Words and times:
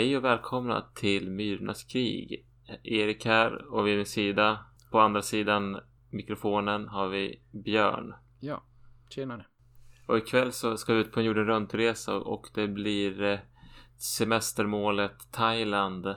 Hej 0.00 0.16
och 0.16 0.24
välkomna 0.24 0.86
till 0.94 1.30
Myrornas 1.30 1.84
krig. 1.84 2.46
Erik 2.82 3.24
här 3.24 3.74
och 3.74 3.86
vid 3.86 3.96
min 3.96 4.06
sida, 4.06 4.64
på 4.90 5.00
andra 5.00 5.22
sidan 5.22 5.80
mikrofonen 6.10 6.88
har 6.88 7.08
vi 7.08 7.42
Björn. 7.50 8.14
Ja, 8.40 8.62
tjenare. 9.08 9.46
Och 10.06 10.18
ikväll 10.18 10.52
så 10.52 10.76
ska 10.76 10.94
vi 10.94 11.00
ut 11.00 11.12
på 11.12 11.20
en 11.20 11.26
jorden 11.26 11.46
runt-resa 11.46 12.14
och 12.14 12.48
det 12.54 12.68
blir 12.68 13.22
eh, 13.22 13.38
semestermålet 13.96 15.32
Thailand 15.32 16.06
eh, 16.06 16.16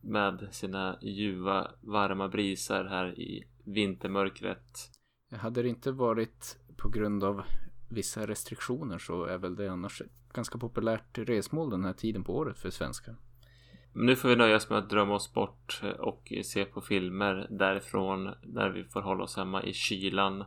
med 0.00 0.48
sina 0.50 0.98
ljuva 1.02 1.70
varma 1.80 2.28
brisar 2.28 2.84
här 2.84 3.20
i 3.20 3.44
vintermörkret. 3.64 4.90
Hade 5.32 5.62
det 5.62 5.68
inte 5.68 5.92
varit 5.92 6.58
på 6.76 6.88
grund 6.88 7.24
av 7.24 7.42
vissa 7.90 8.26
restriktioner 8.26 8.98
så 8.98 9.24
är 9.24 9.38
väl 9.38 9.56
det 9.56 9.68
annars 9.68 10.00
ett 10.00 10.32
ganska 10.32 10.58
populärt 10.58 11.18
resmål 11.18 11.70
den 11.70 11.84
här 11.84 11.92
tiden 11.92 12.24
på 12.24 12.36
året 12.36 12.58
för 12.58 12.70
svenskar. 12.70 13.16
Nu 13.92 14.16
får 14.16 14.28
vi 14.28 14.36
nöja 14.36 14.56
oss 14.56 14.70
med 14.70 14.78
att 14.78 14.90
drömma 14.90 15.14
oss 15.14 15.32
bort 15.32 15.82
och 15.98 16.32
se 16.44 16.64
på 16.64 16.80
filmer 16.80 17.46
därifrån 17.50 18.34
när 18.42 18.70
vi 18.70 18.84
får 18.84 19.02
hålla 19.02 19.24
oss 19.24 19.36
hemma 19.36 19.62
i 19.62 19.72
kylan 19.72 20.44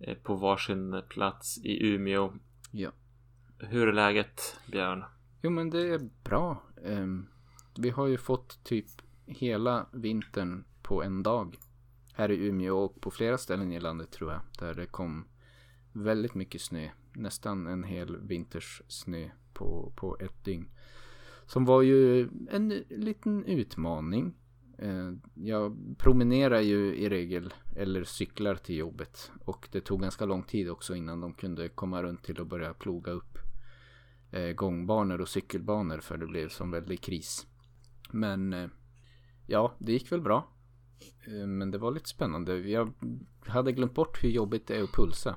eh, 0.00 0.16
på 0.16 0.34
varsin 0.34 1.02
plats 1.08 1.58
i 1.58 1.86
Umeå. 1.86 2.32
Ja. 2.70 2.90
Hur 3.58 3.88
är 3.88 3.92
läget 3.92 4.56
Björn? 4.66 5.04
Jo 5.42 5.50
men 5.50 5.70
det 5.70 5.88
är 5.88 6.10
bra. 6.24 6.62
Ehm, 6.84 7.26
vi 7.78 7.90
har 7.90 8.06
ju 8.06 8.18
fått 8.18 8.64
typ 8.64 8.86
hela 9.26 9.86
vintern 9.92 10.64
på 10.82 11.02
en 11.02 11.22
dag 11.22 11.56
här 12.14 12.30
i 12.30 12.46
Umeå 12.46 12.78
och 12.78 13.00
på 13.00 13.10
flera 13.10 13.38
ställen 13.38 13.72
i 13.72 13.80
landet 13.80 14.10
tror 14.10 14.32
jag. 14.32 14.40
Där 14.58 14.74
det 14.74 14.86
kom 14.86 15.24
väldigt 15.92 16.34
mycket 16.34 16.60
snö. 16.60 16.88
Nästan 17.12 17.66
en 17.66 17.84
hel 17.84 18.16
vinters 18.16 18.82
snö 18.88 19.30
på, 19.52 19.92
på 19.96 20.16
ett 20.20 20.44
dygn. 20.44 20.68
Som 21.46 21.64
var 21.64 21.82
ju 21.82 22.28
en 22.50 22.68
liten 22.88 23.44
utmaning. 23.44 24.34
Eh, 24.78 25.12
jag 25.34 25.76
promenerar 25.98 26.60
ju 26.60 26.94
i 26.96 27.08
regel 27.08 27.54
eller 27.76 28.04
cyklar 28.04 28.54
till 28.54 28.76
jobbet. 28.76 29.30
Och 29.44 29.68
det 29.72 29.80
tog 29.80 30.00
ganska 30.00 30.24
lång 30.24 30.42
tid 30.42 30.70
också 30.70 30.94
innan 30.94 31.20
de 31.20 31.34
kunde 31.34 31.68
komma 31.68 32.02
runt 32.02 32.22
till 32.22 32.40
att 32.40 32.46
börja 32.46 32.74
ploga 32.74 33.12
upp 33.12 33.38
eh, 34.30 34.52
gångbanor 34.52 35.20
och 35.20 35.28
cykelbanor 35.28 35.98
för 35.98 36.16
det 36.16 36.26
blev 36.26 36.48
som 36.48 36.70
väldigt 36.70 37.00
kris. 37.00 37.46
Men 38.10 38.52
eh, 38.52 38.68
ja, 39.46 39.74
det 39.78 39.92
gick 39.92 40.12
väl 40.12 40.20
bra. 40.20 40.48
Men 41.26 41.70
det 41.70 41.78
var 41.78 41.92
lite 41.92 42.08
spännande. 42.08 42.58
Jag 42.58 42.92
hade 43.46 43.72
glömt 43.72 43.94
bort 43.94 44.24
hur 44.24 44.28
jobbigt 44.28 44.66
det 44.66 44.76
är 44.76 44.82
att 44.82 44.92
pulsa. 44.92 45.36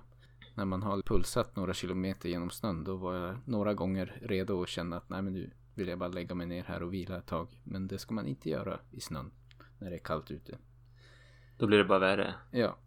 När 0.55 0.65
man 0.65 0.83
har 0.83 1.01
pulsat 1.01 1.55
några 1.55 1.73
kilometer 1.73 2.29
genom 2.29 2.49
snön 2.49 2.83
då 2.83 2.95
var 2.95 3.15
jag 3.15 3.35
några 3.45 3.73
gånger 3.73 4.19
redo 4.21 4.61
att 4.61 4.69
känna 4.69 4.97
att 4.97 5.09
nej 5.09 5.21
men 5.21 5.33
nu 5.33 5.51
vill 5.75 5.87
jag 5.87 5.99
bara 5.99 6.09
lägga 6.09 6.35
mig 6.35 6.47
ner 6.47 6.63
här 6.63 6.83
och 6.83 6.93
vila 6.93 7.17
ett 7.17 7.27
tag. 7.27 7.47
Men 7.63 7.87
det 7.87 7.97
ska 7.97 8.13
man 8.13 8.27
inte 8.27 8.49
göra 8.49 8.79
i 8.91 8.99
snön 8.99 9.31
när 9.79 9.89
det 9.89 9.95
är 9.95 9.99
kallt 9.99 10.31
ute. 10.31 10.57
Då 11.57 11.67
blir 11.67 11.77
det 11.77 11.85
bara 11.85 11.99
värre. 11.99 12.33
Ja. 12.51 12.77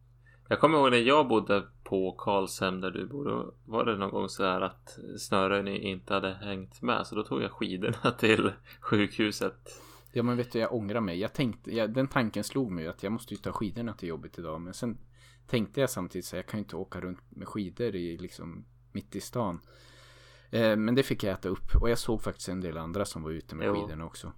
Jag 0.48 0.60
kommer 0.60 0.78
ihåg 0.78 0.90
när 0.90 0.98
jag 0.98 1.28
bodde 1.28 1.62
på 1.84 2.12
Karlshem 2.12 2.80
där 2.80 2.90
du 2.90 3.06
bor. 3.06 3.54
Var 3.64 3.84
det 3.84 3.96
någon 3.96 4.10
gång 4.10 4.28
så 4.28 4.44
här 4.44 4.60
att 4.60 4.98
snöröjning 5.18 5.82
inte 5.82 6.14
hade 6.14 6.34
hängt 6.34 6.82
med. 6.82 7.06
Så 7.06 7.14
då 7.14 7.22
tog 7.22 7.42
jag 7.42 7.52
skidorna 7.52 8.10
till 8.18 8.52
sjukhuset. 8.80 9.82
Ja 10.12 10.22
men 10.22 10.36
vet 10.36 10.52
du 10.52 10.58
jag 10.58 10.74
ångrar 10.74 11.00
mig. 11.00 11.18
Jag 11.18 11.32
tänkte, 11.32 11.76
ja, 11.76 11.86
den 11.86 12.08
tanken 12.08 12.44
slog 12.44 12.70
mig 12.70 12.86
att 12.86 13.02
jag 13.02 13.12
måste 13.12 13.34
ju 13.34 13.38
ta 13.38 13.52
skidorna 13.52 13.92
till 13.92 14.08
jobbet 14.08 14.38
idag. 14.38 14.60
Men 14.60 14.74
sen 14.74 14.98
tänkte 15.46 15.80
jag 15.80 15.90
samtidigt 15.90 16.24
så 16.24 16.36
jag 16.36 16.46
kan 16.46 16.58
ju 16.58 16.62
inte 16.62 16.76
åka 16.76 17.00
runt 17.00 17.20
med 17.28 17.48
skidor 17.48 17.94
i 17.94 18.18
liksom 18.18 18.64
mitt 18.92 19.16
i 19.16 19.20
stan. 19.20 19.60
Eh, 20.50 20.76
men 20.76 20.94
det 20.94 21.02
fick 21.02 21.24
jag 21.24 21.32
äta 21.32 21.48
upp 21.48 21.74
och 21.80 21.90
jag 21.90 21.98
såg 21.98 22.22
faktiskt 22.22 22.48
en 22.48 22.60
del 22.60 22.78
andra 22.78 23.04
som 23.04 23.22
var 23.22 23.30
ute 23.30 23.54
med 23.54 23.66
jo, 23.66 23.74
skidorna 23.74 24.04
också. 24.04 24.32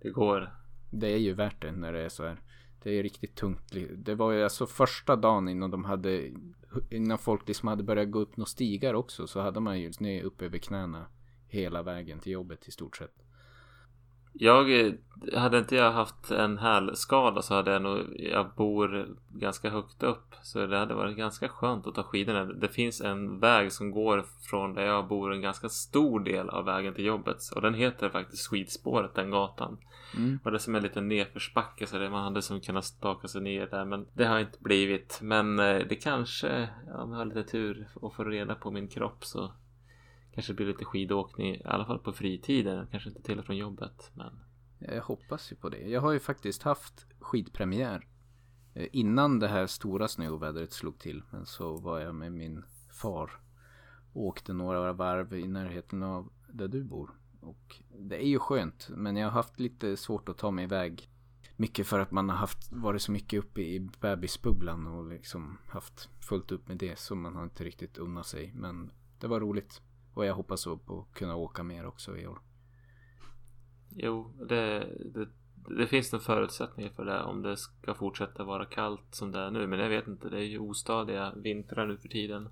Det 0.00 0.10
går. 0.10 0.50
Det 0.90 1.12
är 1.12 1.18
ju 1.18 1.32
värt 1.32 1.62
det 1.62 1.72
när 1.72 1.92
det 1.92 2.00
är 2.00 2.08
så 2.08 2.24
här. 2.24 2.40
Det 2.82 2.98
är 2.98 3.02
riktigt 3.02 3.34
tungt. 3.34 3.74
Det 3.96 4.14
var 4.14 4.32
ju 4.32 4.42
alltså 4.42 4.66
första 4.66 5.16
dagen 5.16 5.48
innan 5.48 5.70
de 5.70 5.84
hade 5.84 6.30
innan 6.90 7.18
folk 7.18 7.48
liksom 7.48 7.68
hade 7.68 7.82
börjat 7.82 8.10
gå 8.10 8.18
upp 8.18 8.36
några 8.36 8.46
stigar 8.46 8.94
också 8.94 9.26
så 9.26 9.40
hade 9.40 9.60
man 9.60 9.80
ju 9.80 9.92
snö 9.92 10.22
upp 10.22 10.42
över 10.42 10.58
knäna 10.58 11.06
hela 11.46 11.82
vägen 11.82 12.18
till 12.18 12.32
jobbet 12.32 12.68
i 12.68 12.70
stort 12.70 12.96
sett. 12.96 13.24
Jag, 14.40 14.94
hade 15.34 15.58
inte 15.58 15.76
jag 15.76 15.92
haft 15.92 16.30
en 16.30 16.58
hälskada 16.58 17.42
så 17.42 17.54
hade 17.54 17.72
jag 17.72 17.82
nog, 17.82 17.98
jag 18.18 18.50
bor 18.56 19.06
ganska 19.32 19.70
högt 19.70 20.02
upp. 20.02 20.34
Så 20.42 20.66
det 20.66 20.78
hade 20.78 20.94
varit 20.94 21.16
ganska 21.16 21.48
skönt 21.48 21.86
att 21.86 21.94
ta 21.94 22.02
skidorna. 22.02 22.44
Det 22.44 22.68
finns 22.68 23.00
en 23.00 23.40
väg 23.40 23.72
som 23.72 23.90
går 23.90 24.24
från 24.42 24.74
där 24.74 24.82
jag 24.82 25.08
bor 25.08 25.32
en 25.32 25.40
ganska 25.40 25.68
stor 25.68 26.20
del 26.20 26.48
av 26.48 26.64
vägen 26.64 26.94
till 26.94 27.04
jobbet. 27.04 27.36
Och 27.54 27.62
den 27.62 27.74
heter 27.74 28.08
faktiskt 28.08 28.46
skidspåret, 28.46 29.14
den 29.14 29.30
gatan. 29.30 29.78
Mm. 30.16 30.38
Och 30.44 30.50
det 30.50 30.56
är 30.56 30.58
som 30.58 30.74
en 30.74 30.82
liten 30.82 31.08
nedförsbacke 31.08 31.86
så 31.86 31.98
det 31.98 32.10
man 32.10 32.24
hade 32.24 32.42
som 32.42 32.60
kunnat 32.60 32.84
staka 32.84 33.28
sig 33.28 33.40
ner 33.40 33.66
där. 33.66 33.84
Men 33.84 34.06
det 34.12 34.24
har 34.24 34.38
inte 34.38 34.58
blivit. 34.60 35.18
Men 35.22 35.58
eh, 35.58 35.78
det 35.88 35.96
kanske, 35.96 36.68
om 36.94 37.10
jag 37.10 37.18
har 37.18 37.24
lite 37.24 37.42
tur 37.42 37.88
och 37.94 38.14
får 38.14 38.24
reda 38.24 38.54
på 38.54 38.70
min 38.70 38.88
kropp 38.88 39.24
så 39.24 39.52
Kanske 40.34 40.54
blir 40.54 40.66
lite 40.66 40.84
skidåkning, 40.84 41.54
i 41.54 41.62
alla 41.64 41.84
fall 41.84 41.98
på 41.98 42.12
fritiden. 42.12 42.86
Kanske 42.90 43.08
inte 43.08 43.22
till 43.22 43.38
och 43.38 43.44
från 43.44 43.56
jobbet. 43.56 44.10
Men... 44.14 44.40
Jag 44.78 45.02
hoppas 45.02 45.52
ju 45.52 45.56
på 45.56 45.68
det. 45.68 45.78
Jag 45.78 46.00
har 46.00 46.12
ju 46.12 46.20
faktiskt 46.20 46.62
haft 46.62 47.06
skidpremiär. 47.20 48.06
Eh, 48.74 48.88
innan 48.92 49.38
det 49.38 49.48
här 49.48 49.66
stora 49.66 50.08
snöovädret 50.08 50.72
slog 50.72 50.98
till. 50.98 51.22
Men 51.30 51.46
så 51.46 51.76
var 51.76 52.00
jag 52.00 52.14
med 52.14 52.32
min 52.32 52.64
far. 52.90 53.30
Och 54.12 54.22
åkte 54.22 54.52
några 54.52 54.92
varv 54.92 55.34
i 55.34 55.46
närheten 55.46 56.02
av 56.02 56.32
där 56.52 56.68
du 56.68 56.84
bor. 56.84 57.10
Och 57.40 57.82
det 57.98 58.16
är 58.16 58.28
ju 58.28 58.38
skönt. 58.38 58.88
Men 58.90 59.16
jag 59.16 59.26
har 59.26 59.32
haft 59.32 59.60
lite 59.60 59.96
svårt 59.96 60.28
att 60.28 60.38
ta 60.38 60.50
mig 60.50 60.64
iväg. 60.64 61.10
Mycket 61.56 61.86
för 61.86 61.98
att 61.98 62.10
man 62.10 62.28
har 62.28 62.36
haft, 62.36 62.72
varit 62.72 63.02
så 63.02 63.12
mycket 63.12 63.38
uppe 63.38 63.60
i 63.60 63.88
bebisbubblan 64.00 64.86
och 64.86 65.06
liksom 65.08 65.58
haft 65.66 66.08
fullt 66.20 66.52
upp 66.52 66.68
med 66.68 66.76
det. 66.76 66.98
Så 66.98 67.14
man 67.14 67.36
har 67.36 67.44
inte 67.44 67.64
riktigt 67.64 67.98
unnat 67.98 68.26
sig. 68.26 68.52
Men 68.54 68.92
det 69.18 69.26
var 69.26 69.40
roligt. 69.40 69.82
Och 70.18 70.26
jag 70.26 70.34
hoppas 70.34 70.64
på 70.64 71.00
att 71.00 71.18
kunna 71.18 71.36
åka 71.36 71.62
mer 71.62 71.86
också 71.86 72.16
i 72.16 72.26
år. 72.26 72.38
Jo, 73.90 74.32
det, 74.48 74.88
det, 75.14 75.28
det 75.78 75.86
finns 75.86 76.12
nog 76.12 76.22
förutsättningar 76.22 76.90
för 76.90 77.04
det 77.04 77.22
om 77.22 77.42
det 77.42 77.56
ska 77.56 77.94
fortsätta 77.94 78.44
vara 78.44 78.64
kallt 78.64 79.14
som 79.14 79.32
det 79.32 79.38
är 79.38 79.50
nu. 79.50 79.66
Men 79.66 79.78
jag 79.78 79.88
vet 79.88 80.06
inte, 80.06 80.28
det 80.28 80.36
är 80.36 80.44
ju 80.44 80.58
ostadiga 80.58 81.32
vintrar 81.36 81.86
nu 81.86 81.96
för 81.96 82.08
tiden. 82.08 82.48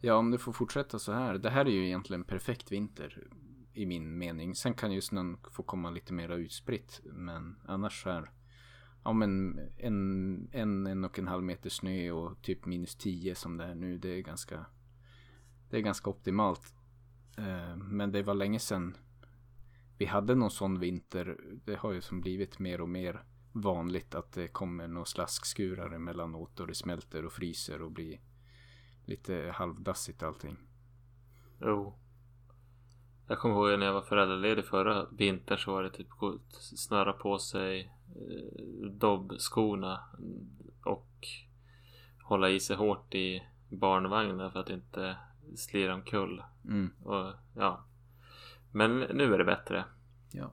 Ja, 0.00 0.14
om 0.14 0.30
det 0.30 0.38
får 0.38 0.52
fortsätta 0.52 0.98
så 0.98 1.12
här. 1.12 1.38
Det 1.38 1.50
här 1.50 1.64
är 1.64 1.70
ju 1.70 1.86
egentligen 1.86 2.24
perfekt 2.24 2.72
vinter 2.72 3.28
i 3.72 3.86
min 3.86 4.18
mening. 4.18 4.54
Sen 4.54 4.74
kan 4.74 4.92
ju 4.92 5.00
snön 5.00 5.38
få 5.50 5.62
komma 5.62 5.90
lite 5.90 6.12
mera 6.12 6.34
utspritt. 6.34 7.00
Men 7.04 7.56
annars 7.66 8.02
så 8.02 8.10
här. 8.10 8.30
Ja 9.04 9.12
men 9.12 9.58
en, 9.78 10.48
en, 10.52 10.86
en 10.86 11.04
och 11.04 11.18
en 11.18 11.28
halv 11.28 11.42
meter 11.42 11.70
snö 11.70 12.10
och 12.10 12.42
typ 12.42 12.66
minus 12.66 12.96
tio 12.96 13.34
som 13.34 13.56
det 13.56 13.64
är 13.64 13.74
nu. 13.74 13.98
Det 13.98 14.08
är 14.08 14.20
ganska 14.20 14.66
det 15.70 15.76
är 15.76 15.80
ganska 15.80 16.10
optimalt. 16.10 16.74
Eh, 17.38 17.76
men 17.76 18.12
det 18.12 18.22
var 18.22 18.34
länge 18.34 18.58
sedan 18.58 18.96
vi 19.98 20.06
hade 20.06 20.34
någon 20.34 20.50
sån 20.50 20.78
vinter. 20.78 21.36
Det 21.64 21.76
har 21.76 21.92
ju 21.92 22.00
som 22.00 22.20
blivit 22.20 22.58
mer 22.58 22.80
och 22.80 22.88
mer 22.88 23.24
vanligt 23.52 24.14
att 24.14 24.32
det 24.32 24.48
kommer 24.48 24.88
några 24.88 25.04
slaskskurar 25.04 25.94
emellanåt 25.94 26.60
och 26.60 26.66
det 26.66 26.74
smälter 26.74 27.24
och 27.24 27.32
fryser 27.32 27.82
och 27.82 27.90
blir 27.90 28.20
lite 29.04 29.52
halvdassigt 29.54 30.22
allting. 30.22 30.56
Jo. 31.60 31.94
Jag 33.28 33.38
kommer 33.38 33.54
ihåg 33.54 33.78
när 33.78 33.86
jag 33.86 33.92
var 33.92 34.02
föräldraledig 34.02 34.64
förra 34.64 35.06
vintern 35.10 35.58
så 35.58 35.72
var 35.72 35.82
det 35.82 35.90
typ 35.90 36.22
att 36.22 36.54
snöra 36.54 37.12
på 37.12 37.38
sig 37.38 37.80
eh, 37.80 38.90
dobbskorna 38.90 40.00
och 40.84 41.26
hålla 42.22 42.50
i 42.50 42.60
sig 42.60 42.76
hårt 42.76 43.14
i 43.14 43.42
barnvagnen 43.68 44.52
för 44.52 44.60
att 44.60 44.70
inte 44.70 45.16
slira 45.56 45.94
omkull. 45.94 46.42
Mm. 46.64 46.90
Och, 47.04 47.32
ja. 47.54 47.84
Men 48.72 48.98
nu 48.98 49.34
är 49.34 49.38
det 49.38 49.44
bättre. 49.44 49.84
Ja. 50.32 50.52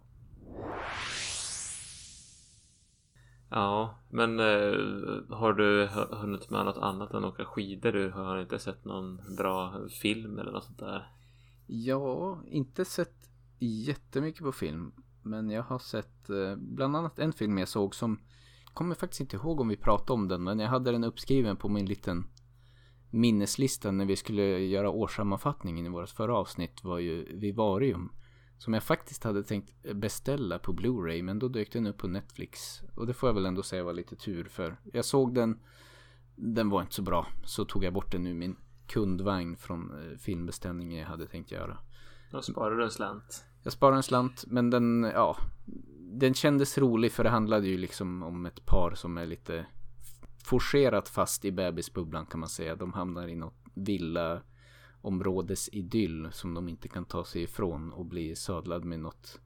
Ja, 3.49 3.99
men 4.09 4.39
eh, 4.39 5.35
har 5.37 5.53
du 5.53 5.87
hunnit 6.11 6.49
med 6.49 6.65
något 6.65 6.77
annat 6.77 7.13
än 7.13 7.25
åka 7.25 7.45
skidor? 7.45 7.91
Du 7.91 8.09
har 8.09 8.41
inte 8.41 8.59
sett 8.59 8.85
någon 8.85 9.35
bra 9.37 9.87
film 9.89 10.39
eller 10.39 10.51
något 10.51 10.63
sånt 10.63 10.79
där? 10.79 11.11
Ja, 11.67 12.39
inte 12.47 12.85
sett 12.85 13.29
jättemycket 13.59 14.41
på 14.41 14.51
film. 14.51 14.91
Men 15.21 15.49
jag 15.49 15.63
har 15.63 15.79
sett 15.79 16.29
eh, 16.29 16.55
bland 16.55 16.95
annat 16.95 17.19
en 17.19 17.33
film 17.33 17.57
jag 17.57 17.67
såg 17.67 17.95
som 17.95 18.19
kommer 18.73 18.95
faktiskt 18.95 19.21
inte 19.21 19.35
ihåg 19.35 19.59
om 19.59 19.67
vi 19.67 19.77
pratade 19.77 20.13
om 20.13 20.27
den, 20.27 20.43
men 20.43 20.59
jag 20.59 20.69
hade 20.69 20.91
den 20.91 21.03
uppskriven 21.03 21.57
på 21.57 21.69
min 21.69 21.85
liten 21.85 22.27
minneslistan 23.09 23.97
när 23.97 24.05
vi 24.05 24.15
skulle 24.15 24.43
göra 24.59 24.89
årssammanfattningen 24.89 25.85
i 25.85 25.89
vårt 25.89 26.09
förra 26.09 26.35
avsnitt 26.35 26.83
var 26.83 26.99
ju 26.99 27.37
Vivarium. 27.37 28.11
Som 28.57 28.73
jag 28.73 28.83
faktiskt 28.83 29.23
hade 29.23 29.43
tänkt 29.43 29.93
beställa 29.93 30.59
på 30.59 30.73
Blu-ray 30.73 31.21
men 31.21 31.39
då 31.39 31.47
dök 31.47 31.71
den 31.71 31.87
upp 31.87 31.97
på 31.97 32.07
Netflix. 32.07 32.81
Och 32.95 33.07
det 33.07 33.13
får 33.13 33.29
jag 33.29 33.33
väl 33.33 33.45
ändå 33.45 33.63
säga 33.63 33.83
var 33.83 33.93
lite 33.93 34.15
tur 34.15 34.43
för. 34.43 34.77
Jag 34.93 35.05
såg 35.05 35.33
den, 35.33 35.59
den 36.35 36.69
var 36.69 36.81
inte 36.81 36.93
så 36.93 37.01
bra. 37.01 37.27
Så 37.45 37.65
tog 37.65 37.83
jag 37.83 37.93
bort 37.93 38.11
den 38.11 38.27
ur 38.27 38.33
min 38.33 38.55
kundvagn 38.87 39.57
från 39.57 39.91
eh, 39.91 40.17
filmbeställningen 40.17 40.99
jag 40.99 41.07
hade 41.07 41.25
tänkt 41.25 41.51
göra. 41.51 41.77
Då 42.31 42.41
sparade 42.41 42.77
du 42.77 42.83
en 42.83 42.91
slant. 42.91 43.45
Jag 43.63 43.73
sparade 43.73 43.97
en 43.97 44.03
slant 44.03 44.43
men 44.47 44.69
den, 44.69 45.11
ja. 45.13 45.37
Den 45.99 46.33
kändes 46.33 46.77
rolig 46.77 47.11
för 47.11 47.23
det 47.23 47.29
handlade 47.29 47.67
ju 47.67 47.77
liksom 47.77 48.23
om 48.23 48.45
ett 48.45 48.65
par 48.65 48.95
som 48.95 49.17
är 49.17 49.25
lite 49.25 49.65
forcerat 50.47 51.09
fast 51.09 51.45
i 51.45 51.51
bebisbubblan 51.51 52.25
kan 52.25 52.39
man 52.39 52.49
säga. 52.49 52.75
De 52.75 52.93
hamnar 52.93 53.27
i 53.27 53.35
något 53.35 53.63
villa 53.73 54.41
områdesidyll 55.01 56.29
som 56.31 56.53
de 56.53 56.69
inte 56.69 56.87
kan 56.87 57.05
ta 57.05 57.23
sig 57.23 57.43
ifrån 57.43 57.93
och 57.93 58.05
bli 58.05 58.35
sadlad 58.35 58.85
med 58.85 58.99
något 58.99 59.41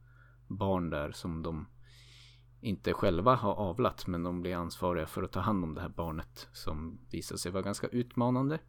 barn 0.47 0.89
där 0.89 1.11
som 1.11 1.43
de 1.43 1.67
inte 2.61 2.93
själva 2.93 3.35
har 3.35 3.53
avlat 3.53 4.07
men 4.07 4.23
de 4.23 4.41
blir 4.41 4.55
ansvariga 4.55 5.05
för 5.05 5.23
att 5.23 5.31
ta 5.31 5.39
hand 5.39 5.63
om 5.63 5.73
det 5.73 5.81
här 5.81 5.89
barnet 5.89 6.47
som 6.53 6.99
visar 7.11 7.37
sig 7.37 7.51
vara 7.51 7.63
ganska 7.63 7.87
utmanande. 7.87 8.59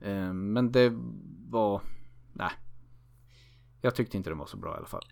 Eh, 0.00 0.32
men 0.32 0.72
det 0.72 0.92
var, 1.48 1.82
nej. 2.32 2.52
Jag 3.80 3.94
tyckte 3.94 4.16
inte 4.16 4.30
den 4.30 4.38
var 4.38 4.46
så 4.46 4.56
bra 4.56 4.74
i 4.74 4.76
alla 4.76 4.86
fall. 4.86 5.04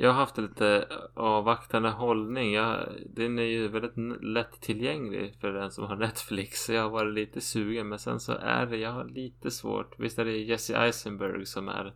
Jag 0.00 0.08
har 0.08 0.14
haft 0.14 0.38
en 0.38 0.44
lite 0.44 0.88
avvaktande 1.14 1.88
hållning. 1.88 2.52
Jag, 2.52 2.88
den 3.10 3.38
är 3.38 3.42
ju 3.42 3.68
väldigt 3.68 4.22
lättillgänglig 4.22 5.34
för 5.40 5.52
den 5.52 5.70
som 5.70 5.84
har 5.84 5.96
Netflix. 6.06 6.64
Så 6.64 6.72
jag 6.72 6.82
har 6.82 6.90
varit 6.90 7.14
lite 7.14 7.40
sugen. 7.40 7.88
Men 7.88 7.98
sen 7.98 8.20
så 8.20 8.32
är 8.32 8.66
det, 8.66 8.76
jag 8.76 8.92
har 8.92 9.04
lite 9.04 9.50
svårt. 9.50 9.98
Visst 9.98 10.18
är 10.18 10.24
det 10.24 10.38
Jesse 10.38 10.76
Eisenberg 10.76 11.46
som 11.46 11.68
är, 11.68 11.94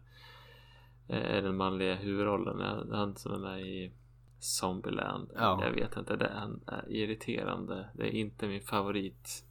är 1.09 1.43
den 1.43 1.57
manliga 1.57 1.95
huvudrollen. 1.95 2.61
Han 2.93 3.17
som 3.17 3.33
är 3.33 3.39
med 3.39 3.61
i 3.61 3.93
Zombieland. 4.39 5.31
Ja. 5.35 5.65
Jag 5.65 5.73
vet 5.73 5.97
inte, 5.97 6.17
det 6.17 6.27
är 6.27 6.89
irriterande. 6.89 7.89
Det 7.95 8.03
är 8.03 8.11
inte 8.11 8.47
min 8.47 8.63
favorit. 8.63 9.45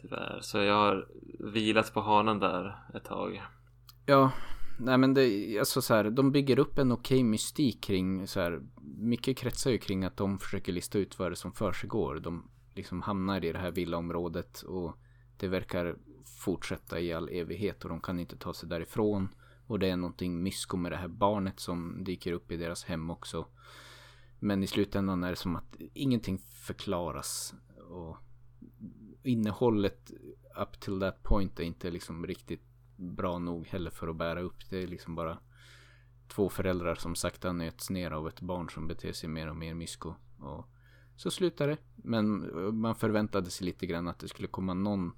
Tyvärr. 0.00 0.38
Så 0.40 0.58
jag 0.58 0.74
har 0.74 1.08
vilat 1.52 1.94
på 1.94 2.00
hanen 2.00 2.38
där 2.38 2.78
ett 2.94 3.04
tag. 3.04 3.42
Ja, 4.06 4.32
nej 4.78 4.98
men 4.98 5.14
det, 5.14 5.58
alltså 5.58 5.82
så 5.82 5.94
här, 5.94 6.10
de 6.10 6.32
bygger 6.32 6.58
upp 6.58 6.78
en 6.78 6.92
okej 6.92 7.22
mystik 7.22 7.80
kring 7.80 8.26
så 8.26 8.40
här, 8.40 8.62
mycket 8.82 9.36
kretsar 9.36 9.70
ju 9.70 9.78
kring 9.78 10.04
att 10.04 10.16
de 10.16 10.38
försöker 10.38 10.72
lista 10.72 10.98
ut 10.98 11.18
vad 11.18 11.30
det 11.30 11.32
är 11.32 11.36
som 11.36 11.52
försiggår. 11.52 12.20
De 12.20 12.50
liksom 12.74 13.02
hamnar 13.02 13.44
i 13.44 13.52
det 13.52 13.58
här 13.58 13.70
villaområdet 13.70 14.62
och 14.62 14.96
det 15.36 15.48
verkar 15.48 15.96
fortsätta 16.24 17.00
i 17.00 17.12
all 17.12 17.28
evighet 17.28 17.84
och 17.84 17.90
de 17.90 18.00
kan 18.00 18.20
inte 18.20 18.36
ta 18.36 18.54
sig 18.54 18.68
därifrån. 18.68 19.28
Och 19.66 19.78
det 19.78 19.90
är 19.90 19.96
någonting 19.96 20.42
mysko 20.42 20.76
med 20.76 20.92
det 20.92 20.96
här 20.96 21.08
barnet 21.08 21.60
som 21.60 22.04
dyker 22.04 22.32
upp 22.32 22.52
i 22.52 22.56
deras 22.56 22.84
hem 22.84 23.10
också. 23.10 23.46
Men 24.38 24.62
i 24.62 24.66
slutändan 24.66 25.24
är 25.24 25.30
det 25.30 25.36
som 25.36 25.56
att 25.56 25.76
ingenting 25.94 26.38
förklaras. 26.38 27.54
Och 27.90 28.16
innehållet 29.22 30.10
up 30.60 30.80
till 30.80 31.00
that 31.00 31.22
point 31.22 31.60
är 31.60 31.64
inte 31.64 31.90
liksom 31.90 32.26
riktigt 32.26 32.67
bra 32.98 33.38
nog 33.38 33.66
heller 33.66 33.90
för 33.90 34.08
att 34.08 34.16
bära 34.16 34.40
upp. 34.40 34.70
Det 34.70 34.82
är 34.82 34.86
liksom 34.86 35.14
bara 35.14 35.38
två 36.28 36.48
föräldrar 36.48 36.94
som 36.94 37.14
sakta 37.14 37.52
nöts 37.52 37.90
ner 37.90 38.10
av 38.10 38.28
ett 38.28 38.40
barn 38.40 38.70
som 38.70 38.86
beter 38.86 39.12
sig 39.12 39.28
mer 39.28 39.48
och 39.48 39.56
mer 39.56 39.74
mysko. 39.74 40.14
Och 40.38 40.68
så 41.16 41.30
slutar 41.30 41.68
det. 41.68 41.76
Men 41.96 42.50
eh, 42.50 42.72
man 42.72 42.94
förväntade 42.94 43.50
sig 43.50 43.66
lite 43.66 43.86
grann 43.86 44.08
att 44.08 44.18
det 44.18 44.28
skulle 44.28 44.48
komma 44.48 44.74
någon 44.74 45.12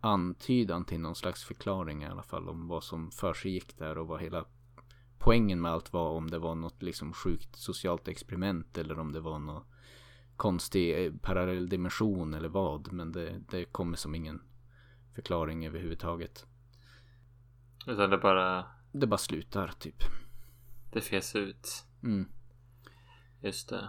antydan 0.00 0.84
till 0.84 1.00
någon 1.00 1.14
slags 1.14 1.44
förklaring 1.44 2.02
i 2.02 2.06
alla 2.06 2.22
fall 2.22 2.48
om 2.48 2.68
vad 2.68 2.84
som 2.84 3.10
för 3.10 3.34
sig 3.34 3.50
gick 3.50 3.78
där 3.78 3.98
och 3.98 4.06
vad 4.06 4.20
hela 4.20 4.44
poängen 5.18 5.60
med 5.60 5.72
allt 5.72 5.92
var 5.92 6.10
om 6.10 6.30
det 6.30 6.38
var 6.38 6.54
något 6.54 6.82
liksom 6.82 7.12
sjukt 7.12 7.56
socialt 7.56 8.08
experiment 8.08 8.78
eller 8.78 8.98
om 8.98 9.12
det 9.12 9.20
var 9.20 9.38
något 9.38 9.66
konstig 10.36 11.06
eh, 11.06 11.12
parallell 11.22 11.68
dimension 11.68 12.34
eller 12.34 12.48
vad. 12.48 12.92
Men 12.92 13.12
det, 13.12 13.42
det 13.50 13.64
kommer 13.64 13.96
som 13.96 14.14
ingen 14.14 14.42
förklaring 15.14 15.66
överhuvudtaget. 15.66 16.46
Utan 17.86 18.10
det 18.10 18.18
bara... 18.18 18.64
Det 18.92 19.06
bara 19.06 19.18
slutar 19.18 19.72
typ. 19.78 20.02
Det 20.92 21.00
fes 21.00 21.36
ut. 21.36 21.84
Mm. 22.02 22.28
Just 23.40 23.68
det. 23.68 23.88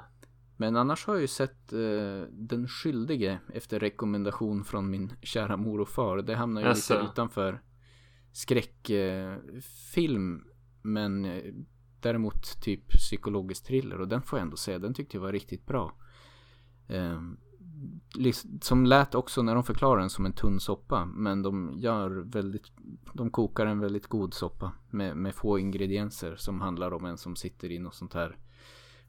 Men 0.57 0.75
annars 0.75 1.05
har 1.05 1.13
jag 1.13 1.21
ju 1.21 1.27
sett 1.27 1.73
uh, 1.73 2.23
Den 2.31 2.67
skyldige 2.67 3.39
efter 3.53 3.79
rekommendation 3.79 4.63
från 4.63 4.89
min 4.89 5.13
kära 5.21 5.57
mor 5.57 5.81
och 5.81 5.89
far. 5.89 6.17
Det 6.17 6.35
hamnar 6.35 6.61
ju 6.61 6.67
alltså. 6.67 6.93
lite 6.93 7.05
utanför 7.05 7.61
skräckfilm. 8.31 10.35
Uh, 10.35 10.41
men 10.81 11.25
uh, 11.25 11.53
däremot 12.01 12.61
typ 12.61 12.89
psykologisk 12.89 13.65
thriller. 13.65 14.01
Och 14.01 14.07
den 14.07 14.21
får 14.21 14.39
jag 14.39 14.43
ändå 14.43 14.57
säga, 14.57 14.79
den 14.79 14.93
tyckte 14.93 15.17
jag 15.17 15.21
var 15.21 15.31
riktigt 15.31 15.65
bra. 15.65 15.95
Som 18.61 18.85
lät 18.85 19.15
också 19.15 19.41
när 19.41 19.55
de 19.55 19.63
förklarar 19.63 19.99
den 19.99 20.09
som 20.09 20.25
en 20.25 20.33
tunn 20.33 20.59
soppa. 20.59 21.05
Men 21.05 21.41
de 21.41 21.73
gör 21.77 22.09
väldigt, 22.09 22.71
de 23.13 23.31
kokar 23.31 23.65
en 23.65 23.79
väldigt 23.79 24.07
god 24.07 24.33
soppa 24.33 24.71
med, 24.89 25.17
med 25.17 25.35
få 25.35 25.59
ingredienser 25.59 26.35
som 26.35 26.61
handlar 26.61 26.93
om 26.93 27.05
en 27.05 27.17
som 27.17 27.35
sitter 27.35 27.71
i 27.71 27.79
något 27.79 27.95
sånt 27.95 28.13
här, 28.13 28.37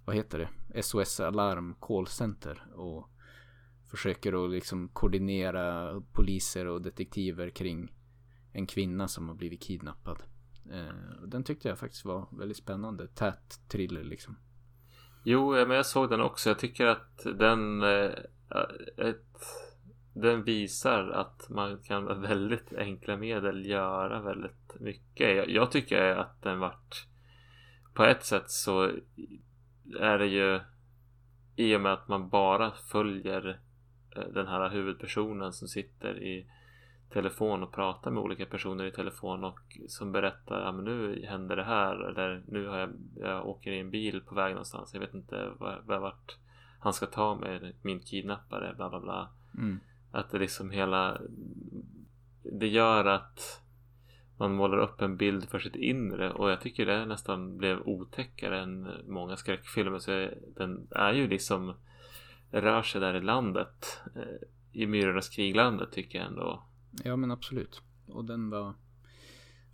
vad 0.05 0.17
heter 0.17 0.39
det, 0.73 0.83
SOS 0.83 1.21
Alarm 1.21 1.75
callcenter 1.81 2.67
och 2.75 3.11
försöker 3.91 4.45
att 4.45 4.51
liksom 4.51 4.89
koordinera 4.89 6.01
poliser 6.13 6.67
och 6.67 6.83
detektiver 6.83 7.51
kring 7.51 7.93
en 8.53 8.67
kvinna 8.67 9.09
som 9.09 9.29
har 9.29 9.35
blivit 9.35 9.63
kidnappad. 9.63 10.23
Eh, 10.71 11.27
den 11.27 11.45
tyckte 11.45 11.69
jag 11.69 11.79
faktiskt 11.79 12.05
var 12.05 12.27
väldigt 12.31 12.57
spännande, 12.57 13.09
tät 13.09 13.61
thriller 13.69 14.05
liksom. 14.05 14.37
Jo, 15.29 15.51
men 15.51 15.71
jag 15.71 15.87
såg 15.87 16.11
den 16.11 16.21
också. 16.21 16.51
Jag 16.51 16.59
tycker 16.59 16.87
att 16.87 17.27
den 17.35 17.83
eh, 17.83 18.11
ett, 18.97 19.47
den 20.15 20.45
visar 20.45 21.09
att 21.09 21.49
man 21.49 21.79
kan 21.79 22.05
med 22.05 22.17
väldigt 22.17 22.73
enkla 22.73 23.17
medel 23.17 23.67
göra 23.67 24.23
väldigt 24.23 24.81
mycket. 24.81 25.37
Jag, 25.37 25.51
jag 25.51 25.71
tycker 25.71 26.17
att 26.17 26.43
den 26.43 26.59
vart 26.59 27.07
på 27.95 28.05
ett 28.05 28.25
sätt 28.25 28.51
så 28.51 28.91
är 30.01 30.19
det 30.19 30.27
ju 30.27 30.61
i 31.57 31.77
och 31.77 31.81
med 31.81 31.93
att 31.93 32.09
man 32.09 32.29
bara 32.29 32.71
följer 32.71 33.61
eh, 34.17 34.29
den 34.35 34.47
här 34.47 34.71
huvudpersonen 34.71 35.53
som 35.53 35.69
sitter 35.69 36.23
i 36.23 36.47
telefon 37.11 37.63
och 37.63 37.73
pratar 37.73 38.11
med 38.11 38.23
olika 38.23 38.47
personer 38.47 38.85
i 38.85 38.91
telefon 38.91 39.45
och 39.45 39.79
som 39.89 40.13
berättar 40.13 40.61
ja, 40.61 40.73
men 40.73 40.85
nu 40.85 41.27
händer 41.27 41.57
det 41.57 41.65
här 41.65 42.09
eller 42.09 42.43
nu 42.49 42.67
har 42.67 42.79
jag, 42.79 42.91
jag 43.17 43.47
åker 43.47 43.73
i 43.73 43.81
en 43.81 43.91
bil 43.91 44.21
på 44.21 44.35
väg 44.35 44.51
någonstans. 44.51 44.95
Jag 44.95 45.01
vet 45.01 45.15
inte 45.15 45.51
vart 45.87 46.37
han 46.81 46.93
ska 46.93 47.07
ta 47.07 47.35
mig, 47.35 47.75
min 47.83 48.01
kidnappare, 48.01 48.75
bla 48.77 48.91
bla 48.91 49.01
bla. 49.01 49.29
Mm. 49.59 49.81
Att 50.13 50.31
det 50.31 50.39
liksom 50.39 50.71
hela 50.71 51.21
det 52.43 52.69
gör 52.69 53.05
att 53.05 53.63
man 54.39 54.55
målar 54.55 54.79
upp 54.79 55.01
en 55.01 55.17
bild 55.17 55.49
för 55.49 55.59
sitt 55.59 55.77
inre 55.77 56.33
och 56.33 56.51
jag 56.51 56.61
tycker 56.61 56.87
det 56.87 57.07
nästan 57.07 57.57
blev 57.57 57.81
otäckare 57.81 58.61
än 58.61 58.89
många 59.07 59.37
skräckfilmer. 59.37 59.99
Så 59.99 60.29
den 60.57 60.89
är 60.91 61.13
ju 61.13 61.29
liksom 61.29 61.75
rör 62.51 62.83
sig 62.83 63.01
där 63.01 63.15
i 63.15 63.21
landet. 63.21 64.01
Eh, 64.17 64.49
I 64.73 64.87
Myrornas 64.87 65.29
kriglandet 65.29 65.93
tycker 65.93 66.19
jag 66.19 66.27
ändå. 66.27 66.63
Ja 67.05 67.17
men 67.17 67.31
absolut. 67.31 67.83
Och 68.07 68.25
den 68.25 68.51
var 68.51 68.75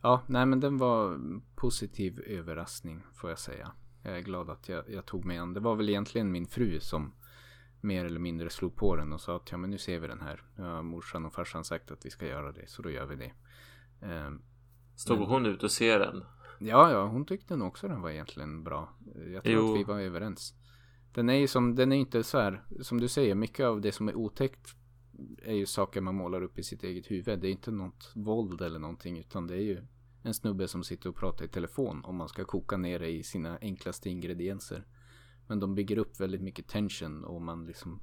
Ja, 0.03 0.23
nej 0.27 0.47
men 0.47 0.61
den 0.61 0.79
var 0.79 1.21
positiv 1.55 2.21
överraskning 2.27 3.03
får 3.15 3.31
jag 3.31 3.39
säga. 3.39 3.73
Jag 4.03 4.17
är 4.17 4.21
glad 4.21 4.51
att 4.51 4.69
jag, 4.69 4.91
jag 4.91 5.07
tog 5.07 5.25
mig 5.25 5.39
an. 5.39 5.55
Det 5.55 5.61
var 5.61 5.77
väl 5.77 5.89
egentligen 5.89 6.33
min 6.33 6.47
fru 6.47 6.81
som 6.81 7.13
mer 7.81 8.05
eller 8.05 8.21
mindre 8.21 8.51
slog 8.51 8.77
på 8.77 8.97
den 8.97 9.13
och 9.13 9.21
sa 9.21 9.37
att 9.37 9.53
ja 9.53 9.59
men 9.59 9.71
nu 9.71 9.79
ser 9.79 9.99
vi 9.99 10.07
den 10.07 10.21
här. 10.21 10.43
Nu 10.57 10.65
har 10.65 10.83
morsan 10.83 11.27
och 11.27 11.33
farsan 11.33 11.65
sagt 11.65 11.91
att 11.91 12.07
vi 12.07 12.11
ska 12.11 12.27
göra 12.27 12.53
det 12.53 12.69
så 12.69 12.83
då 12.83 12.91
gör 12.91 13.07
vi 13.07 13.17
det. 13.17 13.33
Um, 14.07 14.43
Stod 14.97 15.19
men, 15.19 15.29
hon 15.29 15.47
ut 15.47 15.63
och 15.63 15.71
ser 15.71 15.99
den? 15.99 16.25
Ja, 16.59 16.91
ja, 16.91 17.07
hon 17.07 17.25
tyckte 17.25 17.57
nog 17.57 17.69
också 17.69 17.89
den 17.89 18.03
var 18.03 18.11
egentligen 18.11 18.65
bra. 18.65 18.89
Jag 19.33 19.45
tror 19.45 19.57
jo. 19.57 19.73
att 19.73 19.79
vi 19.79 19.85
var 19.85 20.01
överens. 20.01 20.55
Den 21.15 21.29
är 21.29 21.35
ju 21.35 21.49
som, 21.49 21.75
den 21.75 21.93
är 21.93 21.97
inte 21.97 22.23
så 22.23 22.39
här, 22.39 22.63
som 22.81 23.01
du 23.01 23.09
säger, 23.09 23.35
mycket 23.35 23.67
av 23.67 23.81
det 23.81 23.93
som 23.93 24.09
är 24.09 24.15
otäckt 24.15 24.77
är 25.43 25.55
ju 25.55 25.67
saker 25.67 26.01
man 26.01 26.15
målar 26.15 26.43
upp 26.43 26.59
i 26.59 26.63
sitt 26.63 26.85
eget 26.85 27.11
huvud. 27.11 27.39
Det 27.39 27.49
är 27.49 27.53
inte 27.53 27.71
något 27.71 28.13
våld 28.15 28.61
eller 28.61 28.79
någonting 28.79 29.19
utan 29.19 29.47
det 29.47 29.55
är 29.55 29.61
ju 29.61 29.83
en 30.23 30.35
snubbe 30.35 30.69
som 30.69 30.85
sitter 30.85 31.09
och 31.09 31.17
pratar 31.17 31.45
i 31.45 31.49
telefon 31.49 32.05
om 32.05 32.17
man 32.17 32.29
ska 32.29 32.45
koka 32.45 32.77
ner 32.77 32.99
det 32.99 33.11
i 33.11 33.23
sina 33.23 33.59
enklaste 33.61 34.11
ingredienser. 34.11 34.87
Men 35.47 35.61
de 35.61 35.75
bygger 35.75 35.99
upp 35.99 36.21
väldigt 36.21 36.43
mycket 36.43 36.69
tension 36.69 37.25
och 37.25 37.43
man 37.43 37.67
liksom 37.67 38.01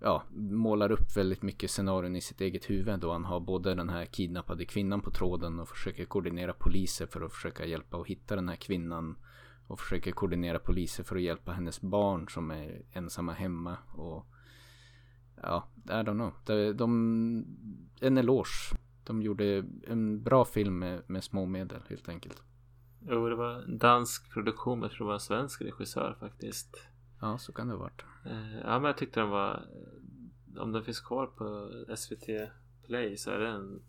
ja, 0.00 0.22
målar 0.34 0.92
upp 0.92 1.16
väldigt 1.16 1.42
mycket 1.42 1.70
scenarion 1.70 2.16
i 2.16 2.20
sitt 2.20 2.40
eget 2.40 2.70
huvud 2.70 3.00
då 3.00 3.12
han 3.12 3.24
har 3.24 3.40
både 3.40 3.74
den 3.74 3.88
här 3.88 4.04
kidnappade 4.04 4.64
kvinnan 4.64 5.00
på 5.00 5.10
tråden 5.10 5.60
och 5.60 5.68
försöker 5.68 6.04
koordinera 6.04 6.52
poliser 6.52 7.06
för 7.06 7.20
att 7.20 7.32
försöka 7.32 7.66
hjälpa 7.66 7.96
och 7.96 8.08
hitta 8.08 8.36
den 8.36 8.48
här 8.48 8.56
kvinnan 8.56 9.16
och 9.66 9.80
försöker 9.80 10.12
koordinera 10.12 10.58
poliser 10.58 11.04
för 11.04 11.16
att 11.16 11.22
hjälpa 11.22 11.52
hennes 11.52 11.80
barn 11.80 12.28
som 12.28 12.50
är 12.50 12.82
ensamma 12.92 13.32
hemma 13.32 13.76
och 13.94 14.26
ja, 15.42 15.68
I 15.84 15.88
don't 15.88 16.14
know. 16.14 16.32
De, 16.46 16.72
de, 16.72 16.88
en 18.00 18.18
eloge 18.18 18.76
de 19.04 19.22
gjorde 19.22 19.64
en 19.86 20.22
bra 20.22 20.44
film 20.44 20.78
med, 20.78 21.02
med 21.06 21.24
små 21.24 21.46
medel 21.46 21.82
helt 21.88 22.08
enkelt. 22.08 22.42
Jo, 23.08 23.28
det 23.28 23.34
var 23.34 23.62
en 23.62 23.78
dansk 23.78 24.32
produktion, 24.32 24.78
men 24.78 24.88
jag 24.88 24.92
tror 24.92 25.06
det 25.06 25.08
var 25.08 25.14
en 25.14 25.20
svensk 25.20 25.62
regissör 25.62 26.16
faktiskt. 26.20 26.88
Ja, 27.20 27.38
så 27.38 27.52
kan 27.52 27.68
det 27.68 27.74
ha 27.74 27.80
varit. 27.80 28.04
Eh, 28.24 28.58
ja, 28.58 28.78
men 28.78 28.84
jag 28.84 28.96
tyckte 28.96 29.20
den 29.20 29.30
var... 29.30 29.62
Om 30.58 30.72
den 30.72 30.84
finns 30.84 31.00
kvar 31.00 31.26
på 31.26 31.70
SVT 31.96 32.26
Play 32.86 33.16
så 33.16 33.30
är 33.30 33.38
det 33.38 33.48
en 33.48 33.82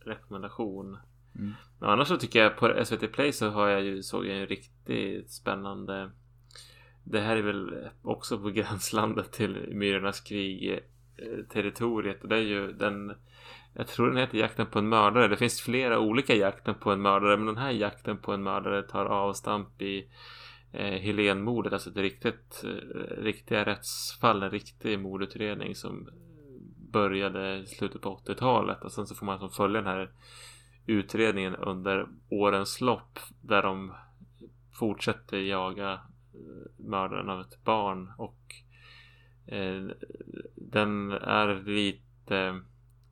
rekommendation. 0.00 0.98
Mm. 1.34 1.52
Men 1.78 1.90
annars 1.90 2.08
så 2.08 2.16
tycker 2.16 2.42
jag 2.42 2.56
på 2.56 2.84
SVT 2.84 3.12
Play 3.12 3.32
så 3.32 3.48
har 3.48 3.68
jag 3.68 3.82
ju, 3.82 4.02
såg 4.02 4.26
jag 4.26 4.38
en 4.38 4.46
riktigt 4.46 5.30
spännande 5.30 6.10
det 7.10 7.20
här 7.20 7.36
är 7.36 7.42
väl 7.42 7.88
också 8.02 8.38
på 8.38 8.50
gränslandet 8.50 9.32
till 9.32 9.68
Myrornas 9.72 10.20
krig 10.20 10.72
eh, 10.72 11.44
territoriet. 11.52 12.22
Och 12.22 12.28
det 12.28 12.36
är 12.36 12.42
ju 12.42 12.72
den 12.72 13.14
jag 13.74 13.86
tror 13.86 14.06
den 14.06 14.16
heter 14.16 14.38
Jakten 14.38 14.66
på 14.66 14.78
en 14.78 14.88
mördare. 14.88 15.28
Det 15.28 15.36
finns 15.36 15.60
flera 15.60 15.98
olika 15.98 16.34
Jakten 16.34 16.74
på 16.74 16.92
en 16.92 17.02
mördare 17.02 17.36
men 17.36 17.46
den 17.46 17.56
här 17.56 17.70
Jakten 17.70 18.18
på 18.18 18.32
en 18.32 18.42
mördare 18.42 18.82
tar 18.82 19.04
avstamp 19.04 19.82
i 19.82 20.08
eh, 20.72 21.00
Helenmordet, 21.00 21.72
alltså 21.72 21.90
ett 21.90 21.96
riktigt, 21.96 22.64
eh, 22.64 23.22
riktiga 23.22 23.64
rättsfall, 23.64 24.42
en 24.42 24.50
riktig 24.50 24.98
mordutredning 24.98 25.74
som 25.74 26.08
började 26.92 27.56
i 27.56 27.66
slutet 27.66 28.00
på 28.00 28.16
80-talet 28.26 28.84
och 28.84 28.92
sen 28.92 29.06
så 29.06 29.14
får 29.14 29.26
man 29.26 29.38
som 29.38 29.50
följa 29.50 29.80
den 29.80 29.92
här 29.92 30.10
utredningen 30.86 31.56
under 31.56 32.06
årens 32.28 32.80
lopp 32.80 33.18
där 33.40 33.62
de 33.62 33.94
fortsätter 34.72 35.38
jaga 35.38 36.00
mördaren 36.76 37.30
av 37.30 37.40
ett 37.40 37.64
barn 37.64 38.12
och 38.16 38.54
eh, 39.46 39.86
den 40.54 41.12
är 41.12 41.62
lite 41.64 42.60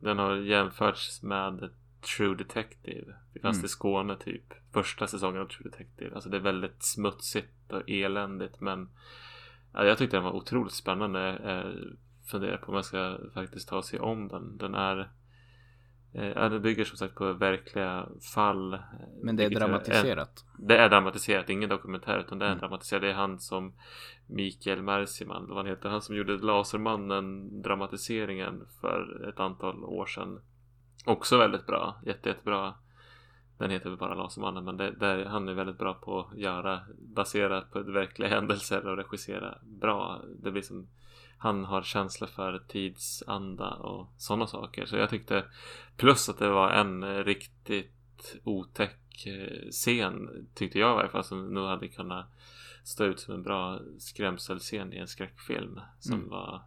den 0.00 0.18
har 0.18 0.37
jämförts 0.37 1.23
med 1.23 1.71
True 2.16 2.35
Detective. 2.35 3.14
Fast 3.42 3.59
Mm. 3.59 3.64
i 3.64 3.68
Skåne 3.68 4.16
typ 4.16 4.54
första 4.73 5.06
säsongen 5.06 5.42
av 5.42 5.47
True 5.47 5.71
Detective. 5.71 6.14
Alltså 6.14 6.30
det 6.30 6.37
är 6.37 6.40
väldigt 6.40 6.83
smutsigt 6.83 7.73
och 7.73 7.90
eländigt 7.90 8.61
men 8.61 8.88
ja, 9.73 9.85
jag 9.85 9.99
tyckte 9.99 10.16
den 10.16 10.25
var 10.25 10.33
otroligt 10.33 10.73
spännande. 10.73 11.37
Eh, 11.37 11.97
funderar 12.30 12.56
på 12.56 12.68
om 12.68 12.75
jag 12.75 12.85
ska 12.85 13.18
faktiskt 13.35 13.68
ta 13.68 13.83
sig 13.83 14.00
om 14.00 14.28
den. 14.28 14.59
Den 14.59 14.75
är 14.75 15.11
ja, 16.35 16.49
den 16.49 16.62
bygger 16.62 16.85
som 16.85 16.96
sagt 16.96 17.14
på 17.14 17.32
verkliga 17.32 18.08
fall 18.35 18.73
eh, 18.75 18.80
Men 19.23 19.37
det 19.37 19.44
är 19.44 19.49
vilket 19.49 19.62
är- 19.64 19.68
dramatiserat. 19.68 20.44
det 20.58 20.76
är 20.78 20.88
dramatiserat, 20.88 21.50
ingen 21.50 21.68
dokumentär 21.68 22.18
utan 22.18 22.38
det 22.38 22.44
är 22.44 22.50
Mm. 22.50 22.61
dramatiserat. 22.61 23.02
Det 23.02 23.11
är 23.11 23.14
han 23.14 23.38
som 23.38 23.73
Mikael 24.26 24.82
Merciman, 24.82 25.37
eller 25.44 25.54
vad 25.54 25.56
han 25.64 25.66
heter, 25.66 25.88
han 25.88 26.02
som 26.02 26.16
gjorde 26.16 26.37
Lasermannen 26.38 27.62
dramatiseringen 27.62 28.64
för 28.80 29.28
ett 29.28 29.40
antal 29.40 29.85
år 29.85 30.06
sedan. 30.06 30.40
Också 31.06 31.38
väldigt 31.38 31.66
bra, 31.66 32.00
jätte, 32.06 32.28
jättebra. 32.28 32.75
Den 33.58 33.70
heter 33.70 33.88
väl 33.90 33.99
bara 33.99 34.14
Lasermannen 34.14 34.64
men 34.64 34.76
det, 34.76 34.90
där, 34.90 35.25
han 35.25 35.49
är 35.49 35.54
väldigt 35.54 35.78
bra 35.78 35.94
på 35.94 36.20
att 36.20 36.38
göra 36.38 36.80
baserat 36.99 37.73
på 37.73 37.80
verkliga 37.82 38.28
händelser 38.28 38.87
och 38.87 38.96
regissera 38.96 39.58
bra. 39.62 40.20
Det 40.42 40.50
blir 40.50 40.62
som 40.62 40.87
han 41.38 41.64
har 41.64 41.83
känsla 41.83 42.26
för 42.26 42.59
tidsanda 42.69 43.71
och 43.75 44.09
sådana 44.16 44.47
saker. 44.47 44.87
Så 44.87 44.97
jag 44.97 45.11
tyckte 45.11 45.45
plus 45.97 46.28
att 46.28 46.38
det 46.38 46.49
var 46.49 46.71
en 46.71 47.02
eh, 47.02 47.25
riktigt 47.25 48.37
otäck 48.45 49.26
eh, 49.26 49.71
scen 49.71 50.47
tyckte 50.55 50.78
jag 50.78 50.93
i 50.93 50.97
varje 50.97 51.09
fall 51.11 51.25
som 51.25 51.55
nog 51.55 51.66
hade 51.66 51.88
kunnat 51.88 52.26
stå 52.85 53.05
ut 53.05 53.21
som 53.21 53.35
en 53.35 53.43
bra 53.43 53.81
skrämselscen 53.99 54.93
i 54.93 54.97
en 54.97 55.09
skräckfilm 55.09 55.81
som 56.00 56.14
Mm. 56.14 56.28
var 56.28 56.62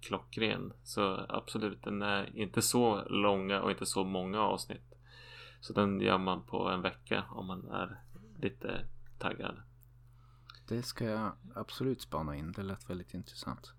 klockren. 0.00 0.72
Så 0.84 1.26
absolut, 1.28 1.82
den 1.82 2.02
är 2.02 2.36
inte 2.38 2.62
så 2.62 3.04
långa 3.08 3.60
och 3.62 3.70
inte 3.70 3.86
så 3.86 4.04
många 4.04 4.40
avsnitt. 4.40 4.94
Så 5.60 5.72
den 5.72 6.00
gör 6.00 6.18
man 6.18 6.42
på 6.42 6.68
en 6.68 6.82
vecka 6.82 7.24
om 7.30 7.46
man 7.46 7.70
är 7.70 8.00
lite 8.42 8.84
taggad. 9.18 9.56
Det 10.68 10.82
ska 10.82 11.04
jag 11.04 11.32
absolut 11.54 12.00
spana 12.00 12.36
in. 12.36 12.52
Det 12.52 12.62
lät 12.62 12.90
väldigt 12.90 13.14
intressant. 13.14 13.72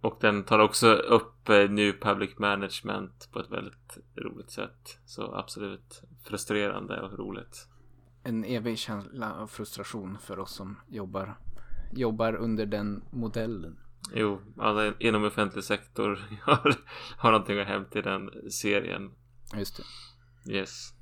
Och 0.00 0.18
den 0.20 0.44
tar 0.44 0.58
också 0.58 0.92
upp 0.92 1.48
eh, 1.48 1.70
New 1.70 1.92
Public 2.00 2.38
Management 2.38 3.28
på 3.32 3.40
ett 3.40 3.50
väldigt 3.50 3.98
roligt 4.16 4.50
sätt. 4.50 4.98
Så 5.04 5.34
absolut 5.34 6.02
frustrerande 6.24 7.00
och 7.00 7.18
roligt. 7.18 7.68
En 8.22 8.44
evig 8.44 8.78
känsla 8.78 9.34
av 9.34 9.46
frustration 9.46 10.18
för 10.18 10.38
oss 10.38 10.54
som 10.54 10.80
jobbar, 10.88 11.38
jobbar 11.92 12.34
under 12.34 12.66
den 12.66 13.04
modellen. 13.10 13.78
Jo, 14.14 14.40
alla 14.58 14.94
inom 14.98 15.24
offentlig 15.24 15.64
sektor 15.64 16.20
har, 16.42 16.74
har 17.16 17.30
någonting 17.30 17.58
att 17.58 17.66
hämta 17.66 17.98
i 17.98 18.02
den 18.02 18.30
serien. 18.50 19.10
Just 19.54 19.76
det. 19.76 20.52
Yes. 20.52 20.92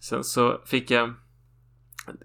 Sen 0.00 0.24
så 0.24 0.60
fick 0.64 0.90
jag 0.90 1.14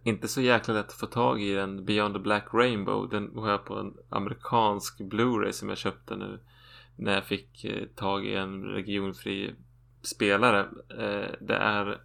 inte 0.04 0.28
så 0.28 0.42
jäkla 0.42 0.74
lätt 0.74 0.88
att 0.88 0.94
få 0.94 1.06
tag 1.06 1.42
i 1.42 1.54
den 1.54 1.86
Beyond 1.86 2.14
the 2.14 2.20
Black 2.20 2.48
Rainbow. 2.54 3.10
Den 3.10 3.36
har 3.36 3.50
jag 3.50 3.66
på 3.66 3.80
en 3.80 3.94
amerikansk 4.10 5.00
Blu-ray 5.00 5.52
som 5.52 5.70
jag 5.70 5.78
köpte 5.78 6.16
nu. 6.16 6.40
När 6.96 7.14
jag 7.14 7.26
fick 7.26 7.64
eh, 7.64 7.88
tag 7.96 8.26
i 8.26 8.36
en 8.36 8.64
regionfri 8.64 9.56
spelare. 10.02 10.60
Eh, 10.90 11.36
det 11.42 11.56
är 11.56 12.02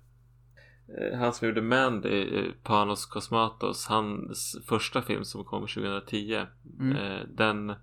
eh, 0.98 1.18
han 1.18 1.32
som 1.32 1.48
gjorde 1.48 1.62
Mandy, 1.62 2.52
Panos 2.62 3.06
Cosmatos, 3.06 3.86
hans 3.86 4.56
första 4.68 5.02
film 5.02 5.24
som 5.24 5.44
kom 5.44 5.60
2010. 5.60 6.46
Mm. 6.80 6.96
Den 7.28 7.74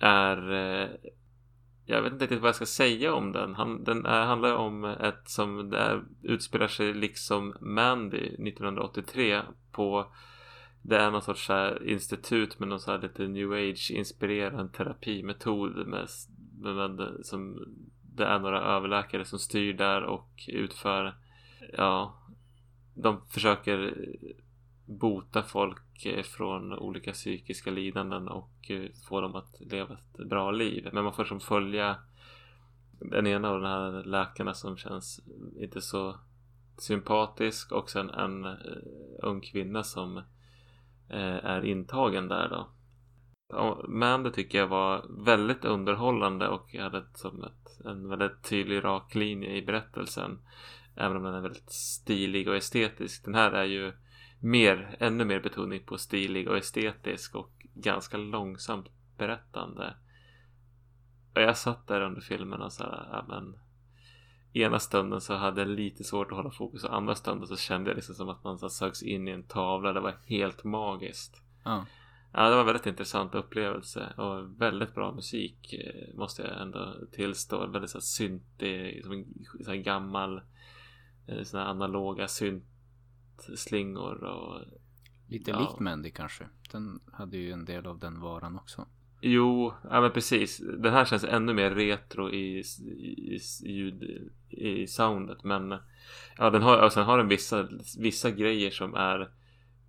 är 0.00 0.40
jag 1.86 2.02
vet 2.02 2.12
inte 2.12 2.24
riktigt 2.24 2.40
vad 2.40 2.48
jag 2.48 2.56
ska 2.56 2.66
säga 2.66 3.14
om 3.14 3.32
den. 3.32 3.54
Han, 3.54 3.84
den 3.84 4.06
är, 4.06 4.26
handlar 4.26 4.54
om 4.54 4.84
ett 4.84 5.22
som 5.24 5.72
är, 5.72 6.02
utspelar 6.22 6.68
sig 6.68 6.94
liksom 6.94 7.54
Mandy 7.60 8.26
1983 8.26 9.42
på 9.72 10.06
det 10.82 10.96
är 10.96 11.10
någon 11.10 11.22
sorts 11.22 11.48
här 11.48 11.88
institut 11.88 12.58
med 12.58 12.68
någon 12.68 12.80
så 12.80 12.90
här 12.90 12.98
lite 12.98 13.28
new 13.28 13.52
age 13.52 13.90
inspirerad 13.90 14.72
terapimetod 14.72 15.86
med, 15.86 16.08
med, 16.58 16.90
med, 16.90 17.26
som 17.26 17.64
det 18.16 18.24
är 18.24 18.38
några 18.38 18.60
överläkare 18.60 19.24
som 19.24 19.38
styr 19.38 19.72
där 19.72 20.02
och 20.02 20.30
utför 20.48 21.14
ja 21.72 22.20
de 22.94 23.20
försöker 23.28 23.94
bota 24.86 25.42
folk 25.42 25.82
Eh, 26.06 26.22
från 26.22 26.72
olika 26.72 27.12
psykiska 27.12 27.70
lidanden 27.70 28.28
och 28.28 28.70
eh, 28.70 28.90
få 29.08 29.20
dem 29.20 29.34
att 29.34 29.60
leva 29.60 29.94
ett 29.94 30.28
bra 30.28 30.50
liv. 30.50 30.88
Men 30.92 31.04
man 31.04 31.12
får 31.12 31.24
som 31.24 31.40
följa 31.40 31.96
den 32.92 33.26
ena 33.26 33.50
av 33.50 33.60
de 33.60 33.66
här 33.66 34.04
läkarna 34.04 34.54
som 34.54 34.76
känns 34.76 35.20
inte 35.56 35.80
så 35.80 36.16
sympatisk 36.78 37.72
och 37.72 37.90
sen 37.90 38.10
en 38.10 38.44
eh, 38.44 38.56
ung 39.22 39.40
kvinna 39.40 39.82
som 39.82 40.22
är 41.12 41.64
intagen 41.64 42.28
där 42.28 42.48
då. 42.48 42.68
Men 43.88 44.22
det 44.22 44.30
tycker 44.30 44.58
jag 44.58 44.66
var 44.66 45.06
väldigt 45.24 45.64
underhållande 45.64 46.48
och 46.48 46.74
hade 46.74 46.98
ett, 46.98 47.18
som 47.18 47.44
ett, 47.44 47.86
en 47.86 48.08
väldigt 48.08 48.42
tydlig 48.42 48.84
rak 48.84 49.14
linje 49.14 49.56
i 49.56 49.62
berättelsen. 49.62 50.38
Även 50.96 51.16
om 51.16 51.22
den 51.22 51.34
är 51.34 51.40
väldigt 51.40 51.72
stilig 51.72 52.48
och 52.48 52.56
estetisk. 52.56 53.24
Den 53.24 53.34
här 53.34 53.52
är 53.52 53.64
ju 53.64 53.92
mer, 54.40 54.96
ännu 54.98 55.24
mer 55.24 55.40
betoning 55.40 55.82
på 55.86 55.98
stilig 55.98 56.48
och 56.48 56.58
estetisk 56.58 57.34
och 57.34 57.50
ganska 57.74 58.16
långsamt 58.16 58.88
berättande. 59.18 59.94
Och 61.34 61.42
jag 61.42 61.56
satt 61.56 61.86
där 61.86 62.00
under 62.00 62.20
filmen 62.20 62.62
och 62.62 62.72
så 62.72 62.82
här, 62.82 63.08
ja, 63.12 63.24
men 63.28 63.58
ena 64.52 64.78
stunden 64.78 65.20
så 65.20 65.34
hade 65.34 65.60
jag 65.60 65.68
lite 65.68 66.04
svårt 66.04 66.30
att 66.30 66.36
hålla 66.36 66.50
fokus 66.50 66.84
och 66.84 66.96
andra 66.96 67.14
stunden 67.14 67.46
så 67.46 67.56
kände 67.56 67.90
jag 67.90 67.96
liksom 67.96 68.14
som 68.14 68.28
att 68.28 68.44
man 68.44 68.58
så 68.58 68.68
sögs 68.68 69.02
in 69.02 69.28
i 69.28 69.30
en 69.30 69.42
tavla. 69.42 69.92
Det 69.92 70.00
var 70.00 70.14
helt 70.26 70.64
magiskt. 70.64 71.42
Ja. 71.64 71.86
Ja, 72.32 72.48
det 72.48 72.54
var 72.54 72.60
en 72.60 72.66
väldigt 72.66 72.86
intressant 72.86 73.34
upplevelse 73.34 74.12
och 74.16 74.60
väldigt 74.60 74.94
bra 74.94 75.12
musik 75.12 75.72
eh, 75.72 76.16
måste 76.18 76.42
jag 76.42 76.62
ändå 76.62 76.94
tillstå. 77.12 77.66
Väldigt 77.66 77.90
så 77.90 77.98
här 77.98 78.02
syntig, 78.02 79.04
som 79.04 79.12
en 79.12 79.24
så 79.64 79.70
här 79.70 79.76
gammal 79.76 80.40
eh, 81.26 81.42
såna 81.42 81.66
analoga 81.66 82.28
syntslingor 83.42 84.24
och 84.24 84.60
Lite 85.30 85.50
Ja. 85.50 85.60
likt 85.60 85.80
Mandy 85.80 86.10
kanske. 86.10 86.44
Den 86.72 87.00
hade 87.12 87.36
ju 87.36 87.52
en 87.52 87.64
del 87.64 87.86
av 87.86 87.98
den 87.98 88.20
varan 88.20 88.56
också. 88.56 88.86
Jo, 89.20 89.72
ja 89.90 90.00
men 90.00 90.10
precis. 90.10 90.58
Den 90.58 90.92
här 90.92 91.04
känns 91.04 91.24
ännu 91.24 91.54
mer 91.54 91.70
retro 91.70 92.30
i, 92.30 92.58
i, 92.58 93.38
i 93.62 93.72
ljud, 93.72 94.30
i 94.48 94.86
soundet. 94.86 95.44
Men 95.44 95.74
ja, 96.38 96.50
den 96.50 96.62
har, 96.62 96.84
och 96.84 96.92
sen 96.92 97.04
har 97.04 97.18
den 97.18 97.28
vissa, 97.28 97.68
vissa 97.98 98.30
grejer 98.30 98.70
som 98.70 98.94
är 98.94 99.30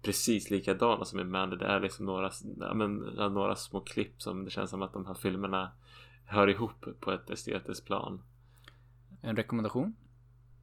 precis 0.01 0.49
likadana 0.49 1.05
som 1.05 1.19
i 1.19 1.23
Mandy. 1.23 1.55
Det 1.55 1.65
är 1.65 1.79
liksom 1.79 2.05
några, 2.05 2.31
ja, 2.59 2.73
men, 2.73 2.95
några 3.33 3.55
små 3.55 3.81
klipp 3.81 4.21
som 4.21 4.45
det 4.45 4.51
känns 4.51 4.69
som 4.69 4.81
att 4.81 4.93
de 4.93 5.05
här 5.05 5.13
filmerna 5.13 5.71
hör 6.25 6.47
ihop 6.47 6.85
på 6.99 7.11
ett 7.11 7.29
estetiskt 7.29 7.85
plan. 7.85 8.21
En 9.21 9.35
rekommendation? 9.35 9.95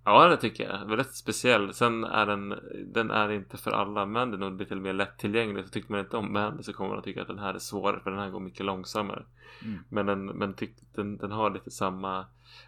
Ja, 0.08 0.28
det 0.28 0.36
tycker 0.36 0.64
jag. 0.64 0.86
Väldigt 0.86 1.14
speciell. 1.14 1.74
Sen 1.74 2.04
är 2.04 2.26
den, 2.26 2.54
den 2.86 3.10
är 3.10 3.30
inte 3.30 3.56
för 3.56 3.70
alla, 3.70 4.06
men 4.06 4.30
den 4.30 4.42
är 4.42 4.50
nog 4.50 4.60
lite 4.60 4.74
mer 4.76 4.92
lättillgänglig. 4.92 5.64
Så 5.64 5.70
tycker 5.70 5.90
man 5.90 6.00
inte 6.00 6.16
om 6.16 6.32
Mandy 6.32 6.62
så 6.62 6.72
kommer 6.72 6.90
man 6.90 6.98
att 6.98 7.04
tycka 7.04 7.22
att 7.22 7.28
den 7.28 7.38
här 7.38 7.54
är 7.54 7.58
svårare, 7.58 8.00
för 8.00 8.10
den 8.10 8.20
här 8.20 8.30
går 8.30 8.40
mycket 8.40 8.66
långsammare. 8.66 9.24
Mm. 9.62 9.78
Men, 9.88 10.06
den, 10.06 10.26
men 10.26 10.54
tyck, 10.54 10.74
den, 10.94 11.16
den 11.16 11.32
har 11.32 11.50
lite 11.50 11.70
samma... 11.70 12.26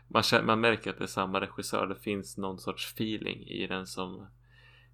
Man, 0.09 0.23
känner, 0.23 0.44
man 0.44 0.61
märker 0.61 0.90
att 0.90 0.99
det 0.99 1.04
är 1.04 1.09
samma 1.09 1.40
regissör. 1.40 1.87
Det 1.87 1.94
finns 1.94 2.38
någon 2.38 2.59
sorts 2.59 2.92
feeling 2.92 3.42
i 3.42 3.66
den 3.66 3.87
som 3.87 4.26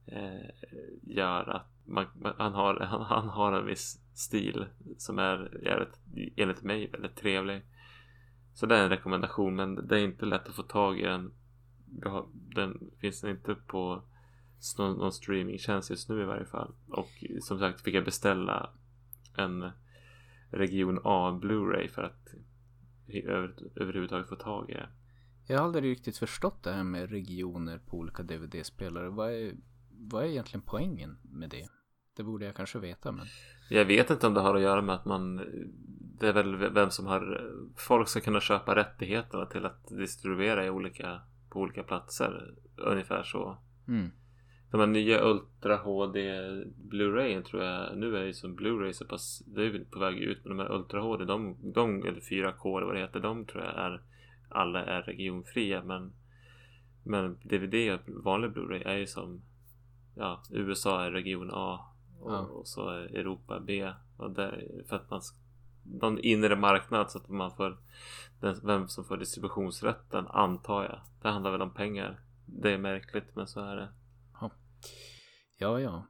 eh, 0.06 0.50
gör 1.02 1.48
att 1.48 1.66
man, 1.84 2.06
man- 2.22 2.34
han, 2.38 2.52
har, 2.52 2.80
han, 2.80 3.02
han 3.02 3.28
har 3.28 3.52
en 3.52 3.66
viss 3.66 4.00
stil 4.14 4.66
som 4.98 5.18
är 5.18 5.64
jävligt, 5.64 6.00
enligt 6.36 6.62
mig 6.62 6.90
väldigt 6.92 7.16
trevlig. 7.16 7.62
Så 8.54 8.66
det 8.66 8.76
är 8.76 8.82
en 8.82 8.90
rekommendation 8.90 9.56
men 9.56 9.86
det 9.88 10.00
är 10.00 10.04
inte 10.04 10.26
lätt 10.26 10.48
att 10.48 10.54
få 10.54 10.62
tag 10.62 11.00
i 11.00 11.02
den 11.02 11.32
den 12.30 12.90
finns 13.00 13.20
den 13.20 13.30
inte 13.30 13.54
på 13.54 14.02
någon, 14.78 14.98
någon 14.98 15.12
streamingtjänst 15.12 15.90
just 15.90 16.08
nu 16.08 16.22
i 16.22 16.24
varje 16.24 16.46
fall. 16.46 16.74
Och 16.88 17.24
som 17.42 17.58
sagt 17.58 17.80
fick 17.80 17.94
jag 17.94 18.04
beställa 18.04 18.70
en 19.36 19.70
Region 20.50 21.00
A 21.04 21.38
Blu-ray 21.42 21.88
för 21.88 22.02
att 22.02 22.34
över, 23.08 23.54
överhuvudtaget 23.76 24.28
få 24.28 24.36
tag 24.36 24.70
i 24.70 24.72
det. 24.72 24.88
Jag 25.46 25.58
har 25.58 25.64
aldrig 25.64 25.84
riktigt 25.84 26.18
förstått 26.18 26.62
det 26.62 26.72
här 26.72 26.84
med 26.84 27.10
regioner 27.10 27.78
på 27.78 27.96
olika 27.96 28.22
DVD-spelare. 28.22 29.08
Vad 29.08 29.32
är, 29.32 29.52
vad 29.90 30.24
är 30.24 30.28
egentligen 30.28 30.62
poängen 30.66 31.18
med 31.22 31.50
det? 31.50 31.68
Det 32.16 32.22
borde 32.22 32.44
jag 32.44 32.56
kanske 32.56 32.78
veta 32.78 33.12
men. 33.12 33.26
Jag 33.70 33.84
vet 33.84 34.10
inte 34.10 34.26
om 34.26 34.34
det 34.34 34.40
har 34.40 34.54
att 34.54 34.62
göra 34.62 34.82
med 34.82 34.94
att 34.94 35.04
man 35.04 35.36
Det 36.20 36.28
är 36.28 36.32
väl 36.32 36.56
vem 36.56 36.90
som 36.90 37.06
har 37.06 37.50
Folk 37.76 38.08
ska 38.08 38.20
kunna 38.20 38.40
köpa 38.40 38.74
rättigheterna 38.74 39.46
till 39.46 39.66
att 39.66 39.88
distribuera 39.88 40.66
i 40.66 40.70
olika 40.70 41.20
På 41.56 41.62
olika 41.62 41.82
platser 41.82 42.54
Ungefär 42.76 43.22
så 43.22 43.56
mm. 43.88 44.10
De 44.70 44.80
här 44.80 44.86
nya 44.86 45.24
Ultra 45.24 45.76
HD 45.76 46.18
Blu-rayen 46.90 47.42
tror 47.42 47.62
jag 47.62 47.98
Nu 47.98 48.16
är 48.16 48.24
ju 48.24 48.32
som 48.32 48.56
Blu-ray 48.56 48.92
så 48.92 49.04
pass 49.04 49.42
Det 49.46 49.66
är 49.66 49.84
på 49.90 49.98
väg 49.98 50.18
ut 50.18 50.44
men 50.44 50.56
de 50.56 50.62
här 50.62 50.72
Ultra 50.72 51.00
HD 51.00 51.24
de, 51.24 51.56
de 51.74 52.02
eller 52.02 52.20
4K 52.20 52.76
eller 52.76 52.86
vad 52.86 52.94
det 52.94 53.00
heter 53.00 53.20
De 53.20 53.44
tror 53.44 53.64
jag 53.64 53.74
är 53.74 54.02
Alla 54.48 54.84
är 54.84 55.02
regionfria 55.02 55.82
men 55.82 56.12
Men 57.04 57.38
DVD 57.42 57.98
vanlig 58.06 58.50
Blu-ray 58.50 58.86
är 58.86 58.96
ju 58.96 59.06
som 59.06 59.42
Ja 60.14 60.42
USA 60.50 61.04
är 61.04 61.10
region 61.10 61.50
A 61.52 61.80
och, 62.20 62.32
ja. 62.32 62.38
och 62.38 62.68
så 62.68 62.90
Europa 62.90 63.60
B. 63.60 63.92
Och 64.16 64.30
där, 64.30 64.84
för 64.88 64.96
att 64.96 65.10
man 65.10 65.20
någon 65.86 66.18
inre 66.18 66.56
marknad 66.56 67.10
så 67.10 67.18
att 67.18 67.28
man 67.28 67.56
får 67.56 67.78
den, 68.40 68.60
vem 68.64 68.88
som 68.88 69.04
får 69.04 69.16
distributionsrätten 69.16 70.26
antar 70.26 70.84
jag. 70.84 71.00
Det 71.22 71.28
handlar 71.28 71.50
väl 71.50 71.62
om 71.62 71.74
pengar. 71.74 72.20
Det 72.46 72.72
är 72.72 72.78
märkligt 72.78 73.36
men 73.36 73.46
så 73.46 73.60
är 73.60 73.76
det. 73.76 73.88
Ja, 74.40 74.50
ja. 75.58 75.80
ja. 75.80 76.06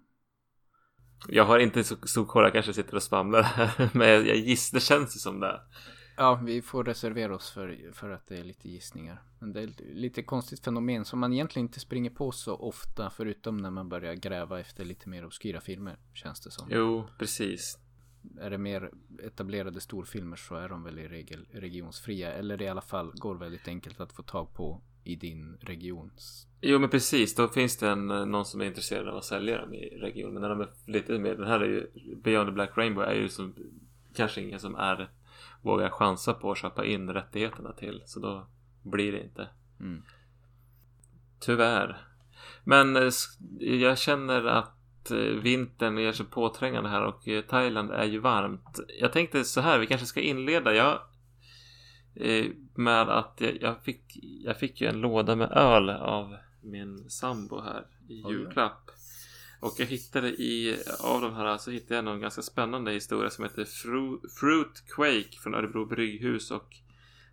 Jag 1.28 1.45
har 1.45 1.59
inte 1.59 1.85
så 1.85 1.97
stor 1.97 2.25
koll, 2.25 2.45
jag 2.45 2.52
kanske 2.52 2.73
sitter 2.73 2.95
och 2.95 3.02
svamlar 3.02 3.42
här. 3.42 3.90
Men 3.95 4.09
jag 4.09 4.37
gissar, 4.37 4.76
det 4.76 4.80
känns 4.80 5.16
ju 5.16 5.21
som 5.21 5.40
det. 5.40 5.61
Ja, 6.16 6.40
vi 6.45 6.62
får 6.62 6.85
reservera 6.85 7.35
oss 7.35 7.50
för, 7.50 7.92
för 7.92 8.11
att 8.11 8.26
det 8.26 8.38
är 8.38 8.45
lite 8.45 8.68
gissningar. 8.68 9.23
Men 9.38 9.52
det 9.52 9.62
är 9.62 9.95
lite 9.95 10.23
konstigt 10.23 10.64
fenomen 10.64 11.04
som 11.04 11.18
man 11.18 11.33
egentligen 11.33 11.66
inte 11.66 11.80
springer 11.80 12.11
på 12.11 12.33
så 12.33 12.56
ofta. 12.56 13.11
Förutom 13.11 13.56
när 13.56 13.71
man 13.71 13.88
börjar 13.88 14.14
gräva 14.14 14.61
efter 14.61 14.85
lite 14.85 15.09
mer 15.09 15.25
obskyra 15.25 15.61
filmer, 15.61 15.99
känns 16.14 16.40
det 16.40 16.50
som. 16.50 16.68
Jo, 16.71 17.09
precis. 17.18 17.78
Är 18.40 18.50
det 18.50 18.59
mer 18.59 18.90
etablerade 19.23 19.80
storfilmer 19.80 20.37
så 20.37 20.54
är 20.54 20.68
de 20.68 20.83
väl 20.83 20.99
i 20.99 21.09
regel 21.09 21.47
regionsfria. 21.52 22.33
Eller 22.33 22.62
i 22.62 22.68
alla 22.68 22.80
fall 22.80 23.12
går 23.14 23.35
väldigt 23.35 23.68
enkelt 23.68 24.00
att 24.00 24.12
få 24.12 24.23
tag 24.23 24.54
på 24.54 24.80
i 25.04 25.16
din 25.16 25.56
region. 25.61 26.11
Jo 26.61 26.78
men 26.78 26.90
precis, 26.90 27.35
då 27.35 27.49
finns 27.49 27.76
det 27.76 27.88
en, 27.88 28.06
någon 28.06 28.45
som 28.45 28.61
är 28.61 28.64
intresserad 28.64 29.09
av 29.09 29.16
att 29.16 29.25
sälja 29.25 29.61
dem 29.61 29.75
i 29.75 29.99
regionen. 30.00 30.33
Men 30.33 30.42
när 30.42 30.49
de 30.49 30.61
är 30.61 30.68
lite 30.87 31.18
mer, 31.18 31.35
den 31.35 31.47
här 31.47 31.61
är 31.61 31.68
ju, 31.68 31.90
Beyond 32.16 32.49
the 32.49 32.52
Black 32.52 32.71
Rainbow 32.76 33.04
är 33.04 33.14
ju 33.14 33.28
som 33.28 33.54
kanske 34.14 34.40
ingen 34.40 34.61
som 34.61 34.75
är 34.75 35.11
vågar 35.62 35.90
chansa 35.90 36.35
på 36.35 36.50
att 36.50 36.59
köpa 36.59 36.85
in 36.85 37.11
rättigheterna 37.11 37.73
till. 37.73 38.02
Så 38.06 38.21
då 38.21 38.47
blir 38.83 39.12
det 39.12 39.23
inte. 39.25 39.49
Mm. 39.80 40.02
Tyvärr. 41.40 42.06
Men 42.65 42.97
eh, 42.97 43.12
jag 43.58 43.99
känner 43.99 44.45
att 44.45 44.75
eh, 45.10 45.19
vintern 45.19 45.99
ger 45.99 46.12
sig 46.12 46.26
påträngande 46.26 46.88
här 46.90 47.04
och 47.04 47.28
eh, 47.28 47.42
Thailand 47.42 47.90
är 47.90 48.04
ju 48.04 48.19
varmt. 48.19 48.80
Jag 49.00 49.12
tänkte 49.12 49.45
så 49.45 49.60
här, 49.60 49.78
vi 49.78 49.86
kanske 49.86 50.06
ska 50.06 50.21
inleda. 50.21 50.75
Jag, 50.75 51.00
med 52.75 53.08
att 53.08 53.36
jag, 53.38 53.62
jag, 53.62 53.84
fick, 53.84 54.19
jag 54.45 54.58
fick 54.58 54.80
ju 54.80 54.86
en 54.86 55.00
låda 55.00 55.36
med 55.36 55.52
öl 55.52 55.90
av 55.90 56.36
min 56.62 57.10
sambo 57.10 57.60
här 57.60 57.86
i 58.08 58.14
julklapp. 58.14 58.90
Och 59.60 59.75
jag 59.78 59.86
hittade 59.86 60.28
i, 60.28 60.78
av 61.00 61.21
de 61.21 61.34
här 61.34 61.58
så 61.58 61.71
hittade 61.71 61.95
jag 61.95 62.04
någon 62.04 62.21
ganska 62.21 62.42
spännande 62.42 62.92
historia 62.92 63.30
som 63.30 63.45
heter 63.45 63.64
Fru, 63.64 64.21
Fruit 64.40 64.84
Quake 64.95 65.38
från 65.42 65.54
Örebro 65.54 65.86
Brygghus 65.86 66.50
och 66.50 66.76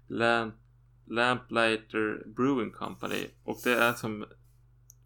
Lamp, 0.07 0.55
Lamplighter 1.07 2.23
Brewing 2.25 2.71
Company. 2.71 3.27
Och 3.43 3.59
det 3.63 3.73
är 3.73 3.93
som 3.93 4.25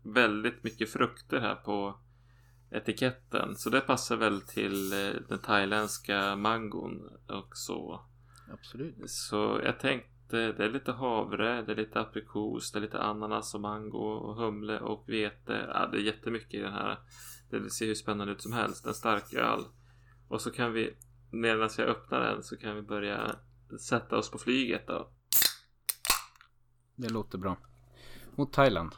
väldigt 0.04 0.64
mycket 0.64 0.90
frukter 0.90 1.40
här 1.40 1.56
på 1.56 2.00
etiketten. 2.72 3.56
Så 3.56 3.70
det 3.70 3.82
passar 3.82 4.16
väl 4.16 4.42
till 4.42 4.94
eh, 4.94 5.22
den 5.30 5.40
thailändska 5.40 6.36
mangon 6.36 7.10
och 7.28 7.58
så. 7.58 8.02
Absolut. 8.54 9.10
Så 9.10 9.62
jag 9.64 9.80
tänkte 9.80 10.18
det, 10.30 10.54
det 10.54 10.66
är 10.66 10.70
lite 10.70 10.92
havre, 10.92 11.62
det 11.62 11.72
är 11.72 11.76
lite 11.76 12.00
aprikos, 12.00 12.72
det 12.72 12.80
är 12.80 12.82
lite 12.82 13.00
ananas 13.00 13.54
och 13.54 13.62
mango 13.62 13.98
och 13.98 14.36
humle 14.36 14.80
och 14.80 15.10
vete. 15.10 15.70
Ja, 15.74 15.88
det 15.92 15.98
är 15.98 16.02
jättemycket 16.02 16.54
i 16.54 16.58
den 16.58 16.74
här. 16.74 16.98
Det 17.50 17.70
ser 17.70 17.86
hur 17.86 17.96
spännande 17.96 18.34
ut 18.34 18.42
som 18.42 18.54
helst. 18.54 18.86
En 18.86 18.94
stark 18.94 19.34
öl. 19.34 19.64
Och 20.28 20.42
så 20.42 20.52
kan 20.52 20.74
vi, 20.74 20.98
medan 21.32 21.70
jag 21.78 21.88
öppnar 21.88 22.20
den 22.20 22.44
så 22.44 22.58
kan 22.58 22.76
vi 22.76 22.82
börja 22.82 23.36
sätta 23.80 24.18
oss 24.18 24.32
på 24.32 24.38
flyget 24.38 24.88
då. 24.88 25.10
Det 26.96 27.10
låter 27.10 27.38
bra. 27.38 27.58
Mot 28.36 28.54
Thailand. 28.54 28.96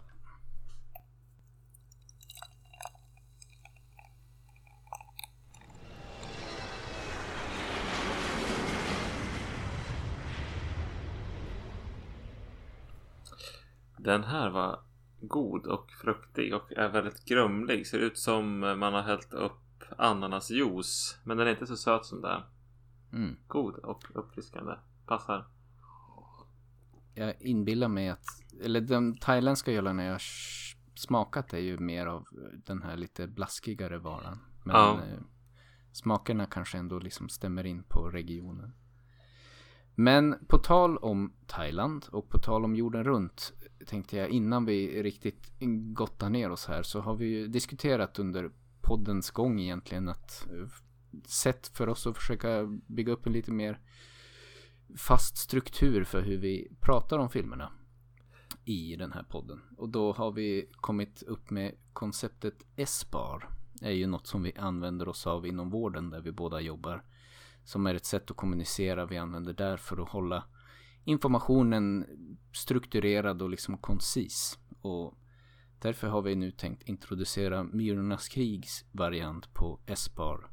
Den 14.03 14.23
här 14.23 14.49
var 14.49 14.79
god 15.21 15.65
och 15.65 15.91
fruktig 15.91 16.55
och 16.55 16.71
är 16.71 16.89
väldigt 16.89 17.25
grumlig. 17.25 17.87
Ser 17.87 17.99
ut 17.99 18.17
som 18.17 18.59
man 18.59 18.93
har 18.93 19.01
hällt 19.01 19.33
upp 19.33 19.83
ananasjuice. 19.97 21.19
Men 21.23 21.37
den 21.37 21.47
är 21.47 21.51
inte 21.51 21.67
så 21.67 21.77
söt 21.77 22.05
som 22.05 22.21
det. 22.21 22.43
Mm. 23.13 23.35
God 23.47 23.75
och 23.75 24.03
uppfriskande. 24.13 24.73
Passar. 25.05 25.47
Jag 27.13 27.41
inbillar 27.41 27.87
mig 27.87 28.09
att, 28.09 28.25
eller 28.63 28.81
den 28.81 29.17
thailändska 29.17 29.71
ölen 29.71 29.99
jag 29.99 30.21
smakat 30.95 31.53
är 31.53 31.57
ju 31.57 31.77
mer 31.77 32.05
av 32.05 32.27
den 32.65 32.81
här 32.81 32.97
lite 32.97 33.27
blaskigare 33.27 33.97
varan. 33.97 34.39
Men 34.63 34.75
ja. 34.75 34.93
eh, 34.93 35.19
smakerna 35.91 36.45
kanske 36.45 36.77
ändå 36.77 36.99
liksom 36.99 37.29
stämmer 37.29 37.65
in 37.65 37.83
på 37.83 38.09
regionen. 38.09 38.73
Men 39.95 40.45
på 40.47 40.57
tal 40.57 40.97
om 40.97 41.33
Thailand 41.47 42.05
och 42.11 42.29
på 42.29 42.37
tal 42.37 42.65
om 42.65 42.75
jorden 42.75 43.03
runt 43.03 43.53
tänkte 43.85 44.17
jag 44.17 44.29
innan 44.29 44.65
vi 44.65 45.03
riktigt 45.03 45.51
gottar 45.93 46.29
ner 46.29 46.51
oss 46.51 46.65
här 46.65 46.83
så 46.83 46.99
har 46.99 47.15
vi 47.15 47.25
ju 47.25 47.47
diskuterat 47.47 48.19
under 48.19 48.51
poddens 48.81 49.31
gång 49.31 49.59
egentligen 49.59 50.09
att 50.09 50.47
eh, 50.51 50.67
sätt 51.27 51.67
för 51.67 51.89
oss 51.89 52.07
att 52.07 52.17
försöka 52.17 52.65
bygga 52.87 53.13
upp 53.13 53.25
en 53.25 53.33
lite 53.33 53.51
mer 53.51 53.79
fast 54.95 55.37
struktur 55.37 56.03
för 56.03 56.21
hur 56.21 56.37
vi 56.37 56.71
pratar 56.79 57.17
om 57.17 57.29
filmerna 57.29 57.71
i 58.65 58.95
den 58.95 59.11
här 59.11 59.23
podden. 59.23 59.61
Och 59.77 59.89
då 59.89 60.13
har 60.13 60.31
vi 60.31 60.69
kommit 60.71 61.23
upp 61.23 61.49
med 61.49 61.75
konceptet 61.93 62.65
S-bar. 62.75 63.49
är 63.81 63.91
ju 63.91 64.07
något 64.07 64.27
som 64.27 64.43
vi 64.43 64.53
använder 64.57 65.07
oss 65.07 65.27
av 65.27 65.47
inom 65.47 65.69
vården 65.69 66.09
där 66.09 66.21
vi 66.21 66.31
båda 66.31 66.61
jobbar. 66.61 67.03
Som 67.63 67.87
är 67.87 67.95
ett 67.95 68.05
sätt 68.05 68.31
att 68.31 68.37
kommunicera 68.37 69.05
vi 69.05 69.17
använder 69.17 69.53
där 69.53 69.77
för 69.77 70.01
att 70.01 70.09
hålla 70.09 70.43
informationen 71.09 72.05
strukturerad 72.53 73.41
och 73.41 73.49
liksom 73.49 73.77
koncis. 73.77 74.59
Och 74.81 75.17
därför 75.79 76.07
har 76.07 76.21
vi 76.21 76.35
nu 76.35 76.51
tänkt 76.51 76.89
introducera 76.89 77.63
Myrornas 77.63 78.27
krigs 78.27 78.85
variant 78.91 79.53
på 79.53 79.79
S-bar 79.85 80.49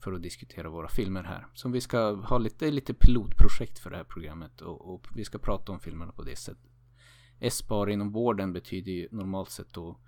för 0.00 0.12
att 0.12 0.22
diskutera 0.22 0.68
våra 0.68 0.88
filmer 0.88 1.22
här. 1.22 1.46
Som 1.54 1.72
vi 1.72 1.80
ska 1.80 2.14
ha 2.14 2.38
lite, 2.38 2.70
lite 2.70 2.94
pilotprojekt 2.94 3.78
för 3.78 3.90
det 3.90 3.96
här 3.96 4.04
programmet 4.04 4.60
och, 4.60 4.94
och 4.94 5.06
vi 5.14 5.24
ska 5.24 5.38
prata 5.38 5.72
om 5.72 5.80
filmerna 5.80 6.12
på 6.12 6.22
det 6.22 6.36
sättet. 6.36 6.70
S-bar 7.40 7.86
inom 7.86 8.12
vården 8.12 8.52
betyder 8.52 8.92
ju 8.92 9.08
normalt 9.10 9.50
sett 9.50 9.72
då 9.72 9.98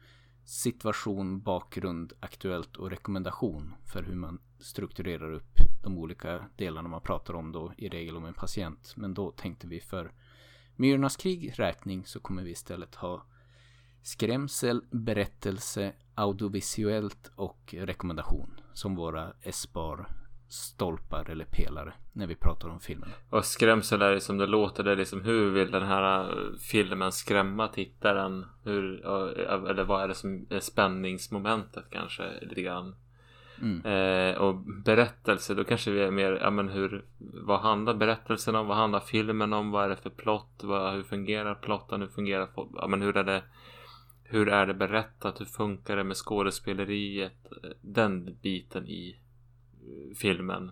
situation, 0.45 1.41
bakgrund, 1.41 2.13
aktuellt 2.21 2.77
och 2.77 2.91
rekommendation 2.91 3.75
för 3.93 4.03
hur 4.03 4.15
man 4.15 4.39
strukturerar 4.59 5.33
upp 5.33 5.59
de 5.83 5.99
olika 5.99 6.45
delarna 6.57 6.89
man 6.89 7.01
pratar 7.01 7.35
om 7.35 7.53
då 7.53 7.73
i 7.77 7.89
regel 7.89 8.17
om 8.17 8.25
en 8.25 8.35
patient. 8.35 8.93
Men 8.97 9.15
då 9.15 9.31
tänkte 9.31 9.67
vi 9.67 9.81
för 9.81 10.13
Myrornas 10.77 11.17
krig 11.17 11.53
räkning 11.57 12.07
så 12.07 12.21
kommer 12.21 12.43
vi 12.43 12.51
istället 12.51 12.95
ha 12.95 13.23
skrämsel, 14.03 14.85
berättelse, 14.91 15.93
audiovisuellt 16.15 17.31
och 17.37 17.75
rekommendation 17.79 18.61
som 18.73 18.97
våra 18.97 19.33
S-bar 19.43 20.09
stolpar 20.49 21.31
eller 21.31 21.45
pelare 21.45 21.93
när 22.13 22.27
vi 22.27 22.35
pratar 22.35 22.69
om 22.69 22.81
filmen. 22.81 23.09
Och 23.31 23.45
skrämsel 23.45 24.03
är 24.03 24.11
det 24.11 24.21
som 24.21 24.39
det 24.39 24.47
låter. 24.47 24.85
Det 24.85 24.93
är 24.93 24.97
liksom 24.97 25.21
hur 25.25 25.51
vill 25.51 25.71
den 25.71 25.83
här 25.83 26.21
äh, 26.21 26.37
filmen 26.71 27.13
skrämma 27.13 27.69
tittaren? 27.69 28.47
Hur, 28.65 29.07
eller 29.71 29.85
vad 29.85 30.03
är 30.03 30.09
det 30.09 30.15
som 30.15 30.47
är 30.51 30.61
spänningsmomentet 30.61 31.85
kanske 31.91 32.25
lite 32.41 32.63
grann? 32.63 32.95
Mm. 33.63 33.85
Eh, 33.87 34.37
och 34.37 34.55
berättelse, 34.85 35.55
då 35.55 35.65
kanske 35.65 35.91
vi 35.91 36.01
är 36.01 36.11
mer, 36.11 36.33
ja 36.33 36.51
men 36.51 36.69
hur, 36.69 37.05
vad 37.19 37.61
handlar 37.61 37.95
berättelsen 37.95 38.55
om? 38.55 38.67
Vad 38.67 38.77
handlar 38.77 39.01
filmen 39.01 39.53
om? 39.53 39.71
Vad 39.71 39.85
är 39.85 39.89
det 39.89 39.97
för 39.97 40.11
plott? 40.11 40.61
Vad, 40.63 40.95
hur 40.95 41.03
fungerar 41.03 41.55
plotten? 41.55 42.01
Hur 42.01 42.09
fungerar, 42.09 42.49
ja 42.75 42.87
men 42.87 43.03
hur 43.03 43.17
är 43.17 43.25
det, 43.25 43.43
hur 44.25 44.49
är 44.49 44.67
det 44.67 44.75
berättat? 44.75 45.41
Hur 45.41 45.45
funkar 45.45 45.97
det 45.97 46.05
med 46.05 46.17
skådespeleriet? 46.17 47.53
Den 47.81 48.37
biten 48.43 48.89
i 48.89 49.09
eh, 49.11 49.24
filmen. 50.17 50.71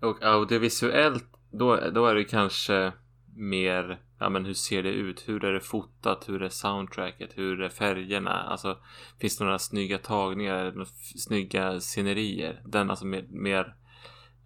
Och 0.00 0.22
audiovisuellt, 0.22 1.24
då, 1.50 1.90
då 1.90 2.06
är 2.06 2.14
det 2.14 2.24
kanske 2.24 2.92
mer, 3.36 4.02
ja 4.18 4.28
men 4.28 4.44
hur 4.44 4.54
ser 4.54 4.82
det 4.82 4.92
ut? 4.92 5.28
Hur 5.28 5.44
är 5.44 5.52
det 5.52 5.60
fotat? 5.60 6.28
Hur 6.28 6.42
är 6.42 6.48
soundtracket? 6.48 7.30
Hur 7.38 7.60
är 7.60 7.68
färgerna? 7.68 8.30
Alltså 8.30 8.78
finns 9.20 9.38
det 9.38 9.44
några 9.44 9.58
snygga 9.58 9.98
tagningar? 9.98 10.72
Några 10.72 10.90
snygga 11.16 11.80
scenerier? 11.80 12.62
Den 12.66 12.90
alltså 12.90 13.06
mer, 13.06 13.26
mer 13.28 13.76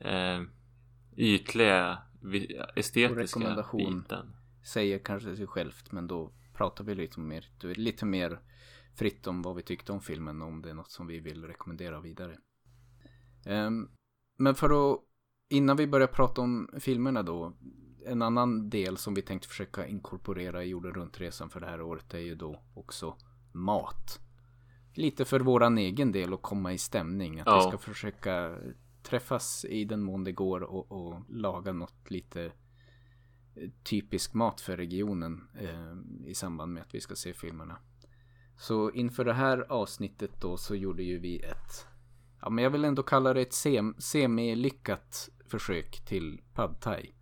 eh, 0.00 0.42
ytliga 1.16 1.98
estetiska 2.76 3.64
biten. 3.72 4.36
Säger 4.64 4.98
kanske 4.98 5.36
sig 5.36 5.46
självt 5.46 5.92
men 5.92 6.06
då 6.06 6.32
pratar 6.54 6.84
vi 6.84 6.94
lite 6.94 7.20
mer, 7.20 7.48
lite 7.74 8.06
mer 8.06 8.40
fritt 8.94 9.26
om 9.26 9.42
vad 9.42 9.56
vi 9.56 9.62
tyckte 9.62 9.92
om 9.92 10.00
filmen 10.00 10.42
och 10.42 10.48
om 10.48 10.62
det 10.62 10.70
är 10.70 10.74
något 10.74 10.90
som 10.90 11.06
vi 11.06 11.20
vill 11.20 11.44
rekommendera 11.44 12.00
vidare. 12.00 12.36
Um, 13.46 13.90
men 14.36 14.54
för 14.54 14.92
att 14.94 15.00
innan 15.48 15.76
vi 15.76 15.86
börjar 15.86 16.06
prata 16.06 16.40
om 16.40 16.68
filmerna 16.80 17.22
då 17.22 17.56
en 18.06 18.22
annan 18.22 18.70
del 18.70 18.96
som 18.96 19.14
vi 19.14 19.22
tänkte 19.22 19.48
försöka 19.48 19.86
inkorporera 19.86 20.64
i 20.64 20.68
jorden 20.68 20.94
runt-resan 20.94 21.50
för 21.50 21.60
det 21.60 21.66
här 21.66 21.82
året 21.82 22.14
är 22.14 22.18
ju 22.18 22.34
då 22.34 22.62
också 22.74 23.16
mat. 23.52 24.20
Lite 24.94 25.24
för 25.24 25.40
våran 25.40 25.78
egen 25.78 26.12
del 26.12 26.34
att 26.34 26.42
komma 26.42 26.72
i 26.72 26.78
stämning. 26.78 27.40
Att 27.40 27.46
ja. 27.46 27.56
vi 27.56 27.62
ska 27.62 27.78
försöka 27.78 28.56
träffas 29.02 29.64
i 29.64 29.84
den 29.84 30.02
mån 30.02 30.24
det 30.24 30.32
går 30.32 30.60
och, 30.60 30.92
och 30.92 31.20
laga 31.28 31.72
något 31.72 32.10
lite 32.10 32.44
eh, 33.54 33.70
typisk 33.82 34.34
mat 34.34 34.60
för 34.60 34.76
regionen 34.76 35.48
eh, 35.58 36.28
i 36.30 36.34
samband 36.34 36.72
med 36.72 36.82
att 36.82 36.94
vi 36.94 37.00
ska 37.00 37.14
se 37.14 37.32
filmerna. 37.32 37.78
Så 38.56 38.90
inför 38.90 39.24
det 39.24 39.32
här 39.32 39.66
avsnittet 39.72 40.40
då 40.40 40.56
så 40.56 40.74
gjorde 40.74 41.02
ju 41.02 41.18
vi 41.18 41.38
ett, 41.38 41.86
ja 42.42 42.50
men 42.50 42.64
jag 42.64 42.70
vill 42.70 42.84
ändå 42.84 43.02
kalla 43.02 43.34
det 43.34 43.40
ett 43.40 43.52
sem 43.52 43.94
semi-lyckat 43.98 45.28
försök 45.48 46.04
till 46.04 46.40
pad 46.54 46.80
thai 46.80 47.12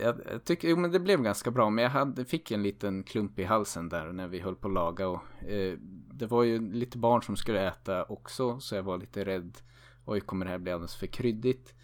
jag, 0.00 0.20
jag 0.30 0.44
tycker, 0.44 0.68
jo 0.68 0.76
men 0.76 0.92
det 0.92 1.00
blev 1.00 1.22
ganska 1.22 1.50
bra. 1.50 1.70
Men 1.70 1.82
jag 1.84 1.90
hade, 1.90 2.24
fick 2.24 2.50
en 2.50 2.62
liten 2.62 3.02
klump 3.02 3.38
i 3.38 3.44
halsen 3.44 3.88
där 3.88 4.12
när 4.12 4.28
vi 4.28 4.40
höll 4.40 4.56
på 4.56 4.68
att 4.68 4.74
laga. 4.74 5.08
Och, 5.08 5.44
eh, 5.48 5.78
det 6.12 6.26
var 6.26 6.42
ju 6.42 6.72
lite 6.72 6.98
barn 6.98 7.22
som 7.22 7.36
skulle 7.36 7.68
äta 7.68 8.04
också. 8.04 8.60
Så 8.60 8.74
jag 8.74 8.82
var 8.82 8.98
lite 8.98 9.24
rädd. 9.24 9.58
Oj, 10.04 10.20
kommer 10.20 10.44
det 10.46 10.50
här 10.50 10.58
bli 10.58 10.72
alldeles 10.72 10.96
för 10.96 11.06
kryddigt? 11.06 11.74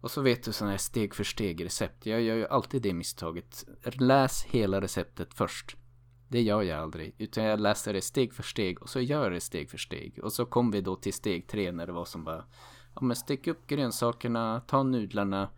Och 0.00 0.10
så 0.10 0.20
vet 0.20 0.42
du 0.42 0.52
sådana 0.52 0.70
här 0.70 0.78
steg 0.78 1.14
för 1.14 1.24
steg 1.24 1.64
recept. 1.64 2.06
Jag 2.06 2.22
gör 2.22 2.36
ju 2.36 2.46
alltid 2.46 2.82
det 2.82 2.94
misstaget. 2.94 3.64
Läs 3.82 4.44
hela 4.44 4.80
receptet 4.80 5.34
först. 5.34 5.76
Det 6.30 6.42
gör 6.42 6.62
jag 6.62 6.82
aldrig. 6.82 7.14
Utan 7.18 7.44
jag 7.44 7.60
läser 7.60 7.92
det 7.92 8.02
steg 8.02 8.34
för 8.34 8.42
steg 8.42 8.82
och 8.82 8.88
så 8.88 9.00
gör 9.00 9.22
jag 9.22 9.32
det 9.32 9.40
steg 9.40 9.70
för 9.70 9.78
steg. 9.78 10.18
Och 10.22 10.32
så 10.32 10.46
kom 10.46 10.70
vi 10.70 10.80
då 10.80 10.96
till 10.96 11.12
steg 11.12 11.46
tre 11.48 11.72
när 11.72 11.86
det 11.86 11.92
var 11.92 12.04
som 12.04 12.24
bara 12.24 12.44
Ja 12.94 13.00
men 13.02 13.16
stick 13.16 13.46
upp 13.46 13.66
grönsakerna, 13.66 14.60
ta 14.60 14.82
nudlarna 14.82 15.48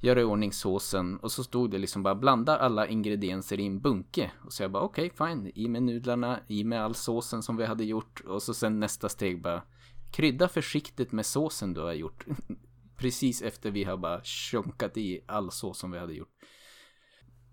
gör 0.00 0.18
i 0.18 0.24
ordning 0.24 0.52
såsen 0.52 1.16
och 1.16 1.32
så 1.32 1.44
stod 1.44 1.70
det 1.70 1.78
liksom 1.78 2.02
bara 2.02 2.14
blanda 2.14 2.56
alla 2.56 2.86
ingredienser 2.86 3.60
i 3.60 3.66
en 3.66 3.80
bunke. 3.80 4.30
Och 4.44 4.52
så 4.52 4.62
jag 4.62 4.70
bara 4.70 4.82
okej 4.82 5.10
okay, 5.14 5.28
fine, 5.28 5.52
i 5.54 5.68
med 5.68 5.82
nudlarna, 5.82 6.40
i 6.48 6.64
med 6.64 6.82
all 6.82 6.94
såsen 6.94 7.42
som 7.42 7.56
vi 7.56 7.66
hade 7.66 7.84
gjort 7.84 8.20
och 8.20 8.42
så 8.42 8.54
sen 8.54 8.80
nästa 8.80 9.08
steg 9.08 9.42
bara 9.42 9.62
krydda 10.12 10.48
försiktigt 10.48 11.12
med 11.12 11.26
såsen 11.26 11.74
du 11.74 11.80
har 11.80 11.92
gjort. 11.92 12.26
Precis 12.96 13.42
efter 13.42 13.70
vi 13.70 13.84
har 13.84 13.96
bara 13.96 14.20
tjonkat 14.24 14.96
i 14.96 15.20
all 15.26 15.50
sås 15.50 15.78
som 15.78 15.90
vi 15.90 15.98
hade 15.98 16.14
gjort. 16.14 16.34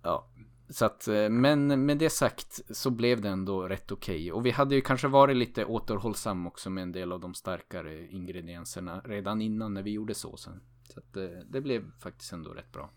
Ja, 0.03 0.29
så 0.71 0.85
att, 0.85 1.07
eh, 1.07 1.29
men 1.29 1.85
med 1.85 1.97
det 1.97 2.09
sagt 2.09 2.61
så 2.75 2.89
blev 2.89 3.21
det 3.21 3.29
ändå 3.29 3.67
rätt 3.67 3.91
okej. 3.91 4.15
Okay. 4.15 4.31
Och 4.31 4.45
vi 4.45 4.51
hade 4.51 4.75
ju 4.75 4.81
kanske 4.81 5.07
varit 5.07 5.37
lite 5.37 5.65
återhållsam 5.65 6.47
också 6.47 6.69
med 6.69 6.81
en 6.81 6.91
del 6.91 7.11
av 7.11 7.19
de 7.19 7.33
starkare 7.33 8.07
ingredienserna 8.07 9.01
redan 9.05 9.41
innan 9.41 9.73
när 9.73 9.83
vi 9.83 9.91
gjorde 9.91 10.13
såsen. 10.13 10.61
Så 10.83 10.99
att 10.99 11.13
det, 11.13 11.33
eh, 11.33 11.39
det 11.49 11.61
blev 11.61 11.91
faktiskt 11.99 12.33
ändå 12.33 12.49
rätt 12.49 12.71
bra. 12.71 12.91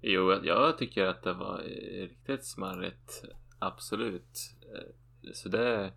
Jo, 0.00 0.32
jag 0.42 0.78
tycker 0.78 1.04
att 1.04 1.22
det 1.22 1.32
var 1.32 1.58
riktigt 2.00 2.44
smarrigt. 2.44 3.24
Absolut. 3.58 4.38
Eh, 4.74 5.30
så 5.32 5.48
det... 5.48 5.92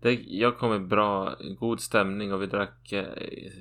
det 0.00 0.12
jag 0.12 0.58
kom 0.58 0.70
med 0.70 0.88
bra, 0.88 1.36
god 1.58 1.80
stämning 1.80 2.32
och 2.32 2.42
vi 2.42 2.46
drack 2.46 2.92
eh, 2.92 3.06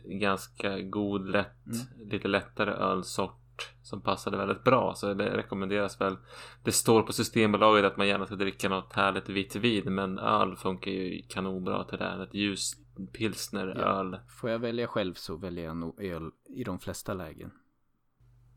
ganska 0.04 0.82
god, 0.82 1.30
lätt, 1.30 1.66
mm. 1.66 2.10
lite 2.12 2.28
lättare 2.28 2.72
ölsort 2.72 3.41
som 3.82 4.02
passade 4.02 4.38
väldigt 4.38 4.64
bra. 4.64 4.94
Så 4.96 5.14
det 5.14 5.38
rekommenderas 5.38 6.02
väl. 6.02 6.18
Det 6.64 6.72
står 6.72 7.02
på 7.02 7.14
Systembolaget 7.14 7.86
att 7.86 7.98
man 7.98 8.08
gärna 8.08 8.26
ska 8.26 8.36
dricka 8.36 8.70
något 8.70 8.94
härligt 8.94 9.30
vitt 9.30 9.56
vin. 9.56 9.96
Men 9.96 10.20
öl 10.20 10.56
funkar 10.56 10.92
ju 10.92 11.22
kanonbra 11.30 11.84
till 11.84 11.98
det. 11.98 12.04
Här. 12.04 12.24
Ett 12.24 12.34
ljus 12.34 12.74
pilsner, 13.14 13.76
ja. 13.78 13.82
öl. 13.82 14.20
Får 14.42 14.50
jag 14.50 14.60
välja 14.60 14.88
själv 14.88 15.14
så 15.14 15.36
väljer 15.36 15.66
jag 15.66 15.78
nog 15.78 16.02
öl 16.04 16.32
i 16.56 16.64
de 16.64 16.80
flesta 16.80 17.14
lägen. 17.14 17.52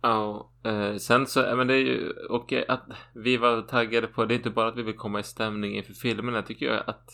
Ja, 0.02 0.52
eh, 0.64 0.96
sen 0.96 1.26
så, 1.26 1.56
men 1.56 1.66
det 1.66 1.74
är 1.74 1.78
ju, 1.78 2.10
och 2.10 2.52
att 2.68 2.82
vi 3.14 3.36
var 3.36 3.62
taggade 3.62 4.06
på, 4.06 4.24
det 4.24 4.34
är 4.34 4.36
inte 4.36 4.50
bara 4.50 4.68
att 4.68 4.76
vi 4.76 4.82
vill 4.82 4.96
komma 4.96 5.20
i 5.20 5.22
stämning 5.22 5.76
inför 5.76 5.92
filmerna, 5.92 6.42
tycker 6.42 6.66
jag 6.66 6.82
att 6.86 7.10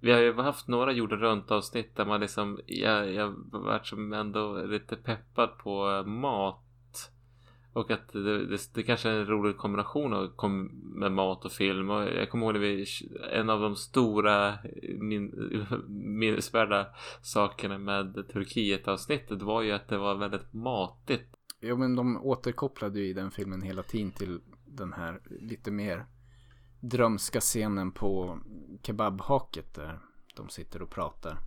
vi 0.00 0.12
har 0.12 0.20
ju 0.20 0.34
haft 0.34 0.68
några 0.68 0.92
jorden 0.92 1.18
runt 1.18 1.50
avsnitt 1.50 1.96
där 1.96 2.06
man 2.06 2.20
liksom, 2.20 2.60
jag, 2.66 3.12
jag 3.12 3.34
varit 3.52 3.86
som 3.86 4.12
ändå 4.12 4.64
lite 4.64 4.96
peppad 4.96 5.58
på 5.58 6.02
mat 6.06 6.64
och 7.72 7.90
att 7.90 8.12
det, 8.12 8.46
det, 8.46 8.74
det 8.74 8.82
kanske 8.82 9.08
är 9.08 9.20
en 9.20 9.26
rolig 9.26 9.56
kombination 9.56 10.12
av, 10.12 10.28
kom, 10.36 10.64
med 10.94 11.12
mat 11.12 11.44
och 11.44 11.52
film. 11.52 11.90
Och 11.90 12.02
jag 12.02 12.30
kommer 12.30 12.46
ihåg 12.46 12.54
när 12.54 12.60
vi, 12.60 12.86
en 13.32 13.50
av 13.50 13.60
de 13.60 13.76
stora 13.76 14.58
min, 14.98 15.32
minnesvärda 15.88 16.86
sakerna 17.22 17.78
med 17.78 18.28
Turkiet-avsnittet 18.32 19.42
var 19.42 19.62
ju 19.62 19.72
att 19.72 19.88
det 19.88 19.98
var 19.98 20.14
väldigt 20.14 20.52
matigt. 20.52 21.34
Jo 21.60 21.76
men 21.76 21.96
de 21.96 22.16
återkopplade 22.16 23.00
ju 23.00 23.06
i 23.06 23.12
den 23.12 23.30
filmen 23.30 23.62
hela 23.62 23.82
tiden 23.82 24.12
till 24.12 24.40
den 24.66 24.92
här 24.92 25.20
lite 25.40 25.70
mer 25.70 26.06
drömska 26.80 27.40
scenen 27.40 27.92
på 27.92 28.38
kebabhaket 28.82 29.74
där 29.74 30.00
de 30.36 30.48
sitter 30.48 30.82
och 30.82 30.90
pratar. 30.90 31.38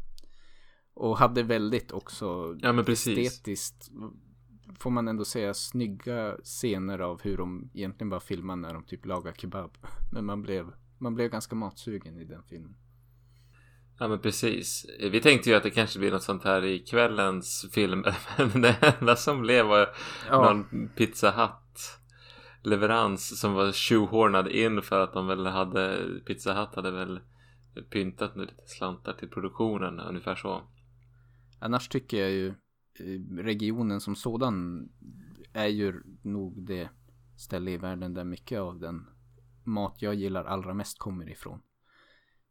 Och 0.93 1.17
hade 1.17 1.43
väldigt 1.43 1.91
också 1.91 2.55
ja, 2.61 2.83
estetiskt 2.87 3.91
får 4.79 4.91
man 4.91 5.07
ändå 5.07 5.25
säga 5.25 5.53
snygga 5.53 6.37
scener 6.43 6.99
av 6.99 7.21
hur 7.21 7.37
de 7.37 7.69
egentligen 7.73 8.09
bara 8.09 8.19
filmar 8.19 8.55
när 8.55 8.73
de 8.73 8.83
typ 8.83 9.05
lagar 9.05 9.33
kebab. 9.33 9.77
Men 10.11 10.25
man 10.25 10.41
blev, 10.41 10.71
man 10.97 11.15
blev 11.15 11.31
ganska 11.31 11.55
matsugen 11.55 12.17
i 12.17 12.25
den 12.25 12.43
filmen. 12.43 12.75
Ja 13.99 14.07
men 14.07 14.19
precis. 14.19 14.85
Vi 14.99 15.21
tänkte 15.21 15.49
ju 15.49 15.55
att 15.55 15.63
det 15.63 15.69
kanske 15.69 15.99
blir 15.99 16.11
något 16.11 16.23
sånt 16.23 16.43
här 16.43 16.65
i 16.65 16.79
kvällens 16.79 17.65
film. 17.71 18.05
Men 18.37 18.61
det 18.61 18.95
enda 18.99 19.15
som 19.15 19.41
blev 19.41 19.65
var 19.65 19.89
ja. 20.29 20.41
någon 20.41 20.89
Pizza 20.95 21.31
Hut 21.31 21.99
leverans 22.63 23.39
som 23.39 23.53
var 23.53 23.71
tjohornad 23.71 24.47
in 24.47 24.81
för 24.81 24.99
att 24.99 25.13
de 25.13 25.27
väl 25.27 25.45
hade 25.45 26.05
Pizza 26.25 26.53
Hut 26.53 26.75
hade 26.75 26.91
väl 26.91 27.19
pyntat 27.89 28.35
med 28.35 28.45
lite 28.45 28.67
slantar 28.67 29.13
till 29.13 29.29
produktionen 29.29 29.99
ungefär 29.99 30.35
så. 30.35 30.61
Annars 31.59 31.87
tycker 31.87 32.17
jag 32.17 32.31
ju 32.31 32.53
Eh, 32.99 33.35
regionen 33.37 34.01
som 34.01 34.15
sådan 34.15 34.89
är 35.53 35.67
ju 35.67 36.01
nog 36.21 36.65
det 36.65 36.89
ställe 37.37 37.71
i 37.71 37.77
världen 37.77 38.13
där 38.13 38.23
mycket 38.23 38.59
av 38.59 38.79
den 38.79 39.05
mat 39.63 40.01
jag 40.01 40.15
gillar 40.15 40.45
allra 40.45 40.73
mest 40.73 40.99
kommer 40.99 41.29
ifrån. 41.29 41.61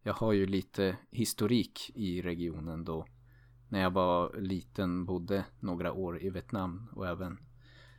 Jag 0.02 0.14
har 0.14 0.32
ju 0.32 0.46
lite 0.46 0.96
historik 1.10 1.90
i 1.94 2.22
regionen 2.22 2.84
då 2.84 3.06
när 3.68 3.80
jag 3.80 3.90
var 3.90 4.36
liten 4.40 5.04
bodde 5.04 5.44
några 5.60 5.92
år 5.92 6.22
i 6.22 6.30
Vietnam 6.30 6.88
och 6.92 7.06
även 7.06 7.38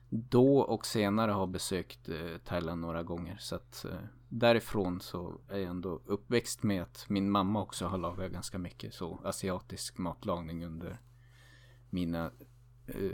då 0.09 0.59
och 0.59 0.85
senare 0.85 1.31
har 1.31 1.47
besökt 1.47 2.09
eh, 2.09 2.37
Thailand 2.45 2.81
några 2.81 3.03
gånger 3.03 3.37
så 3.39 3.55
att 3.55 3.85
eh, 3.85 3.99
därifrån 4.29 5.01
så 5.01 5.41
är 5.49 5.57
jag 5.57 5.69
ändå 5.69 6.01
uppväxt 6.05 6.63
med 6.63 6.81
att 6.81 7.05
min 7.09 7.31
mamma 7.31 7.61
också 7.61 7.85
har 7.85 7.97
lagat 7.97 8.31
ganska 8.31 8.57
mycket 8.57 8.93
så 8.93 9.21
asiatisk 9.23 9.97
matlagning 9.97 10.65
under 10.65 11.01
mina 11.95 12.31
eh, 12.87 13.11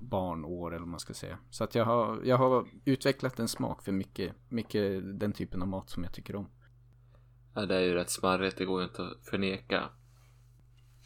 barnår 0.00 0.70
eller 0.70 0.80
vad 0.80 0.88
man 0.88 1.00
ska 1.00 1.14
säga. 1.14 1.38
Så 1.50 1.64
att 1.64 1.74
jag 1.74 1.84
har, 1.84 2.20
jag 2.24 2.36
har 2.36 2.66
utvecklat 2.84 3.38
en 3.38 3.48
smak 3.48 3.82
för 3.82 3.92
mycket, 3.92 4.34
mycket 4.48 5.20
den 5.20 5.32
typen 5.32 5.62
av 5.62 5.68
mat 5.68 5.90
som 5.90 6.04
jag 6.04 6.12
tycker 6.12 6.36
om. 6.36 6.48
Ja, 7.54 7.66
det 7.66 7.76
är 7.76 7.80
ju 7.80 7.94
rätt 7.94 8.10
smarrigt, 8.10 8.58
det 8.58 8.64
går 8.64 8.80
ju 8.80 8.86
inte 8.86 9.02
att 9.02 9.28
förneka. 9.30 9.88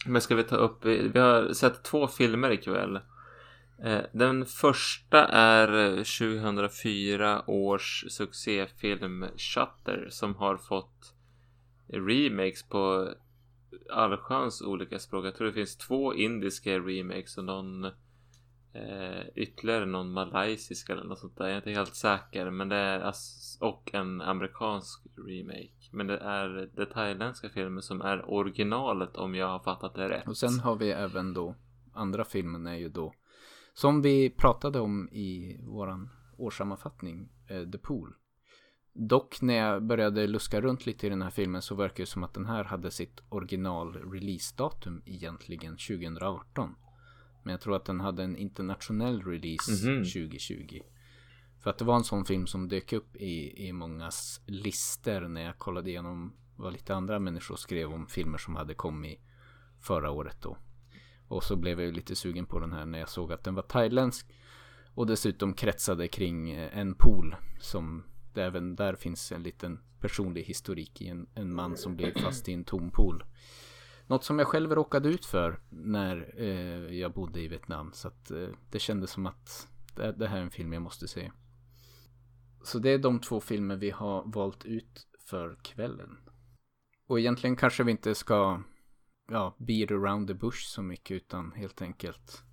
Men 0.07 0.21
ska 0.21 0.35
vi 0.35 0.45
ta 0.45 0.57
upp, 0.57 0.85
vi 0.85 1.19
har 1.19 1.53
sett 1.53 1.83
två 1.83 2.09
filmer 2.09 2.51
ikväll. 2.51 3.01
Eh, 3.83 4.01
den 4.13 4.47
första 4.47 5.27
är 5.29 5.99
eh, 5.99 6.05
2004 6.05 7.45
års 7.47 8.05
succéfilm 8.09 9.27
Shutter 9.37 10.09
som 10.11 10.35
har 10.35 10.57
fått 10.57 11.15
remakes 11.89 12.63
på 12.63 13.15
allsköns 13.91 14.63
olika 14.63 14.99
språk. 14.99 15.27
Jag 15.27 15.35
tror 15.35 15.47
det 15.47 15.53
finns 15.53 15.77
två 15.77 16.15
indiska 16.15 16.79
remakes 16.79 17.39
och 17.39 17.45
någon 17.45 17.85
eh, 18.73 19.29
ytterligare 19.35 19.87
någon 19.87 20.13
malaysisk 20.13 20.91
eller 20.91 21.05
något 21.05 21.19
sånt 21.19 21.37
där. 21.37 21.45
Jag 21.45 21.53
är 21.53 21.57
inte 21.57 21.71
helt 21.71 21.95
säker. 21.95 22.51
Men 22.51 22.69
det 22.69 22.77
är 22.77 23.15
och 23.61 23.91
en 23.95 24.21
amerikansk 24.21 25.07
remake. 25.27 25.89
Men 25.91 26.07
det 26.07 26.19
är 26.19 26.71
det 26.77 26.87
thailändska 26.87 27.49
filmen 27.49 27.83
som 27.83 28.01
är 28.01 28.31
originalet 28.31 29.17
om 29.17 29.35
jag 29.35 29.47
har 29.47 29.59
fattat 29.59 29.95
det 29.95 30.09
rätt. 30.09 30.29
Och 30.29 30.37
sen 30.37 30.61
har 30.61 30.77
vi 30.77 30.91
även 30.91 31.35
då 31.35 31.55
andra 31.93 32.25
filmen 32.25 32.67
är 32.67 32.77
ju 32.77 32.89
då 32.89 33.15
som 33.75 34.03
vi 34.03 34.31
pratade 34.31 34.81
om 34.81 35.09
i 35.09 35.61
våran 35.63 36.09
årssammanfattning, 36.37 37.29
eh, 37.49 37.71
The 37.71 37.79
Pool. 37.79 38.15
Dock 38.93 39.43
när 39.43 39.55
jag 39.55 39.83
började 39.83 40.27
luska 40.27 40.61
runt 40.61 40.87
lite 40.87 41.07
i 41.07 41.11
den 41.11 41.23
här 41.23 41.31
filmen 41.31 41.63
så 41.63 41.75
verkar 41.75 42.03
det 42.03 42.11
som 42.11 42.25
att 42.25 42.35
den 42.35 42.47
här 42.47 42.65
hade 42.65 42.91
sitt 42.91 43.21
original 43.29 43.95
releasedatum 44.13 45.03
egentligen 45.07 45.77
2018. 45.77 46.75
Men 47.43 47.51
jag 47.51 47.61
tror 47.61 47.77
att 47.77 47.85
den 47.85 48.01
hade 48.01 48.23
en 48.23 48.37
internationell 48.37 49.23
release 49.23 49.89
mm 49.89 50.03
-hmm. 50.03 50.29
2020. 50.29 50.81
För 51.61 51.71
att 51.71 51.79
det 51.79 51.85
var 51.85 51.97
en 51.97 52.05
sån 52.05 52.25
film 52.25 52.47
som 52.47 52.69
dök 52.69 52.93
upp 52.93 53.17
i, 53.17 53.67
i 53.69 53.73
mångas 53.73 54.41
lister 54.47 55.29
när 55.29 55.43
jag 55.43 55.59
kollade 55.59 55.91
igenom 55.91 56.33
vad 56.57 56.73
lite 56.73 56.95
andra 56.95 57.19
människor 57.19 57.57
skrev 57.57 57.93
om 57.93 58.07
filmer 58.07 58.39
som 58.39 58.57
hade 58.57 58.75
kommit 58.75 59.21
förra 59.81 60.11
året 60.11 60.37
då. 60.43 60.57
Och 61.29 61.45
så 61.45 61.57
blev 61.57 61.81
jag 61.81 61.95
lite 61.95 62.17
sugen 62.17 62.47
på 62.47 62.59
den 62.59 62.73
här 62.73 62.87
när 62.87 62.99
jag 62.99 63.09
såg 63.09 63.33
att 63.33 63.45
den 63.45 63.55
var 63.55 63.63
thailändsk. 63.63 64.27
Och 64.95 65.07
dessutom 65.07 65.55
kretsade 65.55 66.09
kring 66.09 66.51
en 66.51 66.95
pool 66.95 67.37
som 67.61 68.05
även 68.39 68.77
där 68.77 68.95
finns 68.95 69.33
en 69.33 69.43
liten 69.43 69.81
personlig 70.01 70.43
historik 70.43 71.03
i 71.03 71.09
en, 71.09 71.27
en 71.35 71.55
man 71.55 71.77
som 71.77 71.97
blev 71.97 72.13
fast 72.23 72.49
i 72.49 72.53
en 72.53 72.65
tom 72.65 72.91
pool. 72.91 73.25
Något 74.07 74.25
som 74.25 74.39
jag 74.39 74.49
själv 74.49 74.75
råkade 74.75 75.09
ut 75.09 75.27
för 75.27 75.61
när 75.69 76.35
eh, 76.37 76.99
jag 76.99 77.13
bodde 77.13 77.41
i 77.41 77.49
Vietnam. 77.49 77.93
Så 77.93 78.09
att 78.09 78.31
eh, 78.31 78.49
det 78.71 78.79
kändes 78.79 79.11
som 79.11 79.27
att 79.27 79.69
det, 79.97 80.13
det, 80.13 80.29
här 80.29 80.39
är 80.39 80.43
en 80.43 80.51
film 80.51 80.73
jag 80.73 80.83
måste 80.83 81.09
se. 81.09 81.33
Så 82.63 82.79
det 82.79 82.91
är 82.91 82.99
de 82.99 83.21
två 83.21 83.41
filmer 83.41 83.77
vi 83.77 83.91
har 83.91 84.23
valt 84.27 84.65
ut 84.65 85.09
för 85.19 85.59
kvällen. 85.63 86.19
Och 87.07 87.21
egentligen 87.21 87.57
kanske 87.57 87.85
vi 87.85 87.91
inte 87.91 88.15
ska 88.15 88.63
ja, 89.31 89.57
beat 89.59 89.91
around 89.91 90.29
the 90.29 90.35
bush 90.35 90.67
så 90.67 90.83
mycket 90.83 91.15
utan 91.15 91.53
helt 91.53 91.83
enkelt 91.83 92.45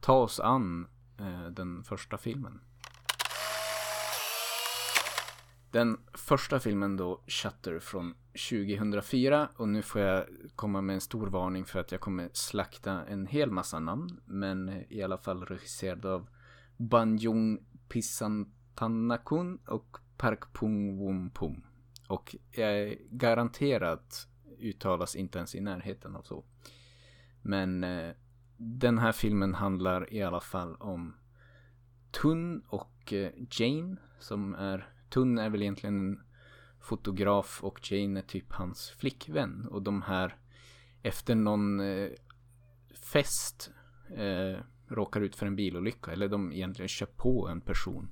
ta 0.00 0.14
oss 0.14 0.40
an 0.40 0.86
eh, 1.18 1.46
den 1.46 1.84
första 1.84 2.18
filmen. 2.18 2.60
Den 5.72 6.00
första 6.14 6.60
filmen 6.60 6.96
då, 6.96 7.20
Shutter 7.26 7.78
från 7.78 8.14
2004 8.50 9.48
och 9.56 9.68
nu 9.68 9.82
får 9.82 10.00
jag 10.00 10.26
komma 10.56 10.80
med 10.80 10.94
en 10.94 11.00
stor 11.00 11.26
varning 11.26 11.64
för 11.64 11.80
att 11.80 11.92
jag 11.92 12.00
kommer 12.00 12.28
slakta 12.32 13.04
en 13.06 13.26
hel 13.26 13.50
massa 13.50 13.80
namn 13.80 14.20
men 14.24 14.84
i 14.88 15.02
alla 15.02 15.18
fall 15.18 15.46
regisserad 15.46 16.06
av 16.06 16.28
Banjung 16.76 17.64
Pisantanakun 17.88 19.58
och 19.66 19.96
Park 20.16 20.52
Pung 20.52 20.98
Wum 20.98 21.30
Pum. 21.30 21.62
Och 22.08 22.36
jag 22.50 22.78
är 22.78 22.98
garanterat 23.10 24.28
uttalas 24.58 25.16
inte 25.16 25.38
ens 25.38 25.54
i 25.54 25.60
närheten 25.60 26.16
av 26.16 26.22
så. 26.22 26.44
Men 27.42 27.84
eh, 27.84 28.14
den 28.56 28.98
här 28.98 29.12
filmen 29.12 29.54
handlar 29.54 30.12
i 30.14 30.22
alla 30.22 30.40
fall 30.40 30.76
om 30.76 31.14
Tun 32.10 32.62
och 32.68 33.12
eh, 33.12 33.30
Jane 33.50 33.96
som 34.18 34.54
är 34.54 34.88
Tunn 35.12 35.38
är 35.38 35.50
väl 35.50 35.62
egentligen 35.62 36.10
en 36.10 36.20
fotograf 36.80 37.60
och 37.62 37.92
Jane 37.92 38.20
är 38.20 38.24
typ 38.24 38.52
hans 38.52 38.90
flickvän 38.90 39.68
och 39.70 39.82
de 39.82 40.02
här 40.02 40.36
efter 41.02 41.34
någon 41.34 41.80
eh, 41.80 42.10
fest 43.12 43.70
eh, 44.16 44.60
råkar 44.88 45.20
ut 45.20 45.36
för 45.36 45.46
en 45.46 45.56
bilolycka 45.56 46.12
eller 46.12 46.28
de 46.28 46.52
egentligen 46.52 46.88
kör 46.88 47.06
på 47.06 47.48
en 47.48 47.60
person. 47.60 48.08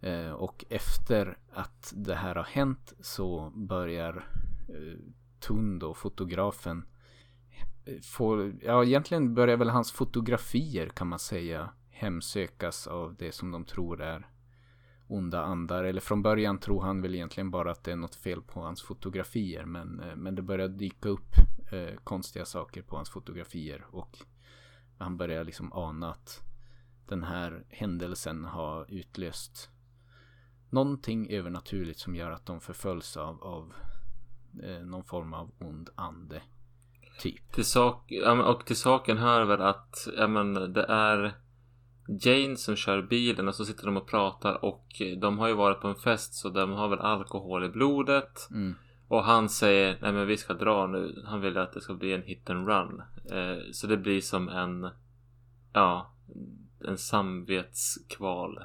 Eh, 0.00 0.30
och 0.30 0.64
efter 0.68 1.38
att 1.52 1.92
det 1.96 2.14
här 2.14 2.34
har 2.34 2.44
hänt 2.44 2.92
så 3.00 3.50
börjar 3.54 4.28
eh, 4.68 4.98
Tunn 5.40 5.78
då, 5.78 5.94
fotografen, 5.94 6.84
eh, 7.84 8.00
få... 8.02 8.52
ja 8.62 8.84
egentligen 8.84 9.34
börjar 9.34 9.56
väl 9.56 9.70
hans 9.70 9.92
fotografier 9.92 10.88
kan 10.88 11.08
man 11.08 11.18
säga 11.18 11.70
hemsökas 11.90 12.86
av 12.86 13.14
det 13.18 13.32
som 13.32 13.50
de 13.50 13.64
tror 13.64 14.02
är 14.02 14.30
onda 15.10 15.42
andar. 15.42 15.84
Eller 15.84 16.00
från 16.00 16.22
början 16.22 16.58
tror 16.58 16.82
han 16.82 17.02
väl 17.02 17.14
egentligen 17.14 17.50
bara 17.50 17.70
att 17.70 17.84
det 17.84 17.92
är 17.92 17.96
något 17.96 18.14
fel 18.14 18.42
på 18.42 18.60
hans 18.60 18.82
fotografier. 18.82 19.64
Men, 19.64 20.00
eh, 20.00 20.16
men 20.16 20.34
det 20.34 20.42
börjar 20.42 20.68
dyka 20.68 21.08
upp 21.08 21.34
eh, 21.72 21.96
konstiga 22.04 22.44
saker 22.44 22.82
på 22.82 22.96
hans 22.96 23.10
fotografier. 23.10 23.86
Och 23.90 24.18
han 24.98 25.16
börjar 25.16 25.44
liksom 25.44 25.72
ana 25.72 26.10
att 26.10 26.40
den 27.06 27.22
här 27.22 27.64
händelsen 27.68 28.44
har 28.44 28.86
utlöst 28.88 29.70
någonting 30.70 31.30
övernaturligt 31.30 31.98
som 31.98 32.16
gör 32.16 32.30
att 32.30 32.46
de 32.46 32.60
förföljs 32.60 33.16
av, 33.16 33.42
av 33.42 33.72
eh, 34.62 34.80
någon 34.80 35.04
form 35.04 35.34
av 35.34 35.50
ond 35.58 35.90
ande. 35.94 36.42
Typ. 37.20 37.52
Till 37.52 37.64
sak, 37.64 38.12
och 38.44 38.66
till 38.66 38.76
saken 38.76 39.18
hör 39.18 39.44
väl 39.44 39.62
att 39.62 40.08
ja, 40.16 40.26
men, 40.26 40.72
det 40.72 40.84
är 40.84 41.34
Jane 42.20 42.56
som 42.56 42.76
kör 42.76 43.02
bilen 43.02 43.48
och 43.48 43.54
så 43.54 43.64
sitter 43.64 43.86
de 43.86 43.96
och 43.96 44.06
pratar 44.06 44.64
och 44.64 44.86
de 45.18 45.38
har 45.38 45.48
ju 45.48 45.54
varit 45.54 45.80
på 45.80 45.88
en 45.88 45.94
fest 45.94 46.34
så 46.34 46.48
de 46.48 46.72
har 46.72 46.88
väl 46.88 46.98
alkohol 46.98 47.64
i 47.64 47.68
blodet. 47.68 48.48
Mm. 48.50 48.74
Och 49.08 49.24
han 49.24 49.48
säger 49.48 49.98
nej 50.02 50.12
men 50.12 50.26
vi 50.26 50.36
ska 50.36 50.54
dra 50.54 50.86
nu. 50.86 51.22
Han 51.26 51.40
vill 51.40 51.58
att 51.58 51.72
det 51.72 51.80
ska 51.80 51.94
bli 51.94 52.12
en 52.12 52.22
hit 52.22 52.50
and 52.50 52.68
run. 52.68 53.02
Eh, 53.30 53.58
så 53.72 53.86
det 53.86 53.96
blir 53.96 54.20
som 54.20 54.48
en 54.48 54.90
ja 55.72 56.14
en 56.84 56.98
samvetskval 56.98 58.64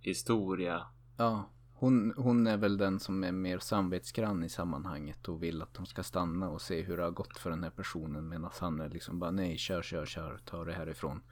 historia. 0.00 0.86
Ja, 1.16 1.50
hon, 1.72 2.14
hon 2.16 2.46
är 2.46 2.56
väl 2.56 2.76
den 2.76 3.00
som 3.00 3.24
är 3.24 3.32
mer 3.32 3.58
samvetsgrann 3.58 4.44
i 4.44 4.48
sammanhanget 4.48 5.28
och 5.28 5.42
vill 5.42 5.62
att 5.62 5.74
de 5.74 5.86
ska 5.86 6.02
stanna 6.02 6.48
och 6.48 6.62
se 6.62 6.82
hur 6.82 6.96
det 6.96 7.02
har 7.02 7.10
gått 7.10 7.38
för 7.38 7.50
den 7.50 7.62
här 7.62 7.70
personen 7.70 8.28
medan 8.28 8.50
han 8.60 8.80
är 8.80 8.88
liksom 8.88 9.18
bara 9.18 9.30
nej, 9.30 9.58
kör, 9.58 9.82
kör, 9.82 10.06
kör, 10.06 10.40
ta 10.44 10.64
det 10.64 10.72
härifrån. 10.72 11.22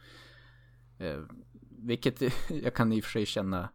Eh, 0.98 1.20
vilket 1.78 2.20
jag 2.62 2.74
kan 2.74 2.92
i 2.92 3.00
och 3.00 3.04
för 3.04 3.10
sig 3.10 3.26
känna 3.26 3.68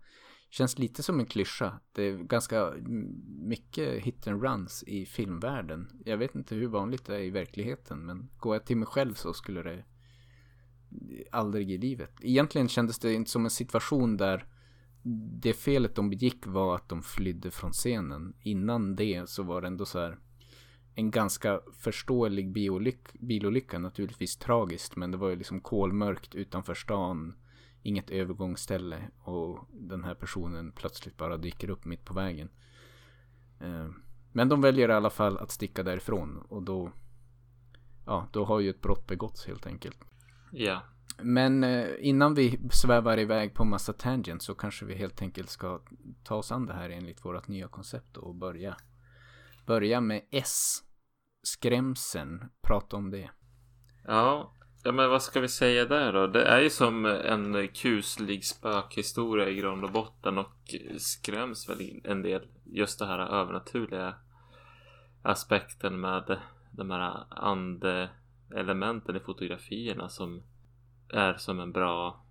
känns 0.50 0.80
lite 0.80 1.04
som 1.04 1.20
en 1.20 1.26
klyscha. 1.26 1.80
Det 1.92 2.04
är 2.04 2.18
ganska 2.18 2.74
mycket 3.28 4.04
hit 4.04 4.28
and 4.28 4.44
runs 4.44 4.84
i 4.84 5.06
filmvärlden. 5.06 6.02
Jag 6.06 6.18
vet 6.18 6.36
inte 6.36 6.56
hur 6.56 6.68
vanligt 6.68 7.06
det 7.06 7.16
är 7.16 7.20
i 7.20 7.30
verkligheten 7.30 8.06
men 8.06 8.30
går 8.38 8.56
jag 8.56 8.66
till 8.66 8.78
mig 8.78 8.88
själv 8.88 9.14
så 9.14 9.34
skulle 9.34 9.64
det 9.64 9.84
aldrig 11.32 11.72
i 11.72 11.78
livet. 11.78 12.12
Egentligen 12.22 12.68
kändes 12.68 13.00
det 13.00 13.14
inte 13.14 13.32
som 13.32 13.46
en 13.46 13.52
situation 13.52 14.18
där 14.18 14.46
det 15.42 15.54
felet 15.54 15.96
de 15.96 16.10
begick 16.10 16.48
var 16.48 16.76
att 16.76 16.90
de 16.90 17.04
flydde 17.04 17.52
från 17.52 17.72
scenen. 17.72 18.34
Innan 18.42 18.96
det 18.96 19.30
så 19.30 19.44
var 19.44 19.62
det 19.62 19.68
ändå 19.68 19.86
så 19.86 20.00
här 20.00 20.18
en 20.98 21.12
ganska 21.12 21.62
förståelig 21.74 22.52
bilolyck, 22.52 23.14
bilolycka. 23.20 23.80
Naturligtvis 23.80 24.38
tragiskt 24.38 24.96
men 24.96 25.12
det 25.12 25.18
var 25.18 25.30
ju 25.30 25.36
liksom 25.36 25.62
kolmörkt 25.62 26.36
utanför 26.36 26.74
stan. 26.74 27.36
Inget 27.84 28.10
övergångsställe 28.10 28.98
och 29.20 29.68
den 29.72 30.04
här 30.04 30.16
personen 30.16 30.72
plötsligt 30.72 31.18
bara 31.18 31.38
dyker 31.38 31.70
upp 31.70 31.86
mitt 31.86 32.06
på 32.06 32.14
vägen. 32.14 32.50
Eh, 33.60 33.90
men 34.32 34.50
de 34.50 34.62
väljer 34.62 34.90
i 34.90 34.94
alla 34.94 35.10
fall 35.10 35.38
att 35.38 35.52
sticka 35.52 35.84
därifrån 35.84 36.38
och 36.50 36.64
då 36.64 36.92
Ja, 38.06 38.28
då 38.32 38.46
har 38.46 38.60
ju 38.60 38.70
ett 38.70 38.82
brott 38.82 39.08
begåtts 39.08 39.48
helt 39.48 39.68
enkelt. 39.68 39.98
Ja. 40.52 40.82
Men 41.22 41.64
eh, 41.64 41.88
innan 42.00 42.34
vi 42.34 42.60
svävar 42.72 43.20
iväg 43.20 43.54
på 43.54 43.66
massa 43.66 43.94
tangents 43.94 44.46
så 44.46 44.56
kanske 44.56 44.86
vi 44.86 44.96
helt 44.96 45.22
enkelt 45.22 45.50
ska 45.50 45.82
ta 46.24 46.36
oss 46.36 46.52
an 46.52 46.66
det 46.66 46.74
här 46.74 46.90
enligt 46.90 47.26
vårt 47.26 47.48
nya 47.48 47.68
koncept 47.68 48.18
och 48.18 48.36
börja. 48.36 48.78
Börja 49.66 50.02
med 50.02 50.22
S. 50.32 50.84
Skrämseln. 51.48 52.50
Prata 52.62 52.98
om 52.98 53.12
det. 53.12 53.30
Ja, 54.06 54.54
ja 54.84 54.92
men 54.92 55.10
vad 55.10 55.24
ska 55.24 55.40
vi 55.40 55.48
säga 55.48 55.86
där 55.86 56.14
då? 56.14 56.28
Det 56.28 56.44
är 56.44 56.60
ju 56.60 56.70
som 56.70 57.06
en 57.06 57.68
kuslig 57.68 58.46
spökhistoria 58.46 59.50
i 59.50 59.56
grund 59.56 59.84
och 59.84 59.92
botten 59.92 60.38
och 60.38 60.76
skräms 60.98 61.70
väl 61.70 62.02
en 62.04 62.22
del 62.22 62.48
just 62.66 63.00
det 63.00 63.06
här 63.06 63.20
övernaturliga 63.20 64.16
aspekten 65.22 66.00
med 66.00 66.40
de 66.72 66.92
här 66.92 67.24
ande-elementen 67.30 69.16
i 69.16 69.20
fotografierna 69.20 70.10
som 70.10 70.44
är 71.14 71.34
som 71.34 71.60
en 71.60 71.72
bra... 71.72 72.26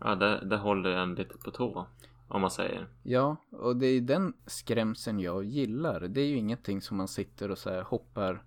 Ja, 0.00 0.14
det, 0.14 0.48
det 0.48 0.56
håller 0.56 0.90
en 0.90 1.14
lite 1.14 1.38
på 1.38 1.50
tå. 1.50 1.86
Om 2.28 2.40
man 2.40 2.50
säger. 2.50 2.88
Ja, 3.02 3.36
och 3.50 3.76
det 3.76 3.86
är 3.86 4.00
den 4.00 4.32
skrämseln 4.46 5.20
jag 5.20 5.44
gillar. 5.44 6.00
Det 6.00 6.20
är 6.20 6.26
ju 6.26 6.36
ingenting 6.36 6.80
som 6.80 6.96
man 6.96 7.08
sitter 7.08 7.50
och 7.50 7.58
så 7.58 7.70
här 7.70 7.82
hoppar 7.82 8.44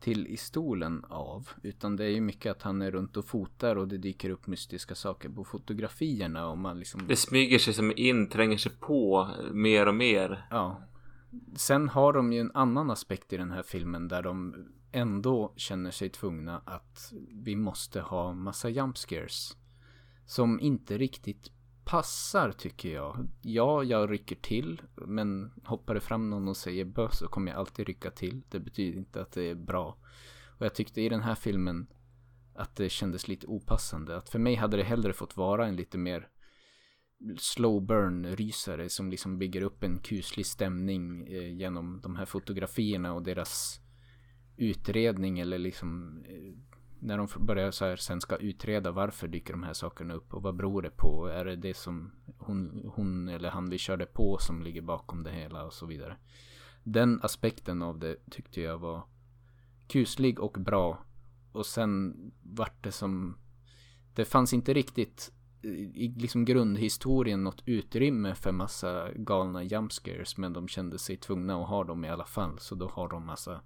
till 0.00 0.26
i 0.26 0.36
stolen 0.36 1.04
av. 1.04 1.48
Utan 1.62 1.96
det 1.96 2.04
är 2.04 2.08
ju 2.08 2.20
mycket 2.20 2.52
att 2.52 2.62
han 2.62 2.82
är 2.82 2.90
runt 2.90 3.16
och 3.16 3.24
fotar 3.24 3.76
och 3.76 3.88
det 3.88 3.98
dyker 3.98 4.30
upp 4.30 4.46
mystiska 4.46 4.94
saker 4.94 5.28
på 5.28 5.44
fotografierna 5.44 6.48
och 6.48 6.58
man 6.58 6.78
liksom... 6.78 7.06
Det 7.06 7.16
smyger 7.16 7.58
sig 7.58 7.74
som 7.74 7.92
in, 7.96 8.28
tränger 8.28 8.56
sig 8.56 8.72
på 8.80 9.28
mer 9.52 9.88
och 9.88 9.94
mer. 9.94 10.46
Ja. 10.50 10.82
sen 11.56 11.88
har 11.88 12.12
de 12.12 12.32
ju 12.32 12.40
en 12.40 12.50
annan 12.54 12.90
aspekt 12.90 13.32
i 13.32 13.36
den 13.36 13.50
här 13.50 13.62
filmen 13.62 14.08
där 14.08 14.22
de 14.22 14.54
ändå 14.92 15.52
känner 15.56 15.90
sig 15.90 16.10
tvungna 16.10 16.62
att 16.64 17.12
vi 17.32 17.56
måste 17.56 18.00
ha 18.00 18.32
massa 18.32 18.68
jump 18.68 18.98
scares. 18.98 19.56
Som 20.26 20.60
inte 20.60 20.98
riktigt 20.98 21.50
passar 21.84 22.52
tycker 22.52 22.94
jag. 22.94 23.28
Ja, 23.42 23.84
jag 23.84 24.10
rycker 24.10 24.36
till. 24.36 24.82
Men 24.94 25.52
hoppar 25.64 25.94
det 25.94 26.00
fram 26.00 26.30
någon 26.30 26.48
och 26.48 26.56
säger 26.56 26.84
bö 26.84 27.08
så 27.12 27.28
kommer 27.28 27.52
jag 27.52 27.58
alltid 27.58 27.86
rycka 27.86 28.10
till. 28.10 28.42
Det 28.48 28.60
betyder 28.60 28.98
inte 28.98 29.22
att 29.22 29.32
det 29.32 29.42
är 29.42 29.54
bra. 29.54 29.98
Och 30.58 30.66
jag 30.66 30.74
tyckte 30.74 31.00
i 31.00 31.08
den 31.08 31.22
här 31.22 31.34
filmen 31.34 31.86
att 32.54 32.76
det 32.76 32.88
kändes 32.88 33.28
lite 33.28 33.46
opassande. 33.46 34.16
Att 34.16 34.28
för 34.28 34.38
mig 34.38 34.54
hade 34.54 34.76
det 34.76 34.82
hellre 34.82 35.12
fått 35.12 35.36
vara 35.36 35.66
en 35.66 35.76
lite 35.76 35.98
mer 35.98 36.28
slow 37.38 37.86
burn 37.86 38.36
rysare 38.36 38.88
som 38.88 39.10
liksom 39.10 39.38
bygger 39.38 39.62
upp 39.62 39.82
en 39.82 39.98
kuslig 39.98 40.46
stämning 40.46 41.26
eh, 41.26 41.54
genom 41.54 42.00
de 42.00 42.16
här 42.16 42.24
fotografierna 42.24 43.12
och 43.12 43.22
deras 43.22 43.80
utredning 44.56 45.38
eller 45.38 45.58
liksom 45.58 46.18
eh, 46.28 46.73
när 47.04 47.18
de 47.18 47.28
börjar 47.38 47.70
så 47.70 47.84
här 47.84 47.96
sen 47.96 48.20
ska 48.20 48.36
utreda 48.36 48.90
varför 48.90 49.28
dyker 49.28 49.52
de 49.52 49.62
här 49.62 49.72
sakerna 49.72 50.14
upp 50.14 50.34
och 50.34 50.42
vad 50.42 50.56
beror 50.56 50.82
det 50.82 50.90
på? 50.90 51.26
Är 51.26 51.44
det 51.44 51.56
det 51.56 51.76
som 51.76 52.12
hon, 52.38 52.90
hon 52.94 53.28
eller 53.28 53.50
han 53.50 53.70
vi 53.70 53.78
körde 53.78 54.06
på 54.06 54.38
som 54.38 54.62
ligger 54.62 54.82
bakom 54.82 55.22
det 55.22 55.30
hela 55.30 55.64
och 55.64 55.72
så 55.72 55.86
vidare. 55.86 56.16
Den 56.82 57.20
aspekten 57.22 57.82
av 57.82 57.98
det 57.98 58.16
tyckte 58.30 58.60
jag 58.60 58.78
var 58.78 59.02
kuslig 59.86 60.40
och 60.40 60.52
bra. 60.52 61.04
Och 61.52 61.66
sen 61.66 62.14
vart 62.42 62.84
det 62.84 62.92
som 62.92 63.38
det 64.14 64.24
fanns 64.24 64.52
inte 64.52 64.74
riktigt 64.74 65.32
i 65.94 66.14
liksom 66.16 66.44
grundhistorien 66.44 67.44
något 67.44 67.62
utrymme 67.66 68.34
för 68.34 68.52
massa 68.52 69.12
galna 69.14 69.62
jumpscares 69.62 70.36
men 70.36 70.52
de 70.52 70.68
kände 70.68 70.98
sig 70.98 71.16
tvungna 71.16 71.62
att 71.62 71.68
ha 71.68 71.84
dem 71.84 72.04
i 72.04 72.08
alla 72.08 72.24
fall 72.24 72.58
så 72.58 72.74
då 72.74 72.88
har 72.88 73.08
de 73.08 73.26
massa 73.26 73.60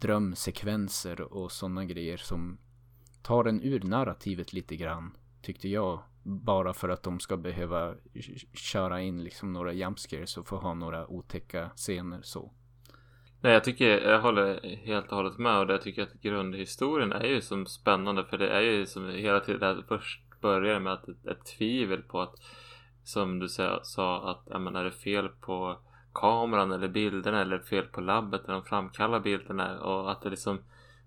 drömsekvenser 0.00 1.20
och 1.20 1.52
sådana 1.52 1.84
grejer 1.84 2.16
som 2.16 2.58
tar 3.22 3.44
en 3.44 3.62
ur 3.62 3.80
narrativet 3.80 4.52
lite 4.52 4.76
grann 4.76 5.16
tyckte 5.42 5.68
jag 5.68 6.02
bara 6.22 6.72
för 6.72 6.88
att 6.88 7.02
de 7.02 7.20
ska 7.20 7.36
behöva 7.36 7.94
köra 8.54 9.00
in 9.00 9.24
liksom 9.24 9.52
några 9.52 9.72
jumpscares 9.72 10.36
och 10.36 10.46
få 10.46 10.56
ha 10.56 10.74
några 10.74 11.06
otäcka 11.06 11.70
scener 11.76 12.22
så. 12.22 12.52
Nej, 13.40 13.52
jag 13.52 13.64
tycker 13.64 13.86
jag 13.86 14.20
håller 14.20 14.76
helt 14.76 15.10
och 15.10 15.16
hållet 15.16 15.38
med 15.38 15.58
och 15.58 15.70
jag 15.70 15.82
tycker 15.82 16.02
att 16.02 16.12
grundhistorien 16.12 17.12
är 17.12 17.24
ju 17.24 17.40
som 17.40 17.66
spännande 17.66 18.24
för 18.24 18.38
det 18.38 18.48
är 18.48 18.60
ju 18.60 18.86
som 18.86 19.08
hela 19.08 19.40
tiden 19.40 19.76
det 19.76 19.84
först 19.88 20.22
börjar 20.40 20.80
med 20.80 20.92
att 20.92 21.08
ett, 21.08 21.26
ett 21.26 21.44
tvivel 21.44 22.02
på 22.02 22.20
att 22.20 22.34
som 23.04 23.38
du 23.38 23.48
sa, 23.48 23.80
sa 23.82 24.30
att 24.30 24.42
ja, 24.50 24.58
men 24.58 24.76
är 24.76 24.84
det 24.84 24.90
fel 24.90 25.28
på 25.28 25.78
kameran 26.12 26.72
eller 26.72 26.88
bilderna 26.88 27.40
eller 27.40 27.58
fel 27.58 27.84
på 27.84 28.00
labbet 28.00 28.46
när 28.46 28.54
de 28.54 28.64
framkallar 28.64 29.20
bilderna 29.20 29.80
och 29.80 30.12
att 30.12 30.22
det 30.22 30.30
liksom 30.30 30.58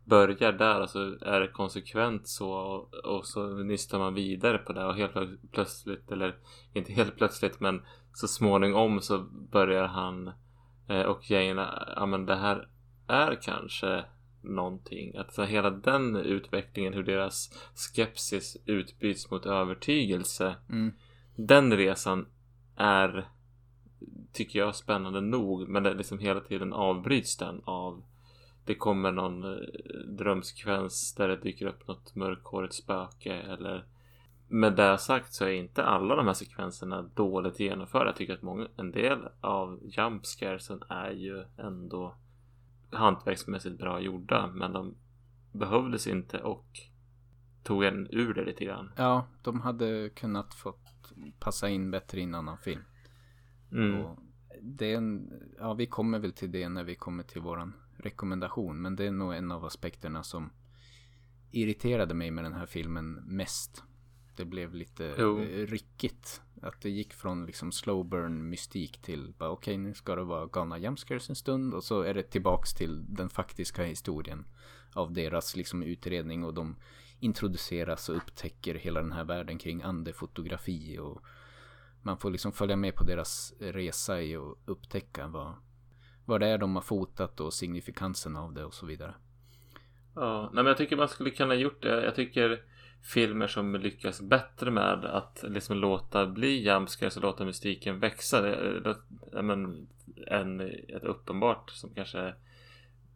börjar 0.04 0.52
där 0.52 0.82
och 0.82 0.90
så 0.90 1.00
är 1.22 1.40
det 1.40 1.48
konsekvent 1.48 2.28
så 2.28 2.52
och, 2.52 2.94
och 2.94 3.26
så 3.26 3.48
nystar 3.48 4.00
man 4.00 4.14
vidare 4.14 4.58
på 4.58 4.74
det 4.74 4.86
och 4.86 4.96
helt 4.96 5.14
plötsligt 5.52 6.12
eller 6.12 6.36
inte 6.74 6.94
helt 6.94 7.18
plötsligt 7.18 7.60
men 7.60 7.82
så 8.14 8.28
småningom 8.28 9.02
så 9.02 9.18
börjar 9.52 9.88
han 9.88 10.32
eh, 10.88 11.02
och 11.02 11.32
Jane, 11.32 11.68
ja 11.96 12.06
men 12.06 12.26
det 12.26 12.36
här 12.36 12.68
är 13.08 13.42
kanske 13.42 14.06
någonting. 14.44 15.18
Att 15.18 15.34
så 15.34 15.44
hela 15.44 15.70
den 15.70 16.16
utvecklingen, 16.16 16.94
hur 16.94 17.04
deras 17.04 17.50
skepsis 17.76 18.58
utbyts 18.66 19.32
mot 19.32 19.46
övertygelse. 19.46 20.56
Mm. 20.70 20.94
Den 21.36 21.78
resan 21.78 22.28
är, 22.76 23.30
tycker 24.34 24.60
jag, 24.60 24.76
spännande 24.76 25.22
nog. 25.22 25.68
Men 25.68 25.84
det 25.84 25.94
liksom 25.94 26.20
hela 26.20 26.40
tiden 26.40 26.74
avbryts 26.74 27.38
den 27.38 27.62
av 27.66 28.04
det 28.66 28.76
kommer 28.76 29.12
någon 29.12 29.44
eh, 29.44 29.60
drömsekvens 30.08 31.16
där 31.16 31.28
det 31.28 31.36
dyker 31.36 31.66
upp 31.66 31.88
något 31.88 32.16
mörkhårigt 32.16 32.74
spöke 32.74 33.34
eller 33.34 33.86
med 34.48 34.76
det 34.76 34.98
sagt 34.98 35.34
så 35.34 35.46
är 35.46 35.52
inte 35.52 35.84
alla 35.84 36.16
de 36.16 36.28
här 36.28 36.34
sekvenserna 36.34 37.02
dåligt 37.02 37.60
genomförda. 37.60 38.06
Jag 38.06 38.16
tycker 38.16 38.34
att 38.34 38.42
många, 38.42 38.68
en 38.78 38.92
del 38.92 39.20
av 39.42 39.80
jumpscaresen 39.84 40.84
är 40.90 41.12
ju 41.12 41.44
ändå 41.58 42.16
hantverksmässigt 42.92 43.78
bra 43.78 44.00
gjorda 44.00 44.48
men 44.48 44.74
de 44.74 44.96
behövdes 45.52 46.08
inte 46.08 46.40
och 46.40 46.80
tog 47.64 47.84
en 47.84 48.08
ur 48.12 48.34
det 48.34 48.46
lite 48.46 48.66
grann. 48.66 48.92
Ja, 48.98 49.28
de 49.44 49.62
hade 49.62 50.10
kunnat 50.10 50.54
fått 50.54 51.14
passa 51.40 51.70
in 51.70 51.92
bättre 51.92 52.20
i 52.20 52.24
en 52.24 52.36
annan 52.36 52.58
film. 52.58 52.82
Mm. 53.74 54.06
Det 54.62 54.94
är 54.94 54.98
en, 54.98 55.34
ja, 55.60 55.74
vi 55.74 55.86
kommer 55.86 56.20
väl 56.20 56.34
till 56.34 56.52
det 56.52 56.70
när 56.70 56.84
vi 56.84 56.96
kommer 56.96 57.24
till 57.24 57.42
våran 57.42 57.74
rekommendation. 57.98 58.82
Men 58.82 58.96
det 58.96 59.06
är 59.06 59.12
nog 59.12 59.34
en 59.34 59.52
av 59.52 59.66
aspekterna 59.66 60.24
som 60.24 60.50
irriterade 61.52 62.14
mig 62.14 62.32
med 62.32 62.44
den 62.44 62.54
här 62.54 62.66
filmen 62.66 63.14
mest. 63.14 63.84
Det 64.36 64.46
blev 64.46 64.76
lite 64.76 65.16
jo. 65.18 65.38
ryckigt. 65.68 66.42
Att 66.62 66.82
det 66.82 66.90
gick 66.90 67.14
från 67.14 67.46
liksom 67.46 67.72
slow 67.72 68.06
burn 68.06 68.50
mystik 68.50 69.02
till 69.02 69.34
bara 69.38 69.50
okej 69.50 69.74
okay, 69.74 69.84
nu 69.84 69.94
ska 69.94 70.16
det 70.16 70.24
vara 70.24 70.46
galna 70.46 70.78
jumpscares 70.78 71.30
en 71.30 71.36
stund 71.36 71.74
och 71.74 71.84
så 71.84 72.02
är 72.02 72.14
det 72.14 72.24
tillbaks 72.24 72.74
till 72.74 73.16
den 73.16 73.30
faktiska 73.30 73.84
historien 73.84 74.46
av 74.94 75.14
deras 75.14 75.56
liksom 75.56 75.84
utredning 75.84 76.44
och 76.44 76.54
de 76.54 76.76
introduceras 77.20 78.10
och 78.10 78.18
upptäcker 78.18 78.76
hela 78.76 79.02
den 79.02 79.12
här 79.12 79.24
världen 79.24 79.58
kring 79.58 79.82
andefotografi 79.82 81.00
och 81.00 81.22
man 82.04 82.18
får 82.18 82.32
liksom 82.32 82.52
följa 82.52 82.76
med 82.76 82.96
på 82.96 83.04
deras 83.04 83.54
resa 83.60 84.22
i 84.22 84.36
och 84.36 84.58
upptäcka 84.66 85.28
vad, 85.28 85.54
vad 86.26 86.42
det 86.42 86.48
är 86.48 86.58
de 86.58 86.76
har 86.76 86.82
fotat 86.82 87.40
och 87.40 87.54
signifikansen 87.54 88.38
av 88.38 88.54
det 88.54 88.66
och 88.66 88.74
så 88.74 88.86
vidare. 88.86 89.14
Ja, 90.16 90.42
nej 90.54 90.64
men 90.64 90.66
jag 90.66 90.78
tycker 90.78 90.96
man 90.96 91.08
skulle 91.08 91.30
kunna 91.30 91.56
gjort 91.56 91.82
det. 91.82 92.04
Jag 92.04 92.16
tycker 92.16 92.64
filmer 93.14 93.48
som 93.48 93.76
lyckas 93.76 94.22
bättre 94.22 94.72
med 94.72 95.06
att 95.06 95.44
liksom 95.48 95.78
låta 95.78 96.28
bli 96.28 96.64
jumpscares 96.64 97.18
och 97.18 97.24
låta 97.24 97.46
mystiken 97.46 98.00
växa. 98.00 98.42
Det, 98.42 98.80
det, 98.80 99.42
men, 99.42 99.88
en, 100.28 100.62
ett 100.88 101.04
uppenbart 101.04 101.70
som 101.70 101.94
kanske 101.96 102.34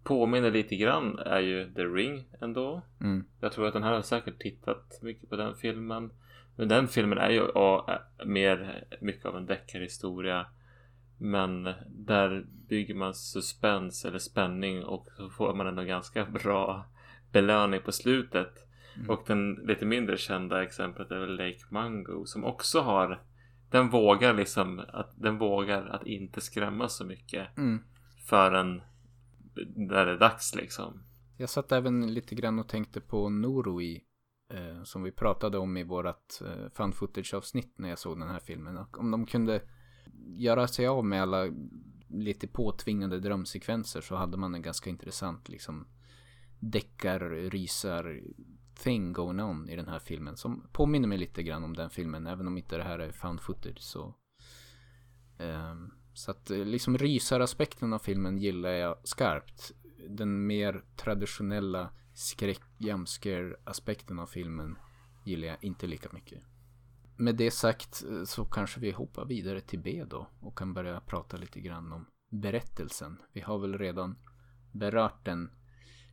påminner 0.04 0.52
lite 0.52 0.76
grann 0.76 1.20
är 1.20 1.40
ju 1.40 1.74
The 1.74 1.84
Ring 1.84 2.28
ändå. 2.42 2.82
Mm. 3.02 3.26
Jag 3.40 3.52
tror 3.52 3.68
att 3.68 3.74
den 3.74 3.84
här 3.84 3.94
har 3.94 4.02
säkert 4.02 4.40
tittat 4.40 5.00
mycket 5.02 5.30
på 5.30 5.36
den 5.36 5.56
filmen. 5.56 6.12
Men 6.58 6.68
den 6.68 6.88
filmen 6.88 7.18
är 7.18 7.30
ju 7.30 7.42
och, 7.42 7.90
mer 8.26 8.84
mycket 9.02 9.26
av 9.26 9.38
en 9.38 9.46
deckarhistoria. 9.46 10.46
Men 11.18 11.64
där 11.88 12.46
bygger 12.70 12.96
man 12.96 13.14
suspens 13.14 14.06
eller 14.06 14.20
spänning 14.20 14.84
och 14.84 15.08
så 15.18 15.30
får 15.30 15.56
man 15.56 15.68
ändå 15.68 15.84
ganska 15.84 16.26
bra 16.26 16.86
belöning 17.32 17.82
på 17.82 17.92
slutet. 17.92 18.68
Mm. 18.96 19.10
Och 19.10 19.24
den 19.28 19.54
lite 19.54 19.86
mindre 19.86 20.18
kända 20.18 20.64
exemplet 20.64 21.12
är 21.12 21.20
väl 21.20 21.36
Lake 21.36 21.66
Mango 21.70 22.26
som 22.26 22.44
också 22.44 22.80
har 22.80 23.20
den 23.70 23.90
vågar 23.90 24.34
liksom 24.34 24.80
att 24.94 25.14
den 25.16 25.38
vågar 25.38 25.86
att 25.88 26.08
inte 26.08 26.42
skrämma 26.42 26.90
så 26.90 27.06
mycket 27.06 27.58
mm. 27.58 27.84
förrän 28.26 28.82
när 29.76 30.06
det 30.06 30.12
är 30.12 30.18
dags 30.18 30.56
liksom. 30.56 31.04
Jag 31.38 31.50
satt 31.50 31.72
även 31.72 32.14
lite 32.14 32.36
grann 32.36 32.60
och 32.60 32.68
tänkte 32.68 33.02
på 33.02 33.30
Noroi 33.30 34.04
eh, 34.50 34.84
som 34.84 35.04
vi 35.04 35.12
pratade 35.12 35.58
om 35.58 35.78
i 35.78 35.84
vårat 35.84 36.42
eh, 36.46 36.70
fan 36.74 36.94
footage 36.94 37.34
avsnitt 37.34 37.74
när 37.78 37.90
jag 37.90 38.00
såg 38.00 38.20
den 38.20 38.30
här 38.30 38.40
filmen. 38.40 38.78
Och 38.78 39.00
om 39.00 39.12
de 39.12 39.26
kunde 39.26 39.62
göra 40.36 40.68
sig 40.68 40.88
av 40.88 41.06
med 41.06 41.22
alla 41.22 41.48
lite 42.10 42.48
påtvingade 42.48 43.20
drömsekvenser 43.20 44.02
så 44.02 44.16
hade 44.16 44.38
man 44.38 44.56
en 44.56 44.62
ganska 44.62 44.90
intressant 44.90 45.50
liksom 45.50 45.88
deckar, 46.60 47.20
rysar, 47.30 48.22
thing 48.84 49.14
going 49.14 49.40
on 49.40 49.70
i 49.70 49.76
den 49.76 49.88
här 49.88 50.00
filmen 50.00 50.38
som 50.38 50.68
påminner 50.72 51.08
mig 51.08 51.18
lite 51.18 51.44
grann 51.44 51.64
om 51.64 51.76
den 51.76 51.90
filmen 51.90 52.28
även 52.28 52.48
om 52.48 52.58
inte 52.58 52.78
det 52.78 52.84
här 52.84 53.00
är 53.00 53.12
found 53.12 53.42
footage 53.42 53.82
så 53.82 54.14
eh, 55.38 55.76
så 56.14 56.32
att 56.32 56.52
eh, 56.52 56.58
liksom 56.58 56.98
rysaraspekten 56.98 57.94
av 57.94 58.00
filmen 58.00 58.38
gillar 58.38 58.70
jag 58.70 58.98
skarpt 59.04 59.72
den 60.10 60.48
mer 60.48 60.84
traditionella 60.96 61.90
skräck 62.18 62.62
aspekten 63.64 64.20
av 64.20 64.28
filmen 64.28 64.78
gillar 65.26 65.48
jag 65.48 65.64
inte 65.64 65.88
lika 65.88 66.10
mycket 66.12 66.44
med 67.18 67.36
det 67.36 67.52
sagt 67.52 68.04
eh, 68.10 68.24
så 68.24 68.46
kanske 68.46 68.80
vi 68.80 68.92
hoppar 68.92 69.26
vidare 69.26 69.62
till 69.62 69.80
B 69.80 70.04
då 70.10 70.28
och 70.40 70.58
kan 70.58 70.74
börja 70.74 71.00
prata 71.00 71.38
lite 71.38 71.60
grann 71.60 71.94
om 71.94 72.06
berättelsen 72.30 73.18
vi 73.34 73.42
har 73.42 73.60
väl 73.60 73.78
redan 73.78 74.16
berört 74.72 75.26
den 75.26 75.52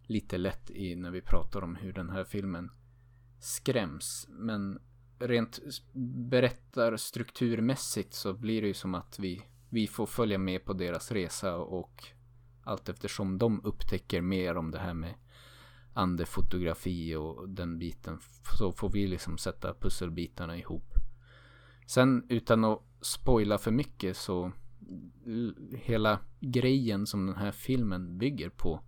lite 0.03 0.39
lätt 0.39 0.71
i 0.71 0.97
när 0.97 1.11
vi 1.11 1.21
pratar 1.21 1.65
om 1.65 1.77
hur 1.77 1.93
den 1.93 2.11
här 2.11 2.25
filmen 2.25 2.71
skräms. 3.41 4.27
Men 4.31 4.83
rent 5.19 5.61
berättarstrukturmässigt 6.31 8.15
så 8.15 8.35
blir 8.35 8.63
det 8.63 8.69
ju 8.69 8.75
som 8.75 8.95
att 8.95 9.19
vi, 9.19 9.43
vi 9.71 9.87
får 9.87 10.07
följa 10.07 10.39
med 10.39 10.65
på 10.65 10.73
deras 10.73 11.13
resa 11.13 11.57
och 11.57 12.05
allt 12.65 12.89
eftersom 12.89 13.39
de 13.39 13.65
upptäcker 13.65 14.21
mer 14.21 14.57
om 14.57 14.71
det 14.71 14.79
här 14.79 14.95
med 14.95 15.15
andefotografi 15.95 17.15
och 17.15 17.49
den 17.49 17.79
biten 17.79 18.19
så 18.59 18.73
får 18.73 18.91
vi 18.91 19.07
liksom 19.07 19.39
sätta 19.39 19.75
pusselbitarna 19.75 20.57
ihop. 20.57 20.95
Sen 21.87 22.27
utan 22.29 22.65
att 22.65 22.83
spoila 23.01 23.59
för 23.59 23.71
mycket 23.71 24.17
så 24.17 24.53
hela 25.73 26.19
grejen 26.41 27.07
som 27.07 27.27
den 27.27 27.37
här 27.37 27.53
filmen 27.53 28.19
bygger 28.19 28.49
på 28.49 28.81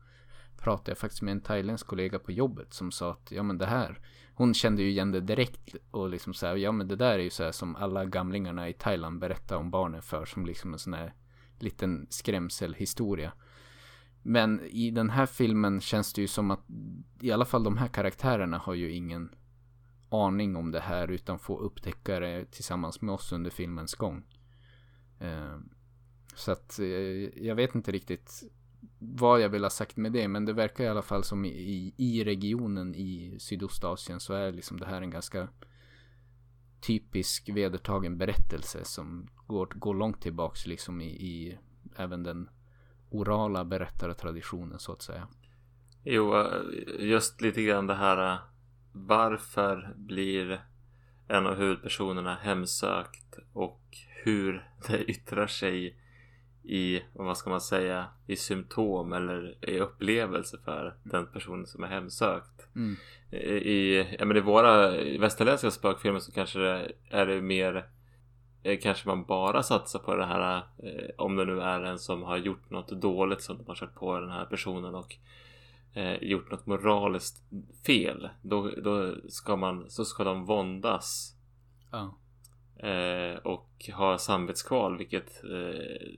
pratade 0.56 0.90
jag 0.90 0.98
faktiskt 0.98 1.22
med 1.22 1.32
en 1.32 1.40
thailändsk 1.40 1.86
kollega 1.86 2.18
på 2.18 2.32
jobbet 2.32 2.74
som 2.74 2.92
sa 2.92 3.10
att 3.10 3.30
ja 3.30 3.42
men 3.42 3.58
det 3.58 3.66
här 3.66 4.00
hon 4.36 4.54
kände 4.54 4.82
ju 4.82 4.90
igen 4.90 5.12
det 5.12 5.20
direkt 5.20 5.74
och 5.90 6.08
liksom 6.08 6.34
så 6.34 6.46
här, 6.46 6.56
ja 6.56 6.72
men 6.72 6.88
det 6.88 6.96
där 6.96 7.18
är 7.18 7.22
ju 7.22 7.30
så 7.30 7.44
här 7.44 7.52
som 7.52 7.76
alla 7.76 8.04
gamlingarna 8.04 8.68
i 8.68 8.72
Thailand 8.72 9.18
berättar 9.18 9.56
om 9.56 9.70
barnen 9.70 10.02
för 10.02 10.24
som 10.24 10.46
liksom 10.46 10.72
en 10.72 10.78
sån 10.78 10.94
här 10.94 11.14
liten 11.58 12.06
skrämselhistoria. 12.10 13.32
Men 14.28 14.60
i 14.60 14.90
den 14.90 15.10
här 15.10 15.26
filmen 15.26 15.80
känns 15.80 16.12
det 16.12 16.20
ju 16.20 16.28
som 16.28 16.50
att 16.50 16.64
i 17.20 17.30
alla 17.32 17.44
fall 17.44 17.64
de 17.64 17.76
här 17.76 17.88
karaktärerna 17.88 18.58
har 18.58 18.74
ju 18.74 18.92
ingen 18.92 19.34
aning 20.08 20.56
om 20.56 20.70
det 20.70 20.80
här 20.80 21.10
utan 21.10 21.38
får 21.38 21.60
upptäcka 21.60 22.20
det 22.20 22.44
tillsammans 22.50 23.02
med 23.02 23.14
oss 23.14 23.32
under 23.32 23.50
filmens 23.50 23.94
gång. 23.94 24.24
Eh, 25.20 25.58
så 26.34 26.52
att 26.52 26.78
eh, 26.78 26.86
jag 27.46 27.54
vet 27.54 27.74
inte 27.74 27.92
riktigt 27.92 28.42
vad 28.98 29.40
jag 29.40 29.48
vill 29.48 29.62
ha 29.62 29.70
sagt 29.70 29.96
med 29.96 30.12
det 30.12 30.28
men 30.28 30.44
det 30.44 30.52
verkar 30.52 30.84
i 30.84 30.88
alla 30.88 31.02
fall 31.02 31.24
som 31.24 31.44
i, 31.44 31.94
i 31.96 32.24
regionen 32.24 32.94
i 32.94 33.36
Sydostasien 33.38 34.20
så 34.20 34.34
är 34.34 34.52
liksom 34.52 34.80
det 34.80 34.86
här 34.86 35.02
en 35.02 35.10
ganska 35.10 35.48
typisk 36.80 37.48
vedertagen 37.48 38.18
berättelse 38.18 38.84
som 38.84 39.28
går, 39.46 39.66
går 39.66 39.94
långt 39.94 40.20
tillbaks 40.22 40.66
liksom 40.66 41.00
i, 41.00 41.06
i 41.06 41.58
även 41.96 42.22
den 42.22 42.48
orala 43.10 43.64
berättartraditionen 43.64 44.78
så 44.78 44.92
att 44.92 45.02
säga. 45.02 45.28
Jo, 46.04 46.44
just 46.98 47.40
lite 47.40 47.62
grann 47.62 47.86
det 47.86 47.94
här 47.94 48.38
varför 48.92 49.94
blir 49.96 50.60
en 51.28 51.46
av 51.46 51.54
huvudpersonerna 51.54 52.34
hemsökt 52.34 53.38
och 53.52 53.82
hur 54.24 54.68
det 54.88 55.04
yttrar 55.04 55.46
sig 55.46 55.96
i, 56.62 57.02
vad 57.12 57.38
ska 57.38 57.50
man 57.50 57.60
säga, 57.60 58.06
i 58.26 58.36
symptom 58.36 59.12
eller 59.12 59.56
i 59.70 59.78
upplevelse 59.80 60.58
för 60.64 60.94
den 61.02 61.26
personen 61.26 61.66
som 61.66 61.84
är 61.84 61.88
hemsökt. 61.88 62.68
Mm. 62.76 62.96
I, 63.46 63.98
ja, 64.18 64.24
men 64.24 64.36
I 64.36 64.40
våra 64.40 64.90
västerländska 65.18 65.70
spökfilmer 65.70 66.20
så 66.20 66.32
kanske 66.32 66.58
det 66.58 66.92
är 67.10 67.26
det 67.26 67.40
mer 67.40 67.88
Kanske 68.82 69.08
man 69.08 69.24
bara 69.24 69.62
satsar 69.62 69.98
på 69.98 70.16
det 70.16 70.26
här 70.26 70.56
eh, 70.56 71.10
om 71.18 71.36
det 71.36 71.44
nu 71.44 71.60
är 71.60 71.82
en 71.82 71.98
som 71.98 72.22
har 72.22 72.36
gjort 72.36 72.70
något 72.70 72.88
dåligt 72.88 73.42
som 73.42 73.58
de 73.58 73.66
har 73.66 73.74
kört 73.74 73.94
på 73.94 74.20
den 74.20 74.30
här 74.30 74.44
personen 74.44 74.94
och 74.94 75.16
eh, 75.94 76.22
gjort 76.22 76.50
något 76.50 76.66
moraliskt 76.66 77.42
fel. 77.86 78.28
Då, 78.42 78.70
då 78.70 79.14
ska 79.28 79.56
man, 79.56 79.90
så 79.90 80.04
ska 80.04 80.24
de 80.24 80.44
våndas. 80.44 81.36
Eh, 82.76 83.36
och 83.36 83.90
ha 83.94 84.18
samvetskval 84.18 84.98
vilket 84.98 85.44
eh, 85.44 86.08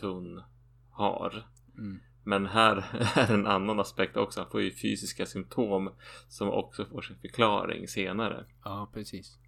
Tun 0.00 0.42
har. 0.90 1.46
Mm. 1.78 2.00
Men 2.24 2.46
här 2.46 2.84
är 3.14 3.34
en 3.34 3.46
annan 3.46 3.80
aspekt 3.80 4.16
också. 4.16 4.40
Han 4.40 4.50
får 4.50 4.62
ju 4.62 4.70
fysiska 4.70 5.26
symptom 5.26 5.90
som 6.28 6.50
också 6.50 6.84
får 6.84 7.02
sin 7.02 7.18
förklaring 7.18 7.88
senare. 7.88 8.44
Ja, 8.64 8.90
precis. 8.94 9.38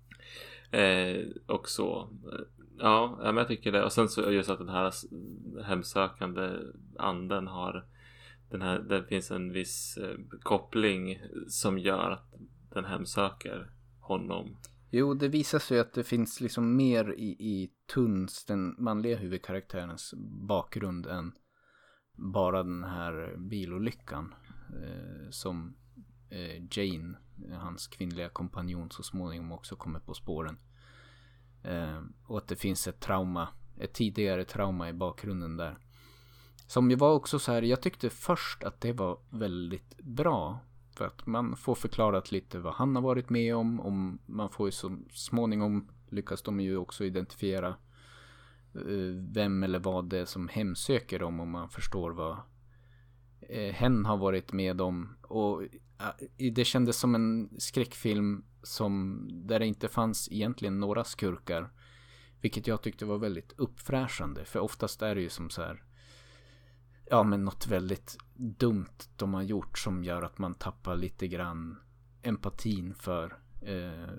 Eh, 0.71 1.27
och 1.47 1.69
så. 1.69 2.01
Eh, 2.33 2.39
ja, 2.79 3.19
men 3.23 3.37
jag 3.37 3.49
tycker 3.49 3.73
det. 3.73 3.85
Och 3.85 3.93
sen 3.93 4.09
så 4.09 4.31
just 4.31 4.51
att 4.51 4.59
den 4.59 4.69
här 4.69 4.93
hemsökande 5.65 6.51
anden 6.99 7.47
har 7.47 7.87
den 8.51 8.63
här, 8.63 8.79
det 8.79 9.05
finns 9.05 9.31
en 9.31 9.53
viss 9.53 9.97
eh, 9.97 10.17
koppling 10.43 11.19
som 11.49 11.79
gör 11.79 12.11
att 12.11 12.35
den 12.75 12.85
hemsöker 12.85 13.71
honom. 14.01 14.57
Jo, 14.91 15.15
det 15.15 15.29
visar 15.29 15.59
sig 15.59 15.81
att 15.81 15.93
det 15.93 16.05
finns 16.05 16.41
liksom 16.41 16.77
mer 16.77 17.15
i, 17.19 17.29
i 17.29 17.71
Tuns, 17.95 18.45
den 18.45 18.75
manliga 18.79 19.17
huvudkaraktärens 19.17 20.15
bakgrund 20.49 21.07
än 21.07 21.33
bara 22.15 22.63
den 22.63 22.85
här 22.85 23.37
bilolyckan. 23.37 24.35
Eh, 24.69 25.31
som 25.31 25.77
Eh, 26.31 26.63
Jane, 26.71 27.17
hans 27.53 27.87
kvinnliga 27.87 28.29
kompanjon, 28.29 28.91
så 28.91 29.03
småningom 29.03 29.53
också 29.53 29.77
kommer 29.77 30.01
på 30.01 30.15
spåren. 30.15 30.59
Eh, 31.63 32.03
och 32.27 32.39
att 32.39 32.49
det 32.49 32.57
finns 32.57 32.89
ett 32.89 33.01
trauma, 33.01 33.49
ett 33.79 33.93
tidigare 33.93 34.45
trauma 34.45 34.89
i 34.89 34.93
bakgrunden 34.93 35.57
där. 35.57 35.79
Som 36.67 36.91
ju 36.91 36.97
var 36.97 37.13
också 37.13 37.39
så 37.39 37.53
här, 37.53 37.63
jag 37.63 37.83
tyckte 37.83 38.11
först 38.11 38.65
att 38.65 38.81
det 38.81 38.93
var 38.93 39.19
väldigt 39.31 39.97
bra. 39.97 40.59
För 40.91 41.07
att 41.07 41.27
man 41.27 41.57
får 41.57 41.75
förklarat 41.75 42.33
lite 42.33 42.59
vad 42.59 42.75
han 42.75 42.97
har 42.97 43.03
varit 43.03 43.31
med 43.31 43.57
om. 43.57 43.81
om 43.81 44.19
man 44.27 44.51
får 44.51 44.69
ju 44.69 44.73
så 44.73 44.99
småningom 45.13 45.89
lyckas 46.09 46.43
de 46.43 46.61
ju 46.61 46.77
också 46.77 47.05
identifiera 47.05 47.69
eh, 48.75 49.15
vem 49.33 49.63
eller 49.63 49.79
vad 49.79 50.09
det 50.09 50.19
är 50.19 50.25
som 50.25 50.49
hemsöker 50.49 51.19
dem. 51.19 51.41
Om 51.41 51.51
man 51.51 51.69
förstår 51.69 52.11
vad 52.11 52.37
eh, 53.41 53.75
hen 53.75 54.05
har 54.05 54.17
varit 54.17 54.53
med 54.53 54.81
om. 54.81 55.17
Och 55.23 55.63
eh, 55.63 56.51
det 56.53 56.65
kändes 56.65 56.97
som 56.97 57.15
en 57.15 57.51
skräckfilm 57.59 58.45
som 58.63 59.25
där 59.31 59.59
det 59.59 59.67
inte 59.67 59.89
fanns 59.89 60.29
egentligen 60.33 60.81
några 60.81 61.05
skurkar. 61.05 61.71
Vilket 62.41 62.67
jag 62.67 62.83
tyckte 62.83 63.05
var 63.05 63.19
väldigt 63.19 63.53
uppfräschande. 63.57 64.45
För 64.45 64.59
oftast 64.61 65.03
är 65.03 65.15
det 65.15 65.21
ju 65.21 65.29
som 65.29 65.51
så 65.51 65.63
här 65.63 65.83
ja 67.11 67.23
men 67.23 67.45
något 67.45 67.67
väldigt 67.67 68.19
dumt 68.37 68.99
de 69.17 69.35
har 69.35 69.43
gjort 69.43 69.79
som 69.79 70.05
gör 70.05 70.23
att 70.23 70.39
man 70.39 70.55
tappar 70.55 70.97
lite 70.97 71.29
grann 71.29 71.81
empatin 72.23 72.95
för 72.95 73.39
eh, 73.61 74.15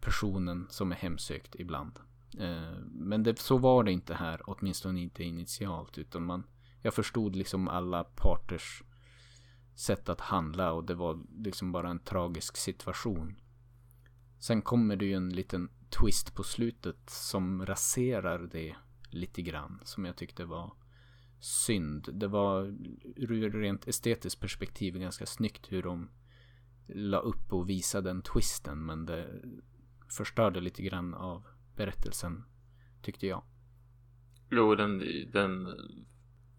personen 0.00 0.66
som 0.70 0.92
är 0.92 0.96
hemsökt 0.96 1.54
ibland. 1.58 1.98
Eh, 2.38 2.78
men 2.92 3.22
det, 3.22 3.38
så 3.38 3.58
var 3.58 3.84
det 3.84 3.92
inte 3.92 4.14
här, 4.14 4.40
åtminstone 4.44 5.00
inte 5.00 5.24
initialt, 5.24 5.98
utan 5.98 6.24
man, 6.24 6.44
jag 6.82 6.94
förstod 6.94 7.36
liksom 7.36 7.68
alla 7.68 8.04
parters 8.04 8.82
sätt 9.74 10.08
att 10.08 10.20
handla 10.20 10.72
och 10.72 10.84
det 10.84 10.94
var 10.94 11.20
liksom 11.38 11.72
bara 11.72 11.90
en 11.90 11.98
tragisk 11.98 12.56
situation. 12.56 13.36
Sen 14.38 14.62
kommer 14.62 14.96
det 14.96 15.04
ju 15.04 15.14
en 15.14 15.30
liten 15.30 15.70
twist 16.00 16.34
på 16.34 16.42
slutet 16.42 17.10
som 17.10 17.66
raserar 17.66 18.38
det 18.38 18.76
lite 19.10 19.42
grann, 19.42 19.80
som 19.84 20.04
jag 20.04 20.16
tyckte 20.16 20.44
var 20.44 20.72
synd. 21.40 22.08
Det 22.12 22.28
var 22.28 22.76
ur 23.16 23.50
rent 23.50 23.88
estetiskt 23.88 24.40
perspektiv 24.40 24.98
ganska 24.98 25.26
snyggt 25.26 25.72
hur 25.72 25.82
de 25.82 26.08
la 26.86 27.18
upp 27.18 27.52
och 27.52 27.68
visade 27.68 28.10
den 28.10 28.22
twisten. 28.22 28.86
Men 28.86 29.06
det 29.06 29.42
förstörde 30.08 30.60
lite 30.60 30.82
grann 30.82 31.14
av 31.14 31.46
berättelsen 31.76 32.44
tyckte 33.02 33.26
jag. 33.26 33.42
Jo, 34.50 34.74
den, 34.74 34.98
den 35.32 35.76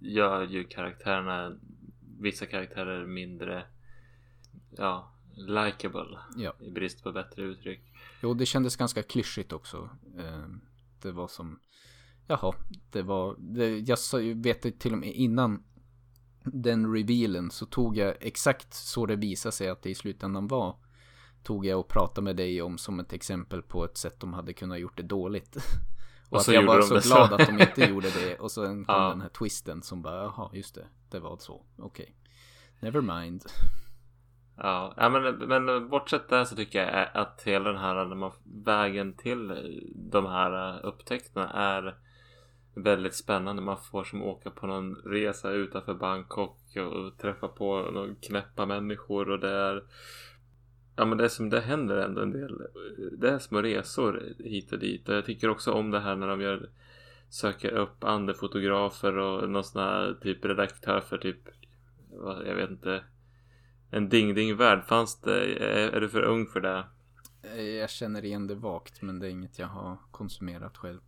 gör 0.03 0.47
ju 0.47 0.63
karaktärerna, 0.63 1.59
vissa 2.19 2.45
karaktärer 2.45 3.05
mindre, 3.05 3.65
ja, 4.69 5.13
likable. 5.35 6.17
Ja. 6.35 6.53
I 6.59 6.71
brist 6.71 7.03
på 7.03 7.11
bättre 7.11 7.41
uttryck. 7.41 7.81
Jo, 8.21 8.33
det 8.33 8.45
kändes 8.45 8.75
ganska 8.75 9.03
klyschigt 9.03 9.53
också. 9.53 9.89
Eh, 10.17 10.45
det 11.01 11.11
var 11.11 11.27
som 11.27 11.59
Jaha, 12.27 12.53
det 12.91 13.01
var, 13.01 13.35
det, 13.39 13.79
jag 13.79 13.97
vet 14.35 14.79
till 14.79 14.93
och 14.93 14.99
med 14.99 15.13
innan 15.13 15.63
den 16.43 16.93
revealen 16.93 17.51
så 17.51 17.65
tog 17.65 17.97
jag 17.97 18.15
exakt 18.19 18.73
så 18.73 19.05
det 19.05 19.15
visade 19.15 19.51
sig 19.53 19.69
att 19.69 19.81
det 19.81 19.89
i 19.89 19.95
slutändan 19.95 20.47
var. 20.47 20.75
Tog 21.43 21.65
jag 21.65 21.79
och 21.79 21.87
pratade 21.87 22.25
med 22.25 22.35
dig 22.35 22.61
om 22.61 22.77
som 22.77 22.99
ett 22.99 23.13
exempel 23.13 23.61
på 23.61 23.85
ett 23.85 23.97
sätt 23.97 24.19
de 24.19 24.33
hade 24.33 24.53
kunnat 24.53 24.79
gjort 24.79 24.97
det 24.97 25.03
dåligt. 25.03 25.57
Och, 26.33 26.37
och 26.37 26.41
att 26.41 26.53
jag 26.53 26.63
var 26.63 26.81
så 26.81 26.93
glad 26.93 27.29
så. 27.29 27.35
att 27.35 27.47
de 27.47 27.59
inte 27.59 27.83
gjorde 27.89 28.09
det. 28.09 28.39
Och 28.39 28.51
sen 28.51 28.85
kom 28.85 28.95
ja. 28.95 29.09
den 29.09 29.21
här 29.21 29.29
twisten 29.29 29.81
som 29.81 30.01
bara, 30.01 30.15
jaha, 30.15 30.49
just 30.53 30.75
det, 30.75 30.85
det 31.09 31.19
var 31.19 31.37
så. 31.37 31.53
Okej. 31.77 31.85
Okay. 31.85 32.13
Never 32.79 33.01
mind. 33.01 33.45
Ja, 34.57 35.09
men, 35.09 35.35
men 35.37 35.89
bortsett 35.89 36.29
det 36.29 36.45
så 36.45 36.55
tycker 36.55 36.79
jag 36.79 37.07
att 37.13 37.41
hela 37.45 37.71
den 37.71 37.81
här 37.81 38.31
vägen 38.65 39.13
till 39.13 39.53
de 39.95 40.25
här 40.25 40.85
upptäckterna 40.85 41.49
är 41.49 41.95
väldigt 42.75 43.15
spännande. 43.15 43.61
Man 43.61 43.77
får 43.77 44.03
som 44.03 44.23
åka 44.23 44.49
på 44.49 44.67
någon 44.67 44.95
resa 44.95 45.51
utanför 45.51 45.93
Bangkok 45.93 46.77
och 46.77 47.17
träffa 47.17 47.47
på 47.47 47.91
några 47.93 48.15
knäppa 48.15 48.65
människor 48.65 49.29
och 49.29 49.39
det 49.39 49.51
är 49.51 49.83
Ja 50.95 51.05
men 51.05 51.17
det 51.17 51.29
som 51.29 51.49
det 51.49 51.61
händer 51.61 51.97
ändå 51.97 52.21
en 52.21 52.31
del. 52.31 52.61
Det 53.17 53.29
är 53.29 53.39
små 53.39 53.61
resor 53.61 54.33
hit 54.39 54.71
och 54.71 54.79
dit. 54.79 55.09
Och 55.09 55.15
jag 55.15 55.25
tycker 55.25 55.49
också 55.49 55.71
om 55.71 55.91
det 55.91 55.99
här 55.99 56.15
när 56.15 56.27
de 56.27 56.41
gör 56.41 56.69
Söker 57.33 57.71
upp 57.71 58.03
andefotografer 58.03 59.17
och 59.17 59.49
någon 59.49 59.63
sån 59.63 59.81
här 59.81 60.17
typ 60.21 60.45
redaktör 60.45 61.01
för 61.01 61.17
typ 61.17 61.37
Jag 62.45 62.55
vet 62.55 62.69
inte. 62.69 63.03
En 63.91 64.09
ding-ding-värld. 64.09 64.83
Fanns 64.87 65.21
det 65.21 65.63
är, 65.63 65.89
är 65.89 66.01
du 66.01 66.09
för 66.09 66.21
ung 66.21 66.45
för 66.45 66.59
det? 66.61 66.85
Jag 67.79 67.89
känner 67.89 68.25
igen 68.25 68.47
det 68.47 68.55
vagt 68.55 69.01
men 69.01 69.19
det 69.19 69.27
är 69.27 69.29
inget 69.29 69.59
jag 69.59 69.67
har 69.67 69.97
konsumerat 70.11 70.77
själv. 70.77 70.99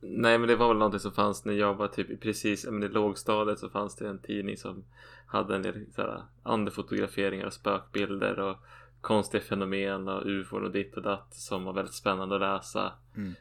Nej 0.00 0.38
men 0.38 0.48
det 0.48 0.56
var 0.56 0.68
väl 0.68 0.76
någonting 0.76 1.00
som 1.00 1.12
fanns 1.12 1.44
när 1.44 1.54
jag 1.54 1.74
var 1.74 1.88
typ 1.88 2.20
precis 2.20 2.66
men 2.66 2.82
i 2.82 2.88
lågstadiet 2.88 3.58
så 3.58 3.68
fanns 3.68 3.96
det 3.96 4.08
en 4.08 4.18
tidning 4.18 4.56
som 4.56 4.84
hade 5.26 5.54
en 5.54 5.62
del 5.62 5.92
såhär 5.94 6.22
andefotograferingar 6.42 7.46
och 7.46 7.52
spökbilder 7.52 8.38
och 8.38 8.56
konstiga 9.00 9.42
fenomen 9.42 10.08
och 10.08 10.22
ufon 10.26 10.64
och 10.64 10.70
ditt 10.70 10.96
och 10.96 11.02
datt 11.02 11.34
som 11.34 11.64
var 11.64 11.72
väldigt 11.72 11.94
spännande 11.94 12.34
att 12.34 12.40
läsa. 12.40 12.92
Mm. 13.16 13.34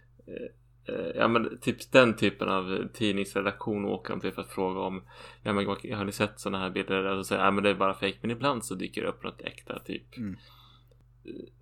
eh, 0.85 0.95
ja 1.15 1.27
men 1.27 1.59
typ 1.59 1.91
den 1.91 2.15
typen 2.15 2.49
av 2.49 2.87
tidningsredaktion 2.93 3.85
åker 3.85 4.13
de 4.13 4.19
till 4.19 4.31
för 4.31 4.41
att 4.41 4.51
fråga 4.51 4.79
om 4.79 5.03
ja 5.43 5.53
men 5.53 5.65
har 5.67 6.05
ni 6.05 6.11
sett 6.11 6.39
sådana 6.39 6.59
här 6.59 6.69
bilder? 6.69 7.05
Och 7.05 7.25
så 7.25 7.29
säger 7.29 7.43
ja 7.43 7.51
men 7.51 7.63
det 7.63 7.69
är 7.69 7.75
bara 7.75 7.93
fake 7.93 8.17
men 8.21 8.31
ibland 8.31 8.65
så 8.65 8.75
dyker 8.75 9.01
det 9.01 9.07
upp 9.07 9.23
något 9.23 9.41
äkta 9.41 9.79
typ. 9.79 10.17
Mm. 10.17 10.35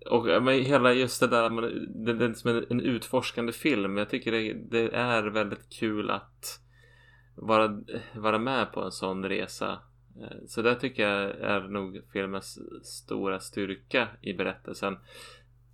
Och 0.06 0.42
men 0.42 0.64
hela 0.64 0.92
just 0.92 1.20
det 1.20 1.26
där, 1.26 1.50
man, 1.50 1.64
det, 2.04 2.14
det 2.14 2.24
är 2.24 2.32
som 2.32 2.50
en, 2.50 2.64
en 2.70 2.80
utforskande 2.80 3.52
film. 3.52 3.96
Jag 3.96 4.10
tycker 4.10 4.32
det, 4.32 4.52
det, 4.52 4.94
är 4.94 5.22
väldigt 5.22 5.68
kul 5.70 6.10
att 6.10 6.60
vara, 7.34 7.82
vara 8.14 8.38
med 8.38 8.72
på 8.72 8.80
en 8.80 8.92
sån 8.92 9.24
resa. 9.24 9.78
Eh, 10.22 10.36
så 10.46 10.62
det 10.62 10.74
tycker 10.74 11.08
jag 11.08 11.30
är 11.40 11.60
nog 11.60 12.00
filmens 12.12 12.58
stora 12.82 13.40
styrka 13.40 14.08
i 14.20 14.34
berättelsen. 14.34 14.96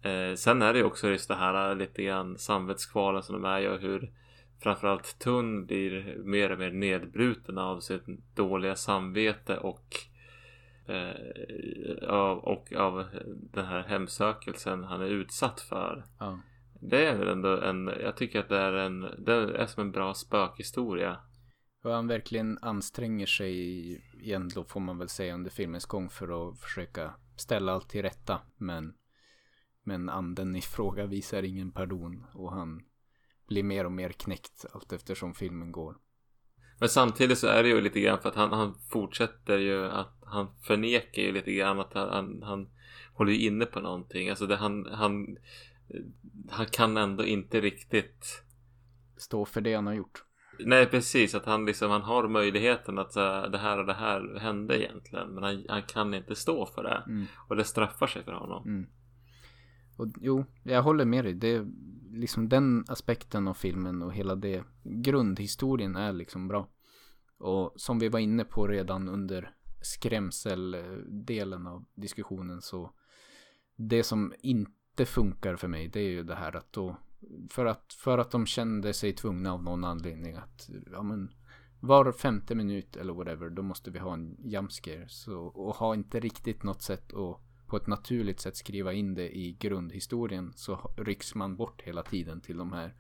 Eh, 0.02 0.34
sen 0.34 0.62
är 0.62 0.72
det 0.72 0.78
ju 0.78 0.84
också 0.84 1.08
just 1.08 1.28
det 1.28 1.34
här 1.34 1.74
lite 1.74 2.02
grann 2.02 2.38
samvetskvalen 2.38 3.22
som 3.22 3.42
de 3.42 3.44
är 3.44 3.68
och 3.68 3.80
hur 3.80 4.10
framförallt 4.62 5.18
Tunn 5.18 5.66
blir 5.66 6.16
mer 6.16 6.52
och 6.52 6.58
mer 6.58 6.70
nedbruten 6.70 7.58
av 7.58 7.80
sitt 7.80 8.04
dåliga 8.34 8.76
samvete 8.76 9.56
och 9.56 9.96
eh, 10.86 12.08
av, 12.08 12.38
och 12.38 12.72
av 12.72 13.04
den 13.52 13.66
här 13.66 13.82
hemsökelsen 13.82 14.84
han 14.84 15.00
är 15.00 15.06
utsatt 15.06 15.60
för. 15.60 16.04
Ja. 16.18 16.38
Det 16.80 17.06
är 17.06 17.16
väl 17.16 17.28
ändå 17.28 17.60
en, 17.60 17.90
jag 18.02 18.16
tycker 18.16 18.40
att 18.40 18.48
det 18.48 18.58
är 18.58 18.72
en, 18.72 19.00
det 19.18 19.32
är 19.34 19.66
som 19.66 19.80
en 19.80 19.92
bra 19.92 20.14
spökhistoria. 20.14 21.16
Och 21.84 21.92
han 21.92 22.06
verkligen 22.06 22.58
anstränger 22.62 23.26
sig 23.26 23.54
igen 24.22 24.50
då 24.54 24.64
får 24.64 24.80
man 24.80 24.98
väl 24.98 25.08
säga 25.08 25.34
under 25.34 25.50
filmens 25.50 25.86
gång 25.86 26.10
för 26.10 26.48
att 26.48 26.58
försöka 26.58 27.14
ställa 27.36 27.72
allt 27.72 27.88
till 27.88 28.02
rätta. 28.02 28.40
Men, 28.56 28.94
men 29.82 30.08
anden 30.08 30.56
i 30.56 30.60
fråga 30.60 31.06
visar 31.06 31.42
ingen 31.42 31.72
pardon 31.72 32.26
och 32.34 32.52
han 32.52 32.84
blir 33.48 33.62
mer 33.62 33.84
och 33.84 33.92
mer 33.92 34.08
knäckt 34.08 34.64
allt 34.72 34.92
eftersom 34.92 35.34
filmen 35.34 35.72
går. 35.72 35.96
Men 36.78 36.88
samtidigt 36.88 37.38
så 37.38 37.46
är 37.46 37.62
det 37.62 37.68
ju 37.68 37.80
lite 37.80 38.00
grann 38.00 38.18
för 38.22 38.28
att 38.28 38.34
han, 38.34 38.52
han 38.52 38.74
fortsätter 38.74 39.58
ju 39.58 39.84
att 39.84 40.22
han 40.26 40.48
förnekar 40.62 41.22
ju 41.22 41.32
lite 41.32 41.52
grann 41.52 41.80
att 41.80 41.94
han, 41.94 42.08
han, 42.08 42.42
han 42.42 42.68
håller 43.14 43.32
inne 43.32 43.66
på 43.66 43.80
någonting. 43.80 44.28
Alltså 44.28 44.46
det, 44.46 44.56
han, 44.56 44.86
han, 44.86 45.36
han 46.50 46.66
kan 46.66 46.96
ändå 46.96 47.24
inte 47.24 47.60
riktigt 47.60 48.42
stå 49.16 49.44
för 49.44 49.60
det 49.60 49.74
han 49.74 49.86
har 49.86 49.94
gjort. 49.94 50.24
Nej 50.58 50.86
precis, 50.86 51.34
att 51.34 51.44
han 51.44 51.64
liksom 51.64 51.90
han 51.90 52.02
har 52.02 52.28
möjligheten 52.28 52.98
att 52.98 53.12
så, 53.12 53.48
det 53.48 53.58
här 53.58 53.78
och 53.78 53.86
det 53.86 53.94
här 53.94 54.38
hände 54.38 54.82
egentligen. 54.82 55.34
Men 55.34 55.42
han, 55.44 55.64
han 55.68 55.82
kan 55.82 56.14
inte 56.14 56.34
stå 56.34 56.66
för 56.66 56.82
det. 56.82 57.02
Mm. 57.06 57.26
Och 57.48 57.56
det 57.56 57.64
straffar 57.64 58.06
sig 58.06 58.24
för 58.24 58.32
honom. 58.32 58.64
Mm. 58.64 58.86
Och 59.96 60.08
jo, 60.20 60.44
jag 60.62 60.82
håller 60.82 61.04
med 61.04 61.24
dig. 61.24 61.34
Det 61.34 61.66
liksom 62.12 62.48
den 62.48 62.84
aspekten 62.88 63.48
av 63.48 63.54
filmen 63.54 64.02
och 64.02 64.14
hela 64.14 64.34
det. 64.34 64.64
Grundhistorien 64.82 65.96
är 65.96 66.12
liksom 66.12 66.48
bra. 66.48 66.68
Och 67.38 67.72
som 67.76 67.98
vi 67.98 68.08
var 68.08 68.18
inne 68.18 68.44
på 68.44 68.66
redan 68.66 69.08
under 69.08 69.54
skrämseldelen 69.82 71.66
av 71.66 71.84
diskussionen 71.94 72.62
så. 72.62 72.92
Det 73.76 74.02
som 74.02 74.32
inte 74.38 75.06
funkar 75.06 75.56
för 75.56 75.68
mig 75.68 75.88
det 75.88 76.00
är 76.00 76.08
ju 76.08 76.22
det 76.22 76.34
här 76.34 76.56
att 76.56 76.72
då. 76.72 76.96
För 77.50 77.66
att, 77.66 77.92
för 77.92 78.18
att 78.18 78.30
de 78.30 78.46
kände 78.46 78.92
sig 78.92 79.12
tvungna 79.12 79.52
av 79.52 79.62
någon 79.62 79.84
anledning 79.84 80.36
att. 80.36 80.68
Ja 80.92 81.02
men. 81.02 81.30
Var 81.80 82.12
femte 82.12 82.54
minut 82.54 82.96
eller 82.96 83.12
whatever. 83.12 83.50
Då 83.50 83.62
måste 83.62 83.90
vi 83.90 83.98
ha 83.98 84.14
en 84.14 84.36
jumpscare. 84.44 85.08
Så, 85.08 85.38
och 85.40 85.74
ha 85.74 85.94
inte 85.94 86.20
riktigt 86.20 86.62
något 86.62 86.82
sätt 86.82 87.14
att 87.14 87.40
på 87.66 87.76
ett 87.76 87.86
naturligt 87.86 88.40
sätt 88.40 88.56
skriva 88.56 88.92
in 88.92 89.14
det 89.14 89.36
i 89.36 89.56
grundhistorien 89.60 90.52
så 90.56 90.94
rycks 90.96 91.34
man 91.34 91.56
bort 91.56 91.82
hela 91.82 92.02
tiden 92.02 92.40
till 92.40 92.56
de 92.56 92.72
här 92.72 92.94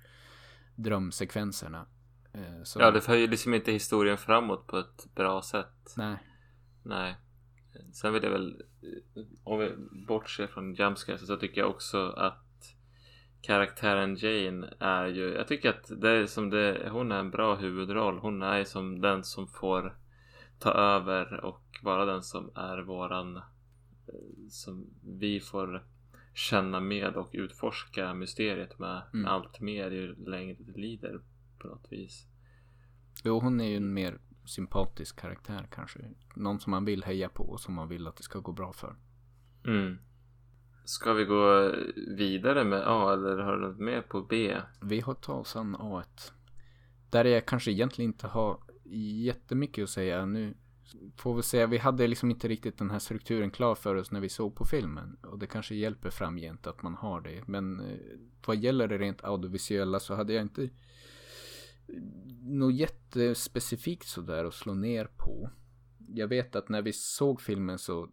drömsekvenserna. 0.74 1.86
Eh, 2.32 2.62
så... 2.64 2.80
Ja, 2.80 2.90
det 2.90 3.00
för 3.00 3.14
ju 3.16 3.26
liksom 3.26 3.54
inte 3.54 3.72
historien 3.72 4.18
framåt 4.18 4.66
på 4.66 4.78
ett 4.78 5.14
bra 5.14 5.42
sätt. 5.42 5.94
Nej. 5.96 6.16
Nej. 6.82 7.16
Sen 7.92 8.12
vill 8.12 8.22
jag 8.22 8.30
väl, 8.30 8.62
om 9.44 9.58
vi 9.58 9.72
bortser 10.06 10.46
från 10.46 10.74
jumpscares 10.74 11.26
så 11.26 11.36
tycker 11.36 11.60
jag 11.60 11.70
också 11.70 12.08
att 12.08 12.43
karaktären 13.46 14.16
Jane 14.16 14.74
är 14.78 15.06
ju, 15.06 15.34
jag 15.34 15.48
tycker 15.48 15.70
att 15.70 16.00
det 16.00 16.10
är 16.10 16.26
som 16.26 16.50
det, 16.50 16.88
hon 16.90 17.12
är 17.12 17.18
en 17.18 17.30
bra 17.30 17.54
huvudroll. 17.54 18.18
Hon 18.18 18.42
är 18.42 18.64
som 18.64 19.00
den 19.00 19.24
som 19.24 19.48
får 19.48 19.96
ta 20.58 20.70
över 20.70 21.44
och 21.44 21.78
vara 21.82 22.04
den 22.04 22.22
som 22.22 22.50
är 22.54 22.82
våran 22.82 23.40
som 24.50 24.86
vi 25.18 25.40
får 25.40 25.84
känna 26.34 26.80
med 26.80 27.16
och 27.16 27.30
utforska 27.32 28.14
mysteriet 28.14 28.78
med 28.78 29.02
mm. 29.14 29.26
allt 29.26 29.60
mer 29.60 29.90
ju 29.90 30.14
längre 30.14 30.56
det 30.58 30.80
lider 30.80 31.20
på 31.58 31.68
något 31.68 31.86
vis. 31.90 32.26
Jo, 33.24 33.40
hon 33.40 33.60
är 33.60 33.68
ju 33.68 33.76
en 33.76 33.94
mer 33.94 34.18
sympatisk 34.44 35.20
karaktär 35.20 35.68
kanske. 35.70 36.00
Någon 36.36 36.60
som 36.60 36.70
man 36.70 36.84
vill 36.84 37.04
heja 37.04 37.28
på 37.28 37.44
och 37.44 37.60
som 37.60 37.74
man 37.74 37.88
vill 37.88 38.06
att 38.06 38.16
det 38.16 38.22
ska 38.22 38.38
gå 38.38 38.52
bra 38.52 38.72
för. 38.72 38.96
Mm. 39.66 39.98
Ska 40.84 41.12
vi 41.12 41.24
gå 41.24 41.74
vidare 42.16 42.64
med 42.64 42.82
A 42.86 43.12
eller 43.12 43.38
har 43.38 43.56
du 43.56 43.68
något 43.68 43.78
mer 43.78 44.02
på 44.02 44.22
B? 44.22 44.56
Vi 44.80 45.00
har 45.00 45.14
tagit 45.14 45.40
oss 45.40 45.56
an 45.56 45.76
A1. 45.76 46.32
Där 47.10 47.24
jag 47.24 47.46
kanske 47.46 47.70
egentligen 47.70 48.10
inte 48.10 48.26
har 48.26 48.58
jättemycket 49.24 49.84
att 49.84 49.90
säga. 49.90 50.26
Nu 50.26 50.54
får 51.16 51.34
vi 51.34 51.42
säga, 51.42 51.66
vi 51.66 51.78
hade 51.78 52.06
liksom 52.06 52.30
inte 52.30 52.48
riktigt 52.48 52.78
den 52.78 52.90
här 52.90 52.98
strukturen 52.98 53.50
klar 53.50 53.74
för 53.74 53.94
oss 53.94 54.10
när 54.10 54.20
vi 54.20 54.28
såg 54.28 54.54
på 54.56 54.64
filmen. 54.64 55.16
Och 55.22 55.38
det 55.38 55.46
kanske 55.46 55.74
hjälper 55.74 56.10
framgent 56.10 56.66
att 56.66 56.82
man 56.82 56.94
har 56.94 57.20
det. 57.20 57.42
Men 57.46 57.80
eh, 57.80 57.98
vad 58.46 58.56
gäller 58.56 58.88
det 58.88 58.98
rent 58.98 59.24
audiovisuella 59.24 60.00
så 60.00 60.14
hade 60.14 60.32
jag 60.32 60.42
inte 60.42 60.70
något 62.42 62.74
jättespecifikt 62.74 64.08
sådär 64.08 64.44
att 64.44 64.54
slå 64.54 64.74
ner 64.74 65.04
på. 65.16 65.50
Jag 66.08 66.28
vet 66.28 66.56
att 66.56 66.68
när 66.68 66.82
vi 66.82 66.92
såg 66.92 67.40
filmen 67.40 67.78
så 67.78 68.08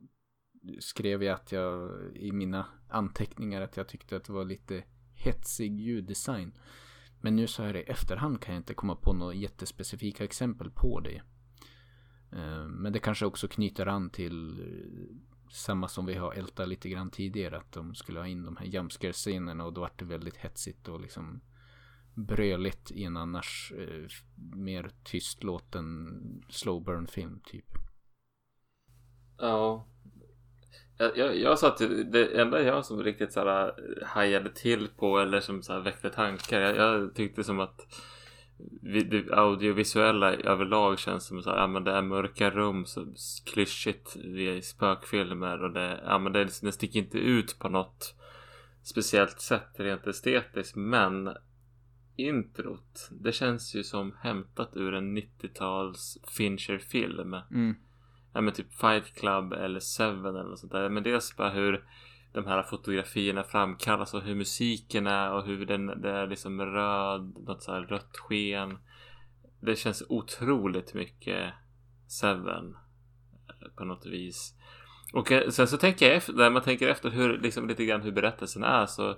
skrev 0.79 1.23
jag 1.23 1.35
att 1.35 1.51
jag 1.51 1.91
i 2.15 2.31
mina 2.31 2.65
anteckningar 2.89 3.61
att 3.61 3.77
jag 3.77 3.87
tyckte 3.87 4.15
att 4.15 4.23
det 4.23 4.33
var 4.33 4.45
lite 4.45 4.83
hetsig 5.13 5.79
ljuddesign. 5.79 6.53
Men 7.21 7.35
nu 7.35 7.47
så 7.47 7.63
här 7.63 7.75
i 7.75 7.81
efterhand 7.81 8.41
kan 8.41 8.53
jag 8.53 8.59
inte 8.59 8.73
komma 8.73 8.95
på 8.95 9.13
några 9.13 9.33
jättespecifika 9.33 10.23
exempel 10.23 10.71
på 10.71 10.99
det. 10.99 11.21
Eh, 12.31 12.65
men 12.67 12.93
det 12.93 12.99
kanske 12.99 13.25
också 13.25 13.47
knyter 13.47 13.85
an 13.85 14.09
till 14.09 14.59
eh, 14.59 15.51
samma 15.51 15.87
som 15.87 16.05
vi 16.05 16.13
har 16.13 16.33
ältat 16.33 16.67
lite 16.67 16.89
grann 16.89 17.09
tidigare. 17.09 17.57
Att 17.57 17.71
de 17.71 17.95
skulle 17.95 18.19
ha 18.19 18.27
in 18.27 18.43
de 18.43 18.57
här 18.57 18.65
jumpscare 18.65 19.13
scenerna 19.13 19.65
och 19.65 19.73
då 19.73 19.81
vart 19.81 19.99
det 19.99 20.05
väldigt 20.05 20.37
hetsigt 20.37 20.87
och 20.87 21.01
liksom 21.01 21.41
bröligt 22.13 22.91
i 22.91 23.03
en 23.03 23.17
annars 23.17 23.73
eh, 23.77 24.07
mer 24.55 24.91
tystlåten 25.03 26.07
slow 26.49 26.83
burn 26.83 27.07
film 27.07 27.39
typ. 27.43 27.77
Ja. 29.37 29.87
Jag, 31.01 31.17
jag, 31.17 31.37
jag 31.37 31.59
sa 31.59 31.67
att 31.67 31.81
det 32.11 32.39
enda 32.39 32.61
jag 32.61 32.85
som 32.85 33.03
riktigt 33.03 33.33
så 33.33 33.39
här 33.39 33.67
eh, 33.67 34.07
hajade 34.07 34.49
till 34.49 34.87
på 34.87 35.19
eller 35.19 35.39
som 35.39 35.63
så 35.63 35.73
här 35.73 35.79
väckte 35.79 36.09
tankar. 36.09 36.59
Jag, 36.59 36.75
jag 36.75 37.15
tyckte 37.15 37.43
som 37.43 37.59
att 37.59 37.87
det 38.81 39.31
audiovisuella 39.31 40.33
överlag 40.33 40.99
känns 40.99 41.25
som 41.25 41.41
så 41.41 41.49
här, 41.49 41.57
ja 41.57 41.67
men 41.67 41.83
det 41.83 41.91
är 41.91 42.01
mörka 42.01 42.49
rum 42.49 42.85
så 42.85 43.05
klyschigt 43.45 44.15
i 44.15 44.61
spökfilmer 44.61 45.63
och 45.63 45.71
det, 45.73 46.01
ja 46.05 46.19
men 46.19 46.33
det, 46.33 46.49
det 46.61 46.71
sticker 46.71 46.99
inte 46.99 47.17
ut 47.17 47.59
på 47.59 47.69
något 47.69 48.15
speciellt 48.83 49.39
sätt 49.39 49.69
rent 49.75 50.07
estetiskt 50.07 50.75
men 50.75 51.29
introt 52.15 53.09
det 53.11 53.31
känns 53.31 53.75
ju 53.75 53.83
som 53.83 54.15
hämtat 54.19 54.77
ur 54.77 54.93
en 54.93 55.17
90-tals 55.17 56.17
Fincher-film. 56.27 57.33
Mm. 57.33 57.75
Ja 58.33 58.41
men 58.41 58.53
typ 58.53 58.73
Fight 58.73 59.15
Club 59.15 59.53
eller 59.53 59.79
Seven 59.79 60.25
eller 60.25 60.49
något 60.49 60.59
sånt 60.59 60.71
där. 60.71 60.89
Men 60.89 61.03
dels 61.03 61.35
bara 61.35 61.49
hur 61.49 61.83
de 62.33 62.47
här 62.47 62.63
fotografierna 62.63 63.43
framkallas 63.43 64.13
och 64.13 64.21
hur 64.21 64.35
musiken 64.35 65.07
är 65.07 65.31
och 65.31 65.45
hur 65.45 65.65
den 65.65 66.01
det 66.01 66.11
är 66.11 66.27
liksom 66.27 66.61
röd, 66.61 67.35
något 67.47 67.63
så 67.63 67.71
här 67.71 67.81
rött 67.81 68.17
sken. 68.17 68.77
Det 69.59 69.75
känns 69.75 70.03
otroligt 70.09 70.93
mycket 70.93 71.53
Seven 72.07 72.75
eh, 73.47 73.67
på 73.75 73.85
något 73.85 74.05
vis. 74.05 74.55
Och 75.13 75.31
eh, 75.31 75.49
sen 75.49 75.67
så 75.67 75.77
tänker 75.77 76.07
jag 76.07 76.15
efter, 76.15 76.33
när 76.33 76.49
man 76.49 76.61
tänker 76.61 76.87
efter 76.87 77.09
hur, 77.09 77.37
liksom 77.37 77.67
lite 77.67 77.85
grann 77.85 78.01
hur 78.01 78.11
berättelsen 78.11 78.63
är 78.63 78.85
så 78.85 79.17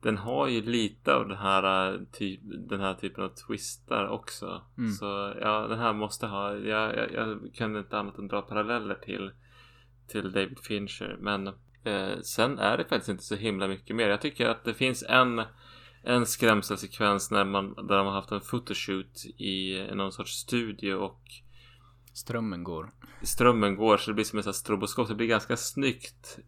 den 0.00 0.16
har 0.16 0.46
ju 0.46 0.62
lite 0.62 1.14
av 1.14 1.28
den 1.28 1.36
här, 1.36 1.92
eh, 1.94 2.00
typ, 2.12 2.40
den 2.42 2.80
här 2.80 2.94
typen 2.94 3.24
av 3.24 3.28
twistar 3.28 4.08
också. 4.08 4.62
Mm. 4.78 4.92
Så 4.92 5.34
ja, 5.40 5.66
den 5.66 5.78
här 5.78 5.92
måste 5.92 6.26
ha, 6.26 6.56
jag, 6.56 6.96
jag, 6.96 7.12
jag 7.12 7.50
kan 7.54 7.76
inte 7.76 7.98
annat 7.98 8.18
än 8.18 8.28
dra 8.28 8.42
paralleller 8.42 8.94
till, 8.94 9.30
till 10.08 10.32
David 10.32 10.58
Fincher. 10.58 11.16
Men 11.20 11.52
Eh, 11.88 12.20
sen 12.22 12.58
är 12.58 12.78
det 12.78 12.84
faktiskt 12.84 13.08
inte 13.08 13.24
så 13.24 13.34
himla 13.34 13.68
mycket 13.68 13.96
mer. 13.96 14.08
Jag 14.08 14.20
tycker 14.20 14.48
att 14.48 14.64
det 14.64 14.74
finns 14.74 15.04
en, 15.08 15.42
en 16.02 16.26
skrämselsekvens 16.26 17.30
när 17.30 17.44
man, 17.44 17.74
där 17.74 17.96
de 17.96 18.06
har 18.06 18.14
haft 18.14 18.32
en 18.32 18.40
photoshoot 18.40 19.24
i 19.38 19.86
någon 19.94 20.12
sorts 20.12 20.32
studio 20.32 20.94
och 20.94 21.22
Strömmen 22.12 22.64
går. 22.64 22.90
Strömmen 23.22 23.76
går 23.76 23.96
så 23.96 24.10
det 24.10 24.14
blir 24.14 24.24
som 24.24 24.38
en 24.38 24.54
stroboskop. 24.54 25.08
Det 25.08 25.14
blir 25.14 25.26
ganska 25.26 25.56
snyggt. 25.56 26.38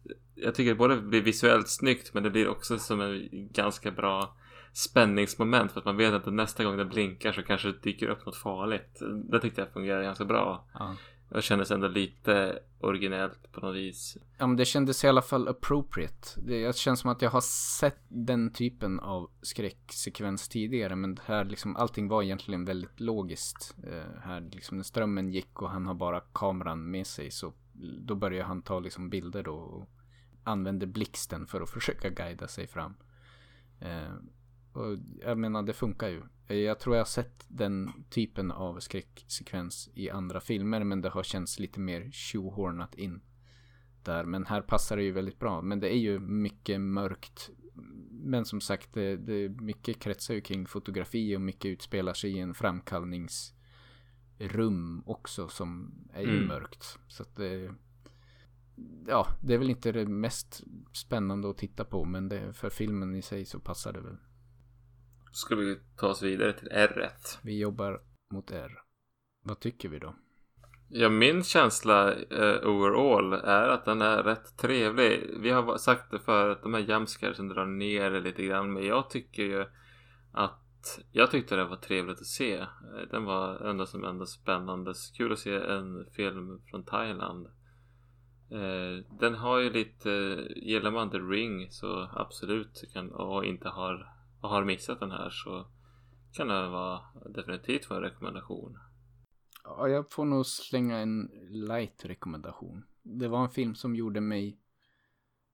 Jag 0.41 0.55
tycker 0.55 0.71
det 0.71 0.77
både 0.77 1.01
blir 1.01 1.21
visuellt 1.21 1.69
snyggt 1.69 2.13
men 2.13 2.23
det 2.23 2.29
blir 2.29 2.47
också 2.47 2.79
som 2.79 3.01
en 3.01 3.29
ganska 3.31 3.91
bra 3.91 4.35
spänningsmoment 4.73 5.71
för 5.71 5.79
att 5.79 5.85
man 5.85 5.97
vet 5.97 6.13
att 6.13 6.33
nästa 6.33 6.63
gång 6.63 6.77
den 6.77 6.89
blinkar 6.89 7.31
så 7.31 7.43
kanske 7.43 7.67
det 7.67 7.81
dyker 7.83 8.07
upp 8.07 8.25
något 8.25 8.37
farligt. 8.37 9.01
Det 9.29 9.39
tyckte 9.39 9.61
jag 9.61 9.73
fungerade 9.73 10.03
ganska 10.03 10.25
bra. 10.25 10.65
Ja. 10.73 10.95
Det 11.29 11.41
kändes 11.41 11.71
ändå 11.71 11.87
lite 11.87 12.59
originellt 12.79 13.51
på 13.51 13.61
något 13.61 13.75
vis. 13.75 14.17
Ja 14.37 14.47
men 14.47 14.57
det 14.57 14.65
kändes 14.65 15.03
i 15.03 15.07
alla 15.07 15.21
fall 15.21 15.47
appropriate. 15.47 16.27
Det 16.41 16.75
känns 16.75 16.99
som 16.99 17.11
att 17.11 17.21
jag 17.21 17.29
har 17.29 17.41
sett 17.79 17.99
den 18.07 18.53
typen 18.53 18.99
av 18.99 19.29
skräcksekvens 19.41 20.49
tidigare. 20.49 20.95
Men 20.95 21.19
här 21.25 21.45
liksom 21.45 21.75
allting 21.75 22.07
var 22.07 22.23
egentligen 22.23 22.65
väldigt 22.65 22.99
logiskt. 22.99 23.75
Uh, 23.87 24.21
här 24.23 24.49
liksom 24.51 24.77
när 24.77 24.83
strömmen 24.83 25.29
gick 25.29 25.61
och 25.61 25.69
han 25.69 25.85
har 25.85 25.93
bara 25.93 26.19
kameran 26.19 26.91
med 26.91 27.07
sig 27.07 27.31
så 27.31 27.53
då 28.07 28.15
börjar 28.15 28.43
han 28.43 28.61
ta 28.61 28.79
liksom 28.79 29.09
bilder 29.09 29.43
då 29.43 29.55
och 29.55 29.89
använder 30.43 30.87
blixten 30.87 31.47
för 31.47 31.61
att 31.61 31.69
försöka 31.69 32.09
guida 32.09 32.47
sig 32.47 32.67
fram. 32.67 32.95
Uh, 33.81 34.15
och 34.73 34.97
jag 35.21 35.37
menar 35.37 35.63
det 35.63 35.73
funkar 35.73 36.07
ju. 36.07 36.21
Jag 36.55 36.79
tror 36.79 36.95
jag 36.95 37.01
har 37.01 37.05
sett 37.05 37.45
den 37.47 37.91
typen 38.09 38.51
av 38.51 38.79
skräcksekvens 38.79 39.89
i 39.93 40.09
andra 40.09 40.41
filmer 40.41 40.83
men 40.83 41.01
det 41.01 41.09
har 41.09 41.23
känts 41.23 41.59
lite 41.59 41.79
mer 41.79 42.11
tjohornat 42.11 42.95
in 42.95 43.21
där. 44.03 44.23
Men 44.23 44.45
här 44.45 44.61
passar 44.61 44.97
det 44.97 45.03
ju 45.03 45.11
väldigt 45.11 45.39
bra. 45.39 45.61
Men 45.61 45.79
det 45.79 45.93
är 45.93 45.97
ju 45.97 46.19
mycket 46.19 46.81
mörkt. 46.81 47.49
Men 48.11 48.45
som 48.45 48.61
sagt, 48.61 48.93
det, 48.93 49.17
det 49.17 49.49
mycket 49.49 49.99
kretsar 49.99 50.33
ju 50.33 50.41
kring 50.41 50.65
fotografi 50.65 51.35
och 51.35 51.41
mycket 51.41 51.65
utspelar 51.65 52.13
sig 52.13 52.31
i 52.31 52.39
en 52.39 52.53
framkallningsrum 52.53 55.03
också 55.05 55.47
som 55.47 55.93
är 56.13 56.21
ju 56.21 56.37
mm. 56.37 56.47
mörkt. 56.47 56.99
Så 57.07 57.23
att 57.23 57.35
det, 57.35 57.73
ja, 59.07 59.27
det 59.41 59.53
är 59.53 59.57
väl 59.57 59.69
inte 59.69 59.91
det 59.91 60.05
mest 60.05 60.63
spännande 60.93 61.49
att 61.49 61.57
titta 61.57 61.85
på 61.85 62.05
men 62.05 62.29
det, 62.29 62.53
för 62.53 62.69
filmen 62.69 63.15
i 63.15 63.21
sig 63.21 63.45
så 63.45 63.59
passar 63.59 63.93
det 63.93 64.01
väl. 64.01 64.17
Ska 65.31 65.55
vi 65.55 65.79
ta 65.97 66.07
oss 66.07 66.23
vidare 66.23 66.53
till 66.53 66.67
R. 66.71 67.09
Vi 67.41 67.59
jobbar 67.59 68.01
mot 68.33 68.51
R. 68.51 68.71
Vad 69.43 69.59
tycker 69.59 69.89
vi 69.89 69.99
då? 69.99 70.15
Ja, 70.93 71.09
min 71.09 71.43
känsla 71.43 72.13
uh, 72.13 72.67
overall 72.67 73.33
är 73.33 73.69
att 73.69 73.85
den 73.85 74.01
är 74.01 74.23
rätt 74.23 74.57
trevlig. 74.57 75.29
Vi 75.39 75.49
har 75.49 75.77
sagt 75.77 76.11
det 76.11 76.19
för 76.19 76.49
att 76.49 76.63
de 76.63 76.73
här 76.73 76.81
jumpscaresen 76.81 77.47
drar 77.47 77.65
ner 77.65 78.11
det 78.11 78.19
lite 78.19 78.43
grann. 78.43 78.73
Men 78.73 78.85
jag 78.85 79.09
tycker 79.09 79.43
ju 79.43 79.65
att 80.31 80.99
jag 81.11 81.31
tyckte 81.31 81.55
det 81.55 81.65
var 81.65 81.75
trevligt 81.75 82.21
att 82.21 82.25
se. 82.25 82.55
Eh, 82.57 82.67
den 83.11 83.25
var 83.25 83.69
ändå 83.69 83.85
som 83.85 84.03
ändå 84.03 84.25
spännande. 84.25 84.93
Kul 85.17 85.31
att 85.31 85.39
se 85.39 85.55
en 85.55 86.05
film 86.11 86.61
från 86.71 86.85
Thailand. 86.85 87.47
Uh, 88.51 89.03
den 89.19 89.35
har 89.35 89.59
ju 89.59 89.69
lite, 89.69 90.09
gillar 90.55 90.91
man 90.91 91.11
The 91.11 91.17
Ring 91.17 91.71
så 91.71 92.09
absolut 92.13 92.83
kan, 92.93 93.11
och 93.11 93.45
inte 93.45 93.69
har 93.69 94.11
och 94.41 94.49
har 94.49 94.63
missat 94.63 94.99
den 94.99 95.11
här 95.11 95.29
så 95.29 95.65
kan 96.33 96.47
det 96.47 96.69
vara 96.69 97.01
definitivt 97.29 97.89
vara 97.89 97.99
en 97.99 98.11
rekommendation. 98.11 98.77
Ja, 99.63 99.87
jag 99.87 100.11
får 100.11 100.25
nog 100.25 100.45
slänga 100.45 100.97
en 100.97 101.29
light 101.49 102.05
rekommendation. 102.05 102.85
Det 103.01 103.27
var 103.27 103.43
en 103.43 103.49
film 103.49 103.75
som 103.75 103.95
gjorde 103.95 104.21
mig 104.21 104.57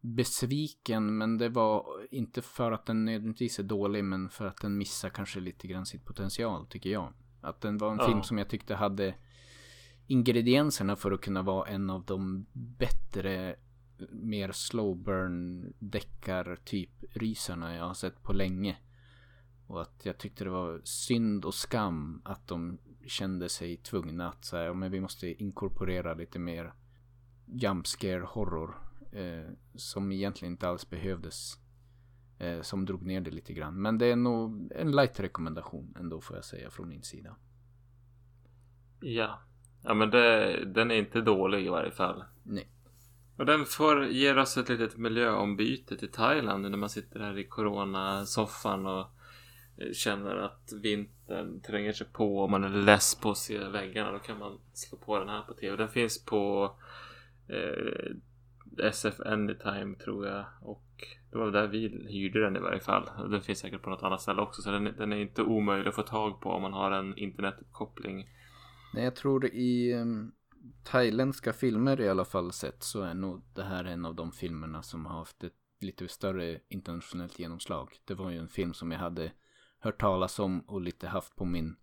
besviken 0.02 1.18
men 1.18 1.38
det 1.38 1.50
var 1.50 1.86
inte 2.12 2.41
för 2.41 2.72
att 2.72 2.86
den 2.86 3.06
nödvändigtvis 3.06 3.60
är 3.60 3.64
dålig 3.64 4.04
men 4.04 4.30
för 4.30 4.45
att 4.45 4.62
den 4.62 4.78
missar 4.78 5.10
kanske 5.10 5.39
lite 5.39 5.68
grann 5.68 5.86
sitt 5.86 6.06
potential 6.06 6.68
tycker 6.68 6.89
jag. 6.89 7.14
Att 7.41 7.62
den 7.62 7.78
var 7.78 7.91
en 7.91 7.98
ja. 7.98 8.08
film 8.08 8.24
som 8.24 8.38
jag 8.38 8.50
tyckte 8.50 8.76
hade 8.76 9.16
ingredienserna 10.08 10.95
för 10.95 11.12
att 11.12 11.22
kunna 11.22 11.41
vara 11.41 11.70
en 11.70 11.89
av 11.89 12.05
de 12.05 12.45
bättre 12.53 13.55
mer 14.12 14.51
slow 14.51 14.97
burn 14.97 15.74
deckar 15.80 16.58
typ 16.66 16.89
rysarna 17.12 17.76
jag 17.76 17.84
har 17.84 17.93
sett 17.93 18.24
på 18.24 18.34
länge. 18.34 18.78
Och 19.68 19.82
att 19.82 20.05
jag 20.05 20.18
tyckte 20.18 20.43
det 20.43 20.49
var 20.49 20.82
synd 20.84 21.45
och 21.45 21.53
skam 21.53 22.22
att 22.26 22.47
de 22.47 22.78
kände 23.05 23.49
sig 23.49 23.78
tvungna 23.78 24.30
att 24.30 24.45
säga, 24.45 24.74
men 24.74 24.91
vi 24.91 25.01
måste 25.01 25.43
inkorporera 25.43 26.14
lite 26.14 26.39
mer 26.39 26.74
jump 27.45 27.88
scare 27.88 28.24
horror. 28.28 28.76
Eh, 29.12 29.51
som 29.76 30.12
egentligen 30.12 30.51
inte 30.51 30.70
alls 30.70 30.89
behövdes. 30.89 31.60
Eh, 32.39 32.62
som 32.62 32.86
drog 32.86 33.05
ner 33.05 33.22
det 33.22 33.32
lite 33.32 33.53
grann. 33.53 33.82
Men 33.82 33.97
det 33.97 34.05
är 34.05 34.16
nog 34.16 34.72
en 34.76 34.91
light 34.91 35.20
rekommendation 35.20 35.95
ändå 35.99 36.22
får 36.22 36.36
jag 36.36 36.45
säga 36.45 36.70
från 36.70 36.89
min 36.89 37.03
sida. 37.03 37.36
Ja. 38.99 39.39
Ja 39.88 39.93
men 39.93 40.09
det, 40.09 40.55
den 40.65 40.91
är 40.91 40.95
inte 40.95 41.21
dålig 41.21 41.65
i 41.65 41.69
varje 41.69 41.91
fall. 41.91 42.23
Nej. 42.43 42.67
Och 43.38 43.45
den 43.45 43.65
får 43.65 44.05
ge 44.05 44.33
oss 44.33 44.57
ett 44.57 44.69
litet 44.69 44.97
miljöombyte 44.97 45.97
till 45.97 46.11
Thailand 46.11 46.71
när 46.71 46.77
man 46.77 46.89
sitter 46.89 47.19
här 47.19 47.38
i 47.38 47.43
coronasoffan 47.43 48.85
och 48.85 49.07
eh, 49.77 49.91
känner 49.93 50.35
att 50.35 50.73
vintern 50.81 51.61
tränger 51.61 51.93
sig 51.93 52.07
på 52.13 52.38
och 52.38 52.49
man 52.49 52.63
är 52.63 52.69
less 52.69 53.15
på 53.15 53.31
att 53.31 53.38
se 53.38 53.57
väggarna. 53.57 54.11
Då 54.11 54.19
kan 54.19 54.39
man 54.39 54.59
slå 54.73 54.97
på 54.97 55.19
den 55.19 55.29
här 55.29 55.41
på 55.41 55.53
tv. 55.53 55.77
Den 55.77 55.89
finns 55.89 56.25
på 56.25 56.71
eh, 57.47 58.88
SF 58.88 59.19
Anytime 59.19 59.95
tror 59.95 60.27
jag. 60.27 60.45
Och 60.61 61.03
det 61.31 61.38
var 61.38 61.51
där 61.51 61.67
vi 61.67 62.07
hyrde 62.09 62.41
den 62.41 62.55
i 62.55 62.59
varje 62.59 62.79
fall. 62.79 63.09
Den 63.29 63.41
finns 63.41 63.59
säkert 63.59 63.81
på 63.81 63.89
något 63.89 64.03
annat 64.03 64.21
ställe 64.21 64.41
också. 64.41 64.61
Så 64.61 64.71
den, 64.71 64.93
den 64.97 65.13
är 65.13 65.17
inte 65.17 65.41
omöjlig 65.43 65.89
att 65.89 65.95
få 65.95 66.03
tag 66.03 66.41
på 66.41 66.49
om 66.49 66.61
man 66.61 66.73
har 66.73 66.91
en 66.91 67.17
internetuppkoppling. 67.17 68.27
Nej, 68.93 69.03
jag 69.03 69.15
tror 69.15 69.45
i 69.45 69.93
um, 69.93 70.31
thailändska 70.83 71.53
filmer 71.53 72.01
i 72.01 72.09
alla 72.09 72.25
fall 72.25 72.51
sett 72.51 72.83
så 72.83 73.01
är 73.01 73.13
nog 73.13 73.41
det 73.53 73.63
här 73.63 73.85
en 73.85 74.05
av 74.05 74.15
de 74.15 74.31
filmerna 74.31 74.83
som 74.83 75.05
har 75.05 75.17
haft 75.17 75.43
ett 75.43 75.53
lite 75.79 76.07
större 76.07 76.59
internationellt 76.67 77.39
genomslag. 77.39 77.99
Det 78.05 78.13
var 78.13 78.29
ju 78.29 78.38
en 78.38 78.47
film 78.47 78.73
som 78.73 78.91
jag 78.91 78.99
hade 78.99 79.31
hört 79.79 80.01
talas 80.01 80.39
om 80.39 80.59
och 80.59 80.81
lite 80.81 81.07
haft 81.07 81.35
på 81.35 81.45
min 81.45 81.75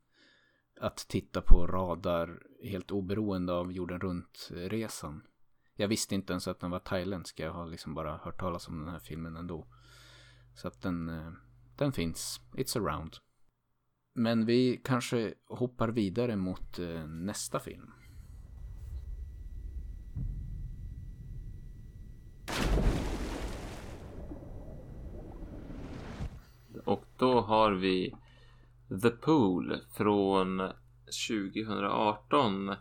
att 0.80 0.96
titta 0.96 1.40
på 1.40 1.66
radar 1.66 2.42
helt 2.62 2.90
oberoende 2.90 3.52
av 3.52 3.72
jorden 3.72 4.00
runt-resan. 4.00 5.14
Eh, 5.14 5.30
jag 5.76 5.88
visste 5.88 6.14
inte 6.14 6.32
ens 6.32 6.48
att 6.48 6.60
den 6.60 6.70
var 6.70 6.78
thailändsk. 6.78 7.40
Jag 7.40 7.52
har 7.52 7.66
liksom 7.66 7.94
bara 7.94 8.16
hört 8.16 8.40
talas 8.40 8.68
om 8.68 8.78
den 8.78 8.88
här 8.88 8.98
filmen 8.98 9.36
ändå. 9.36 9.66
Så 10.54 10.68
att 10.68 10.82
den, 10.82 11.08
eh, 11.08 11.32
den 11.76 11.92
finns. 11.92 12.40
It's 12.52 12.78
around. 12.78 13.16
Men 14.16 14.46
vi 14.46 14.80
kanske 14.84 15.34
hoppar 15.48 15.88
vidare 15.88 16.36
mot 16.36 16.78
eh, 16.78 17.06
nästa 17.06 17.60
film. 17.60 17.90
Och 26.84 27.04
då 27.16 27.40
har 27.40 27.72
vi 27.72 28.14
The 29.02 29.10
Pool 29.10 29.76
från 29.96 30.62
2018. 31.28 32.74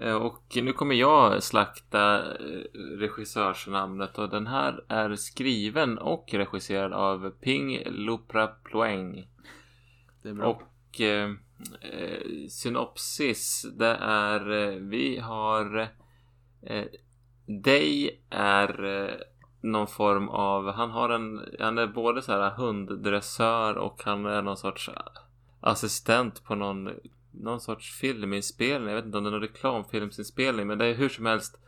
Eh, 0.00 0.14
och 0.14 0.56
nu 0.62 0.72
kommer 0.72 0.94
jag 0.94 1.42
slakta 1.42 2.18
eh, 2.18 2.80
regissörsnamnet 2.98 4.18
och 4.18 4.30
den 4.30 4.46
här 4.46 4.84
är 4.88 5.16
skriven 5.16 5.98
och 5.98 6.34
regisserad 6.34 6.92
av 6.92 7.30
Ping 7.30 7.82
Lopra 7.86 8.46
Ploeng. 8.46 9.35
Det 10.26 10.30
är 10.30 10.34
bra. 10.34 10.46
Och 10.46 11.00
eh, 11.00 11.30
eh 11.80 12.48
synopsis 12.48 13.66
det 13.78 13.96
är 14.00 14.50
eh, 14.50 14.78
vi 14.78 15.18
har 15.18 15.88
eh, 16.62 16.84
Day 17.46 18.20
är 18.30 18.84
eh, 18.84 19.14
någon 19.60 19.86
form 19.86 20.28
av, 20.28 20.72
han 20.72 20.90
har 20.90 21.08
en, 21.08 21.44
han 21.58 21.78
är 21.78 21.86
både 21.86 22.22
så 22.22 22.32
här 22.32 22.50
hunddressör 22.50 23.74
och 23.76 24.02
han 24.04 24.26
är 24.26 24.42
någon 24.42 24.56
sorts 24.56 24.90
assistent 25.60 26.44
på 26.44 26.54
någon, 26.54 26.90
någon 27.30 27.60
sorts 27.60 28.00
filminspelning. 28.00 28.88
Jag 28.88 28.96
vet 28.96 29.04
inte 29.04 29.18
om 29.18 29.24
det 29.24 29.30
är 29.30 29.32
någon 29.32 29.40
reklamfilmsinspelning 29.40 30.66
men 30.66 30.78
det 30.78 30.86
är 30.86 30.94
hur 30.94 31.08
som 31.08 31.26
helst. 31.26 31.58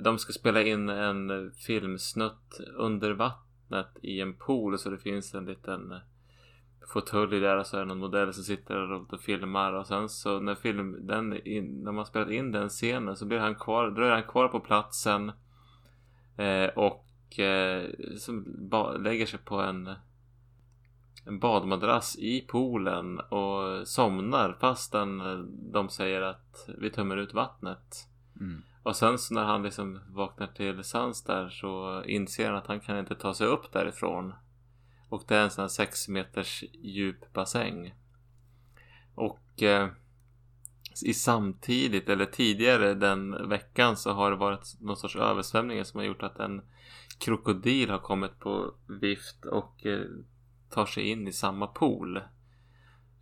De 0.00 0.18
ska 0.18 0.32
spela 0.32 0.62
in 0.62 0.88
en 0.88 1.52
filmsnutt 1.66 2.60
under 2.74 3.10
vattnet 3.10 3.98
i 4.02 4.20
en 4.20 4.34
pool 4.34 4.78
så 4.78 4.90
det 4.90 4.98
finns 4.98 5.34
en 5.34 5.44
liten 5.44 5.94
fåtölj 6.88 7.40
där 7.40 7.56
och 7.56 7.66
så 7.66 7.76
är 7.76 7.80
det 7.80 7.86
någon 7.86 7.98
modell 7.98 8.32
som 8.34 8.44
sitter 8.44 8.92
och, 8.92 9.20
filmar 9.20 9.72
och 9.72 9.86
sen 9.86 10.08
så 10.08 10.40
när 10.40 10.54
film, 10.54 11.06
den, 11.06 11.46
in, 11.46 11.82
när 11.84 11.92
man 11.92 12.06
spelat 12.06 12.30
in 12.30 12.52
den 12.52 12.68
scenen 12.68 13.16
så 13.16 13.26
blir 13.26 13.38
han 13.38 13.54
kvar, 13.54 13.90
dröjer 13.90 14.12
han 14.12 14.22
kvar 14.22 14.48
på 14.48 14.60
platsen 14.60 15.32
eh, 16.36 16.66
och 16.66 17.38
eh, 17.38 17.90
som 18.18 18.44
lägger 19.00 19.26
sig 19.26 19.38
på 19.38 19.56
en, 19.56 19.94
en 21.26 21.38
badmadrass 21.38 22.16
i 22.18 22.40
poolen 22.40 23.20
och 23.20 23.88
somnar 23.88 24.56
fastän 24.60 25.22
de 25.72 25.88
säger 25.88 26.22
att 26.22 26.68
vi 26.78 26.90
tömmer 26.90 27.16
ut 27.16 27.34
vattnet. 27.34 28.08
Mm. 28.40 28.62
Och 28.82 28.96
sen 28.96 29.18
så 29.18 29.34
när 29.34 29.44
han 29.44 29.62
liksom 29.62 30.00
vaknar 30.08 30.46
till 30.46 30.84
sans 30.84 31.24
där 31.24 31.48
så 31.48 32.02
inser 32.04 32.46
han 32.46 32.56
att 32.56 32.66
han 32.66 32.80
kan 32.80 32.98
inte 32.98 33.14
ta 33.14 33.34
sig 33.34 33.46
upp 33.46 33.72
därifrån. 33.72 34.34
Och 35.12 35.24
det 35.28 35.36
är 35.36 35.42
en 35.42 35.50
sån 35.50 35.62
här 35.62 35.68
6 35.68 36.08
meters 36.08 36.64
djup 36.72 37.32
bassäng. 37.32 37.94
Och 39.14 39.62
eh, 39.62 39.88
i 41.04 41.14
samtidigt 41.14 42.08
eller 42.08 42.26
tidigare 42.26 42.94
den 42.94 43.48
veckan 43.48 43.96
så 43.96 44.12
har 44.12 44.30
det 44.30 44.36
varit 44.36 44.80
någon 44.80 44.96
sorts 44.96 45.16
översvämningar 45.16 45.84
som 45.84 45.98
har 45.98 46.06
gjort 46.06 46.22
att 46.22 46.38
en 46.38 46.62
krokodil 47.18 47.90
har 47.90 47.98
kommit 47.98 48.38
på 48.38 48.74
vift 49.00 49.44
och 49.44 49.86
eh, 49.86 50.04
tar 50.70 50.86
sig 50.86 51.04
in 51.10 51.28
i 51.28 51.32
samma 51.32 51.66
pool. 51.66 52.20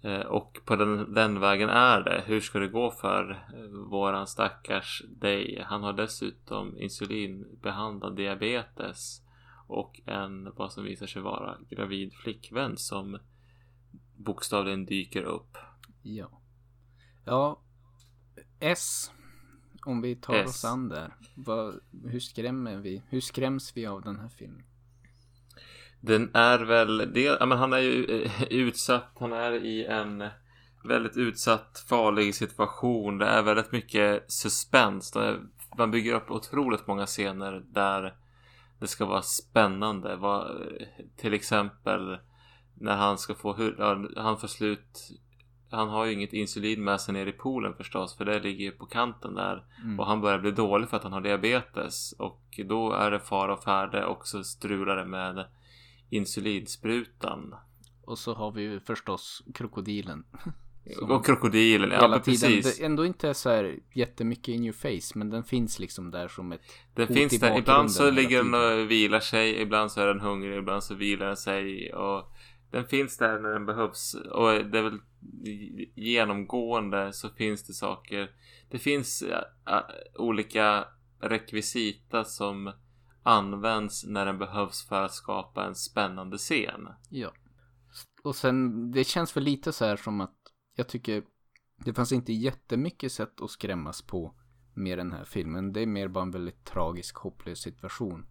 Eh, 0.02 0.20
och 0.20 0.60
på 0.64 0.76
den, 0.76 1.14
den 1.14 1.40
vägen 1.40 1.68
är 1.68 2.00
det. 2.00 2.22
Hur 2.26 2.40
ska 2.40 2.58
det 2.58 2.68
gå 2.68 2.90
för 2.90 3.30
eh, 3.30 3.90
våran 3.90 4.26
stackars 4.26 5.02
Day? 5.08 5.64
Han 5.66 5.82
har 5.82 5.92
dessutom 5.92 6.78
insulinbehandlad 6.78 8.16
diabetes 8.16 9.22
och 9.70 10.00
en 10.06 10.52
vad 10.56 10.72
som 10.72 10.84
visar 10.84 11.06
sig 11.06 11.22
vara 11.22 11.58
gravid 11.70 12.12
flickvän 12.12 12.76
som 12.76 13.18
bokstavligen 14.16 14.86
dyker 14.86 15.22
upp. 15.22 15.56
Ja. 16.02 16.40
Ja. 17.24 17.60
S. 18.60 19.10
Om 19.86 20.00
vi 20.00 20.16
tar 20.16 20.34
S. 20.34 20.48
oss 20.48 20.64
an 20.64 20.88
där. 20.88 21.14
Vad, 21.34 21.80
hur 22.04 22.20
skrämmer 22.20 22.76
vi? 22.76 23.02
Hur 23.08 23.20
skräms 23.20 23.76
vi 23.76 23.86
av 23.86 24.02
den 24.02 24.16
här 24.20 24.28
filmen? 24.28 24.64
Den 26.00 26.30
är 26.34 26.58
väl, 26.58 27.12
det, 27.12 27.20
ja, 27.20 27.46
men 27.46 27.58
han 27.58 27.72
är 27.72 27.78
ju 27.78 28.22
eh, 28.22 28.42
utsatt, 28.50 29.16
han 29.20 29.32
är 29.32 29.52
i 29.52 29.84
en 29.84 30.24
väldigt 30.84 31.16
utsatt, 31.16 31.84
farlig 31.88 32.34
situation. 32.34 33.18
Det 33.18 33.26
är 33.26 33.42
väldigt 33.42 33.72
mycket 33.72 34.32
suspens. 34.32 35.16
Man 35.78 35.90
bygger 35.90 36.14
upp 36.14 36.30
otroligt 36.30 36.86
många 36.86 37.06
scener 37.06 37.64
där 37.66 38.14
det 38.80 38.86
ska 38.86 39.06
vara 39.06 39.22
spännande. 39.22 40.16
Vad, 40.16 40.62
till 41.16 41.34
exempel 41.34 42.18
när 42.74 42.96
han 42.96 43.18
ska 43.18 43.34
få, 43.34 43.52
han 44.16 44.38
får 44.38 44.48
slut 44.48 45.10
han 45.70 45.88
har 45.88 46.04
ju 46.04 46.12
inget 46.12 46.32
insulin 46.32 46.84
med 46.84 47.00
sig 47.00 47.14
ner 47.14 47.26
i 47.26 47.32
poolen 47.32 47.74
förstås 47.74 48.16
för 48.16 48.24
det 48.24 48.40
ligger 48.40 48.64
ju 48.64 48.70
på 48.70 48.86
kanten 48.86 49.34
där 49.34 49.64
Mm. 49.82 50.00
och 50.00 50.06
han 50.06 50.20
börjar 50.20 50.38
bli 50.38 50.50
dålig 50.50 50.88
för 50.88 50.96
att 50.96 51.02
han 51.02 51.12
har 51.12 51.20
diabetes 51.20 52.12
och 52.12 52.60
då 52.68 52.92
är 52.92 53.10
det 53.10 53.20
fara 53.20 53.52
och 53.54 53.62
färde 53.62 54.06
och 54.06 54.26
så 54.26 54.44
strular 54.44 54.96
det 54.96 55.04
med 55.04 55.46
insulinsprutan 56.10 57.54
Och 58.02 58.18
så 58.18 58.34
har 58.34 58.52
vi 58.52 58.62
ju 58.62 58.80
förstås 58.80 59.42
krokodilen. 59.54 60.24
Som 60.98 61.10
och 61.10 61.26
krokodilen, 61.26 61.90
ja 61.90 62.20
precis. 62.24 62.78
det 62.78 62.84
ändå 62.84 63.06
inte 63.06 63.34
så 63.34 63.50
här 63.50 63.78
jättemycket 63.94 64.48
in 64.48 64.64
your 64.64 64.72
face. 64.72 65.18
Men 65.18 65.30
den 65.30 65.44
finns 65.44 65.78
liksom 65.78 66.10
där 66.10 66.28
som 66.28 66.52
ett 66.52 66.60
Den 66.94 67.06
finns 67.06 67.40
där. 67.40 67.58
Ibland 67.58 67.92
så 67.92 68.10
ligger 68.10 68.44
den 68.44 68.54
och 68.54 68.90
vilar 68.90 69.20
sig. 69.20 69.60
Ibland 69.62 69.92
så 69.92 70.00
är 70.00 70.06
den 70.06 70.20
hungrig. 70.20 70.58
Ibland 70.58 70.84
så 70.84 70.94
vilar 70.94 71.26
den 71.26 71.36
sig. 71.36 71.92
Och 71.92 72.32
den 72.70 72.86
finns 72.86 73.16
där 73.16 73.40
när 73.40 73.50
den 73.50 73.66
behövs. 73.66 74.14
Och 74.14 74.48
det 74.48 74.78
är 74.78 74.82
väl 74.82 74.98
genomgående 75.94 77.12
så 77.12 77.28
finns 77.28 77.66
det 77.66 77.72
saker. 77.72 78.30
Det 78.70 78.78
finns 78.78 79.24
olika 80.14 80.84
rekvisita 81.20 82.24
som 82.24 82.72
används 83.22 84.06
när 84.06 84.26
den 84.26 84.38
behövs 84.38 84.88
för 84.88 85.02
att 85.02 85.14
skapa 85.14 85.64
en 85.64 85.74
spännande 85.74 86.38
scen. 86.38 86.88
Ja. 87.08 87.32
Och 88.22 88.36
sen, 88.36 88.90
det 88.92 89.04
känns 89.04 89.36
väl 89.36 89.44
lite 89.44 89.72
så 89.72 89.84
här 89.84 89.96
som 89.96 90.20
att 90.20 90.36
jag 90.80 90.88
tycker 90.88 91.22
det 91.84 91.94
fanns 91.94 92.12
inte 92.12 92.32
jättemycket 92.32 93.12
sätt 93.12 93.40
att 93.40 93.50
skrämmas 93.50 94.02
på 94.02 94.34
med 94.74 94.98
den 94.98 95.12
här 95.12 95.24
filmen. 95.24 95.72
Det 95.72 95.80
är 95.80 95.86
mer 95.86 96.08
bara 96.08 96.22
en 96.22 96.30
väldigt 96.30 96.64
tragisk, 96.64 97.16
hopplös 97.16 97.58
situation. 97.58 98.26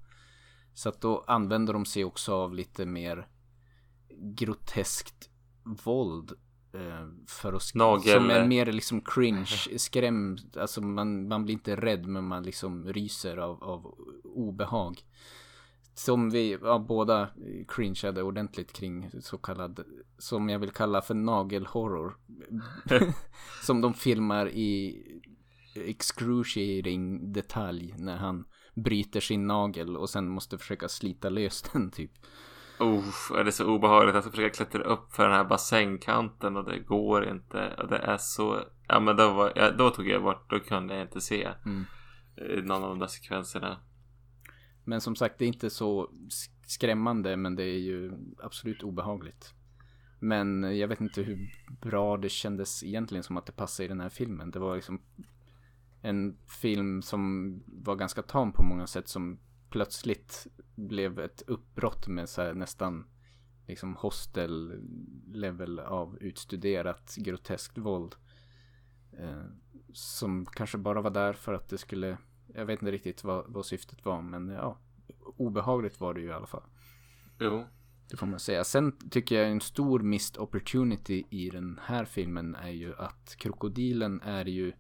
Så 0.74 0.90
att 0.90 1.02
då 1.02 1.24
använder 1.28 1.74
de 1.74 1.86
sig 1.86 2.06
också 2.06 2.34
av 2.34 2.54
lite 2.54 2.86
mer 2.86 3.28
groteskt 4.10 5.30
våld. 5.64 6.32
Eh, 6.74 7.08
för 7.28 7.54
att 7.54 7.62
Nagel- 7.76 8.14
Som 8.14 8.30
är 8.30 8.48
mer 8.48 8.66
liksom 8.66 9.02
cringe, 9.02 9.78
skräm. 9.78 10.38
Alltså 10.58 10.82
man, 10.82 11.28
man 11.28 11.44
blir 11.46 11.54
inte 11.54 11.76
rädd 11.76 12.06
men 12.06 12.24
man 12.24 12.44
liksom 12.44 12.86
ryser 12.94 13.38
av, 13.38 13.64
av 13.64 13.86
obehag. 14.24 15.02
Som 16.06 16.30
vi 16.30 16.58
ja, 16.62 16.80
båda 16.80 17.30
cringeade 17.68 18.24
ordentligt 18.24 18.74
kring 18.74 19.12
så 19.22 19.38
kallad, 19.38 19.80
som 20.18 20.50
jag 20.50 20.60
vill 20.60 20.72
kalla 20.72 21.02
för 21.02 21.14
nagelhorror. 21.14 22.18
som 23.64 23.82
de 23.82 23.94
filmar 23.94 24.50
i 24.50 24.98
excruciating 25.76 27.34
detalj 27.34 27.96
när 27.98 28.18
han 28.18 28.46
bryter 28.76 29.20
sin 29.20 29.48
nagel 29.48 29.98
och 29.98 30.10
sen 30.10 30.30
måste 30.30 30.58
försöka 30.58 30.88
slita 30.90 31.30
lös 31.30 31.62
den 31.62 31.92
typ. 31.92 32.12
Uff, 32.80 33.32
är 33.38 33.44
det 33.44 33.52
så 33.52 33.66
obehagligt 33.66 34.16
att 34.16 34.32
försöka 34.32 34.50
klättra 34.56 34.84
upp 34.84 35.12
för 35.12 35.24
den 35.24 35.34
här 35.34 35.46
bassängkanten 35.46 36.58
och 36.58 36.66
det 36.66 36.80
går 36.80 37.30
inte. 37.30 37.76
Och 37.78 37.88
det 37.88 37.98
är 37.98 38.18
så... 38.18 38.60
Ja 38.88 39.00
men 39.00 39.16
då, 39.16 39.34
var, 39.34 39.54
ja, 39.56 39.72
då 39.72 39.90
tog 39.90 40.08
jag 40.08 40.24
bort, 40.24 40.50
då 40.50 40.60
kunde 40.60 40.94
jag 40.94 41.04
inte 41.04 41.22
se 41.22 41.50
Mm. 41.66 41.86
eh, 42.38 42.64
någon 42.64 42.84
av 42.84 42.90
de 42.90 43.00
där 43.00 43.08
sekvenserna. 43.08 43.78
Men 44.90 45.02
som 45.02 45.16
sagt, 45.16 45.40
det 45.40 45.46
är 45.46 45.48
inte 45.48 45.70
så 45.70 46.10
skrämmande, 46.66 47.38
men 47.38 47.56
det 47.56 47.64
är 47.64 47.80
ju 47.80 48.12
absolut 48.44 48.84
obehagligt. 48.84 49.54
Men 50.20 50.78
jag 50.78 50.88
vet 50.88 51.02
inte 51.02 51.22
hur 51.22 51.54
bra 51.82 52.18
det 52.18 52.30
kändes 52.30 52.84
egentligen 52.84 53.24
som 53.24 53.38
att 53.38 53.46
det 53.46 53.52
passade 53.52 53.86
i 53.86 53.88
den 53.88 54.00
här 54.00 54.10
filmen. 54.10 54.52
Det 54.52 54.60
var 54.60 54.76
liksom 54.76 55.02
en 56.02 56.38
film 56.62 57.02
som 57.02 57.54
var 57.66 57.96
ganska 57.96 58.22
tam 58.22 58.52
på 58.52 58.64
många 58.64 58.88
sätt 58.88 59.08
som 59.08 59.40
plötsligt 59.70 60.48
blev 60.76 61.20
ett 61.20 61.44
uppbrott 61.48 62.08
med 62.08 62.30
så 62.30 62.42
här 62.42 62.54
nästan 62.54 63.06
liksom 63.68 63.96
hostel 63.96 64.82
level 65.28 65.80
av 65.80 66.18
utstuderat 66.22 67.16
groteskt 67.18 67.78
våld. 67.78 68.16
Eh, 69.20 69.46
som 69.94 70.46
kanske 70.46 70.78
bara 70.78 71.02
var 71.02 71.12
där 71.12 71.34
för 71.34 71.54
att 71.54 71.70
det 71.70 71.78
skulle, 71.78 72.18
jag 72.56 72.66
vet 72.66 72.82
inte 72.82 72.92
riktigt 72.92 73.24
vad, 73.24 73.46
vad 73.48 73.66
syftet 73.66 74.06
var 74.06 74.22
men 74.22 74.50
ja, 74.50 74.78
obehagligt 75.38 76.00
var 76.00 76.14
det 76.14 76.22
ju 76.22 76.28
i 76.28 76.34
alla 76.34 76.48
fall. 76.48 76.64
Jo. 77.40 77.66
Det 78.10 78.18
får 78.18 78.28
man 78.28 78.40
säga. 78.40 78.64
Sen 78.64 79.10
tycker 79.10 79.36
jag 79.36 79.52
en 79.52 79.62
stor 79.62 80.00
missed 80.00 80.42
opportunity 80.42 81.24
i 81.30 81.50
den 81.50 81.80
här 81.84 82.06
filmen 82.06 82.56
är 82.56 82.70
ju 82.72 82.96
att 82.96 83.36
krokodilen 83.38 84.22
är 84.22 84.46
ju 84.46 84.74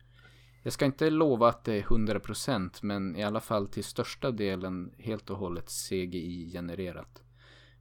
jag 0.63 0.74
ska 0.74 0.86
inte 0.86 1.09
lova 1.09 1.49
att 1.49 1.63
det 1.63 1.74
är 1.74 1.84
100% 1.84 2.80
men 2.82 3.15
i 3.15 3.24
alla 3.24 3.39
fall 3.39 3.67
till 3.67 3.84
största 3.84 4.32
delen 4.32 4.91
helt 4.97 5.30
och 5.30 5.38
hållet 5.38 5.70
CGI-genererat. 5.70 7.24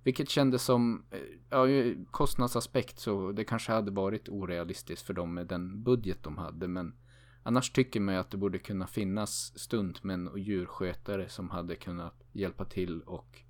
Vilket 0.03 0.29
kändes 0.29 0.63
som, 0.63 1.05
eh, 1.11 1.19
ja, 1.51 1.67
kostnadsaspekt 2.11 2.99
så 2.99 3.33
det 3.33 3.45
kanske 3.45 3.73
hade 3.73 3.91
varit 3.91 4.29
orealistiskt 4.29 5.07
för 5.07 5.15
dem 5.15 5.35
med 5.35 5.47
den 5.47 5.83
budget 5.83 6.23
de 6.23 6.39
hade 6.39 6.69
men 6.69 6.95
annars 7.43 7.71
tycker 7.71 8.01
man 8.01 8.15
ju 8.15 8.21
att 8.21 8.31
det 8.31 8.37
borde 8.37 8.59
kunna 8.59 8.87
finnas 8.87 9.59
stuntmän 9.59 10.29
och 10.29 10.39
djurskötare 10.39 11.29
som 11.29 11.51
hade 11.51 11.77
kunnat 11.77 12.23
hjälpa 12.33 12.65
till 12.65 13.03
och 13.03 13.43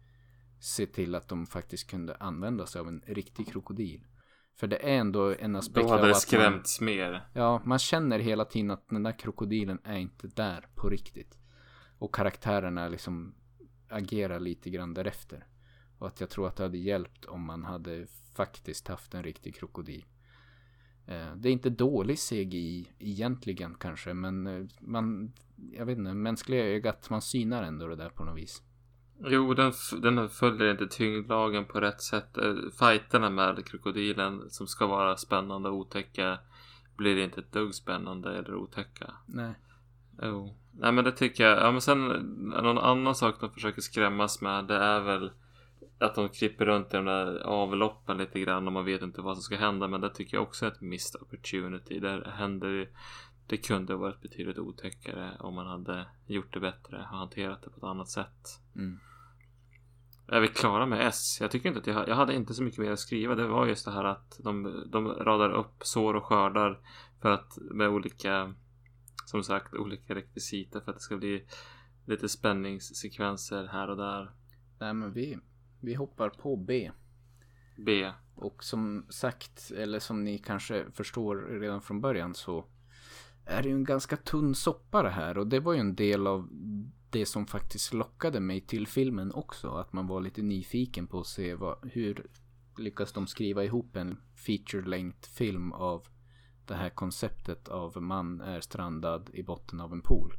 se 0.61 0.87
till 0.87 1.15
att 1.15 1.29
de 1.29 1.47
faktiskt 1.47 1.91
kunde 1.91 2.15
använda 2.15 2.67
sig 2.67 2.81
av 2.81 2.89
en 2.89 3.03
riktig 3.07 3.49
krokodil. 3.53 4.07
För 4.57 4.67
det 4.67 4.77
är 4.77 4.99
ändå 4.99 5.35
en 5.39 5.57
aspekt 5.57 5.87
Då 5.87 5.93
hade 5.93 6.03
av 6.03 6.09
det 6.09 6.11
att 6.11 6.15
man, 6.15 6.21
skrämts 6.21 6.81
mer. 6.81 7.29
Ja, 7.33 7.63
man 7.65 7.79
känner 7.79 8.19
hela 8.19 8.45
tiden 8.45 8.71
att 8.71 8.89
den 8.89 9.03
där 9.03 9.19
krokodilen 9.19 9.79
är 9.85 9.99
inte 9.99 10.29
där 10.29 10.67
på 10.75 10.89
riktigt. 10.89 11.39
Och 11.99 12.15
karaktärerna 12.15 12.89
liksom 12.89 13.35
agerar 13.89 14.41
lite 14.41 14.71
grann 14.71 14.95
därefter. 14.95 15.47
Och 15.99 16.07
att 16.07 16.21
jag 16.21 16.31
tror 16.31 16.49
att 16.49 16.57
det 16.57 16.63
hade 16.63 16.79
hjälpt 16.79 17.25
om 17.25 17.45
man 17.45 17.65
hade 17.65 18.07
faktiskt 18.35 18.89
haft 18.89 19.15
en 19.15 19.23
riktig 19.23 19.55
krokodil. 19.55 20.05
Eh, 21.09 21.35
Det 21.37 21.49
är 21.49 21.53
inte 21.53 21.71
dålig 21.71 22.19
CGI 22.19 22.89
egentligen 22.99 23.75
kanske, 23.75 24.15
men 24.15 24.47
eh, 24.47 24.67
man, 24.81 25.33
jag 25.73 25.87
vet 25.87 25.99
inte, 25.99 26.15
mänskliga 26.15 26.65
ögat, 26.65 27.11
man 27.11 27.23
synar 27.23 27.63
ändå 27.63 27.87
det 27.87 27.97
där 27.97 28.09
på 28.11 28.25
något 28.25 28.39
vis. 28.39 28.63
Jo, 29.25 29.55
den, 29.55 29.73
den 30.03 30.29
följer 30.29 30.71
inte 30.71 30.87
tyngdlagen 30.87 31.65
på 31.65 31.81
rätt 31.81 32.03
sätt. 32.03 32.39
Eh, 32.39 32.55
Fighterna 32.79 33.31
med 33.31 33.67
krokodilen 33.67 34.51
som 34.51 34.67
ska 34.67 34.87
vara 34.87 35.17
spännande 35.17 35.69
och 35.69 35.77
otäcka 35.77 36.39
blir 36.97 37.17
inte 37.17 37.41
ett 37.41 37.53
dugg 37.53 37.75
spännande 37.75 38.39
eller 38.39 38.55
otäcka. 38.55 39.13
Nej. 39.27 39.55
Jo. 40.23 40.55
Nej 40.73 40.93
men 40.93 41.05
det 41.05 41.13
tycker 41.13 41.45
jag. 41.45 41.59
Ja 41.59 41.73
men 41.73 41.81
sen 41.81 42.09
någon 42.63 42.79
annan 42.79 43.15
sak 43.15 43.41
de 43.41 43.51
försöker 43.51 43.81
skrämmas 43.81 44.41
med 44.41 44.65
det 44.65 44.77
är 44.77 45.01
väl 45.01 45.31
att 45.99 46.15
de 46.15 46.29
klipper 46.29 46.67
runt 46.67 46.95
i 46.95 46.97
de 46.97 47.05
där 47.05 47.39
avloppen 47.39 48.19
lite 48.19 48.41
grann 48.41 48.67
och 48.67 48.73
man 48.73 48.85
vet 48.85 49.03
inte 49.03 49.21
vad 49.21 49.37
som 49.37 49.43
ska 49.43 49.57
hända. 49.57 49.89
Men 49.89 50.01
det 50.01 50.11
tycker 50.11 50.37
jag 50.37 50.43
också 50.43 50.67
är 50.67 50.71
ett 50.71 50.81
missed 50.81 51.23
opportunity. 51.23 52.01
Där 52.01 52.25
händer 52.25 52.69
det, 52.69 52.89
det 53.47 53.57
kunde 53.57 53.93
ha 53.93 54.01
varit 54.01 54.21
betydligt 54.21 54.59
otäckare 54.59 55.37
om 55.41 55.55
man 55.55 55.67
hade 55.67 56.07
gjort 56.27 56.55
det 56.55 56.61
bättre 56.61 56.97
och 56.97 57.19
hanterat 57.19 57.63
det 57.63 57.71
på 57.71 57.77
ett 57.77 57.85
annat 57.85 58.09
sätt. 58.09 58.61
Mm. 58.77 58.99
Är 60.29 60.41
vi 60.41 60.49
klara 60.49 60.87
med 60.87 61.07
S? 61.07 61.39
Jag 61.41 61.51
tycker 61.51 61.69
inte 61.69 61.81
att 61.81 61.87
jag, 61.87 62.09
jag 62.09 62.15
hade 62.15 62.35
inte 62.35 62.55
så 62.55 62.63
mycket 62.63 62.81
mer 62.81 62.91
att 62.91 62.99
skriva. 62.99 63.35
Det 63.35 63.47
var 63.47 63.67
just 63.67 63.85
det 63.85 63.91
här 63.91 64.05
att 64.05 64.41
de, 64.45 64.85
de 64.91 65.09
radar 65.09 65.51
upp 65.51 65.75
sår 65.81 66.15
och 66.15 66.25
skördar 66.25 66.81
för 67.21 67.31
att 67.31 67.59
med 67.61 67.89
olika 67.89 68.55
som 69.27 69.43
sagt 69.43 69.75
olika 69.75 70.15
rekvisita 70.15 70.81
för 70.81 70.91
att 70.91 70.97
det 70.97 71.03
ska 71.03 71.17
bli 71.17 71.45
lite 72.07 72.29
spänningssekvenser 72.29 73.67
här 73.67 73.91
och 73.91 73.97
där. 73.97 74.31
Nej 74.81 74.95
men 74.95 75.13
vi, 75.13 75.39
vi 75.81 75.95
hoppar 75.95 76.29
på 76.29 76.57
B. 76.57 76.91
B. 77.77 78.13
Och 78.35 78.65
som 78.65 79.07
sagt, 79.09 79.71
eller 79.71 79.99
som 79.99 80.25
ni 80.25 80.39
kanske 80.39 80.85
förstår 80.91 81.37
redan 81.61 81.83
från 81.83 82.01
början 82.01 82.35
så 82.35 82.65
är 83.45 83.63
det 83.63 83.69
ju 83.69 83.75
en 83.75 83.85
ganska 83.85 84.17
tunn 84.17 84.55
soppa 84.55 85.03
det 85.03 85.11
här. 85.11 85.39
Och 85.39 85.47
det 85.47 85.61
var 85.61 85.73
ju 85.73 85.81
en 85.81 85.95
del 85.95 86.27
av 86.27 86.49
det 87.11 87.27
som 87.27 87.47
faktiskt 87.47 87.93
lockade 87.93 88.41
mig 88.41 88.61
till 88.61 88.87
filmen 88.87 89.33
också. 89.33 89.71
Att 89.71 89.93
man 89.93 90.07
var 90.07 90.21
lite 90.21 90.43
nyfiken 90.43 91.07
på 91.07 91.21
att 91.21 91.27
se 91.27 91.55
vad, 91.55 91.91
hur 91.93 92.27
lyckas 92.79 93.13
de 93.13 93.27
skriva 93.27 93.65
ihop 93.65 93.97
en 93.97 94.19
feature 94.35 94.89
length 94.89 95.31
film 95.31 95.73
av 95.73 96.07
det 96.67 96.75
här 96.75 96.91
konceptet 96.91 97.69
av 97.69 98.03
man 98.03 98.41
är 98.41 98.61
strandad 98.61 99.31
i 99.33 99.43
botten 99.43 99.81
av 99.81 99.93
en 99.93 100.03
pool. 100.03 100.35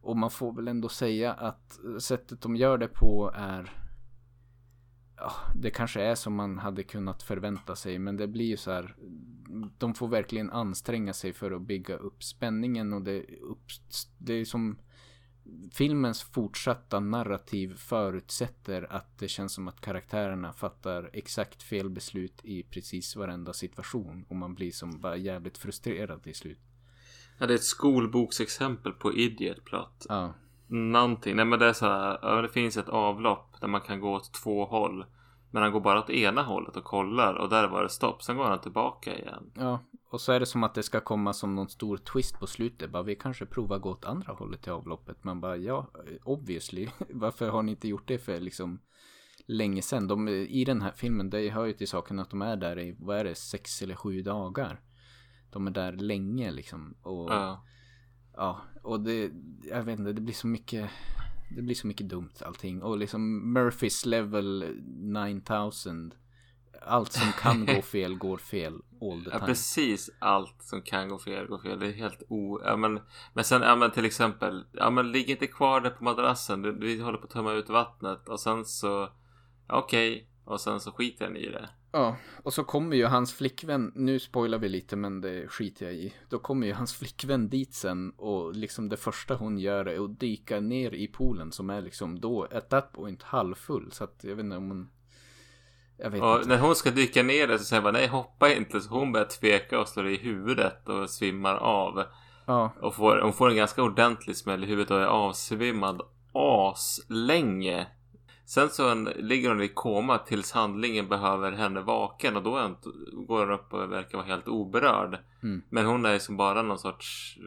Och 0.00 0.16
man 0.16 0.30
får 0.30 0.52
väl 0.52 0.68
ändå 0.68 0.88
säga 0.88 1.32
att 1.32 1.80
sättet 1.98 2.40
de 2.40 2.56
gör 2.56 2.78
det 2.78 2.88
på 2.88 3.32
är 3.34 3.81
ja, 5.22 5.32
det 5.54 5.70
kanske 5.70 6.02
är 6.02 6.14
som 6.14 6.34
man 6.34 6.58
hade 6.58 6.82
kunnat 6.82 7.22
förvänta 7.22 7.76
sig 7.76 7.98
men 7.98 8.16
det 8.16 8.26
blir 8.26 8.44
ju 8.44 8.56
så 8.56 8.70
här 8.70 8.96
de 9.78 9.94
får 9.94 10.08
verkligen 10.08 10.50
anstränga 10.50 11.12
sig 11.12 11.32
för 11.32 11.50
att 11.50 11.62
bygga 11.62 11.96
upp 11.96 12.24
spänningen 12.24 12.92
och 12.92 13.02
det, 13.02 13.24
upp, 13.40 13.62
det 14.18 14.32
är 14.32 14.44
som 14.44 14.78
filmens 15.72 16.22
fortsatta 16.22 17.00
narrativ 17.00 17.76
förutsätter 17.76 18.92
att 18.92 19.18
det 19.18 19.28
känns 19.28 19.52
som 19.52 19.68
att 19.68 19.80
karaktärerna 19.80 20.52
fattar 20.52 21.10
exakt 21.12 21.62
fel 21.62 21.90
beslut 21.90 22.44
i 22.44 22.62
precis 22.62 23.16
varenda 23.16 23.52
situation 23.52 24.24
och 24.28 24.36
man 24.36 24.54
blir 24.54 24.70
som 24.70 25.00
bara 25.00 25.16
jävligt 25.16 25.58
frustrerad 25.58 26.22
till 26.22 26.34
slut. 26.34 26.58
Ja, 27.38 27.46
det 27.46 27.52
är 27.52 27.56
ett 27.56 27.64
skolboksexempel 27.64 28.92
på 28.92 29.14
idiot 29.14 29.64
plot. 29.64 30.06
Ja. 30.08 30.34
Någonting. 30.72 31.36
Nej 31.36 31.44
men 31.44 31.58
det 31.58 31.66
är 31.66 31.72
så 31.72 31.86
här. 31.86 32.42
Det 32.42 32.48
finns 32.48 32.76
ett 32.76 32.88
avlopp 32.88 33.60
där 33.60 33.68
man 33.68 33.80
kan 33.80 34.00
gå 34.00 34.12
åt 34.12 34.32
två 34.32 34.64
håll. 34.64 35.04
Men 35.50 35.62
han 35.62 35.72
går 35.72 35.80
bara 35.80 35.98
åt 35.98 36.10
ena 36.10 36.42
hållet 36.42 36.76
och 36.76 36.84
kollar 36.84 37.34
och 37.34 37.48
där 37.48 37.68
var 37.68 37.82
det 37.82 37.88
stopp. 37.88 38.22
Sen 38.22 38.36
går 38.36 38.44
han 38.44 38.60
tillbaka 38.60 39.18
igen. 39.18 39.52
Ja, 39.54 39.80
och 40.10 40.20
så 40.20 40.32
är 40.32 40.40
det 40.40 40.46
som 40.46 40.64
att 40.64 40.74
det 40.74 40.82
ska 40.82 41.00
komma 41.00 41.32
som 41.32 41.54
någon 41.54 41.68
stor 41.68 41.96
twist 41.96 42.40
på 42.40 42.46
slutet. 42.46 42.90
Bara 42.90 43.02
vi 43.02 43.14
kanske 43.14 43.46
provar 43.46 43.78
gå 43.78 43.90
åt 43.90 44.04
andra 44.04 44.32
hållet 44.32 44.66
i 44.66 44.70
avloppet. 44.70 45.24
Man 45.24 45.40
bara 45.40 45.56
ja, 45.56 45.86
obviously. 46.24 46.88
Varför 47.10 47.48
har 47.48 47.62
ni 47.62 47.70
inte 47.70 47.88
gjort 47.88 48.08
det 48.08 48.18
för 48.18 48.40
liksom 48.40 48.80
länge 49.46 49.82
sedan? 49.82 50.08
De, 50.08 50.28
I 50.28 50.64
den 50.64 50.82
här 50.82 50.92
filmen, 50.92 51.30
det 51.30 51.50
hör 51.50 51.64
ju 51.64 51.72
till 51.72 51.88
saken 51.88 52.18
att 52.18 52.30
de 52.30 52.42
är 52.42 52.56
där 52.56 52.78
i, 52.78 52.96
vad 52.98 53.18
är 53.18 53.24
det, 53.24 53.34
sex 53.34 53.82
eller 53.82 53.94
sju 53.94 54.22
dagar. 54.22 54.80
De 55.52 55.66
är 55.66 55.70
där 55.70 55.92
länge 55.92 56.50
liksom. 56.50 56.94
Och, 57.02 57.30
Ja. 57.30 57.64
Ja, 58.36 58.60
och 58.82 59.00
det, 59.00 59.30
jag 59.64 59.82
vet 59.82 59.98
inte, 59.98 60.12
det 60.12 60.20
blir 60.20 60.34
så 60.34 60.46
mycket, 60.46 60.90
det 61.56 61.62
blir 61.62 61.74
så 61.74 61.86
mycket 61.86 62.08
dumt 62.08 62.32
allting. 62.46 62.82
Och 62.82 62.98
liksom 62.98 63.52
Murphys 63.52 64.06
level 64.06 64.76
9000. 64.86 66.14
Allt 66.86 67.12
som 67.12 67.32
kan 67.32 67.66
gå 67.66 67.82
fel 67.92 68.14
går 68.14 68.38
fel 68.38 68.72
all 69.00 69.24
the 69.24 69.30
Ja, 69.30 69.38
time. 69.38 69.46
precis 69.46 70.10
allt 70.18 70.62
som 70.62 70.82
kan 70.82 71.08
gå 71.08 71.18
fel 71.18 71.46
går 71.46 71.58
fel. 71.58 71.78
Det 71.78 71.86
är 71.86 71.92
helt 71.92 72.22
o... 72.28 72.60
Ja, 72.64 72.76
men, 72.76 73.00
men 73.34 73.44
sen, 73.44 73.62
ja 73.62 73.76
men 73.76 73.90
till 73.90 74.04
exempel. 74.04 74.64
Ja 74.72 74.90
men 74.90 75.12
ligg 75.12 75.30
inte 75.30 75.46
kvar 75.46 75.80
där 75.80 75.90
på 75.90 76.04
madrassen. 76.04 76.62
Du, 76.62 76.72
vi 76.72 77.00
håller 77.00 77.18
på 77.18 77.24
att 77.24 77.30
tömma 77.30 77.52
ut 77.52 77.68
vattnet. 77.68 78.28
Och 78.28 78.40
sen 78.40 78.64
så... 78.64 79.08
ja, 79.68 79.78
Okej. 79.78 80.28
Och 80.44 80.60
sen 80.60 80.80
så 80.80 80.92
skiter 80.92 81.26
den 81.26 81.36
i 81.36 81.48
det. 81.48 81.68
Ja, 81.92 82.16
och 82.42 82.52
så 82.52 82.64
kommer 82.64 82.96
ju 82.96 83.06
hans 83.06 83.34
flickvän, 83.34 83.92
nu 83.94 84.18
spoilar 84.18 84.58
vi 84.58 84.68
lite 84.68 84.96
men 84.96 85.20
det 85.20 85.48
skiter 85.48 85.86
jag 85.86 85.94
i. 85.94 86.14
Då 86.28 86.38
kommer 86.38 86.66
ju 86.66 86.72
hans 86.72 86.94
flickvän 86.94 87.48
dit 87.48 87.74
sen 87.74 88.10
och 88.16 88.56
liksom 88.56 88.88
det 88.88 88.96
första 88.96 89.34
hon 89.34 89.58
gör 89.58 89.86
är 89.86 90.04
att 90.04 90.20
dyka 90.20 90.60
ner 90.60 90.94
i 90.94 91.06
poolen 91.06 91.52
som 91.52 91.70
är 91.70 91.80
liksom 91.82 92.20
då, 92.20 92.44
at 92.52 92.70
that 92.70 92.92
point, 92.92 93.22
halvfull. 93.22 93.92
Så 93.92 94.04
att 94.04 94.20
jag 94.22 94.36
vet 94.36 94.44
inte 94.44 94.56
om 94.56 94.68
hon... 94.68 94.90
Jag 95.96 96.10
vet 96.10 96.22
Och 96.22 96.36
inte. 96.36 96.48
när 96.48 96.58
hon 96.58 96.76
ska 96.76 96.90
dyka 96.90 97.22
ner 97.22 97.46
det 97.46 97.58
så 97.58 97.64
säger 97.64 97.82
bara 97.82 97.92
nej 97.92 98.06
hoppa 98.06 98.54
inte. 98.54 98.80
Så 98.80 98.90
hon 98.90 99.12
börjar 99.12 99.26
tveka 99.26 99.80
och 99.80 99.88
slår 99.88 100.08
i 100.08 100.16
huvudet 100.16 100.88
och 100.88 101.10
svimmar 101.10 101.54
av. 101.54 102.04
Ja, 102.46 102.72
Och 102.80 102.94
får, 102.94 103.20
hon 103.22 103.32
får 103.32 103.50
en 103.50 103.56
ganska 103.56 103.82
ordentlig 103.82 104.36
smäll 104.36 104.64
i 104.64 104.66
huvudet 104.66 104.90
och 104.90 105.00
är 105.00 105.06
avsvimmad 105.06 106.02
aslänge. 106.32 107.86
Sen 108.54 108.70
så 108.70 108.88
en, 108.88 109.04
ligger 109.04 109.48
hon 109.48 109.62
i 109.62 109.68
koma 109.68 110.18
tills 110.18 110.52
handlingen 110.52 111.08
behöver 111.08 111.52
henne 111.52 111.80
vaken 111.80 112.36
och 112.36 112.42
då 112.42 112.50
går 113.12 113.46
hon 113.46 113.50
upp 113.50 113.72
och 113.72 113.92
verkar 113.92 114.18
vara 114.18 114.26
helt 114.26 114.48
oberörd. 114.48 115.18
Mm. 115.42 115.62
Men 115.70 115.86
hon 115.86 116.04
är 116.04 116.18
som 116.18 116.36
bara 116.36 116.62
någon 116.62 116.78
sorts, 116.78 117.38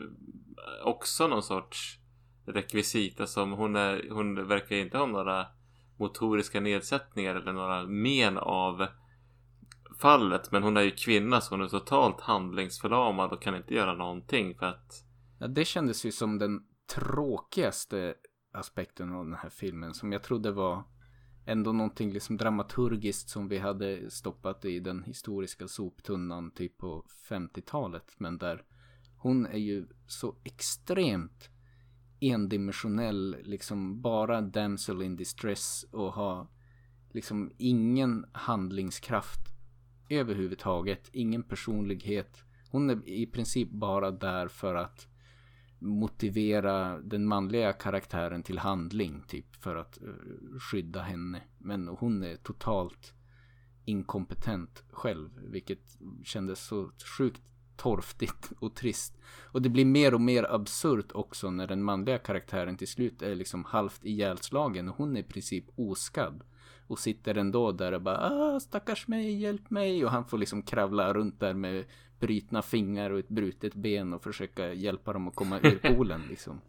också 0.83 1.27
någon 1.27 1.43
sorts 1.43 1.99
rekvisita 2.45 3.27
som 3.27 3.51
hon 3.51 3.75
är, 3.75 4.09
hon 4.09 4.47
verkar 4.47 4.75
inte 4.75 4.97
ha 4.97 5.05
några 5.05 5.45
motoriska 5.97 6.59
nedsättningar 6.59 7.35
eller 7.35 7.53
några 7.53 7.83
men 7.83 8.37
av 8.37 8.87
fallet. 10.01 10.51
Men 10.51 10.63
hon 10.63 10.77
är 10.77 10.81
ju 10.81 10.91
kvinna 10.91 11.41
så 11.41 11.53
hon 11.53 11.63
är 11.63 11.67
totalt 11.67 12.21
handlingsförlamad 12.21 13.31
och 13.31 13.41
kan 13.41 13.55
inte 13.55 13.73
göra 13.73 13.93
någonting 13.93 14.55
för 14.55 14.65
att 14.65 15.03
Ja, 15.39 15.47
det 15.47 15.65
kändes 15.65 16.05
ju 16.05 16.11
som 16.11 16.39
den 16.39 16.59
tråkigaste 16.95 18.13
aspekten 18.53 19.13
av 19.13 19.25
den 19.25 19.35
här 19.35 19.49
filmen. 19.49 19.93
Som 19.93 20.11
jag 20.11 20.23
trodde 20.23 20.51
var 20.51 20.83
ändå 21.45 21.71
någonting 21.71 22.11
liksom 22.11 22.37
dramaturgiskt 22.37 23.29
som 23.29 23.47
vi 23.47 23.57
hade 23.57 24.11
stoppat 24.11 24.65
i 24.65 24.79
den 24.79 25.03
historiska 25.03 25.67
soptunnan 25.67 26.51
typ 26.51 26.77
på 26.77 27.05
50-talet. 27.29 28.13
Men 28.17 28.37
där 28.37 28.63
hon 29.17 29.45
är 29.45 29.57
ju 29.57 29.87
så 30.07 30.35
extremt 30.43 31.49
endimensionell, 32.19 33.37
liksom 33.43 34.01
bara 34.01 34.41
damsel 34.41 35.01
in 35.01 35.15
distress 35.15 35.85
och 35.91 36.13
har 36.13 36.47
liksom 37.11 37.51
ingen 37.57 38.25
handlingskraft 38.31 39.39
överhuvudtaget, 40.09 41.09
ingen 41.13 41.43
personlighet. 41.43 42.43
Hon 42.71 42.89
är 42.89 43.09
i 43.09 43.25
princip 43.25 43.69
bara 43.69 44.11
där 44.11 44.47
för 44.47 44.75
att 44.75 45.07
motivera 45.79 46.99
den 46.99 47.27
manliga 47.27 47.73
karaktären 47.73 48.43
till 48.43 48.57
handling 48.57 49.23
typ 49.27 49.55
för 49.55 49.75
att 49.75 50.01
eh, 50.01 50.59
skydda 50.59 51.01
henne. 51.01 51.41
Men 51.57 51.87
hon 51.87 52.23
är 52.23 52.35
totalt 52.35 53.13
inkompetent 53.85 54.83
själv, 54.91 55.29
vilket 55.43 55.97
kändes 56.23 56.67
så 56.67 56.91
sjukt 57.17 57.41
torftigt 57.77 58.51
och 58.59 58.75
trist. 58.75 59.17
Och 59.43 59.61
det 59.61 59.69
blir 59.69 59.85
mer 59.85 60.13
och 60.13 60.21
mer 60.21 60.43
absurt 60.55 61.11
också 61.13 61.51
när 61.51 61.67
den 61.67 61.83
manliga 61.83 62.17
karaktären 62.17 62.77
till 62.77 62.87
slut 62.87 63.21
är 63.21 63.35
liksom 63.35 63.65
halvt 63.65 64.05
ihjälslagen 64.05 64.89
och 64.89 64.95
hon 64.97 65.15
är 65.15 65.19
i 65.19 65.23
princip 65.23 65.65
oskadd. 65.75 66.43
Och 66.87 66.99
sitter 66.99 67.37
ändå 67.37 67.71
där 67.71 67.91
och 67.91 68.01
bara 68.01 68.17
ah, 68.17 68.59
stackars 68.59 69.07
mig, 69.07 69.41
hjälp 69.41 69.69
mig. 69.69 70.05
Och 70.05 70.11
han 70.11 70.25
får 70.25 70.37
liksom 70.37 70.61
kravla 70.61 71.13
runt 71.13 71.39
där 71.39 71.53
med 71.53 71.85
brytna 72.19 72.61
fingrar 72.61 73.09
och 73.11 73.19
ett 73.19 73.29
brutet 73.29 73.75
ben 73.75 74.13
och 74.13 74.23
försöka 74.23 74.73
hjälpa 74.73 75.13
dem 75.13 75.27
att 75.27 75.35
komma 75.35 75.59
ur 75.59 75.77
poolen 75.95 76.21
liksom. 76.29 76.61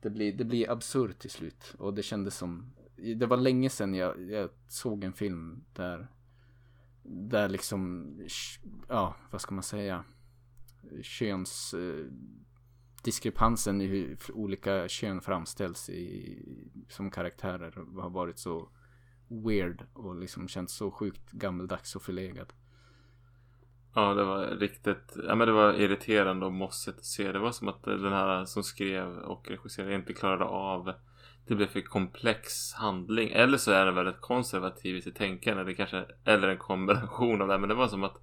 Det 0.00 0.10
blir, 0.10 0.32
det 0.32 0.44
blir 0.44 0.70
absurt 0.70 1.18
till 1.18 1.30
slut. 1.30 1.74
Och 1.78 1.94
det 1.94 2.02
kändes 2.02 2.36
som, 2.36 2.72
det 3.16 3.26
var 3.26 3.36
länge 3.36 3.70
sedan 3.70 3.94
jag, 3.94 4.30
jag 4.30 4.50
såg 4.68 5.04
en 5.04 5.12
film 5.12 5.64
där, 5.72 6.08
där 7.02 7.48
liksom, 7.48 8.06
ja, 8.88 9.16
vad 9.30 9.40
ska 9.40 9.54
man 9.54 9.62
säga, 9.62 10.04
köns 11.02 11.74
eh, 11.74 12.06
diskrepansen 13.02 13.80
i 13.80 13.86
hur 13.86 14.18
olika 14.32 14.88
kön 14.88 15.20
framställs 15.20 15.90
i, 15.90 16.38
som 16.88 17.10
karaktärer 17.10 18.00
har 18.00 18.10
varit 18.10 18.38
så 18.38 18.68
weird 19.28 19.86
och 19.92 20.16
liksom 20.16 20.48
känts 20.48 20.74
så 20.74 20.90
sjukt 20.90 21.30
gammeldags 21.30 21.96
och 21.96 22.02
förlegad. 22.02 22.52
Ja, 23.94 24.14
det 24.14 24.24
var 24.24 24.46
riktigt, 24.46 25.16
ja 25.28 25.34
men 25.34 25.48
det 25.48 25.52
var 25.52 25.72
irriterande 25.72 26.46
och 26.46 26.52
mossigt 26.52 26.98
att 26.98 27.04
se. 27.04 27.32
Det 27.32 27.38
var 27.38 27.52
som 27.52 27.68
att 27.68 27.82
den 27.84 28.12
här 28.12 28.44
som 28.44 28.62
skrev 28.62 29.18
och 29.18 29.48
regisserade 29.48 29.94
inte 29.94 30.12
klarade 30.12 30.44
av 30.44 30.92
det 31.46 31.54
blev 31.54 31.66
för 31.66 31.80
komplex 31.80 32.74
handling. 32.74 33.30
Eller 33.30 33.58
så 33.58 33.72
är 33.72 33.86
den 33.86 33.94
väldigt 33.94 34.20
konservativ 34.20 34.96
i 34.96 35.02
sitt 35.02 35.16
tänkande. 35.16 35.64
Det 35.64 35.74
kanske, 35.74 36.04
eller 36.24 36.48
en 36.48 36.58
kombination 36.58 37.42
av 37.42 37.48
det. 37.48 37.58
Men 37.58 37.68
det 37.68 37.74
var 37.74 37.88
som 37.88 38.04
att 38.04 38.22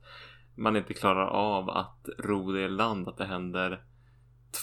man 0.55 0.75
inte 0.75 0.93
klarar 0.93 1.27
av 1.27 1.69
att 1.69 2.09
ro 2.17 2.51
det 2.51 2.61
i 2.61 2.69
land. 2.69 3.07
Att 3.07 3.17
det 3.17 3.25
händer 3.25 3.83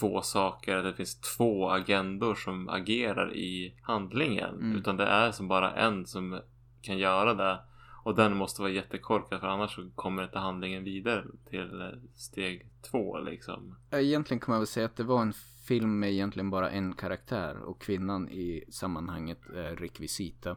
två 0.01 0.23
saker. 0.23 0.77
Att 0.77 0.85
det 0.85 0.95
finns 0.95 1.21
två 1.21 1.71
agendor 1.71 2.35
som 2.35 2.69
agerar 2.69 3.37
i 3.37 3.79
handlingen. 3.83 4.55
Mm. 4.55 4.77
Utan 4.77 4.97
det 4.97 5.07
är 5.07 5.31
som 5.31 5.49
bara 5.49 5.73
en 5.73 6.07
som 6.07 6.41
kan 6.83 6.99
göra 6.99 7.35
det. 7.35 7.59
Och 8.07 8.15
den 8.15 8.37
måste 8.37 8.63
vara 8.63 8.73
jättekorkad 8.73 9.41
för 9.41 9.47
annars 9.47 9.75
så 9.75 9.91
kommer 9.95 10.25
inte 10.25 10.39
handlingen 10.39 10.85
vidare 10.85 11.25
till 11.51 11.81
eh, 11.81 11.89
steg 12.15 12.67
två 12.91 13.19
liksom. 13.19 13.77
Egentligen 13.91 14.41
kan 14.41 14.53
man 14.53 14.61
väl 14.61 14.67
säga 14.67 14.87
att 14.87 14.97
det 14.97 15.05
var 15.05 15.23
en 15.23 15.33
film 15.69 15.99
med 15.99 16.13
egentligen 16.13 16.51
bara 16.51 16.71
en 16.71 16.93
karaktär 16.93 17.57
och 17.57 17.81
kvinnan 17.81 18.29
i 18.29 18.65
sammanhanget 18.69 19.39
är 19.55 19.77
rekvisita. 19.77 20.57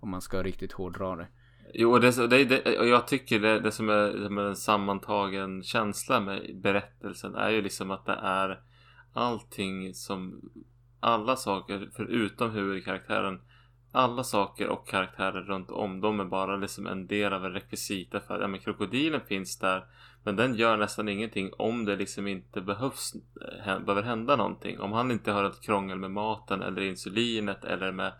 Om 0.00 0.10
man 0.10 0.20
ska 0.20 0.42
riktigt 0.42 0.72
hårdra 0.72 1.16
det. 1.16 1.28
Jo, 1.74 1.92
och, 1.92 2.00
det, 2.00 2.26
det, 2.26 2.44
det, 2.44 2.78
och 2.78 2.86
jag 2.86 3.06
tycker 3.06 3.40
det, 3.40 3.60
det 3.60 3.72
som 3.72 3.88
är, 3.88 4.24
som 4.26 4.38
är 4.38 4.42
en 4.42 4.56
sammantagen 4.56 5.62
känsla 5.62 6.20
med 6.20 6.60
berättelsen 6.60 7.34
är 7.34 7.50
ju 7.50 7.62
liksom 7.62 7.90
att 7.90 8.06
det 8.06 8.18
är 8.22 8.60
allting 9.12 9.94
som 9.94 10.50
alla 11.00 11.36
saker 11.36 11.90
förutom 11.96 12.50
huvudkaraktären 12.50 13.40
alla 13.92 14.24
saker 14.24 14.68
och 14.68 14.88
karaktärer 14.88 15.42
runt 15.42 15.70
om 15.70 16.00
dem 16.00 16.20
är 16.20 16.24
bara 16.24 16.56
liksom 16.56 16.86
en 16.86 17.06
del 17.06 17.32
av 17.32 17.44
en 17.44 17.52
rekvisita 17.52 18.20
för 18.20 18.34
att 18.34 18.40
ja, 18.40 18.48
men 18.48 18.60
krokodilen 18.60 19.20
finns 19.20 19.58
där 19.58 19.84
men 20.24 20.36
den 20.36 20.54
gör 20.54 20.76
nästan 20.76 21.08
ingenting 21.08 21.50
om 21.58 21.84
det 21.84 21.96
liksom 21.96 22.26
inte 22.26 22.60
behövs 22.60 23.12
hä- 23.64 23.84
behöver 23.84 24.02
hända 24.02 24.36
någonting 24.36 24.80
om 24.80 24.92
han 24.92 25.10
inte 25.10 25.32
har 25.32 25.44
ett 25.44 25.60
krångel 25.60 25.98
med 25.98 26.10
maten 26.10 26.62
eller 26.62 26.82
insulinet 26.82 27.64
eller 27.64 27.92
med 27.92 28.12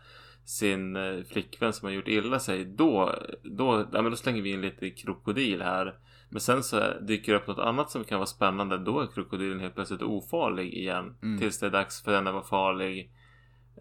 sin 0.44 0.96
eh, 0.96 1.22
flickvän 1.32 1.72
som 1.72 1.86
har 1.86 1.92
gjort 1.92 2.08
illa 2.08 2.38
sig. 2.38 2.64
Då, 2.64 3.14
då, 3.42 3.86
ja, 3.92 4.02
men 4.02 4.10
då 4.10 4.16
slänger 4.16 4.42
vi 4.42 4.50
in 4.50 4.60
lite 4.60 4.90
krokodil 4.90 5.62
här. 5.62 5.94
Men 6.28 6.40
sen 6.40 6.62
så 6.62 6.80
dyker 7.00 7.32
det 7.32 7.38
upp 7.38 7.46
något 7.46 7.58
annat 7.58 7.90
som 7.90 8.04
kan 8.04 8.18
vara 8.18 8.26
spännande. 8.26 8.78
Då 8.78 9.00
är 9.00 9.06
krokodilen 9.06 9.60
helt 9.60 9.74
plötsligt 9.74 10.02
ofarlig 10.02 10.74
igen. 10.74 11.14
Mm. 11.22 11.38
Tills 11.38 11.58
det 11.60 11.66
är 11.66 11.70
dags 11.70 12.02
för 12.02 12.12
den 12.12 12.26
att 12.26 12.34
vara 12.34 12.44
farlig. 12.44 13.10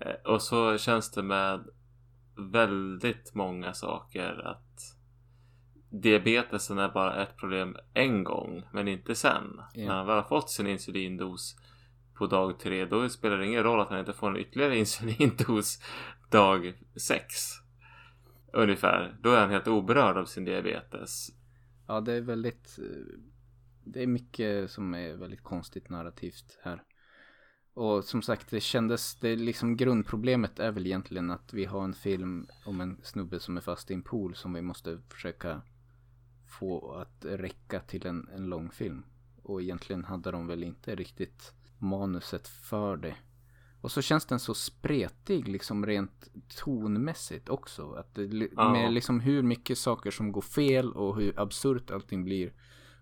Eh, 0.01 0.31
Och 0.33 0.41
så 0.41 0.77
känns 0.77 1.11
det 1.11 1.23
med 1.23 1.63
väldigt 2.51 3.33
många 3.35 3.73
saker 3.73 4.47
att 4.47 4.95
diabetesen 5.89 6.77
är 6.77 6.89
bara 6.89 7.23
ett 7.23 7.37
problem 7.37 7.77
en 7.93 8.23
gång 8.23 8.63
men 8.73 8.87
inte 8.87 9.15
sen. 9.15 9.61
Ja. 9.73 9.87
När 9.87 9.95
han 9.95 10.05
väl 10.07 10.15
har 10.15 10.23
fått 10.23 10.49
sin 10.49 10.67
insulindos 10.67 11.55
på 12.13 12.27
dag 12.27 12.59
tre 12.59 12.85
då 12.85 13.09
spelar 13.09 13.37
det 13.37 13.45
ingen 13.45 13.63
roll 13.63 13.79
att 13.79 13.89
han 13.89 13.99
inte 13.99 14.13
får 14.13 14.29
en 14.29 14.37
ytterligare 14.37 14.77
insulindos 14.79 15.79
dag 16.31 16.73
sex. 16.95 17.33
Ungefär. 18.53 19.17
Då 19.21 19.31
är 19.31 19.39
han 19.39 19.49
helt 19.49 19.67
oberörd 19.67 20.17
av 20.17 20.25
sin 20.25 20.45
diabetes. 20.45 21.27
Ja, 21.87 22.01
det 22.01 22.13
är 22.13 22.21
väldigt... 22.21 22.79
eh, 22.79 23.19
Det 23.83 24.03
är 24.03 24.07
mycket 24.07 24.71
som 24.71 24.93
är 24.93 25.13
väldigt 25.13 25.43
konstigt 25.43 25.89
narrativt 25.89 26.59
här. 26.63 26.83
Och 27.75 28.03
som 28.03 28.21
sagt, 28.21 28.49
det 28.49 28.59
kändes... 28.59 29.15
Det 29.15 29.35
liksom 29.35 29.77
grundproblemet 29.77 30.59
är 30.59 30.71
väl 30.71 30.85
egentligen 30.85 31.31
att 31.31 31.53
vi 31.53 31.65
har 31.65 31.83
en 31.83 31.93
film 31.93 32.47
om 32.65 32.81
en 32.81 32.97
snubbe 33.03 33.39
som 33.39 33.57
är 33.57 33.61
fast 33.61 33.91
i 33.91 33.93
en 33.93 34.01
pool 34.01 34.35
som 34.35 34.53
vi 34.53 34.61
måste 34.61 34.99
försöka 35.09 35.61
få 36.47 36.91
att 36.93 37.25
räcka 37.25 37.79
till 37.79 38.07
en, 38.07 38.29
en 38.35 38.45
lång 38.45 38.71
film. 38.71 39.05
Och 39.43 39.61
egentligen 39.61 40.03
hade 40.03 40.31
de 40.31 40.47
väl 40.47 40.63
inte 40.63 40.95
riktigt 40.95 41.53
manuset 41.77 42.47
för 42.47 42.97
det. 42.97 43.15
Och 43.81 43.91
så 43.91 44.01
känns 44.01 44.25
den 44.25 44.39
så 44.39 44.53
spretig 44.53 45.47
liksom 45.47 45.85
rent 45.85 46.31
tonmässigt 46.57 47.49
också. 47.49 47.91
Att 47.91 48.15
det, 48.15 48.49
Ja. 48.55 48.71
Med 48.71 48.93
liksom 48.93 49.19
hur 49.19 49.43
mycket 49.43 49.77
saker 49.77 50.11
som 50.11 50.31
går 50.31 50.41
fel 50.41 50.91
och 50.91 51.17
hur 51.17 51.39
absurt 51.39 51.91
allting 51.91 52.23
blir. 52.23 52.53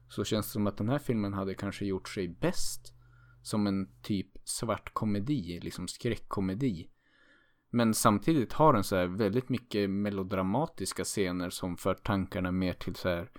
Så 0.10 0.24
känns 0.24 0.46
det 0.46 0.52
som 0.52 0.68
att 0.68 0.78
den 0.78 0.90
här 0.90 1.00
filmen 1.00 1.34
hade 1.34 1.54
kanske 1.54 1.86
gjort 1.86 2.10
sig 2.10 2.28
bäst. 2.28 2.94
Som 3.42 3.68
en 3.68 3.90
typ 4.02 4.33
svart 4.44 4.94
komedi, 4.94 5.60
liksom 5.60 5.88
skräckkomedi. 5.88 6.90
Men 7.70 7.94
samtidigt 7.94 8.54
har 8.54 8.74
den 8.74 8.84
så 8.84 8.96
här 8.96 9.08
väldigt 9.08 9.50
mycket 9.50 9.90
melodramatiska 9.90 11.04
scener 11.04 11.50
som 11.50 11.78
för 11.78 11.94
tankarna 11.94 12.52
mer 12.52 12.74
till 12.74 12.96
så 12.96 13.10
här 13.10 13.30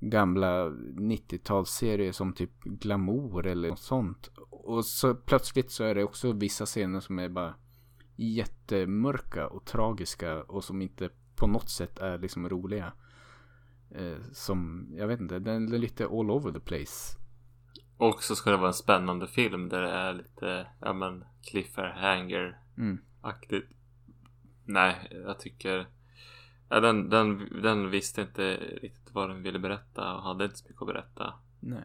gamla 0.00 0.68
90-talsserier 0.68 2.12
som 2.12 2.32
typ 2.32 2.64
Glamour 2.64 3.46
eller 3.46 3.68
något 3.68 3.78
sånt. 3.78 4.30
Och 4.50 4.84
så 4.84 5.14
plötsligt 5.14 5.70
så 5.70 5.84
är 5.84 5.94
det 5.94 6.04
också 6.04 6.32
vissa 6.32 6.66
scener 6.66 7.00
som 7.00 7.18
är 7.18 7.28
bara 7.28 7.54
jättemörka 8.16 9.46
och 9.46 9.64
tragiska 9.64 10.42
och 10.42 10.64
som 10.64 10.82
inte 10.82 11.10
på 11.36 11.46
något 11.46 11.70
sätt 11.70 11.98
är 11.98 12.18
liksom 12.18 12.48
roliga. 12.48 12.92
Eh, 13.90 14.22
som, 14.32 14.88
jag 14.96 15.06
vet 15.06 15.20
inte, 15.20 15.38
den 15.38 15.72
är 15.72 15.78
lite 15.78 16.04
all 16.04 16.30
over 16.30 16.52
the 16.52 16.60
place. 16.60 17.18
Och 17.96 18.22
så 18.22 18.36
ska 18.36 18.50
det 18.50 18.56
vara 18.56 18.68
en 18.68 18.74
spännande 18.74 19.26
film 19.26 19.68
där 19.68 19.82
det 19.82 19.90
är 19.90 20.12
lite, 20.12 20.66
ja 20.80 20.92
men, 20.92 21.24
cliffhanger 21.50 22.58
Mm. 22.78 22.98
Nej, 24.64 24.94
jag 25.10 25.38
tycker 25.38 25.86
ja, 26.68 26.80
den, 26.80 27.10
den, 27.10 27.48
den 27.62 27.90
visste 27.90 28.22
inte 28.22 28.56
riktigt 28.56 29.14
vad 29.14 29.30
den 29.30 29.42
ville 29.42 29.58
berätta 29.58 30.14
och 30.14 30.22
hade 30.22 30.44
inte 30.44 30.56
så 30.56 30.64
mycket 30.68 30.82
att 30.82 30.88
berätta. 30.88 31.34
Nej. 31.60 31.84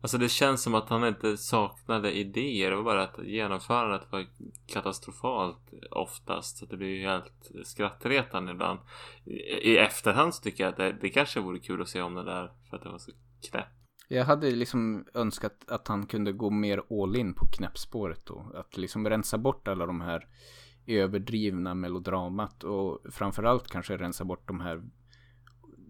Alltså 0.00 0.18
det 0.18 0.28
känns 0.28 0.62
som 0.62 0.74
att 0.74 0.88
han 0.88 1.04
inte 1.04 1.36
saknade 1.36 2.12
idéer. 2.12 2.70
Det 2.70 2.76
var 2.76 2.82
bara 2.82 3.02
att 3.02 3.18
genomförandet 3.24 4.12
var 4.12 4.26
katastrofalt 4.66 5.72
oftast. 5.90 6.58
Så 6.58 6.66
det 6.66 6.76
blir 6.76 6.88
ju 6.88 7.06
helt 7.06 7.50
skrattretande 7.64 8.52
ibland. 8.52 8.78
I, 9.24 9.32
I 9.72 9.78
efterhand 9.78 10.34
så 10.34 10.42
tycker 10.42 10.64
jag 10.64 10.70
att 10.70 10.76
det, 10.76 10.92
det 10.92 11.08
kanske 11.08 11.40
vore 11.40 11.58
kul 11.58 11.82
att 11.82 11.88
se 11.88 12.02
om 12.02 12.14
det 12.14 12.24
där. 12.24 12.52
För 12.70 12.76
att 12.76 12.82
det 12.82 12.88
var 12.88 12.98
så 12.98 13.10
knäppt. 13.50 13.75
Jag 14.08 14.24
hade 14.24 14.50
liksom 14.50 15.04
önskat 15.14 15.64
att 15.68 15.88
han 15.88 16.06
kunde 16.06 16.32
gå 16.32 16.50
mer 16.50 17.02
all 17.02 17.16
in 17.16 17.34
på 17.34 17.46
knäppspåret 17.46 18.26
då. 18.26 18.52
Att 18.54 18.76
liksom 18.76 19.08
rensa 19.08 19.38
bort 19.38 19.68
alla 19.68 19.86
de 19.86 20.00
här 20.00 20.26
överdrivna 20.86 21.74
melodramat 21.74 22.64
och 22.64 23.00
framförallt 23.10 23.68
kanske 23.68 23.96
rensa 23.96 24.24
bort 24.24 24.48
de 24.48 24.60
här 24.60 24.82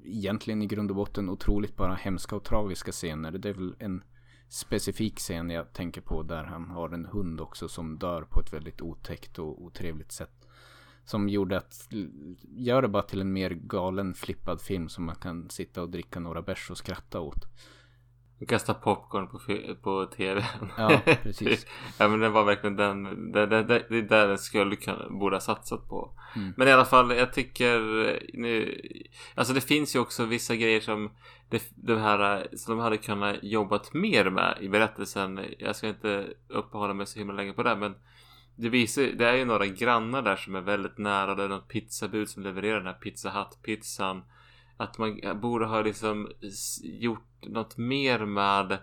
egentligen 0.05 0.63
i 0.63 0.67
grund 0.67 0.91
och 0.91 0.97
botten 0.97 1.29
otroligt 1.29 1.77
bara 1.77 1.95
hemska 1.95 2.37
och 2.37 2.45
tragiska 2.45 2.93
scener. 2.93 3.31
Det 3.31 3.49
är 3.49 3.53
väl 3.53 3.77
en 3.79 4.03
specifik 4.49 5.19
scen 5.19 5.51
jag 5.51 5.73
tänker 5.73 6.01
på 6.01 6.23
där 6.23 6.45
han 6.45 6.71
har 6.71 6.91
en 6.91 7.07
hund 7.07 7.41
också 7.41 7.69
som 7.69 7.99
dör 7.99 8.23
på 8.23 8.41
ett 8.41 8.53
väldigt 8.53 8.81
otäckt 8.81 9.39
och 9.39 9.63
otrevligt 9.63 10.13
sätt. 10.13 10.49
Som 11.05 11.29
gjorde 11.29 11.57
att, 11.57 11.89
gör 12.43 12.83
det 12.83 12.89
bara 12.89 13.03
till 13.03 13.21
en 13.21 13.33
mer 13.33 13.51
galen 13.51 14.15
flippad 14.15 14.61
film 14.61 14.89
som 14.89 15.05
man 15.05 15.17
kan 15.17 15.51
sitta 15.51 15.83
och 15.83 15.91
dricka 15.91 16.21
några 16.21 16.43
bärs 16.43 16.71
och 16.71 16.79
skratta 16.79 17.21
åt. 17.21 17.47
Kasta 18.49 18.75
popcorn 18.75 19.29
på, 19.29 19.39
på 19.83 20.07
tvn. 20.17 20.43
Ja, 20.77 21.01
precis. 21.23 21.67
ja 21.99 22.09
men 22.09 22.21
det 22.21 22.29
var 22.29 22.45
verkligen 22.45 22.77
den. 22.77 23.33
Det, 23.33 23.47
det, 23.47 23.63
det, 23.63 23.87
det 23.89 23.99
är 23.99 24.03
där 24.03 24.29
den 24.29 24.39
skulle 24.39 24.77
kunna, 24.77 25.09
borde 25.11 25.37
ha 25.37 25.41
satsat 25.41 25.89
på. 25.89 26.11
Mm. 26.37 26.53
Men 26.57 26.69
i 26.69 26.73
alla 26.73 26.85
fall, 26.85 27.17
jag 27.17 27.33
tycker 27.33 27.79
nu. 28.33 28.83
Alltså 29.35 29.55
det 29.55 29.61
finns 29.61 29.97
ju 29.97 30.01
också 30.01 30.25
vissa 30.25 30.57
grejer 30.57 30.81
som 30.81 31.11
det, 31.49 31.71
de 31.75 31.99
här 31.99 32.49
som 32.57 32.77
de 32.77 32.83
hade 32.83 32.97
kunnat 32.97 33.37
jobbat 33.43 33.95
mer 33.95 34.31
med 34.31 34.59
i 34.61 34.69
berättelsen. 34.69 35.41
Jag 35.59 35.77
ska 35.77 35.89
inte 35.89 36.27
uppehålla 36.49 36.95
mig 36.95 37.07
så 37.07 37.19
himla 37.19 37.35
länge 37.35 37.53
på 37.53 37.63
det, 37.63 37.77
men 37.77 37.95
det 38.57 38.69
visar 38.69 39.03
det 39.03 39.29
är 39.29 39.35
ju 39.35 39.45
några 39.45 39.67
grannar 39.67 40.23
där 40.23 40.37
som 40.37 40.55
är 40.55 40.61
väldigt 40.61 40.99
nära. 40.99 41.35
Det 41.35 41.45
är 41.45 41.49
något 41.49 41.69
pizzabud 41.69 42.29
som 42.29 42.43
levererar 42.43 42.77
den 42.77 42.87
här 42.87 42.95
Pizza 42.95 43.31
Hut-pizzan. 43.31 44.23
Att 44.77 44.99
man 44.99 45.41
borde 45.41 45.67
ha 45.67 45.81
liksom 45.81 46.29
gjort 46.83 47.47
något 47.47 47.77
mer 47.77 48.27
med 48.27 48.79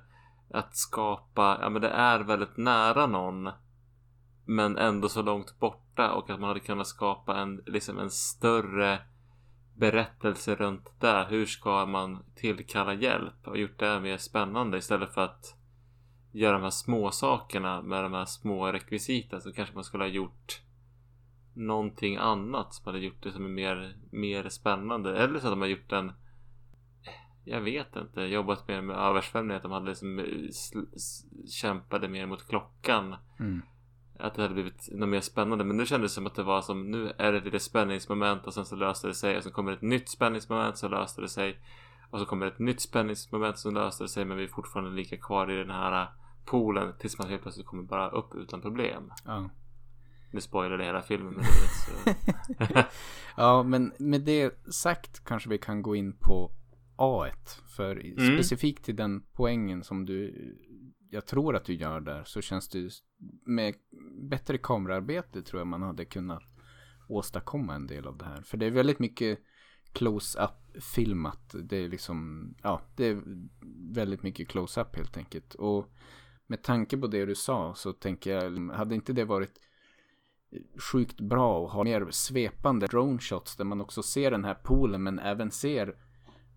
att 0.53 0.75
skapa, 0.77 1.57
ja 1.61 1.69
men 1.69 1.81
det 1.81 1.89
är 1.89 2.19
väldigt 2.19 2.57
nära 2.57 3.07
någon. 3.07 3.49
Men 4.45 4.77
ändå 4.77 5.09
så 5.09 5.21
långt 5.21 5.59
borta 5.59 6.11
och 6.11 6.29
att 6.29 6.39
man 6.39 6.47
hade 6.47 6.59
kunnat 6.59 6.87
skapa 6.87 7.37
en, 7.37 7.63
liksom 7.65 7.99
en 7.99 8.11
större 8.11 8.99
berättelse 9.75 10.55
runt 10.55 10.91
det. 10.99 11.25
Hur 11.29 11.45
ska 11.45 11.85
man 11.85 12.23
tillkalla 12.35 12.93
hjälp? 12.93 13.47
Och 13.47 13.57
gjort 13.57 13.79
det 13.79 13.99
mer 13.99 14.17
spännande 14.17 14.77
istället 14.77 15.13
för 15.13 15.21
att 15.21 15.55
göra 16.31 16.53
de 16.53 16.63
här 16.63 16.69
små 16.69 17.11
sakerna 17.11 17.81
med 17.81 18.03
de 18.03 18.13
här 18.13 18.25
små 18.25 18.71
rekvisiten 18.71 19.41
så 19.41 19.53
kanske 19.53 19.75
man 19.75 19.83
skulle 19.83 20.03
ha 20.03 20.09
gjort 20.09 20.61
någonting 21.53 22.15
annat 22.15 22.73
som 22.73 22.85
hade 22.85 22.99
gjort 22.99 23.23
det 23.23 23.31
som 23.31 23.45
är 23.45 23.49
mer, 23.49 23.97
mer 24.11 24.49
spännande. 24.49 25.17
Eller 25.17 25.39
så 25.39 25.47
att 25.47 25.51
de 25.51 25.61
har 25.61 25.67
gjort 25.67 25.91
en 25.91 26.11
jag 27.45 27.61
vet 27.61 27.95
inte, 27.95 28.21
jobbat 28.21 28.67
mer 28.67 28.81
med 28.81 28.95
översvämning, 28.95 29.57
att 29.57 29.63
de 29.63 29.71
hade 29.71 29.89
liksom 29.89 30.19
eh, 30.19 30.25
kämpade 31.47 32.07
mer 32.07 32.25
mot 32.25 32.47
klockan. 32.47 33.15
Mm. 33.39 33.61
Att 34.19 34.35
det 34.35 34.41
hade 34.41 34.53
blivit 34.53 34.89
något 34.91 35.09
mer 35.09 35.21
spännande. 35.21 35.63
Men 35.63 35.77
nu 35.77 35.85
kändes 35.85 36.11
det 36.11 36.15
som 36.15 36.27
att 36.27 36.35
det 36.35 36.43
var 36.43 36.61
som 36.61 36.91
nu 36.91 37.13
är 37.17 37.31
det 37.31 37.37
ett 37.37 37.45
litet 37.45 37.61
spänningsmoment 37.61 38.47
och 38.47 38.53
sen 38.53 38.65
så 38.65 38.75
löste 38.75 39.07
det 39.07 39.13
sig. 39.13 39.37
Och 39.37 39.43
så 39.43 39.51
kommer 39.51 39.71
ett 39.71 39.81
nytt 39.81 40.09
spänningsmoment 40.09 40.77
så 40.77 40.87
löste 40.87 41.21
det 41.21 41.29
sig. 41.29 41.59
Och 42.09 42.19
så 42.19 42.25
kommer 42.25 42.45
ett 42.45 42.59
nytt 42.59 42.81
spänningsmoment 42.81 43.57
som 43.57 43.73
löste 43.73 44.03
det 44.03 44.07
sig. 44.07 44.25
Men 44.25 44.37
vi 44.37 44.43
är 44.43 44.47
fortfarande 44.47 44.91
lika 44.91 45.17
kvar 45.17 45.51
i 45.51 45.55
den 45.55 45.69
här 45.69 46.01
äh, 46.01 46.07
poolen 46.45 46.93
tills 46.99 47.17
man 47.17 47.29
helt 47.29 47.41
plötsligt 47.41 47.67
kommer 47.67 47.83
bara 47.83 48.09
upp 48.09 48.35
utan 48.35 48.61
problem. 48.61 49.11
Ja. 49.25 49.49
Nu 50.33 50.41
spoilar 50.41 50.77
det 50.77 50.85
hela 50.85 51.01
filmen. 51.01 51.33
Men 51.33 51.43
det 51.43 52.85
ja, 53.37 53.63
men 53.63 53.93
med 53.99 54.21
det 54.21 54.73
sagt 54.73 55.23
kanske 55.25 55.49
vi 55.49 55.57
kan 55.57 55.81
gå 55.81 55.95
in 55.95 56.13
på 56.13 56.51
A1. 56.97 57.61
För 57.75 57.95
Mm. 57.95 58.33
specifikt 58.33 58.85
till 58.85 58.95
den 58.95 59.23
poängen 59.33 59.83
som 59.83 60.05
du, 60.05 60.33
jag 61.09 61.25
tror 61.25 61.55
att 61.55 61.65
du 61.65 61.73
gör 61.73 61.99
där, 61.99 62.23
så 62.23 62.41
känns 62.41 62.69
det 62.69 62.89
med 63.45 63.75
bättre 64.29 64.57
kamerarbete 64.57 65.41
tror 65.41 65.59
jag 65.59 65.67
man 65.67 65.81
hade 65.81 66.05
kunnat 66.05 66.43
åstadkomma 67.07 67.75
en 67.75 67.87
del 67.87 68.07
av 68.07 68.17
det 68.17 68.25
här. 68.25 68.41
För 68.41 68.57
det 68.57 68.65
är 68.65 68.71
väldigt 68.71 68.99
mycket 68.99 69.39
close-up 69.91 70.83
filmat. 70.95 71.55
Det 71.63 71.77
är 71.77 71.87
liksom, 71.87 72.47
ja, 72.63 72.81
det 72.95 73.05
är 73.07 73.21
väldigt 73.93 74.23
mycket 74.23 74.47
close-up 74.47 74.95
helt 74.95 75.17
enkelt. 75.17 75.55
Och 75.55 75.93
med 76.47 76.63
tanke 76.63 76.97
på 76.97 77.07
det 77.07 77.25
du 77.25 77.35
sa 77.35 77.73
så 77.75 77.93
tänker 77.93 78.31
jag, 78.31 78.71
hade 78.71 78.95
inte 78.95 79.13
det 79.13 79.25
varit 79.25 79.59
sjukt 80.77 81.21
bra 81.21 81.65
att 81.65 81.71
ha 81.71 81.83
mer 81.83 82.07
svepande 82.09 82.87
drone 82.87 83.19
shots 83.19 83.55
där 83.55 83.65
man 83.65 83.81
också 83.81 84.03
ser 84.03 84.31
den 84.31 84.45
här 84.45 84.53
poolen 84.53 85.03
men 85.03 85.19
även 85.19 85.51
ser 85.51 85.95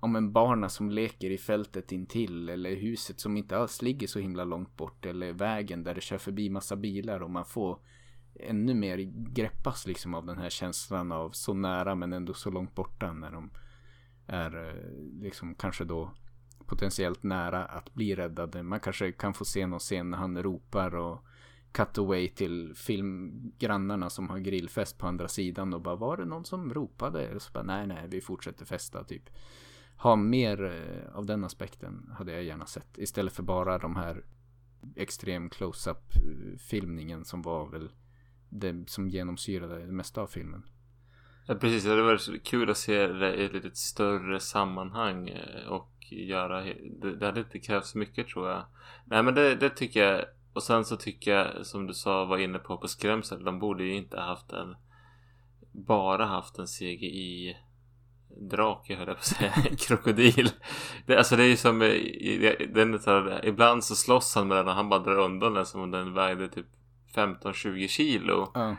om 0.01 0.17
en 0.17 0.33
barna 0.33 0.69
som 0.69 0.91
leker 0.91 1.31
i 1.31 1.39
fältet 1.39 1.93
intill 1.93 2.49
eller 2.49 2.77
huset 2.77 3.21
som 3.21 3.37
inte 3.37 3.59
alls 3.59 3.83
ligger 3.83 4.07
så 4.07 4.19
himla 4.19 4.45
långt 4.45 4.77
bort 4.77 5.07
eller 5.07 5.33
vägen 5.33 5.85
där 5.85 5.95
det 5.95 6.01
kör 6.01 6.19
förbi 6.19 6.51
massa 6.51 6.77
bilar 6.77 7.23
och 7.23 7.31
man 7.31 7.45
får 7.45 7.79
ännu 8.41 8.75
mer 8.75 8.99
greppas 9.33 9.87
liksom 9.87 10.15
av 10.15 10.27
den 10.27 10.39
här 10.39 10.51
känslan 10.51 11.13
av 11.13 11.31
så 11.31 11.55
nära 11.55 11.95
men 11.95 12.13
ändå 12.13 12.35
så 12.35 12.51
långt 12.51 12.75
borta 12.75 13.13
när 13.13 13.31
de 13.31 13.51
är 14.27 14.69
eh, 14.69 15.23
liksom 15.23 15.55
kanske 15.55 15.85
då 15.85 16.11
potentiellt 16.67 17.23
nära 17.23 17.65
att 17.65 17.95
bli 17.95 18.15
räddade. 18.15 18.63
Man 18.63 18.81
kanske 18.81 19.13
kan 19.13 19.35
få 19.35 19.45
se 19.45 19.67
någon 19.67 19.79
scen 19.79 20.11
när 20.11 20.19
han 20.19 20.43
ropar 20.43 20.95
och 20.95 21.25
Cutaway 21.73 22.29
till 22.29 22.75
filmgrannarna 22.75 24.11
som 24.11 24.31
har 24.31 24.39
grillfest 24.39 24.99
på 24.99 25.07
andra 25.07 25.29
sidan 25.29 25.75
och 25.75 25.81
bara 25.81 25.97
var 25.97 26.17
det 26.17 26.25
någon 26.25 26.45
som 26.45 26.75
ropade? 26.75 27.35
Och 27.35 27.43
så 27.43 27.53
bara 27.53 27.65
nej 27.65 27.87
nej 27.87 28.09
vi 28.09 28.21
fortsätter 28.21 28.65
festa 28.65 29.05
typ. 29.05 29.31
Ha 29.97 30.17
mer 30.17 30.65
eh, 30.65 31.17
av 31.17 31.27
den 31.27 31.45
aspekten 31.45 32.11
hade 32.19 32.33
jag 32.33 32.45
gärna 32.45 32.67
sett 32.67 32.99
istället 32.99 33.33
för 33.33 33.43
bara 33.43 33.79
de 33.79 33.97
här 33.97 34.25
extrem 34.97 35.51
close-up 35.51 36.17
eh, 36.17 36.59
filmningen 36.59 37.25
som 37.25 37.43
var 37.43 37.67
väl 37.67 37.91
det 38.49 38.91
som 38.91 39.09
genomsyrade 39.09 39.87
det 39.87 39.93
mesta 39.93 40.21
av 40.21 40.27
filmen. 40.27 40.63
Ja, 41.47 41.55
precis, 41.55 41.85
det 41.85 41.91
hade 41.91 42.03
varit 42.03 42.45
kul 42.45 42.71
att 42.71 42.77
se 42.77 43.07
det 43.07 43.35
i 43.35 43.45
ett 43.45 43.53
lite 43.53 43.77
större 43.77 44.41
sammanhang 44.41 45.29
eh, 45.29 45.69
och 45.69 45.93
göra 46.11 46.61
det, 47.01 47.17
det 47.17 47.27
hade 47.27 47.41
inte 47.41 47.59
krävts 47.59 47.95
mycket 47.95 48.29
tror 48.29 48.49
jag. 48.49 48.65
Nej 49.05 49.23
men 49.23 49.35
det, 49.35 49.55
det 49.55 49.71
tycker 49.71 50.05
jag 50.05 50.25
och 50.57 50.63
sen 50.63 50.85
så 50.85 50.97
tycker 50.97 51.31
jag 51.31 51.67
som 51.67 51.87
du 51.87 51.95
sa 51.95 52.25
var 52.25 52.39
inne 52.39 52.59
på 52.59 52.79
på 52.79 52.89
skrämsel. 52.89 53.45
De 53.45 53.59
borde 53.59 53.85
ju 53.85 53.95
inte 53.95 54.21
haft 54.21 54.53
en 54.53 54.77
bara 55.73 56.25
haft 56.25 56.59
en 56.59 56.67
CGI 56.67 57.57
drake 58.51 58.95
höll 58.95 59.09
jag 59.09 59.17
på 59.17 59.21
att 59.21 59.25
säga. 59.25 59.53
Krokodil. 59.79 60.51
Det, 61.07 61.17
alltså 61.17 61.37
det 61.37 61.43
är 61.43 61.49
ju 61.49 61.57
som 61.57 61.83
eh, 61.83 62.53
den, 62.69 63.01
ibland 63.43 63.85
så 63.85 63.95
slåss 63.95 64.35
han 64.35 64.49
med 64.49 64.57
den 64.57 64.69
och 64.69 64.75
han 64.75 64.89
bara 64.89 65.01
drar 65.01 65.19
undan 65.19 65.55
den 65.55 65.67
som 65.67 65.81
om 65.81 65.91
den 65.91 66.15
vägde 66.15 66.49
typ 66.49 66.67
15-20 67.15 67.89
kilo. 67.89 68.53
Mm. 68.55 68.77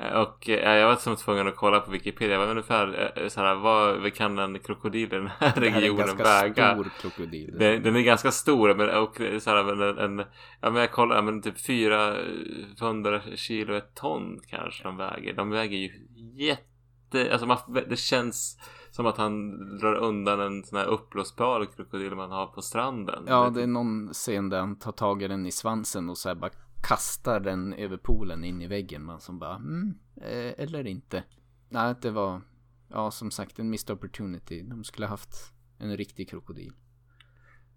Och 0.00 0.48
ja, 0.48 0.74
jag 0.74 0.88
var 0.88 0.96
som 0.96 1.16
tvungen 1.16 1.48
att 1.48 1.56
kolla 1.56 1.80
på 1.80 1.90
Wikipedia. 1.90 2.32
Jag 2.32 2.40
var 2.40 2.50
ungefär 2.50 3.12
eh, 3.16 3.28
så 3.28 3.40
här, 3.40 3.54
vad 3.54 4.14
kan 4.14 4.38
en 4.38 4.58
krokodil 4.58 5.02
i 5.02 5.06
den 5.06 5.30
här 5.38 5.52
regionen 5.52 6.16
väga? 6.16 6.24
Det 6.24 6.28
är 6.30 6.44
en 6.44 6.52
ganska 6.52 6.74
stor 6.74 6.90
krokodil. 7.00 7.54
Den, 7.58 7.82
den, 7.82 7.96
är 7.96 8.00
ganska 8.00 8.30
stor. 8.30 8.74
Men, 8.74 8.90
och 8.90 9.42
så 9.42 9.50
här, 9.50 9.82
en, 9.82 9.98
en, 9.98 10.26
ja, 10.60 10.70
men 10.70 10.80
jag 10.80 10.92
kollade, 10.92 11.22
men 11.22 11.42
typ 11.42 11.60
400 11.60 13.20
kilo, 13.34 13.74
ett 13.74 13.94
ton 13.94 14.40
kanske 14.46 14.82
de 14.82 14.96
väger. 14.96 15.34
De 15.34 15.50
väger 15.50 15.76
ju 15.76 15.90
jätte, 16.36 17.32
alltså 17.32 17.46
man, 17.46 17.58
det 17.88 17.98
känns 17.98 18.58
som 18.90 19.06
att 19.06 19.16
han 19.16 19.56
drar 19.78 19.94
undan 19.94 20.40
en 20.40 20.64
sån 20.64 20.78
här 20.78 20.86
uppblåsbar 20.86 21.66
krokodil 21.76 22.14
man 22.14 22.30
har 22.30 22.46
på 22.46 22.62
stranden. 22.62 23.24
Ja, 23.26 23.50
det 23.54 23.62
är 23.62 23.66
någon 23.66 24.08
scen 24.12 24.48
där 24.48 24.60
han 24.60 24.78
tar 24.78 24.92
tag 24.92 25.22
i 25.22 25.28
den 25.28 25.46
i 25.46 25.52
svansen 25.52 26.08
och 26.08 26.18
så 26.18 26.28
här 26.28 26.36
bara 26.36 26.50
kastar 26.82 27.40
den 27.40 27.72
över 27.72 27.96
poolen 27.96 28.44
in 28.44 28.62
i 28.62 28.66
väggen. 28.66 29.04
Man 29.04 29.20
som 29.20 29.38
bara, 29.38 29.54
mm, 29.54 29.94
eh, 30.16 30.54
eller 30.64 30.86
inte. 30.86 31.24
Nej, 31.68 31.94
det 32.02 32.10
var, 32.10 32.40
ja 32.88 33.10
som 33.10 33.30
sagt 33.30 33.58
en 33.58 33.70
missed 33.70 33.96
opportunity. 33.96 34.62
De 34.62 34.84
skulle 34.84 35.06
haft 35.06 35.52
en 35.78 35.96
riktig 35.96 36.30
krokodil. 36.30 36.72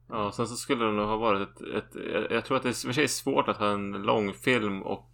Ja, 0.09 0.31
sen 0.31 0.47
så 0.47 0.55
skulle 0.55 0.85
det 0.85 0.91
nog 0.91 1.07
ha 1.07 1.17
varit 1.17 1.49
ett, 1.49 1.61
ett 1.61 1.95
jag 2.31 2.45
tror 2.45 2.57
att 2.57 2.63
det 2.63 2.69
är, 2.69 2.85
för 2.85 2.93
sig 2.93 3.03
är 3.03 3.07
svårt 3.07 3.47
att 3.47 3.57
ha 3.57 3.73
en 3.73 3.91
långfilm 3.91 4.81
och 4.81 5.09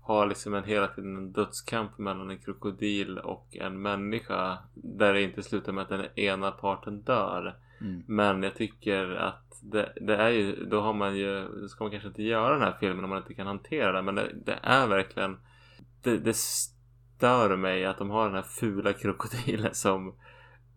ha 0.00 0.24
liksom 0.24 0.54
en 0.54 0.64
hela 0.64 0.88
tiden 0.88 1.16
en 1.16 1.32
dödskamp 1.32 1.98
mellan 1.98 2.30
en 2.30 2.38
krokodil 2.38 3.18
och 3.18 3.56
en 3.56 3.82
människa. 3.82 4.58
Där 4.74 5.14
det 5.14 5.22
inte 5.22 5.42
slutar 5.42 5.72
med 5.72 5.82
att 5.82 5.88
den 5.88 6.18
ena 6.18 6.50
parten 6.50 7.02
dör. 7.02 7.58
Mm. 7.80 8.02
Men 8.06 8.42
jag 8.42 8.54
tycker 8.54 9.14
att 9.14 9.47
det, 9.62 9.92
det, 10.00 10.16
är 10.16 10.28
ju, 10.28 10.64
då 10.64 10.80
har 10.80 10.92
man 10.92 11.16
ju, 11.16 11.48
då 11.60 11.68
ska 11.68 11.84
man 11.84 11.90
kanske 11.90 12.08
inte 12.08 12.22
göra 12.22 12.52
den 12.52 12.62
här 12.62 12.76
filmen 12.80 13.04
om 13.04 13.10
man 13.10 13.18
inte 13.18 13.34
kan 13.34 13.46
hantera 13.46 13.92
det. 13.92 14.02
Men 14.02 14.14
det, 14.14 14.32
det 14.44 14.58
är 14.62 14.86
verkligen, 14.86 15.36
det, 16.02 16.18
det 16.18 16.36
stör 16.36 17.56
mig 17.56 17.84
att 17.84 17.98
de 17.98 18.10
har 18.10 18.26
den 18.26 18.34
här 18.34 18.42
fula 18.42 18.92
krokodilen 18.92 19.74
som 19.74 20.14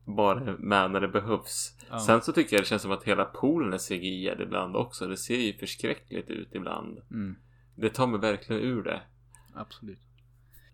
bara 0.05 0.57
med 0.59 0.91
när 0.91 1.01
det 1.01 1.07
behövs. 1.07 1.77
Ja. 1.89 1.99
Sen 1.99 2.21
så 2.21 2.31
tycker 2.31 2.55
jag 2.55 2.63
det 2.63 2.67
känns 2.67 2.81
som 2.81 2.91
att 2.91 3.03
hela 3.03 3.25
poolen 3.25 3.73
är 3.73 3.77
CGI 3.77 4.35
ibland 4.39 4.75
också. 4.75 5.07
Det 5.07 5.17
ser 5.17 5.37
ju 5.37 5.53
förskräckligt 5.53 6.29
ut 6.29 6.55
ibland. 6.55 6.99
Mm. 7.11 7.35
Det 7.75 7.89
tar 7.89 8.07
mig 8.07 8.19
verkligen 8.19 8.61
ur 8.61 8.83
det. 8.83 9.01
Absolut. 9.55 10.10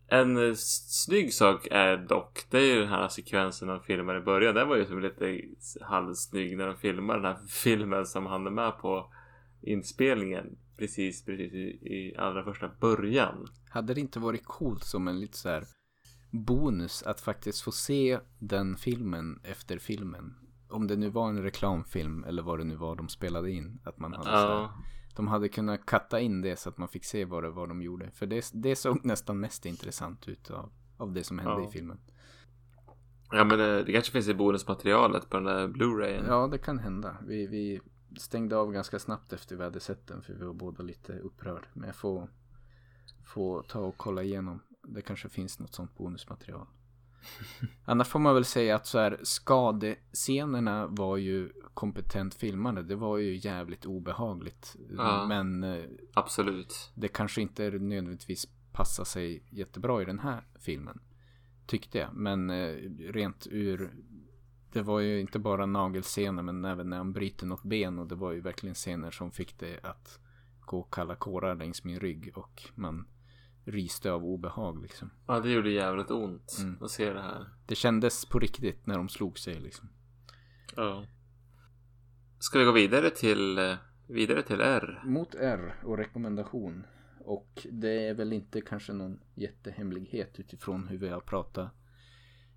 En 0.07 0.37
eh, 0.37 0.53
snygg 0.55 1.33
sak 1.33 1.67
är 1.71 1.97
dock, 1.97 2.45
det 2.49 2.57
är 2.57 2.75
ju 2.75 2.79
den 2.79 2.89
här 2.89 3.07
sekvensen 3.07 3.67
de 3.67 3.81
filmar 3.81 4.17
i 4.17 4.21
början. 4.21 4.55
Den 4.55 4.67
var 4.67 4.75
ju 4.75 4.85
som 4.85 5.01
lite 5.01 5.41
halvsnygg 5.81 6.57
när 6.57 6.67
de 6.67 6.77
filmar 6.77 7.15
den 7.15 7.25
här 7.25 7.37
filmen 7.47 8.05
som 8.05 8.25
han 8.25 8.47
är 8.47 8.51
med 8.51 8.77
på 8.77 9.13
inspelningen. 9.61 10.57
Precis, 10.77 11.25
precis 11.25 11.53
i, 11.53 11.79
i 11.81 12.15
allra 12.17 12.43
första 12.43 12.69
början. 12.79 13.47
Hade 13.69 13.93
det 13.93 14.01
inte 14.01 14.19
varit 14.19 14.45
coolt 14.45 14.83
som 14.83 15.07
en 15.07 15.19
lite 15.19 15.37
så 15.37 15.49
här 15.49 15.63
bonus 16.31 17.03
att 17.03 17.21
faktiskt 17.21 17.61
få 17.61 17.71
se 17.71 18.19
den 18.39 18.77
filmen 18.77 19.39
efter 19.43 19.77
filmen? 19.77 20.35
Om 20.69 20.87
det 20.87 20.95
nu 20.95 21.09
var 21.09 21.29
en 21.29 21.43
reklamfilm 21.43 22.23
eller 22.23 22.43
vad 22.43 22.59
det 22.59 22.63
nu 22.63 22.75
var 22.75 22.95
de 22.95 23.09
spelade 23.09 23.51
in. 23.51 23.79
Att 23.83 23.99
man 23.99 24.13
hade 24.13 24.29
ja. 24.29 24.37
så 24.37 24.47
här, 24.47 24.69
de 25.17 25.27
hade 25.27 25.49
kunnat 25.49 25.85
katta 25.85 26.19
in 26.19 26.41
det 26.41 26.59
så 26.59 26.69
att 26.69 26.77
man 26.77 26.87
fick 26.87 27.05
se 27.05 27.25
vad 27.25 27.43
det 27.43 27.49
var 27.49 27.67
de 27.67 27.81
gjorde. 27.81 28.11
För 28.11 28.25
det, 28.25 28.51
det 28.53 28.75
såg 28.75 29.05
nästan 29.05 29.39
mest 29.39 29.65
intressant 29.65 30.27
ut 30.27 30.49
av, 30.49 30.71
av 30.97 31.13
det 31.13 31.23
som 31.23 31.39
hände 31.39 31.61
ja. 31.61 31.69
i 31.69 31.71
filmen. 31.71 31.99
Ja 33.31 33.43
men 33.43 33.59
det, 33.59 33.83
det, 33.83 33.91
kanske 33.91 34.11
finns 34.11 34.27
i 34.27 34.33
bonusmaterialet 34.33 35.29
på 35.29 35.37
den 35.37 35.45
där 35.45 35.67
Blu-rayen. 35.67 36.25
Ja 36.27 36.47
det 36.47 36.57
kan 36.57 36.79
hända. 36.79 37.17
Vi, 37.27 37.47
vi 37.47 37.81
stängde 38.17 38.57
av 38.57 38.71
ganska 38.71 38.99
snabbt 38.99 39.33
efter 39.33 39.55
vi 39.55 39.63
hade 39.63 39.79
sett 39.79 40.07
den 40.07 40.21
för 40.21 40.33
vi 40.33 40.45
var 40.45 40.53
båda 40.53 40.83
lite 40.83 41.19
upprörd. 41.19 41.67
Men 41.73 41.87
jag 41.87 41.95
får, 41.95 42.29
får 43.25 43.61
ta 43.63 43.79
och 43.79 43.97
kolla 43.97 44.23
igenom. 44.23 44.61
Det 44.83 45.01
kanske 45.01 45.29
finns 45.29 45.59
något 45.59 45.73
sånt 45.73 45.97
bonusmaterial. 45.97 46.67
Annars 47.85 48.07
får 48.07 48.19
man 48.19 48.33
väl 48.33 48.45
säga 48.45 48.75
att 48.75 48.87
så 48.87 48.99
här 48.99 49.19
skadescenerna 49.23 50.87
var 50.87 51.17
ju 51.17 51.49
kompetent 51.73 52.35
filmade. 52.35 52.83
Det 52.83 52.95
var 52.95 53.17
ju 53.17 53.35
jävligt 53.35 53.85
obehagligt. 53.85 54.75
Ja, 54.97 55.25
men 55.27 55.63
eh, 55.63 55.83
absolut. 56.13 56.91
Det 56.95 57.07
kanske 57.07 57.41
inte 57.41 57.63
nödvändigtvis 57.63 58.47
passar 58.71 59.03
sig 59.03 59.43
jättebra 59.49 60.01
i 60.01 60.05
den 60.05 60.19
här 60.19 60.43
filmen. 60.59 60.99
Tyckte 61.65 61.97
jag. 61.97 62.13
Men 62.13 62.49
eh, 62.49 62.75
rent 62.99 63.47
ur 63.51 63.93
det 64.71 64.81
var 64.81 64.99
ju 64.99 65.19
inte 65.19 65.39
bara 65.39 65.65
nagelscener 65.65 66.43
men 66.43 66.65
även 66.65 66.89
när 66.89 66.97
han 66.97 67.13
bryter 67.13 67.45
något 67.45 67.63
ben 67.63 67.99
och 67.99 68.07
det 68.07 68.15
var 68.15 68.31
ju 68.31 68.41
verkligen 68.41 68.75
scener 68.75 69.11
som 69.11 69.31
fick 69.31 69.59
det 69.59 69.79
att 69.83 70.19
gå 70.59 70.83
kalla 70.83 71.15
kårar 71.15 71.55
längs 71.55 71.83
min 71.83 71.99
rygg 71.99 72.31
och 72.35 72.69
man 72.75 73.07
ryste 73.67 74.11
av 74.11 74.25
obehag 74.25 74.81
liksom. 74.81 75.09
Ja, 75.27 75.39
det 75.39 75.51
gjorde 75.51 75.69
jävligt 75.69 76.11
ont 76.11 76.57
mm. 76.59 76.83
att 76.83 76.91
se 76.91 77.13
det 77.13 77.21
här. 77.21 77.45
Det 77.65 77.75
kändes 77.75 78.25
på 78.25 78.39
riktigt 78.39 78.87
när 78.87 78.97
de 78.97 79.09
slog 79.09 79.39
sig 79.39 79.59
liksom. 79.59 79.89
Ja. 80.75 81.05
Ska 82.39 82.59
vi 82.59 82.65
gå 82.65 82.71
vidare 82.71 83.09
till, 83.09 83.57
eh, 83.57 83.75
vidare 84.07 84.41
till 84.43 84.61
R? 84.61 85.01
Mot 85.05 85.35
R 85.35 85.75
och 85.83 85.97
rekommendation. 85.97 86.85
Och 87.19 87.67
det 87.71 88.07
är 88.07 88.13
väl 88.13 88.33
inte 88.33 88.61
kanske 88.61 88.93
någon 88.93 89.19
jättehemlighet 89.35 90.39
utifrån 90.39 90.87
hur 90.87 90.97
vi 90.97 91.09
har 91.09 91.21
pratat 91.21 91.71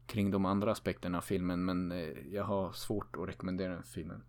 kring 0.06 0.30
de 0.30 0.46
andra 0.46 0.72
aspekterna 0.72 1.18
av 1.18 1.22
filmen. 1.22 1.64
Men 1.64 1.92
eh, 1.92 2.08
jag 2.32 2.44
har 2.44 2.72
svårt 2.72 3.16
att 3.16 3.28
rekommendera 3.28 3.74
den 3.74 3.82
filmen. 3.82 4.24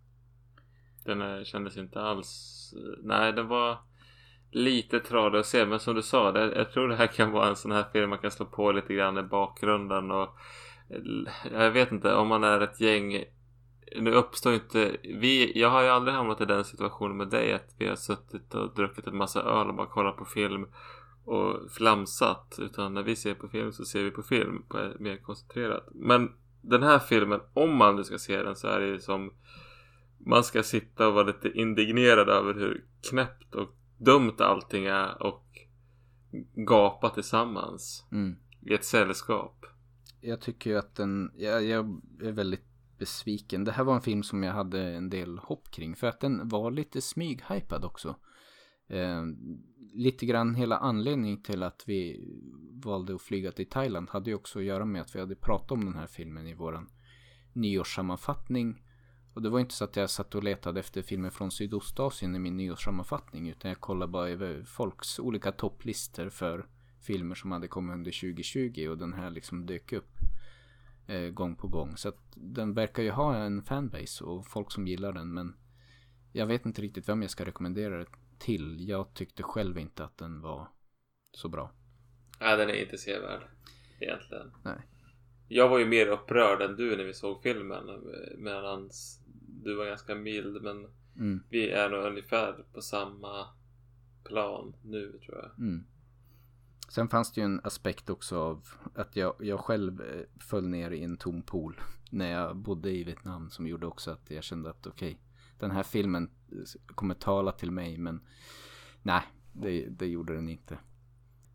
Den 1.06 1.46
kändes 1.46 1.78
inte 1.78 2.02
alls... 2.02 2.74
Nej, 3.04 3.34
den 3.34 3.48
var 3.48 3.78
lite 4.52 5.00
tradig 5.00 5.40
att 5.40 5.46
se 5.46 5.66
men 5.66 5.80
som 5.80 5.96
du 5.96 6.02
sa, 6.02 6.32
det, 6.32 6.56
jag 6.56 6.72
tror 6.72 6.88
det 6.88 6.96
här 6.96 7.08
kan 7.08 7.32
vara 7.32 7.48
en 7.48 7.56
sån 7.56 7.72
här 7.72 7.86
film 7.94 8.10
man 8.10 8.20
kan 8.20 8.32
slå 8.32 8.46
på 8.46 8.72
lite 8.72 8.94
grann 8.94 9.18
i 9.18 9.24
bakgrunden 9.24 10.12
och 10.12 10.38
eh, 10.90 11.62
jag 11.62 11.72
vet 11.72 11.92
inte 11.92 12.14
om 12.14 12.28
man 12.28 12.44
är 12.44 12.62
ett 12.62 12.82
gäng 12.82 13.24
nu 13.96 14.12
uppstår 14.12 14.54
inte 14.54 14.98
vi, 15.04 15.60
jag 15.60 15.70
har 15.70 15.82
ju 15.82 15.88
aldrig 15.88 16.16
hamnat 16.16 16.42
i 16.42 16.46
den 16.46 16.66
situationen 16.66 17.18
med 17.18 17.28
dig 17.28 17.54
att 17.54 17.76
vi 17.78 17.88
har 17.88 17.96
suttit 17.96 18.56
och 18.56 18.76
druckit 18.76 19.08
en 19.08 19.18
massa 19.18 19.42
öl 19.42 19.68
och 19.68 19.76
bara 19.76 19.88
kollat 19.88 20.18
på 20.18 20.26
film 20.26 20.68
och 21.26 21.72
flamsat 21.72 22.56
utan 22.62 22.94
när 22.94 23.04
vi 23.04 23.16
ser 23.16 23.34
på 23.34 23.48
film 23.48 23.72
så 23.72 23.86
ser 23.86 24.04
vi 24.04 24.12
på 24.12 24.24
film 24.24 24.64
på 24.70 24.92
mer 25.00 25.18
koncentrerat. 25.18 25.88
Men 25.92 26.32
den 26.62 26.84
här 26.84 27.00
filmen 27.00 27.40
om 27.54 27.76
man 27.76 27.96
nu 27.96 28.04
ska 28.04 28.18
se 28.18 28.44
den 28.44 28.56
så 28.56 28.68
är 28.68 28.80
det 28.80 28.88
ju 28.88 29.00
som 29.00 29.34
man 30.26 30.44
ska 30.44 30.64
sitta 30.64 31.08
och 31.08 31.14
vara 31.14 31.24
lite 31.24 31.50
indignerad 31.50 32.30
över 32.30 32.54
hur 32.54 32.86
knäppt 33.10 33.56
och 33.56 33.70
dumt 34.06 34.36
allting 34.38 34.86
är 34.86 35.24
och 35.24 35.60
gapa 36.68 37.10
tillsammans. 37.10 38.06
Mm. 38.12 38.36
I 38.62 38.74
ett 38.74 38.86
sällskap. 38.86 39.66
Jag 40.22 40.42
tycker 40.42 40.70
ju 40.70 40.78
att 40.78 40.96
den, 40.96 41.32
jag, 41.36 41.64
jag, 41.64 42.02
är 42.22 42.32
väldigt 42.32 42.66
besviken. 42.98 43.64
Det 43.64 43.72
här 43.72 43.84
var 43.84 43.96
en 43.96 44.02
film 44.02 44.24
som 44.24 44.44
jag 44.44 44.54
hade 44.54 44.82
en 44.82 45.10
del 45.10 45.38
hopp 45.38 45.72
kring. 45.72 45.96
För 45.96 46.08
att 46.08 46.20
den 46.20 46.48
var 46.48 46.72
lite 46.72 47.02
smyghypad 47.02 47.86
också. 47.86 48.16
Eh, 48.90 49.24
lite 49.94 50.26
grann 50.26 50.56
hela 50.56 50.78
anledningen 50.78 51.44
till 51.44 51.64
att 51.64 51.84
vi 51.88 52.28
valde 52.84 53.16
att 53.16 53.22
flyga 53.22 53.52
till 53.52 53.70
Thailand 53.70 54.10
hade 54.10 54.30
ju 54.30 54.36
också 54.36 54.60
att 54.60 54.66
göra 54.66 54.86
med 54.86 55.02
att 55.02 55.16
vi 55.16 55.20
hade 55.20 55.36
pratat 55.36 55.72
om 55.72 55.86
den 55.86 55.96
här 55.96 56.08
filmen 56.08 56.48
i 56.48 56.54
våran 56.54 56.90
nyårssammanfattning. 57.54 58.82
Och 59.34 59.42
det 59.42 59.50
var 59.50 59.60
inte 59.60 59.74
så 59.74 59.84
att 59.84 59.96
jag 59.96 60.10
satt 60.10 60.36
och 60.36 60.44
letade 60.44 60.80
efter 60.80 61.02
filmer 61.02 61.30
från 61.30 61.52
Sydostasien 61.52 62.36
i 62.36 62.40
min 62.40 62.58
nyårssammanfattning. 62.58 63.50
Utan 63.50 63.70
jag 63.70 63.80
kollade 63.80 64.12
bara 64.12 64.30
över 64.30 64.64
folks 64.64 65.20
olika 65.20 65.52
topplistor 65.52 66.30
för 66.30 66.66
filmer 67.02 67.36
som 67.36 67.52
hade 67.52 67.68
kommit 67.68 67.94
under 67.94 68.12
2020. 68.12 68.88
Och 68.90 68.98
den 68.98 69.14
här 69.14 69.30
liksom 69.30 69.66
dök 69.66 69.94
upp 69.94 70.12
eh, 71.08 71.30
gång 71.30 71.56
på 71.56 71.68
gång. 71.68 71.98
Så 71.98 72.10
att 72.10 72.20
den 72.36 72.74
verkar 72.74 73.04
ju 73.04 73.12
ha 73.12 73.36
en 73.36 73.64
fanbase 73.64 74.24
och 74.24 74.48
folk 74.48 74.72
som 74.72 74.88
gillar 74.88 75.14
den. 75.14 75.34
Men 75.34 75.56
jag 76.34 76.46
vet 76.46 76.66
inte 76.66 76.82
riktigt 76.82 77.10
vem 77.10 77.22
jag 77.22 77.32
ska 77.32 77.46
rekommendera 77.46 77.98
det 77.98 78.06
till. 78.40 78.90
Jag 78.90 79.14
tyckte 79.14 79.44
själv 79.44 79.78
inte 79.78 80.04
att 80.04 80.18
den 80.18 80.42
var 80.42 80.68
så 81.32 81.50
bra. 81.50 81.72
Nej, 82.40 82.58
den 82.58 82.70
är 82.70 82.74
inte 82.74 82.98
sevärd. 82.98 83.42
Egentligen. 84.00 84.52
Nej. 84.64 84.82
Jag 85.48 85.70
var 85.70 85.80
ju 85.80 85.86
mer 85.86 86.08
upprörd 86.08 86.62
än 86.62 86.76
du 86.76 86.98
när 86.98 87.04
vi 87.04 87.14
såg 87.14 87.44
filmen. 87.44 87.86
Medan 88.38 88.90
du 89.64 89.76
var 89.76 89.86
ganska 89.86 90.16
mild. 90.16 90.62
Men 90.62 90.88
Mm. 91.16 91.44
vi 91.50 91.70
är 91.72 91.90
nog 91.90 92.04
ungefär 92.06 92.66
på 92.74 92.82
samma 92.82 93.48
plan 94.24 94.76
nu 94.84 95.20
tror 95.26 95.38
jag. 95.38 95.60
Mm. 95.60 95.84
Sen 96.90 97.10
fanns 97.10 97.32
det 97.34 97.42
ju 97.42 97.46
en 97.46 97.62
aspekt 97.64 98.10
också 98.10 98.40
av 98.40 98.68
att 98.96 99.16
jag, 99.16 99.36
jag 99.40 99.60
själv 99.60 100.02
eh, 100.02 100.22
föll 100.40 100.68
ner 100.68 100.92
i 100.92 101.04
en 101.04 101.18
tom 101.18 101.42
pool 101.42 101.80
när 102.12 102.32
jag 102.32 102.56
bodde 102.58 102.92
i 102.92 103.04
Vietnam 103.04 103.50
som 103.50 103.68
gjorde 103.68 103.88
också 103.88 104.12
att 104.12 104.32
jag 104.32 104.44
kände 104.44 104.70
att 104.70 104.88
okej, 104.88 105.20
den 105.60 105.72
här 105.72 105.84
filmen 105.84 106.30
kommer 106.86 107.14
tala 107.16 107.52
till 107.52 107.72
mig 107.72 107.98
men 107.98 108.22
nej, 109.04 109.22
det, 109.54 109.90
det 109.90 110.08
gjorde 110.08 110.34
den 110.34 110.50
inte. 110.50 110.78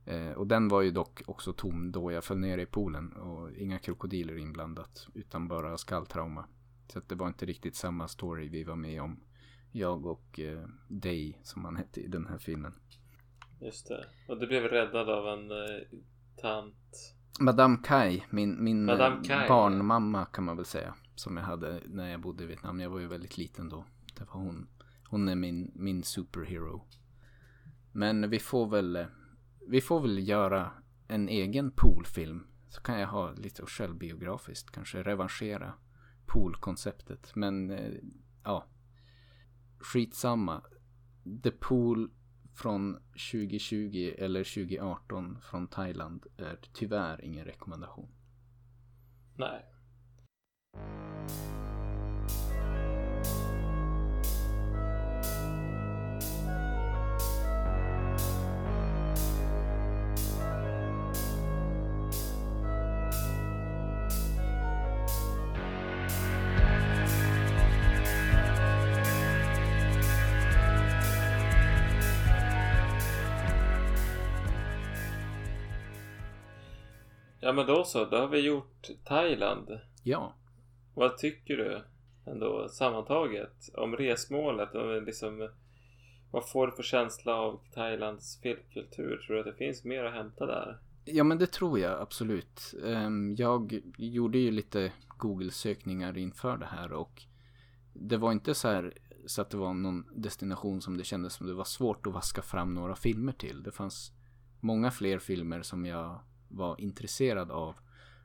Eh, 0.05 0.31
och 0.32 0.47
den 0.47 0.68
var 0.68 0.82
ju 0.82 0.90
dock 0.90 1.23
också 1.27 1.52
tom 1.52 1.93
då 1.93 2.12
jag 2.12 2.24
föll 2.24 2.39
ner 2.39 2.59
i 2.59 2.66
poolen 2.66 3.12
och 3.12 3.51
inga 3.52 3.78
krokodiler 3.78 4.36
inblandat 4.39 5.09
utan 5.14 5.48
bara 5.48 5.78
skalltrauma. 5.78 6.44
Så 6.88 6.98
att 6.98 7.08
det 7.08 7.14
var 7.14 7.26
inte 7.26 7.46
riktigt 7.46 7.76
samma 7.76 8.08
story 8.08 8.48
vi 8.48 8.64
var 8.64 8.76
med 8.76 9.02
om. 9.02 9.20
Jag 9.72 10.06
och 10.06 10.40
eh, 10.40 10.68
Day 10.88 11.38
som 11.42 11.64
han 11.64 11.76
hette 11.76 12.00
i 12.00 12.06
den 12.06 12.26
här 12.26 12.38
filmen. 12.38 12.74
Just 13.60 13.88
det. 13.88 14.06
Och 14.28 14.40
du 14.40 14.46
blev 14.46 14.62
räddad 14.62 15.10
av 15.10 15.28
en 15.28 15.50
eh, 15.50 15.82
tant. 16.36 17.14
Madame 17.40 17.78
Kai, 17.84 18.22
min, 18.30 18.64
min 18.64 18.84
Madame 18.84 19.16
eh, 19.16 19.22
Kai. 19.22 19.48
barnmamma 19.48 20.24
kan 20.24 20.44
man 20.44 20.56
väl 20.56 20.64
säga. 20.64 20.94
Som 21.14 21.36
jag 21.36 21.44
hade 21.44 21.80
när 21.86 22.10
jag 22.10 22.20
bodde 22.20 22.44
i 22.44 22.46
Vietnam. 22.46 22.80
Jag 22.80 22.90
var 22.90 22.98
ju 22.98 23.06
väldigt 23.06 23.38
liten 23.38 23.68
då. 23.68 23.84
Det 24.18 24.24
var 24.24 24.40
hon. 24.40 24.68
Hon 25.08 25.28
är 25.28 25.34
min, 25.34 25.72
min 25.74 26.02
superhero. 26.02 26.84
Men 27.92 28.30
vi 28.30 28.38
får 28.38 28.66
väl, 28.66 28.96
eh, 28.96 29.06
vi 29.68 29.80
får 29.80 30.00
väl 30.00 30.28
göra 30.28 30.70
en 31.08 31.28
egen 31.28 31.70
poolfilm. 31.70 32.46
Så 32.68 32.80
kan 32.80 33.00
jag 33.00 33.08
ha 33.08 33.32
lite 33.32 33.66
självbiografiskt. 33.66 34.70
Kanske 34.70 35.02
revanschera 35.02 35.72
poolkonceptet. 36.27 37.36
Men 37.36 37.70
eh, 37.70 37.93
ja. 38.44 38.65
Skitsamma. 39.78 40.62
The 41.43 41.51
Pool 41.51 42.11
från 42.55 42.94
2020 43.32 44.15
eller 44.19 44.44
2018 44.44 45.39
från 45.40 45.69
Thailand 45.69 46.27
är 46.36 46.59
tyvärr 46.73 47.24
ingen 47.24 47.44
rekommendation. 47.44 48.09
Nej. 49.36 49.65
Ja 77.47 77.52
men 77.52 77.66
då 77.66 77.85
så, 77.85 78.05
då 78.05 78.16
har 78.16 78.28
vi 78.28 78.40
gjort 78.40 78.89
Thailand. 79.05 79.78
Ja, 80.02 80.35
Vad 80.94 81.18
tycker 81.18 81.56
du 81.56 81.82
ändå 82.27 82.68
sammantaget 82.68 83.68
om 83.74 83.97
resmålet? 83.97 84.74
Om 84.74 85.05
liksom, 85.06 85.48
vad 86.31 86.48
får 86.48 86.66
du 86.66 86.73
för 86.73 86.82
känsla 86.82 87.35
av 87.35 87.60
Thailands 87.74 88.40
filmkultur? 88.43 89.16
Tror 89.27 89.35
du 89.35 89.40
att 89.40 89.47
det 89.47 89.55
finns 89.55 89.85
mer 89.85 90.05
att 90.05 90.14
hämta 90.14 90.47
där? 90.47 90.78
ja 91.05 91.24
men 91.24 91.39
det 91.39 91.47
tror 91.47 91.78
jag 91.78 92.01
absolut. 92.01 92.74
Ehm, 92.86 93.35
Jag 93.35 93.81
gjorde 93.98 94.39
ju 94.39 94.51
lite 94.51 94.93
Google-sökningar 95.09 96.18
inför 96.18 96.56
det 96.56 96.66
här 96.66 96.93
och 96.93 97.23
det 97.93 98.16
var 98.16 98.32
inte 98.32 98.55
så 98.55 98.68
här 98.68 98.93
så 99.27 99.43
att 99.43 99.51
det 99.51 99.56
var 99.56 99.74
någon 99.74 100.05
destination 100.14 100.81
som 100.81 100.97
det 100.97 101.05
kändes 101.05 101.35
som 101.35 101.47
det 101.47 101.55
var 101.55 101.64
svårt 101.64 102.06
att 102.06 102.12
vaska 102.12 102.43
fram 102.43 102.74
några 102.74 102.97
filmer 102.97 103.32
till. 103.32 103.62
Det 103.62 103.73
fanns 103.73 104.12
många 104.60 104.90
fler 104.90 105.18
filmer 105.18 105.62
som 105.62 105.86
jag 105.86 106.20
var 106.56 106.80
intresserad 106.80 107.50
av 107.50 107.74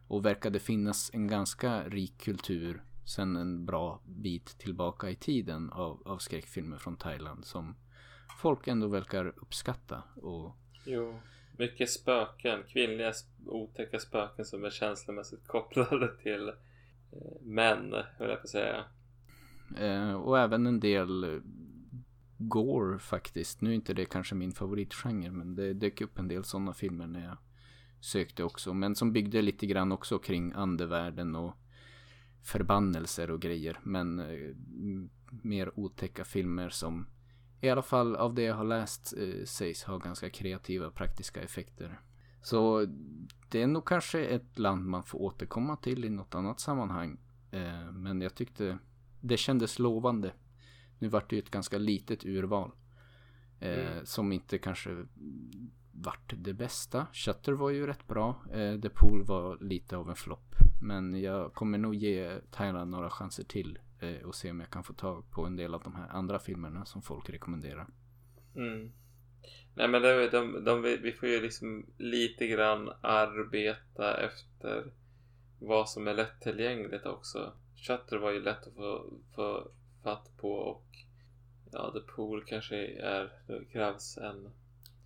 och 0.07 0.25
verkade 0.25 0.59
finnas 0.59 1.11
en 1.13 1.27
ganska 1.27 1.83
rik 1.83 2.17
kultur 2.17 2.81
sen 3.05 3.35
en 3.35 3.65
bra 3.65 4.01
bit 4.05 4.45
tillbaka 4.45 5.09
i 5.09 5.15
tiden 5.15 5.69
av, 5.69 6.01
av 6.05 6.17
skräckfilmer 6.17 6.77
från 6.77 6.97
Thailand 6.97 7.45
som 7.45 7.75
folk 8.41 8.67
ändå 8.67 8.87
verkar 8.87 9.25
uppskatta 9.25 10.03
och 10.15 10.55
Jo, 10.85 11.19
mycket 11.57 11.89
spöken. 11.89 12.63
Kvinnliga 12.67 13.13
otäcka 13.45 13.99
spöken 13.99 14.45
som 14.45 14.65
är 14.65 14.69
känslomässigt 14.69 15.47
kopplade 15.47 16.17
till 16.17 16.49
eh, 16.49 17.41
män, 17.41 17.93
höll 18.17 18.29
jag 18.29 18.37
på 18.37 18.43
att 18.43 18.49
säga. 18.49 18.83
Eh, 19.77 20.13
och 20.13 20.39
även 20.39 20.67
en 20.67 20.79
del 20.79 21.23
eh, 21.23 21.39
gore 22.37 22.99
faktiskt. 22.99 23.61
Nu 23.61 23.69
är 23.69 23.73
inte 23.75 23.93
det 23.93 24.05
kanske 24.05 24.35
min 24.35 24.51
favoritgenre 24.51 25.31
men 25.31 25.55
det 25.55 25.73
dök 25.73 26.01
upp 26.01 26.19
en 26.19 26.27
del 26.27 26.43
sådana 26.43 26.73
filmer 26.73 27.07
när 27.07 27.25
jag 27.25 27.37
sökte 28.01 28.43
också. 28.43 28.73
Men 28.73 28.95
som 28.95 29.13
byggde 29.13 29.41
lite 29.41 29.65
grann 29.65 29.91
också 29.91 30.19
kring 30.19 30.53
andevärlden 30.55 31.35
och 31.35 31.53
förbannelser 32.43 33.31
och 33.31 33.41
grejer. 33.41 33.79
Men 33.83 34.19
eh, 34.19 34.55
mer 35.43 35.79
otäcka 35.79 36.23
filmer 36.23 36.69
som 36.69 37.07
i 37.61 37.69
alla 37.69 37.81
fall 37.81 38.15
av 38.15 38.33
det 38.33 38.41
jag 38.41 38.55
har 38.55 38.63
läst 38.63 39.13
eh, 39.17 39.45
sägs 39.45 39.83
ha 39.83 39.97
ganska 39.97 40.29
kreativa 40.29 40.91
praktiska 40.91 41.41
effekter. 41.41 41.99
Så 42.41 42.85
det 43.49 43.61
är 43.61 43.67
nog 43.67 43.85
kanske 43.87 44.25
ett 44.25 44.59
land 44.59 44.85
man 44.85 45.03
får 45.03 45.21
återkomma 45.21 45.75
till 45.75 46.05
i 46.05 46.09
något 46.09 46.35
annat 46.35 46.59
sammanhang. 46.59 47.17
Eh, 47.51 47.91
men 47.91 48.21
jag 48.21 48.35
tyckte 48.35 48.77
det 49.21 49.37
kändes 49.37 49.79
lovande. 49.79 50.33
Nu 50.99 51.07
vart 51.07 51.29
det 51.29 51.35
ju 51.35 51.41
ett 51.41 51.51
ganska 51.51 51.77
litet 51.77 52.25
urval. 52.25 52.71
Eh, 53.59 53.91
Mm. 53.91 54.05
Som 54.05 54.31
inte 54.31 54.57
kanske 54.57 55.05
vart 55.91 56.33
det 56.37 56.53
bästa. 56.53 57.07
Shutter 57.13 57.51
var 57.51 57.69
ju 57.69 57.87
rätt 57.87 58.07
bra. 58.07 58.35
Eh, 58.51 58.79
The 58.79 58.89
Pool 58.89 59.23
var 59.23 59.57
lite 59.61 59.97
av 59.97 60.09
en 60.09 60.15
flopp. 60.15 60.55
Men 60.81 61.21
jag 61.21 61.53
kommer 61.53 61.77
nog 61.77 61.95
ge 61.95 62.39
Thailand 62.51 62.91
några 62.91 63.09
chanser 63.09 63.43
till. 63.43 63.79
Eh, 63.99 64.21
och 64.25 64.35
se 64.35 64.51
om 64.51 64.59
jag 64.59 64.69
kan 64.69 64.83
få 64.83 64.93
tag 64.93 65.31
på 65.31 65.45
en 65.45 65.55
del 65.55 65.73
av 65.73 65.81
de 65.83 65.95
här 65.95 66.07
andra 66.09 66.39
filmerna 66.39 66.85
som 66.85 67.01
folk 67.01 67.29
rekommenderar. 67.29 67.87
Mm. 68.55 68.91
Nej 69.75 69.87
men 69.87 70.01
det, 70.01 70.29
de, 70.29 70.63
de, 70.65 70.81
vi 70.81 71.11
får 71.11 71.29
ju 71.29 71.41
liksom 71.41 71.85
lite 71.97 72.47
grann 72.47 72.91
arbeta 73.01 74.25
efter 74.25 74.91
vad 75.59 75.89
som 75.89 76.07
är 76.07 76.13
lättillgängligt 76.13 77.05
också. 77.05 77.53
Shutter 77.75 78.17
var 78.17 78.31
ju 78.31 78.41
lätt 78.41 78.67
att 78.67 78.75
få, 78.75 79.13
få 79.35 79.67
fatt 80.03 80.37
på 80.37 80.51
och 80.51 80.85
ja, 81.71 81.91
The 81.91 81.99
Pool 81.99 82.43
kanske 82.45 82.75
är, 82.87 83.31
det 83.47 83.65
krävs 83.71 84.17
en 84.17 84.49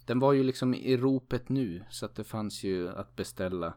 den 0.05 0.19
var 0.19 0.33
ju 0.33 0.43
liksom 0.43 0.73
i 0.73 0.97
ropet 0.97 1.49
nu. 1.49 1.83
Så 1.89 2.05
att 2.05 2.15
det 2.15 2.23
fanns 2.23 2.63
ju 2.63 2.89
att 2.89 3.15
beställa. 3.15 3.73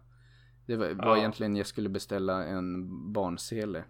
Det 0.67 0.77
var, 0.77 0.87
var 0.95 1.07
Ja. 1.07 1.19
egentligen 1.19 1.57
jag 1.57 1.67
skulle 1.67 1.89
beställa 1.89 2.45
en 2.45 2.89
barnsele. 3.13 3.85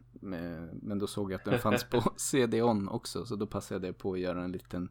Men 0.82 0.98
då 0.98 1.06
såg 1.06 1.32
jag 1.32 1.38
att 1.38 1.44
den 1.44 1.58
fanns 1.58 1.84
på 1.84 2.12
CD-ON 2.16 2.88
också. 2.88 3.24
Så 3.26 3.36
då 3.36 3.46
passade 3.46 3.86
jag 3.86 3.98
på 3.98 4.12
att 4.12 4.20
göra 4.20 4.44
en 4.44 4.52
liten 4.52 4.88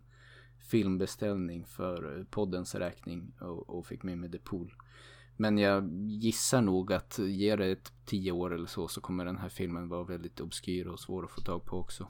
filmbeställning 0.57 1.65
för 1.65 2.25
poddens 2.29 2.75
räkning. 2.75 3.33
Och, 3.41 3.69
och 3.69 3.85
fick 3.85 4.03
med 4.03 4.17
mig 4.17 4.31
The 4.31 4.37
Pool. 4.37 4.73
Men 5.37 5.57
jag 5.57 5.89
gissar 6.07 6.61
nog 6.61 6.93
att 6.93 7.19
ge 7.19 7.55
det 7.55 7.65
ett 7.65 7.93
tio 8.05 8.31
år 8.31 8.53
eller 8.53 8.65
så. 8.67 8.87
Så 8.87 9.01
kommer 9.01 9.25
den 9.25 9.37
här 9.37 9.49
filmen 9.49 9.89
vara 9.89 10.03
väldigt 10.03 10.39
obskyr 10.41 10.87
och 10.87 10.99
svår 10.99 11.23
att 11.25 11.31
få 11.31 11.41
tag 11.41 11.65
på 11.65 11.77
också. 11.77 12.07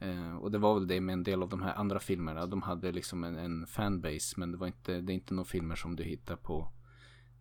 Eh, 0.00 0.36
och 0.36 0.50
det 0.50 0.58
var 0.58 0.74
väl 0.74 0.86
det 0.86 1.00
med 1.00 1.12
en 1.12 1.22
del 1.22 1.42
av 1.42 1.48
de 1.48 1.62
här 1.62 1.74
andra 1.74 1.98
filmerna. 1.98 2.46
De 2.46 2.62
hade 2.62 2.92
liksom 2.92 3.24
en, 3.24 3.36
en 3.36 3.66
fanbase. 3.66 4.34
Men 4.36 4.52
det 4.52 4.58
var 4.58 4.66
inte, 4.66 5.00
det 5.00 5.12
är 5.12 5.14
inte 5.14 5.34
några 5.34 5.48
filmer 5.48 5.76
som 5.76 5.96
du 5.96 6.04
hittar 6.04 6.36
på 6.36 6.72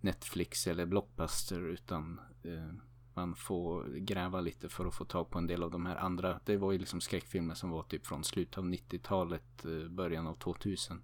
Netflix 0.01 0.67
eller 0.67 0.85
Blockbuster. 0.85 1.61
Utan 1.61 2.19
eh, 2.43 2.73
man 3.13 3.35
får 3.35 3.83
gräva 3.83 4.41
lite 4.41 4.69
för 4.69 4.85
att 4.85 4.95
få 4.95 5.05
tag 5.05 5.29
på 5.29 5.37
en 5.37 5.47
del 5.47 5.63
av 5.63 5.71
de 5.71 5.85
här 5.85 5.95
andra. 5.95 6.39
Det 6.45 6.57
var 6.57 6.71
ju 6.71 6.77
liksom 6.77 7.01
skräckfilmer 7.01 7.55
som 7.55 7.69
var 7.69 7.83
typ 7.83 8.07
från 8.07 8.23
slutet 8.23 8.57
av 8.57 8.65
90-talet, 8.65 9.65
eh, 9.65 9.89
början 9.89 10.27
av 10.27 10.33
2000. 10.33 11.01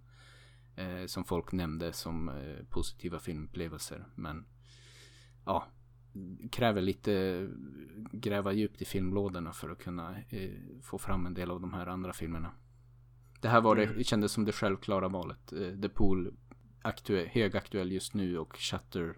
Eh, 0.75 1.05
som 1.05 1.23
folk 1.23 1.51
nämnde 1.51 1.93
som 1.93 2.29
eh, 2.29 2.65
positiva 2.69 3.19
filmupplevelser. 3.19 4.05
Men 4.15 4.45
ja, 5.45 5.67
kräver 6.51 6.81
lite 6.81 7.47
gräva 8.11 8.53
djupt 8.53 8.81
i 8.81 8.85
filmlådorna 8.85 9.53
för 9.53 9.69
att 9.69 9.79
kunna 9.83 10.15
eh, 10.29 10.49
få 10.81 10.97
fram 10.97 11.25
en 11.25 11.33
del 11.33 11.51
av 11.51 11.61
de 11.61 11.73
här 11.73 11.87
andra 11.87 12.13
filmerna. 12.13 12.51
Det 13.41 13.47
här 13.47 13.61
var 13.61 13.75
det, 13.75 13.83
Mm. 13.85 14.03
kändes 14.03 14.31
som 14.31 14.45
det 14.45 14.51
självklara 14.51 15.07
valet. 15.07 15.53
Eh, 15.53 15.79
The 15.81 15.89
Pool 15.89 16.33
aktuell, 16.81 17.27
högaktuell 17.27 17.91
just 17.91 18.13
nu 18.13 18.37
och 18.37 18.55
Shutter 18.57 19.15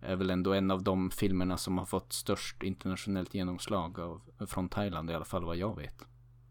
är 0.00 0.16
väl 0.16 0.30
ändå 0.30 0.52
en 0.52 0.70
av 0.70 0.82
de 0.82 1.10
filmerna 1.10 1.56
som 1.56 1.78
har 1.78 1.84
fått 1.86 2.12
störst 2.12 2.62
internationellt 2.62 3.34
genomslag 3.34 4.00
av, 4.00 4.20
från 4.46 4.68
Thailand 4.68 5.10
i 5.10 5.14
alla 5.14 5.24
fall 5.24 5.44
vad 5.44 5.56
jag 5.56 5.76
vet. 5.76 6.04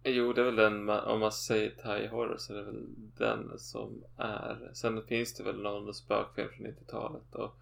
Jo, 0.06 0.34
det 0.34 0.42
är 0.42 0.46
väl 0.46 0.56
den, 0.56 0.90
om 0.90 1.20
man 1.20 1.32
säger 1.32 1.70
thai 1.70 2.08
horror 2.08 2.36
så 2.38 2.54
är 2.54 2.58
det 2.58 2.64
väl 2.64 2.86
den 3.18 3.60
som 3.60 4.04
är. 4.18 4.70
Sen 4.74 5.02
finns 5.04 5.34
det 5.34 5.44
väl 5.44 5.62
någon 5.62 5.94
spökfilm 5.94 6.48
från 6.58 6.68
90-talet 6.68 7.36
och 7.36 7.60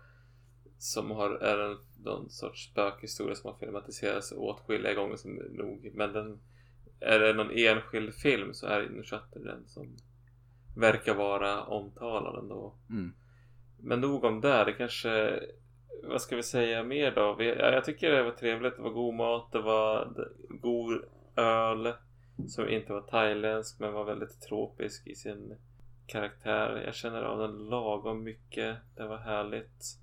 som 0.81 1.11
har, 1.11 1.29
är 1.29 1.57
en, 1.57 1.77
någon 2.03 2.29
sorts 2.29 2.71
spökhistoria 2.71 3.35
som 3.35 3.51
har 3.51 3.57
filmatiserats 3.57 4.31
åtskilliga 4.31 4.93
gånger 4.93 5.15
som 5.15 5.31
nog. 5.33 5.91
Men 5.93 6.13
den, 6.13 6.39
är 6.99 7.19
det 7.19 7.33
någon 7.33 7.51
enskild 7.51 8.13
film 8.13 8.53
så 8.53 8.67
är 8.67 9.03
Shutter 9.03 9.39
den 9.39 9.67
som 9.67 9.97
verkar 10.77 11.15
vara 11.15 11.63
omtalad 11.63 12.43
ändå. 12.43 12.75
Mm. 12.89 13.13
Men 13.79 14.01
nog 14.01 14.23
om 14.23 14.41
det. 14.41 14.65
Det 14.65 14.73
kanske 14.73 15.39
vad 16.03 16.21
ska 16.21 16.35
vi 16.35 16.43
säga 16.43 16.83
mer 16.83 17.11
då? 17.11 17.43
Jag 17.43 17.85
tycker 17.85 18.11
det 18.11 18.23
var 18.23 18.31
trevligt. 18.31 18.75
Det 18.75 18.81
var 18.81 18.89
god 18.89 19.13
mat. 19.13 19.51
Det 19.51 19.61
var 19.61 20.13
god 20.49 21.03
öl. 21.35 21.93
Som 22.47 22.69
inte 22.69 22.93
var 22.93 23.01
thailändsk 23.01 23.79
men 23.79 23.93
var 23.93 24.03
väldigt 24.03 24.41
tropisk 24.41 25.07
i 25.07 25.15
sin 25.15 25.57
karaktär. 26.07 26.83
Jag 26.85 26.95
känner 26.95 27.21
av 27.21 27.39
den 27.39 27.69
lagom 27.69 28.23
mycket. 28.23 28.77
Det 28.95 29.07
var 29.07 29.17
härligt. 29.17 30.00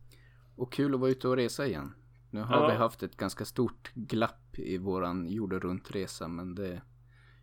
Och 0.59 0.73
kul 0.73 0.95
att 0.95 1.01
vara 1.01 1.11
ute 1.11 1.29
och 1.29 1.37
resa 1.37 1.67
igen. 1.67 1.95
Nu 2.31 2.41
har 2.41 2.57
Ja. 2.63 2.69
vi 2.69 2.75
haft 2.77 3.03
ett 3.03 3.17
ganska 3.17 3.45
stort 3.45 3.93
glapp 3.95 4.59
i 4.59 4.79
våran 4.79 5.29
jorden 5.29 5.61
runt-resa 5.61 6.29
men 6.29 6.55
det 6.55 6.83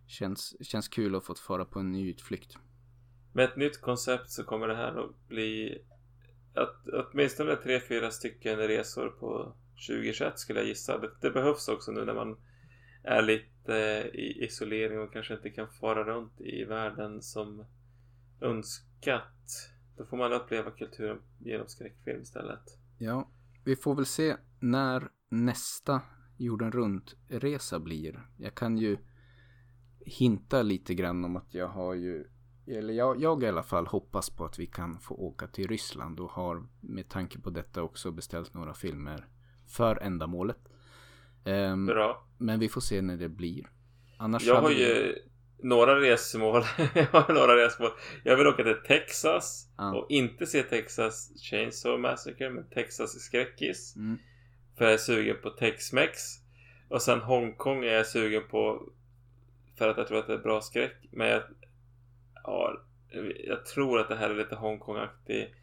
känns, 0.07 0.55
känns 0.67 0.87
kul 0.87 1.15
att 1.15 1.25
fått 1.25 1.39
fara 1.39 1.65
på 1.65 1.79
en 1.79 1.91
ny 1.91 2.09
utflykt. 2.09 2.57
Med 3.33 3.45
ett 3.45 3.55
nytt 3.57 3.81
koncept 3.81 4.29
så 4.29 4.43
kommer 4.43 4.67
det 4.67 4.75
här 4.75 5.05
att 5.05 5.27
bli 5.27 5.77
att, 6.53 6.87
åtminstone 6.87 7.55
tre, 7.55 7.79
fyra 7.79 8.11
stycken 8.11 8.57
resor 8.57 9.09
på 9.09 9.55
2021 9.87 10.39
skulle 10.39 10.59
jag 10.59 10.67
gissa. 10.67 10.97
Det, 10.97 11.11
det 11.21 11.31
behövs 11.31 11.67
också 11.67 11.91
nu 11.91 12.05
när 12.05 12.13
man 12.13 12.37
är 13.03 13.21
lite 13.21 13.73
i 14.13 14.45
isolering 14.45 14.99
och 14.99 15.13
kanske 15.13 15.33
inte 15.33 15.49
kan 15.49 15.67
fara 15.67 16.03
runt 16.03 16.41
i 16.41 16.63
världen 16.63 17.21
som 17.21 17.65
önskat. 18.41 19.71
Då 19.97 20.05
får 20.05 20.17
man 20.17 20.33
uppleva 20.33 20.71
kulturen 20.71 21.21
genom 21.39 21.67
skräckfilm 21.67 22.21
istället. 22.21 22.79
Ja, 22.97 23.29
vi 23.63 23.75
får 23.75 23.95
väl 23.95 24.05
se 24.05 24.35
när 24.59 25.09
nästa 25.29 26.01
jorden 26.37 26.71
runt-resa 26.71 27.79
blir. 27.79 28.27
Jag 28.37 28.55
kan 28.55 28.77
ju 28.77 28.97
hinta 30.05 30.61
lite 30.61 30.93
grann 30.95 31.25
om 31.25 31.35
att 31.35 31.53
jag 31.53 31.67
har 31.67 31.93
ju, 31.93 32.27
eller 32.67 32.93
jag, 32.93 33.21
jag 33.21 33.43
i 33.43 33.47
alla 33.47 33.63
fall 33.63 33.87
hoppas 33.87 34.29
på 34.29 34.45
att 34.45 34.59
vi 34.59 34.65
kan 34.67 34.99
få 34.99 35.15
åka 35.15 35.47
till 35.47 35.67
Ryssland 35.67 36.19
och 36.19 36.31
har 36.31 36.67
med 36.81 37.09
tanke 37.09 37.39
på 37.39 37.49
detta 37.49 37.83
också 37.83 38.11
beställt 38.11 38.53
några 38.53 38.73
filmer 38.73 39.27
för 39.67 39.95
ändamålet. 40.01 40.57
Ehm, 41.45 41.85
Bra. 41.85 42.27
men 42.37 42.59
vi 42.59 42.69
får 42.69 42.81
se 42.81 43.01
när 43.01 43.17
det 43.17 43.29
blir. 43.29 43.69
Annars 44.17 44.43
Jag 44.47 44.61
har 44.61 44.69
vi- 44.69 44.79
ju 45.07 45.15
några 45.63 45.99
resmål. 46.01 46.63
jag 46.93 47.05
har 47.05 47.33
några 47.33 47.55
resmål. 47.65 47.91
Jag 48.23 48.37
vill 48.37 48.47
åka 48.47 48.63
till 48.63 48.81
Texas 48.87 49.67
Ja. 49.77 49.95
och 49.95 50.11
inte 50.11 50.45
se 50.45 50.63
Texas 50.63 51.31
Chainsaw 51.49 52.01
Massacre 52.01 52.49
men 52.49 52.69
Texas 52.69 53.19
Skräckis. 53.19 53.95
Mm. 53.95 54.17
För 54.77 54.85
jag 54.85 54.93
är 54.93 54.97
sugen 54.97 55.35
på 55.43 55.49
Tex-Mex. 55.49 56.21
Och 56.89 57.01
sen 57.01 57.19
Hongkong 57.19 57.83
är 57.83 57.93
jag 57.93 58.07
sugen 58.07 58.43
på 58.49 58.89
för 59.77 59.89
att 59.89 59.97
jag 59.97 60.07
tror 60.07 60.19
att 60.19 60.27
det 60.27 60.33
är 60.33 60.37
bra 60.37 60.61
skräck. 60.61 60.95
Men 61.11 61.27
jag, 61.27 61.43
ja, 62.43 62.81
jag 63.45 63.65
tror 63.65 63.99
att 63.99 64.09
det 64.09 64.15
här 64.15 64.29
är 64.29 64.35
lite 64.35 64.55
Hongkong-aktig 64.55 65.53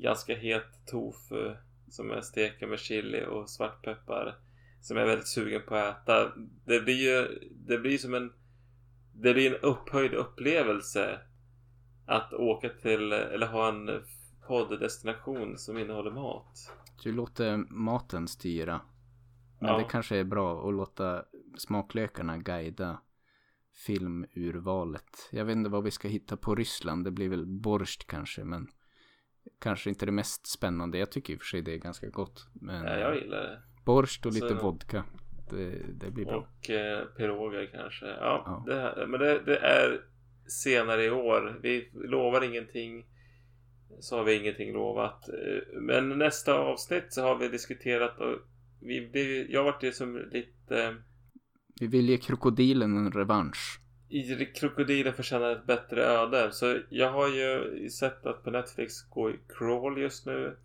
ganska 0.00 0.34
het 0.36 0.86
tofu 0.86 1.54
som 1.88 2.10
jag 2.10 2.24
steker 2.24 2.66
med 2.66 2.78
chili 2.78 3.24
och 3.24 3.50
svartpeppar. 3.50 4.38
Som 4.80 4.96
jag 4.96 5.04
är 5.04 5.08
väldigt 5.08 5.28
sugen 5.28 5.62
på 5.68 5.74
att 5.74 6.02
äta. 6.02 6.32
Det 6.64 6.80
blir 6.80 6.94
ju 6.94 7.38
det 7.50 7.78
blir 7.78 7.98
som 7.98 8.14
en 8.14 8.32
det 9.22 9.34
blir 9.34 9.54
en 9.54 9.60
upphöjd 9.60 10.14
upplevelse 10.14 11.20
att 12.06 12.32
åka 12.32 12.68
till 12.68 13.12
eller 13.12 13.46
ha 13.46 13.68
en 13.68 13.90
podddestination 14.46 15.58
som 15.58 15.78
innehåller 15.78 16.10
mat. 16.10 16.72
Du 17.02 17.12
låter 17.12 17.56
maten 17.56 18.28
styra. 18.28 18.80
Men 19.60 19.70
Ja. 19.70 19.78
det 19.78 19.84
kanske 19.84 20.16
är 20.16 20.24
bra 20.24 20.68
att 20.68 20.74
låta 20.74 21.24
smaklökarna 21.58 22.38
guida 22.38 23.00
filmurvalet. 23.86 25.28
Jag 25.32 25.44
vet 25.44 25.56
inte 25.56 25.70
vad 25.70 25.84
vi 25.84 25.90
ska 25.90 26.08
hitta 26.08 26.36
på 26.36 26.54
Ryssland. 26.54 27.04
Det 27.04 27.10
blir 27.10 27.28
väl 27.28 27.46
borst 27.46 28.06
kanske, 28.06 28.44
men 28.44 28.68
kanske 29.60 29.90
inte 29.90 30.06
det 30.06 30.12
mest 30.12 30.46
spännande. 30.46 30.98
Jag 30.98 31.12
tycker 31.12 31.32
i 31.32 31.36
och 31.36 31.40
för 31.40 31.46
sig 31.46 31.62
det 31.62 31.74
är 31.74 31.78
ganska 31.78 32.08
gott. 32.08 32.46
Men 32.52 32.84
Ja, 32.84 32.96
jag 32.98 33.16
gillar 33.16 33.40
det. 33.42 33.62
borst 33.84 34.26
och 34.26 34.32
lite 34.32 34.48
Så- 34.48 34.54
vodka. 34.62 35.04
Det, 35.50 35.70
det 36.00 36.10
blir 36.10 36.24
bra. 36.24 36.36
Och 36.36 36.70
eh, 36.70 37.04
piroger 37.16 37.66
kanske. 37.72 38.06
Ja, 38.06 38.42
Ja. 38.46 38.64
Det, 38.66 38.80
här- 38.80 39.06
men 39.06 39.20
det, 39.20 39.42
det 39.46 39.56
är 39.56 40.00
senare 40.46 41.04
i 41.04 41.10
år. 41.10 41.58
Vi 41.62 41.90
lovar 41.94 42.44
ingenting. 42.44 43.06
Så 44.00 44.16
har 44.16 44.24
vi 44.24 44.34
ingenting 44.40 44.72
lovat. 44.72 45.28
Eh, 45.28 45.62
Men 45.80 46.08
nästa 46.18 46.54
avsnitt 46.54 47.04
så 47.08 47.22
har 47.22 47.36
vi 47.36 47.48
diskuterat 47.48 48.18
och 48.20 48.36
vi, 48.82 49.10
vi, 49.12 49.52
jag 49.52 49.64
varit 49.64 49.80
det 49.80 49.92
som 49.92 50.16
lite 50.32 50.96
Vi 51.80 51.86
vill 51.86 52.08
ge 52.08 52.16
krokodilen 52.16 52.96
en 52.96 53.12
revansch. 53.12 53.80
i 54.08 54.44
krokodilen 54.46 55.14
förtjänar 55.14 55.50
ett 55.52 55.66
bättre 55.66 56.04
öde. 56.04 56.52
Så 56.52 56.78
jag 56.90 57.12
har 57.12 57.28
ju 57.28 57.88
sett 57.90 58.26
att 58.26 58.44
på 58.44 58.50
Netflix 58.50 59.02
går 59.10 59.34
i 59.34 59.38
crawl 59.58 59.98
just 60.00 60.26
nu. 60.26 60.56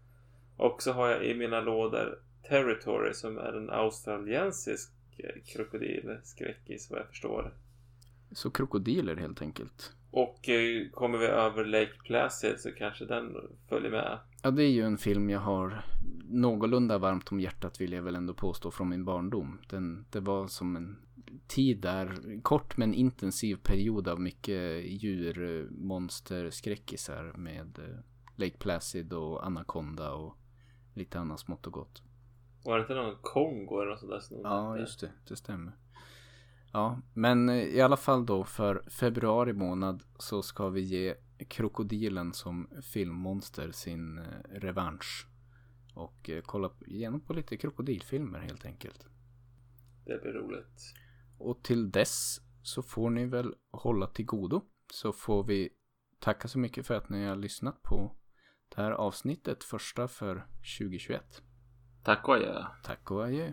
Och 0.58 0.82
så 0.82 0.92
har 0.92 1.10
jag 1.10 1.26
i 1.26 1.34
mina 1.34 1.62
lådor 1.62 2.20
Territory 2.50 3.14
som 3.14 3.38
är 3.38 3.54
en 3.54 3.70
australiensisk 3.70 4.92
eh, 5.18 5.42
krokodilskräckis 5.46 6.92
vad 6.92 7.00
jag 7.00 7.08
förstår. 7.08 7.54
Så 8.32 8.52
krokodiler 8.52 9.16
helt 9.16 9.42
enkelt. 9.42 9.94
Och 10.12 10.50
eh, 10.50 10.90
kommer 10.90 11.18
vi 11.18 11.26
över 11.26 11.66
Lake 11.66 11.94
Placid 12.04 12.60
så 12.60 12.72
kanske 12.72 13.06
den 13.06 13.36
följer 13.70 13.92
med. 13.92 14.20
Ja, 14.44 14.52
det 14.52 14.64
är 14.64 14.70
ju 14.70 14.82
en 14.82 14.98
film 14.98 15.30
jag 15.30 15.40
har 15.40 15.86
någorlunda 16.30 16.98
varmt 16.98 17.32
om 17.32 17.40
hjärtat 17.40 17.82
vill 17.82 17.92
jag 17.92 18.04
väl 18.04 18.16
ändå 18.16 18.34
påstå 18.34 18.72
från 18.72 18.90
min 18.90 19.06
barndom. 19.06 19.60
Den, 19.70 20.06
det 20.10 20.20
var 20.20 20.48
som 20.48 20.76
en 20.76 20.98
tid 21.48 21.82
där, 21.82 22.42
kort 22.42 22.78
men 22.78 22.94
intensiv 22.94 23.56
period 23.56 24.08
av 24.08 24.22
mycket 24.22 24.86
djur, 24.86 25.68
monster, 25.72 26.50
skräckisar 26.50 27.34
med 27.38 27.80
eh, 27.80 28.00
Lake 28.36 28.58
Placid 28.58 29.14
och 29.14 29.46
Anaconda 29.46 30.12
och 30.12 30.38
lite 30.94 31.20
annat 31.20 31.40
smått 31.40 31.68
och 31.68 31.74
gott. 31.74 32.04
Var 32.66 32.76
det 32.78 32.82
inte 32.82 32.94
någon 32.96 33.16
Kongo 33.22 33.80
eller 33.82 33.92
något 33.92 34.00
sånt 34.00 34.12
där? 34.12 34.20
Som 34.20 34.38
Ja, 34.44 34.70
hette? 34.72 34.82
just 34.82 35.00
det. 35.00 35.12
Det 35.28 35.36
stämmer. 35.36 35.74
Ja, 36.74 37.00
men 37.14 37.50
eh, 37.50 37.56
i 37.56 37.82
alla 37.82 37.98
fall 37.98 38.26
då 38.26 38.44
för 38.44 38.84
februari 38.90 39.54
månad 39.54 40.04
så 40.20 40.42
ska 40.42 40.70
vi 40.70 40.82
ge 40.82 41.16
krokodilen 41.48 42.34
som 42.34 42.70
filmmonster 42.94 43.72
sin 43.72 44.18
eh, 44.18 44.24
revansch. 44.52 45.28
Och 45.94 46.30
eh, 46.30 46.42
kolla 46.46 46.72
igenom 46.86 47.22
på 47.22 47.34
lite 47.34 47.58
krokodilfilmer 47.58 48.40
helt 48.40 48.66
enkelt. 48.66 49.08
Det 50.06 50.22
blir 50.22 50.32
roligt. 50.32 50.94
Och 51.38 51.64
till 51.64 51.92
dess 51.92 52.42
så 52.64 52.82
får 52.82 53.10
ni 53.10 53.26
väl 53.26 53.56
hålla 53.72 54.08
till 54.08 54.26
godo. 54.26 54.62
Så 54.94 55.12
får 55.14 55.44
vi 55.44 55.70
tacka 56.20 56.48
så 56.48 56.60
mycket 56.60 56.88
för 56.88 56.94
att 56.94 57.10
ni 57.10 57.26
har 57.26 57.36
lyssnat 57.36 57.82
på 57.84 58.16
det 58.76 58.82
här 58.82 58.92
avsnittet, 58.92 59.64
första 59.64 60.08
för 60.08 60.46
2021. 60.80 61.42
Tack 62.06 62.28
och 62.28 62.36
adjö. 62.36 62.64
Tack 62.84 63.12
och 63.12 63.24
adjö. 63.24 63.52